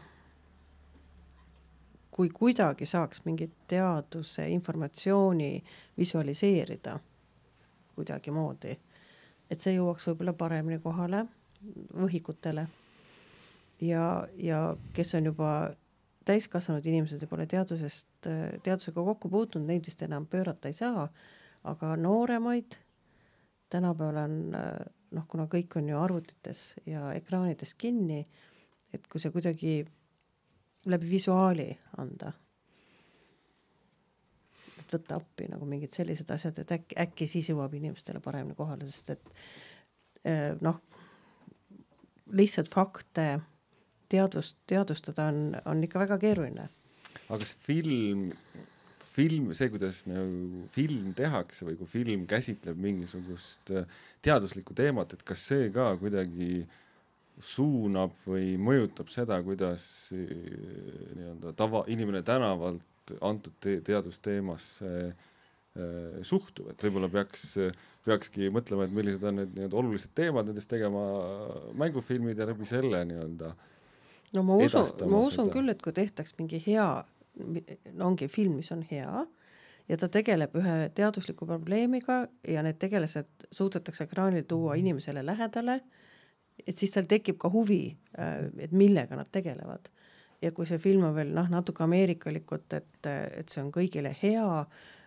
kui 2.10 2.28
kuidagi 2.28 2.86
saaks 2.86 3.24
mingit 3.24 3.52
teaduse 3.68 4.48
informatsiooni 4.48 5.64
visualiseerida 5.98 6.98
kuidagimoodi, 7.94 8.76
et 9.50 9.60
see 9.60 9.76
jõuaks 9.76 10.06
võib-olla 10.09 10.32
paremini 10.36 10.78
kohale 10.80 11.24
võhikutele 11.96 12.66
ja, 13.80 14.28
ja 14.36 14.60
kes 14.92 15.14
on 15.14 15.30
juba 15.32 15.52
täiskasvanud 16.24 16.86
inimesed 16.86 17.24
pole 17.30 17.46
teadusest, 17.50 18.28
teadusega 18.62 19.04
kokku 19.04 19.30
puutunud, 19.32 19.66
neid 19.68 19.86
vist 19.86 20.02
enam 20.06 20.26
pöörata 20.30 20.70
ei 20.70 20.76
saa, 20.76 21.08
aga 21.68 21.96
nooremaid 21.96 22.78
tänapäeval 23.72 24.20
on 24.24 24.36
noh, 25.16 25.26
kuna 25.28 25.46
kõik 25.50 25.76
on 25.80 25.88
ju 25.90 25.98
arvutites 26.00 26.62
ja 26.88 27.10
ekraanides 27.16 27.74
kinni, 27.78 28.22
et 28.92 29.06
kui 29.10 29.20
see 29.22 29.32
kuidagi 29.34 29.74
läbi 30.90 31.10
visuaali 31.10 31.68
anda, 32.02 32.32
et 34.80 34.96
võtta 34.96 35.20
appi 35.20 35.48
nagu 35.52 35.68
mingid 35.68 35.94
sellised 35.94 36.30
asjad, 36.34 36.58
et 36.62 36.74
äkki, 36.78 36.98
äkki 37.06 37.28
siis 37.30 37.52
jõuab 37.52 37.74
inimestele 37.78 38.22
paremini 38.24 38.56
kohale, 38.58 38.88
sest 38.90 39.14
et 39.14 39.32
eh, 40.24 40.50
noh, 40.60 40.80
lihtsalt 42.32 42.70
fakte 42.72 43.26
teadvust, 44.12 44.59
teadvustada 44.70 45.30
on, 45.32 45.56
on 45.68 45.82
ikka 45.86 46.02
väga 46.05 46.18
keeruline. 46.22 46.68
aga 47.28 47.40
kas 47.40 47.55
film, 47.64 48.30
film, 49.12 49.51
see, 49.56 49.70
kuidas 49.72 50.05
nagu 50.09 50.66
film 50.72 51.12
tehakse 51.16 51.66
või 51.68 51.78
kui 51.80 51.90
film 51.90 52.28
käsitleb 52.28 52.78
mingisugust 52.80 53.72
äh, 53.74 53.89
teaduslikku 54.24 54.76
teemat, 54.76 55.12
et 55.12 55.24
kas 55.26 55.44
see 55.51 55.68
ka 55.74 55.93
kuidagi 56.01 56.64
suunab 57.43 58.14
või 58.26 58.55
mõjutab 58.60 59.10
seda, 59.12 59.40
kuidas 59.44 59.84
äh, 60.16 60.32
nii-öelda 61.18 61.55
tava, 61.59 61.84
inimene 61.93 62.24
tänavalt 62.26 63.14
antud 63.24 63.56
te 63.60 63.78
teadusteemasse 63.84 64.93
äh, 65.09 66.22
suhtub, 66.24 66.70
et 66.72 66.86
võib-olla 66.86 67.10
peaks, 67.12 67.51
peakski 68.06 68.48
mõtlema, 68.55 68.86
et 68.86 68.97
millised 68.97 69.24
on 69.28 69.43
need 69.43 69.56
nii-öelda 69.56 69.82
olulised 69.82 70.14
teemad, 70.16 70.48
nendest 70.48 70.70
tegema 70.72 71.05
mängufilmid 71.78 72.40
ja 72.40 72.48
läbi 72.48 72.68
selle 72.68 73.05
nii-öelda 73.09 73.52
äh, 73.52 73.68
no 74.36 74.42
ma 74.46 74.56
usun, 74.56 74.88
ma 75.10 75.20
usun 75.20 75.46
seda. 75.46 75.54
küll, 75.54 75.72
et 75.72 75.82
kui 75.82 75.94
tehtaks 75.96 76.36
mingi 76.38 76.62
hea, 76.66 76.88
no 77.92 78.10
ongi 78.10 78.28
film, 78.28 78.59
mis 78.60 78.72
on 78.74 78.84
hea 78.90 79.24
ja 79.88 79.98
ta 79.98 80.09
tegeleb 80.12 80.54
ühe 80.59 80.76
teadusliku 80.96 81.46
probleemiga 81.48 82.22
ja 82.48 82.62
need 82.64 82.78
tegelased 82.82 83.48
suudetakse 83.50 84.06
ekraanil 84.06 84.46
tuua 84.48 84.76
inimesele 84.80 85.24
lähedale, 85.26 85.80
et 86.66 86.78
siis 86.78 86.94
tal 86.94 87.09
tekib 87.10 87.38
ka 87.42 87.50
huvi, 87.52 87.84
äh, 88.18 88.46
et 88.62 88.72
millega 88.72 89.18
nad 89.18 89.30
tegelevad. 89.32 89.90
ja 90.42 90.50
kui 90.50 90.66
see 90.66 90.78
film 90.82 91.04
on 91.06 91.14
veel 91.14 91.28
noh, 91.30 91.46
natuke 91.46 91.84
ameerikalikult, 91.84 92.72
et, 92.74 93.06
et 93.06 93.48
see 93.48 93.60
on 93.62 93.68
kõigile 93.70 94.10
hea, 94.22 94.46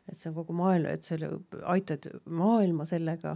et 0.07 0.15
see 0.15 0.29
on 0.29 0.35
kogu 0.37 0.55
maailm, 0.55 0.87
et 0.87 1.03
selle 1.03 1.27
aitad 1.73 2.07
maailma 2.23 2.85
sellega, 2.87 3.33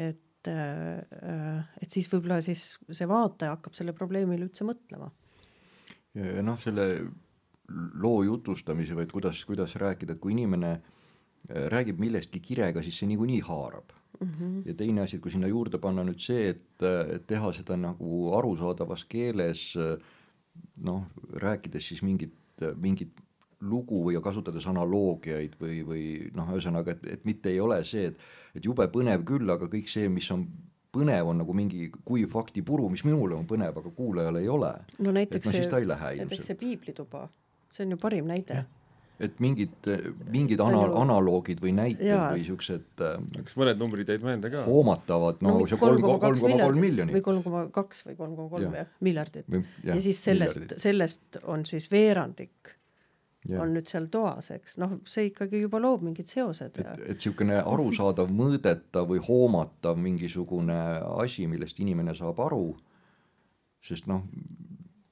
et 0.00 0.22
et, 0.40 0.50
äh, 0.52 1.64
et 1.82 1.90
siis 1.90 2.08
võib-olla 2.10 2.40
siis 2.44 2.74
see 2.88 3.08
vaataja 3.08 3.56
hakkab 3.56 3.76
selle 3.76 3.92
probleemile 3.96 4.48
üldse 4.48 4.64
mõtlema. 4.64 5.10
noh, 6.42 6.56
selle 6.58 6.86
loo 8.02 8.22
jutustamise 8.26 8.96
või 8.98 9.06
et 9.06 9.12
kuidas, 9.14 9.44
kuidas 9.46 9.76
rääkida, 9.78 10.16
et 10.16 10.20
kui 10.20 10.32
inimene 10.34 10.72
äh, 10.72 11.68
räägib 11.70 12.00
millestki 12.02 12.40
kirega, 12.40 12.82
siis 12.82 12.98
see 12.98 13.08
niikuinii 13.12 13.40
haarab 13.46 13.92
mm. 14.20 14.30
-hmm. 14.32 14.62
ja 14.66 14.74
teine 14.74 15.02
asi, 15.02 15.16
et 15.16 15.22
kui 15.22 15.30
sinna 15.30 15.46
juurde 15.46 15.78
panna 15.78 16.04
nüüd 16.04 16.20
see, 16.20 16.48
et, 16.48 16.82
et 16.82 17.26
teha 17.26 17.52
seda 17.52 17.76
nagu 17.76 18.34
arusaadavas 18.36 19.04
keeles, 19.04 19.76
noh, 20.76 21.06
rääkides 21.32 21.88
siis 21.88 22.02
mingit, 22.02 22.34
mingit 22.76 23.14
lugu 23.60 24.00
või 24.06 24.16
kasutades 24.24 24.66
analoogiaid 24.70 25.56
või, 25.60 25.80
või 25.86 26.04
noh, 26.36 26.48
ühesõnaga, 26.54 26.96
et, 26.96 27.06
et 27.18 27.28
mitte 27.28 27.52
ei 27.52 27.60
ole 27.60 27.82
see, 27.84 28.10
et, 28.10 28.26
et 28.56 28.64
jube 28.64 28.86
põnev 28.92 29.24
küll, 29.28 29.48
aga 29.52 29.68
kõik 29.70 29.90
see, 29.92 30.08
mis 30.12 30.30
on 30.34 30.46
põnev, 30.90 31.28
on 31.30 31.40
nagu 31.42 31.54
mingi 31.54 31.90
kuiv 32.06 32.32
faktipuru, 32.32 32.88
mis 32.90 33.04
minule 33.06 33.36
on 33.36 33.46
põnev, 33.50 33.76
aga 33.78 33.92
kuulajale 33.94 34.42
ei 34.42 34.50
ole. 34.50 34.72
no 34.98 35.14
näiteks 35.14 35.46
no, 35.46 35.54
see, 35.54 35.86
näiteks 36.24 36.52
see 36.52 36.60
piiblituba, 36.60 37.28
see 37.70 37.86
on 37.86 37.96
ju 37.96 38.00
parim 38.00 38.30
näide 38.30 38.64
et 39.20 39.36
mingid, 39.42 39.84
mingid 40.32 40.60
ana-, 40.64 40.86
analoogid 41.02 41.60
või 41.60 41.74
näited 41.76 42.08
Jaa. 42.08 42.30
või 42.32 42.44
siuksed 42.46 43.02
äh, 43.04 43.18
kas 43.36 43.56
mõned 43.60 43.80
numbrid 43.80 44.08
jäid 44.08 44.24
meelde 44.24 44.48
ka? 44.52 44.64
hoomatavad, 44.64 45.42
no, 45.44 45.58
no 45.58 45.68
see 45.68 45.80
kolm 45.80 46.00
koma 46.00 46.32
kolm 46.40 46.80
miljonit. 46.80 47.12
või 47.18 47.24
kolm 47.26 47.44
koma 47.44 47.66
kaks 47.74 48.06
või 48.08 48.16
kolm 48.16 48.36
koma 48.38 48.48
kolm 48.54 48.78
miljardit. 49.04 49.60
ja 49.84 50.00
siis 50.00 50.24
sellest, 50.24 50.78
sellest 50.80 51.40
on 51.44 51.66
siis 51.68 51.90
veerandik 51.92 52.72
Ja. 53.48 53.62
on 53.62 53.70
nüüd 53.72 53.88
seal 53.88 54.10
toas, 54.12 54.50
eks 54.52 54.76
noh, 54.82 54.98
see 55.08 55.30
ikkagi 55.30 55.62
juba 55.62 55.78
loob 55.80 56.02
mingid 56.04 56.28
seosed. 56.28 56.74
et, 56.76 56.88
et 57.08 57.16
niisugune 57.16 57.56
arusaadav, 57.62 58.28
mõõdetav 58.36 59.06
või 59.08 59.22
hoomatav 59.24 59.96
mingisugune 59.96 60.76
asi, 61.22 61.46
millest 61.48 61.80
inimene 61.80 62.12
saab 62.18 62.42
aru, 62.44 62.74
sest 63.80 64.10
noh, 64.10 64.26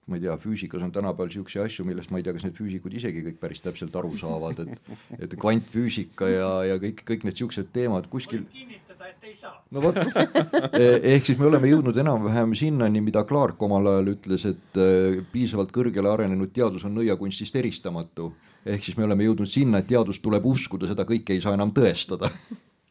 ma 0.09 0.17
ei 0.17 0.25
tea, 0.25 0.37
füüsikas 0.41 0.85
on 0.85 0.93
tänapäeval 0.93 1.29
niisuguseid 1.31 1.65
asju, 1.65 1.85
millest 1.89 2.13
ma 2.13 2.21
ei 2.21 2.27
tea, 2.27 2.35
kas 2.37 2.45
need 2.45 2.57
füüsikud 2.57 2.95
isegi 3.01 3.25
kõik 3.27 3.41
päris 3.41 3.65
täpselt 3.65 3.97
aru 3.97 4.13
saavad, 4.17 4.61
et 4.65 5.25
et 5.25 5.37
kvantfüüsika 5.41 6.29
ja, 6.33 6.51
ja 6.73 6.79
kõik, 6.81 7.03
kõik 7.09 7.25
need 7.29 7.37
niisugused 7.37 7.73
teemad 7.73 8.09
kuskil 8.13 8.45
võib 8.45 8.55
kinnitada, 8.55 8.88
et 9.19 9.29
ei 9.31 9.35
saa. 9.37 9.55
no 9.75 9.83
vot 9.83 9.99
e, 9.99 10.85
ehk 11.15 11.29
siis 11.29 11.39
me 11.39 11.49
oleme 11.51 11.71
jõudnud 11.71 11.99
enam-vähem 12.03 12.55
sinnani, 12.59 13.03
mida 13.05 13.25
Clark 13.29 13.63
omal 13.63 13.91
ajal 13.93 14.13
ütles, 14.15 14.47
et 14.49 14.81
e, 14.81 14.89
piisavalt 15.33 15.73
kõrgele 15.75 16.11
arenenud 16.13 16.53
teadus 16.55 16.87
on 16.89 16.97
nõiakunstist 16.99 17.59
eristamatu. 17.59 18.33
ehk 18.67 18.85
siis 18.85 18.97
me 18.99 19.07
oleme 19.09 19.29
jõudnud 19.29 19.51
sinna, 19.51 19.83
et 19.83 19.91
teadust 19.91 20.23
tuleb 20.23 20.47
uskuda, 20.47 20.91
seda 20.91 21.07
kõike 21.09 21.37
ei 21.37 21.45
saa 21.45 21.57
enam 21.59 21.75
tõestada 21.75 22.31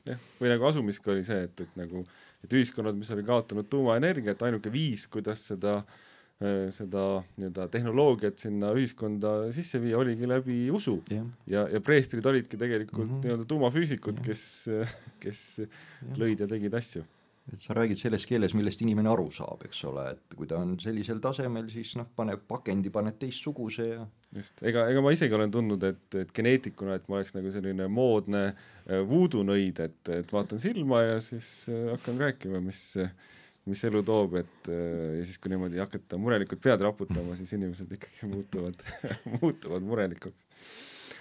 jah, 0.07 0.19
või 0.41 0.53
nagu 0.53 0.69
asumiski 0.69 1.15
oli 1.15 1.23
see, 1.27 1.47
et, 1.49 1.65
et 1.67 1.79
nagu, 1.79 2.03
et 2.43 2.59
ühiskonnad, 2.59 2.95
mis 2.97 3.11
oli 3.15 3.25
kaotanud 3.27 3.69
tuumaenergiat, 3.71 4.43
ainuke 4.47 4.71
viis, 4.73 5.07
kuidas 5.11 5.47
seda 5.51 5.81
Äh, 5.81 6.06
seda 6.37 7.03
nii-öelda 7.39 7.65
tehnoloogiat 7.73 8.37
sinna 8.43 8.69
ühiskonda 8.77 9.47
sisse 9.55 9.79
viia, 9.81 9.97
oligi 9.97 10.27
läbi 10.29 10.57
usu 10.69 10.99
yeah.. 11.09 11.25
ja, 11.49 11.63
ja 11.73 11.81
preestrid 11.81 12.25
olidki 12.29 12.59
tegelikult 12.61 13.07
mm 13.07 13.13
-hmm. 13.15 13.23
nii-öelda 13.25 13.45
tuumafüüsikud 13.49 14.19
yeah., 14.19 14.27
kes, 14.27 14.43
kes 15.23 15.45
yeah. 15.63 16.19
lõid 16.21 16.43
ja 16.43 16.47
tegid 16.47 16.73
asju. 16.77 17.01
et 17.53 17.61
sa 17.63 17.73
räägid 17.73 17.97
selles 17.97 18.25
keeles, 18.27 18.53
millest 18.53 18.81
inimene 18.83 19.09
aru 19.09 19.31
saab, 19.31 19.61
eks 19.65 19.83
ole, 19.87 20.03
et 20.11 20.35
kui 20.35 20.47
ta 20.47 20.57
on 20.59 20.75
sellisel 20.79 21.21
tasemel, 21.23 21.69
siis 21.71 21.95
noh, 21.95 22.05
paneb 22.15 22.41
pakendi, 22.47 22.89
paned 22.89 23.15
teistsuguse 23.17 23.87
ja 23.87 24.05
just, 24.35 24.61
ega, 24.61 24.83
ega 24.91 25.01
ma 25.01 25.13
isegi 25.15 25.33
olen 25.33 25.51
tundnud, 25.51 25.83
et, 25.83 26.15
et 26.21 26.33
geneetikuna, 26.35 26.99
et 26.99 27.07
ma 27.07 27.15
oleks 27.21 27.33
nagu 27.33 27.51
selline 27.51 27.87
moodne 27.87 28.43
äh, 28.51 29.01
voodoo-nõid, 29.09 29.79
et, 29.79 30.11
et 30.19 30.33
vaatan 30.33 30.59
silma 30.59 31.01
ja 31.05 31.17
siis 31.23 31.69
äh, 31.71 31.87
hakkan 31.93 32.19
rääkima, 32.19 32.59
mis 32.67 32.83
äh, 32.99 33.15
mis 33.69 33.83
elu 33.87 34.01
toob, 34.05 34.37
et 34.41 34.69
äh, 34.71 35.17
ja 35.19 35.25
siis, 35.27 35.39
kui 35.41 35.51
niimoodi 35.51 35.81
hakata 35.81 36.19
murelikult 36.21 36.61
pead 36.63 36.83
raputama, 36.85 37.35
siis 37.39 37.53
inimesed 37.57 37.91
ikkagi 37.97 38.29
muutuvad 38.33 38.85
muutuvad 39.41 39.85
murelikuks. 39.87 40.47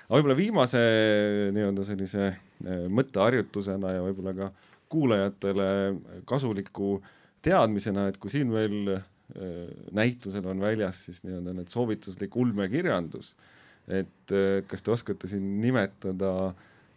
aga 0.06 0.18
võib-olla 0.18 0.38
viimase 0.38 0.82
nii-öelda 1.56 1.86
sellise 1.88 2.28
äh, 2.28 2.86
mõtteharjutusena 2.92 3.96
ja 3.96 4.06
võib-olla 4.06 4.36
ka 4.38 4.50
kuulajatele 4.92 5.68
kasuliku 6.28 7.00
teadmisena, 7.42 8.06
et 8.10 8.20
kui 8.22 8.30
siin 8.32 8.52
meil 8.54 8.94
äh, 8.94 9.10
näitusel 9.96 10.46
on 10.46 10.62
väljas 10.62 11.06
siis 11.08 11.24
nii-öelda 11.26 11.56
need 11.58 11.74
soovituslik 11.74 12.36
ulmekirjandus, 12.38 13.34
et 13.86 14.32
kas 14.66 14.82
te 14.82 14.90
oskate 14.90 15.28
siin 15.30 15.44
nimetada 15.62 16.30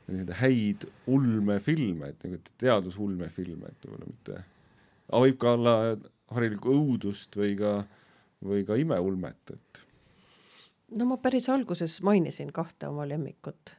selliseid 0.09 0.31
häid 0.39 0.85
ulmefilme, 1.09 2.09
et 2.09 2.23
nagu 2.25 2.39
teadusulmefilme, 2.61 3.69
et 3.69 3.85
võib-olla 3.85 4.09
mitte 4.09 4.39
aga 5.09 5.21
võib 5.25 5.37
ka 5.41 5.53
olla 5.57 5.75
harilikku 6.35 6.73
õudust 6.73 7.37
või 7.39 7.55
ka, 7.59 7.73
või 8.45 8.65
ka 8.67 8.77
imeulmet, 8.79 9.55
et. 9.55 9.83
no 10.95 11.07
ma 11.09 11.17
päris 11.21 11.49
alguses 11.49 11.99
mainisin 12.05 12.53
kahte 12.53 12.89
oma 12.89 13.07
lemmikut, 13.09 13.73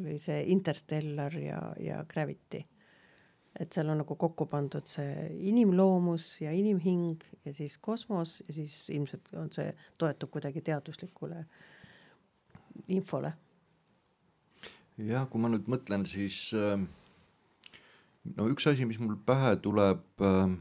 oli 0.00 0.18
see 0.22 0.44
Interstellar 0.54 1.34
ja, 1.38 1.60
ja 1.82 2.04
Gravity. 2.08 2.62
et 3.60 3.72
seal 3.72 3.90
on 3.90 3.98
nagu 4.04 4.14
kokku 4.16 4.46
pandud 4.46 4.86
see 4.86 5.26
inimloomus 5.50 6.40
ja 6.44 6.52
inimhing 6.54 7.24
ja 7.44 7.52
siis 7.52 7.78
kosmos 7.78 8.40
ja 8.46 8.54
siis 8.54 8.90
ilmselt 8.94 9.34
on 9.34 9.50
see, 9.52 9.74
toetub 9.98 10.30
kuidagi 10.30 10.62
teaduslikule 10.62 11.44
infole. 12.88 13.32
jah, 14.96 15.26
kui 15.28 15.42
ma 15.42 15.50
nüüd 15.50 15.66
mõtlen, 15.66 16.06
siis 16.06 16.48
äh 16.54 16.78
no 18.36 18.50
üks 18.50 18.68
asi, 18.70 18.86
mis 18.88 19.00
mul 19.00 19.16
pähe 19.26 19.56
tuleb, 19.64 20.04
ähm, 20.20 20.60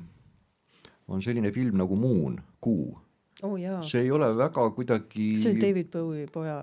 on 1.10 1.22
selline 1.26 1.52
film 1.52 1.78
nagu 1.80 1.98
Moon, 2.00 2.40
Kuu. 2.62 2.98
oh, 3.44 3.56
jaa, 3.56 3.80
see 3.88 4.02
ei 4.04 4.10
ole 4.12 4.28
väga 4.36 4.66
kuidagi 4.76 5.26
see 5.40 5.54
oli 5.54 5.62
David 5.62 5.88
Bowie 5.94 6.26
poja 6.28 6.58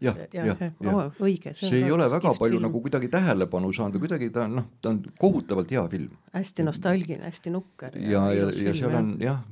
jah, 0.00 0.16
jah, 0.32 0.46
jah 0.48 0.94
oh,, 0.94 1.10
õige, 1.20 1.52
see 1.56 1.82
ei 1.82 1.90
ole 1.92 2.06
väga 2.08 2.32
palju 2.38 2.56
film. 2.56 2.64
nagu 2.64 2.80
kuidagi 2.86 3.10
tähelepanu 3.12 3.72
saanud 3.76 3.98
või 3.98 4.06
kuidagi 4.06 4.30
ta 4.32 4.46
noh, 4.48 4.70
ta 4.80 4.94
on 4.94 5.02
kohutavalt 5.20 5.74
hea 5.76 5.82
film. 5.92 6.16
hästi 6.32 6.64
nostalgiline, 6.64 7.28
hästi 7.28 7.52
nukker. 7.52 8.00
ja, 8.00 8.24
ja, 8.32 8.48
ja, 8.48 8.74
seal 8.78 8.96
on 8.96 9.12
jah, 9.20 9.44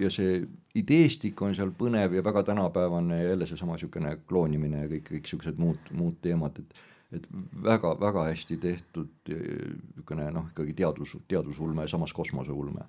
ja 0.00 0.12
see 0.12 0.42
ideestik 0.76 1.40
on 1.46 1.56
seal 1.56 1.72
põnev 1.78 2.18
ja 2.18 2.24
väga 2.26 2.42
tänapäevane 2.50 3.22
ja 3.22 3.30
jälle 3.32 3.48
seesama 3.48 3.78
niisugune 3.78 4.16
kloonimine 4.28 4.84
ja 4.84 4.90
kõik, 4.90 5.08
kõik 5.08 5.24
niisugused 5.24 5.62
muud, 5.62 5.92
muud 5.96 6.20
teemad, 6.24 6.60
et 6.60 6.84
et 7.12 7.26
väga-väga 7.64 8.28
hästi 8.30 8.56
tehtud 8.62 9.10
niisugune 9.28 10.30
noh, 10.34 10.48
ikkagi 10.50 10.74
teadus, 10.78 11.16
teadusulme 11.28 11.84
ja 11.84 11.92
samas 11.94 12.12
kosmoseulme. 12.12 12.86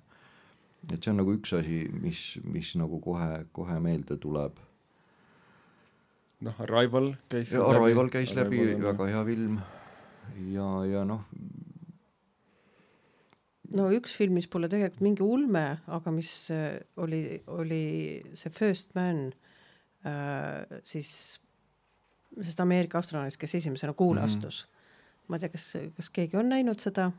et 0.92 1.02
see 1.02 1.10
on 1.10 1.20
nagu 1.20 1.34
üks 1.34 1.52
asi, 1.56 1.84
mis, 1.90 2.38
mis 2.44 2.74
nagu 2.78 3.00
kohe, 3.02 3.44
kohe 3.52 3.78
meelde 3.82 4.16
tuleb. 4.22 4.58
Noh, 6.46 6.58
Arrival 6.62 7.14
käis 7.32 7.54
Arrival 7.54 8.10
käis 8.12 8.34
läbi, 8.36 8.60
väga 8.82 9.08
hea 9.10 9.24
film. 9.24 9.58
Ja, 10.52 10.68
ja 10.84 11.04
noh, 11.06 11.24
no 13.74 13.88
üks 13.94 14.14
film, 14.18 14.36
mis 14.38 14.48
pole 14.50 14.68
tegelikult 14.70 15.02
mingi 15.04 15.24
ulme, 15.24 15.64
aga 15.86 16.12
mis 16.14 16.30
äh, 16.54 16.78
oli, 17.02 17.40
oli 17.52 17.82
see 18.38 18.52
First 18.54 18.94
Man 18.98 19.30
äh, 20.06 20.78
siis 20.86 21.40
sellest 22.40 22.60
Ameerika 22.60 22.98
astronaudist, 22.98 23.40
kes 23.40 23.54
esimesena 23.54 23.92
kuule 23.92 24.20
Mhm. 24.20 24.24
astus 24.24 24.66
mm. 24.66 24.72
-hmm. 24.72 25.24
ma 25.28 25.36
ei 25.36 25.40
tea, 25.40 25.48
kas, 25.48 25.72
kas 25.96 26.10
keegi 26.10 26.36
on 26.36 26.48
näinud 26.48 26.80
seda, 26.80 27.12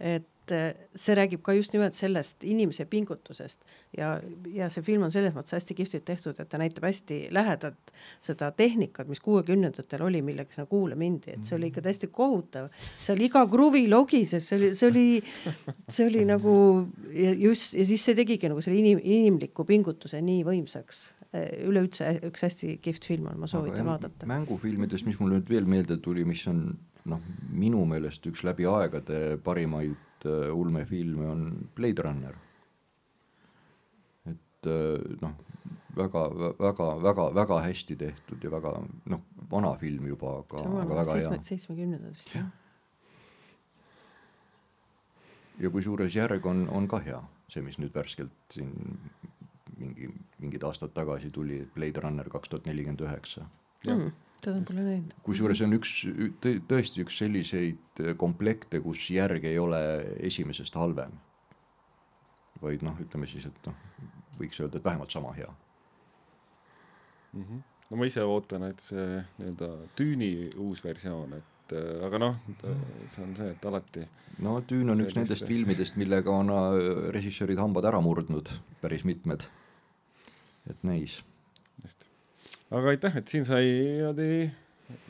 et 0.00 0.50
äh, 0.52 0.74
see 0.94 1.14
räägib 1.14 1.40
ka 1.42 1.52
just 1.52 1.72
nimelt 1.72 1.94
sellest 1.94 2.44
inimese 2.44 2.84
pingutusest 2.84 3.60
ja, 3.96 4.20
ja 4.52 4.68
see 4.70 4.82
film 4.82 5.02
on 5.06 5.12
selles 5.12 5.32
mõttes 5.34 5.52
hästi 5.56 5.74
kihvtilt 5.74 6.04
tehtud, 6.04 6.40
et 6.40 6.48
ta 6.48 6.58
näitab 6.58 6.84
hästi 6.84 7.28
lähedalt 7.30 7.92
seda 8.20 8.50
tehnikat, 8.50 9.08
mis 9.08 9.20
kuuekümnendatel 9.20 10.02
oli, 10.02 10.22
millega 10.22 10.52
sinna 10.52 10.66
kuule 10.66 10.94
mindi, 10.94 11.30
et 11.30 11.44
see 11.44 11.56
oli 11.56 11.66
ikka 11.66 11.80
täiesti 11.82 12.06
kohutav. 12.12 12.68
seal 13.06 13.20
iga 13.20 13.46
kruvi 13.46 13.88
logises, 13.88 14.48
see 14.48 14.58
oli, 14.58 14.74
see 14.74 14.88
oli, 14.88 15.24
see 15.88 16.06
oli 16.06 16.24
nagu 16.24 16.54
ja 17.12 17.32
just 17.32 17.74
ja 17.74 17.84
siis 17.84 18.04
see 18.04 18.14
tegigi 18.14 18.48
nagu 18.48 18.60
selle 18.60 18.78
inim, 18.78 19.00
inimliku 19.02 19.64
pingutuse 19.64 20.20
nii 20.20 20.44
võimsaks. 20.44 21.10
Üleüldse 21.34 22.10
üks 22.28 22.44
hästi 22.46 22.76
kihvt 22.84 23.06
film 23.10 23.28
on, 23.32 23.38
ma 23.42 23.50
soovitan 23.50 23.86
vaadata. 23.88 24.26
mängufilmidest, 24.30 25.06
mis 25.08 25.18
mulle 25.20 25.40
nüüd 25.40 25.50
veel 25.50 25.66
meelde 25.68 25.98
tuli, 26.02 26.24
mis 26.28 26.44
on 26.50 26.66
noh, 27.10 27.22
minu 27.52 27.84
meelest 27.88 28.26
üks 28.30 28.44
läbi 28.46 28.68
aegade 28.70 29.36
parimaid 29.44 30.26
äh, 30.28 30.48
ulmefilme 30.54 31.26
on 31.28 31.46
Blade 31.76 32.06
Runner. 32.06 32.36
et 34.30 34.70
äh, 34.70 35.16
noh, 35.20 35.34
väga, 35.96 36.24
väga, 36.58 36.88
väga, 37.02 37.28
väga 37.34 37.60
hästi 37.68 37.96
tehtud 37.96 38.44
ja 38.44 38.50
väga 38.50 38.76
noh, 39.12 39.24
vana 39.50 39.74
film 39.80 40.08
juba, 40.08 40.38
aga, 40.42 40.64
aga 40.64 41.00
väga 41.00 41.16
hea 41.18 41.24
seitsme, 41.24 41.48
seitsmekümnendad 41.50 42.16
vist 42.16 42.34
jah. 42.34 42.48
ja 45.60 45.70
kusjuures 45.70 46.16
järg 46.16 46.46
on, 46.46 46.66
on 46.72 46.88
ka 46.90 47.02
hea, 47.04 47.20
see, 47.52 47.62
mis 47.62 47.78
nüüd 47.78 47.94
värskelt 47.94 48.56
siin 48.56 48.72
mingi, 49.78 50.10
mingid 50.42 50.64
aastad 50.66 50.92
tagasi 50.96 51.30
tuli, 51.34 51.62
Blade 51.74 52.02
Runner 52.04 52.28
kaks 52.32 52.52
tuhat 52.52 52.68
nelikümmend 52.68 53.04
üheksa. 53.06 53.46
Mm, 53.88 54.12
seda 54.44 54.62
pole 54.68 54.84
näinud. 54.86 55.14
kusjuures 55.26 55.60
see 55.60 55.68
on 55.68 55.76
üks 55.76 55.92
tõ- 56.44 56.60
tõesti 56.70 57.04
üks 57.04 57.18
selliseid 57.20 58.02
komplekte, 58.20 58.80
kus 58.84 59.10
järg 59.12 59.44
ei 59.44 59.58
ole 59.58 59.80
esimesest 60.30 60.76
halvem. 60.80 61.18
vaid 62.62 62.80
noh, 62.86 62.96
ütleme 63.02 63.26
siis, 63.28 63.44
et 63.44 63.66
noh, 63.66 63.74
võiks 64.38 64.60
öelda, 64.62 64.78
et 64.78 64.84
vähemalt 64.84 65.10
sama 65.12 65.32
hea. 65.36 65.50
mm. 67.32 67.42
-hmm. 67.42 67.62
no 67.90 67.96
ma 67.96 68.06
ise 68.06 68.22
ootan, 68.22 68.62
et 68.70 68.80
see 68.80 69.24
nii-öelda 69.38 69.68
Düüni 69.98 70.50
uus 70.56 70.84
versioon, 70.84 71.34
et 71.34 71.72
äh, 71.72 72.06
aga 72.06 72.18
noh, 72.18 72.36
see 73.06 73.22
on 73.24 73.36
see, 73.36 73.50
et 73.50 73.64
alati 73.64 74.08
no 74.38 74.62
Düün 74.68 74.90
on 74.90 75.00
üks 75.04 75.16
nendest 75.16 75.46
filmidest, 75.46 75.96
millega 76.00 76.30
on 76.30 76.50
äh, 76.50 77.10
režissöörid 77.14 77.60
hambad 77.60 77.84
ära 77.84 78.00
murdnud, 78.00 78.48
päris 78.80 79.04
mitmed. 79.04 79.46
Et 80.70 80.82
neis. 80.82 81.22
just. 81.82 82.06
aga 82.70 82.94
aitäh, 82.94 83.16
et 83.16 83.28
siin 83.28 83.44
sai 83.48 83.64
niimoodi 83.64 84.50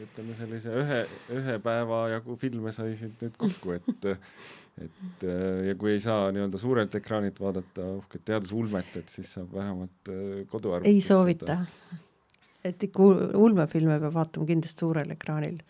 ütleme 0.04 0.34
sellise 0.38 0.74
ühe, 0.80 1.00
ühe 1.34 1.56
päeva 1.62 2.04
jagu 2.12 2.36
filme 2.38 2.72
sai 2.74 2.94
siit 2.98 3.22
nüüd 3.22 3.38
kokku, 3.40 3.74
et 3.78 4.06
et 4.82 5.24
ja 5.68 5.74
kui 5.78 5.92
ei 5.94 6.00
saa 6.02 6.30
nii-öelda 6.34 6.58
suurelt 6.58 6.94
ekraanilt 6.98 7.38
vaadata 7.40 7.84
uhket 8.00 8.24
teadusulmet, 8.26 8.90
et 8.98 9.12
siis 9.12 9.30
saab 9.36 9.52
vähemalt 9.54 10.10
äh, 10.10 10.40
koduarvutis 10.50 10.90
ei 10.90 11.04
soovita. 11.04 11.58
et 12.64 12.82
ikka 12.88 13.02
ul- 13.04 13.36
ulmefilme 13.38 14.00
peab 14.02 14.16
vaatama 14.16 14.48
kindlasti 14.50 14.82
suurel 14.86 15.14
ekraanil. 15.14 15.60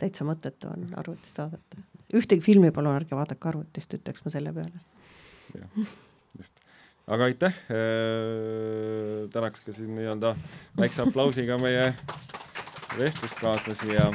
täitsa 0.00 0.24
mõttetu 0.28 0.72
on 0.72 0.88
arvutist 0.96 1.38
vaadata. 1.42 1.84
ühtegi 2.16 2.44
filmi 2.44 2.70
palun 2.70 2.96
ärge 2.96 3.16
vaadake 3.18 3.48
arvutist, 3.48 3.98
ütleks 4.00 4.24
ma 4.24 4.32
selle 4.32 4.52
peale. 4.56 4.84
jah, 5.58 5.86
just. 6.38 6.64
Aga 7.06 7.28
aitäh, 7.30 7.58
tänaks 9.30 9.62
ka 9.62 9.72
siin 9.72 9.94
nii-öelda 9.94 10.34
väikse 10.78 11.04
aplausiga 11.06 11.58
meie 11.62 11.92
vestluskaaslasi 12.98 13.94
ja 13.94 14.10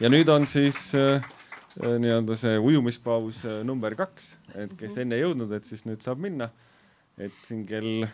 ja 0.00 0.10
nüüd 0.10 0.28
on 0.32 0.46
siis 0.46 0.92
äh, 0.98 1.22
äh, 1.82 1.96
nii-öelda 2.00 2.36
see 2.38 2.58
ujumispaus 2.58 3.44
äh, 3.46 3.62
number 3.66 3.94
kaks, 3.98 4.34
et 4.54 4.74
kes 4.78 4.98
enne 5.02 5.18
jõudnud, 5.20 5.52
et 5.54 5.66
siis 5.66 5.84
nüüd 5.86 6.02
saab 6.04 6.22
minna. 6.22 6.50
et 7.18 7.34
siin 7.46 7.60
kell, 7.66 8.08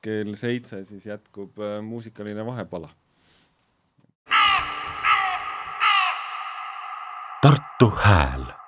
kell 0.00 0.32
seitse 0.40 0.80
siis 0.88 1.04
jätkub 1.06 1.58
äh, 1.60 1.80
muusikaline 1.84 2.46
vahepala. 2.46 2.88
Tartu 7.44 7.90
Hääl 8.00 8.63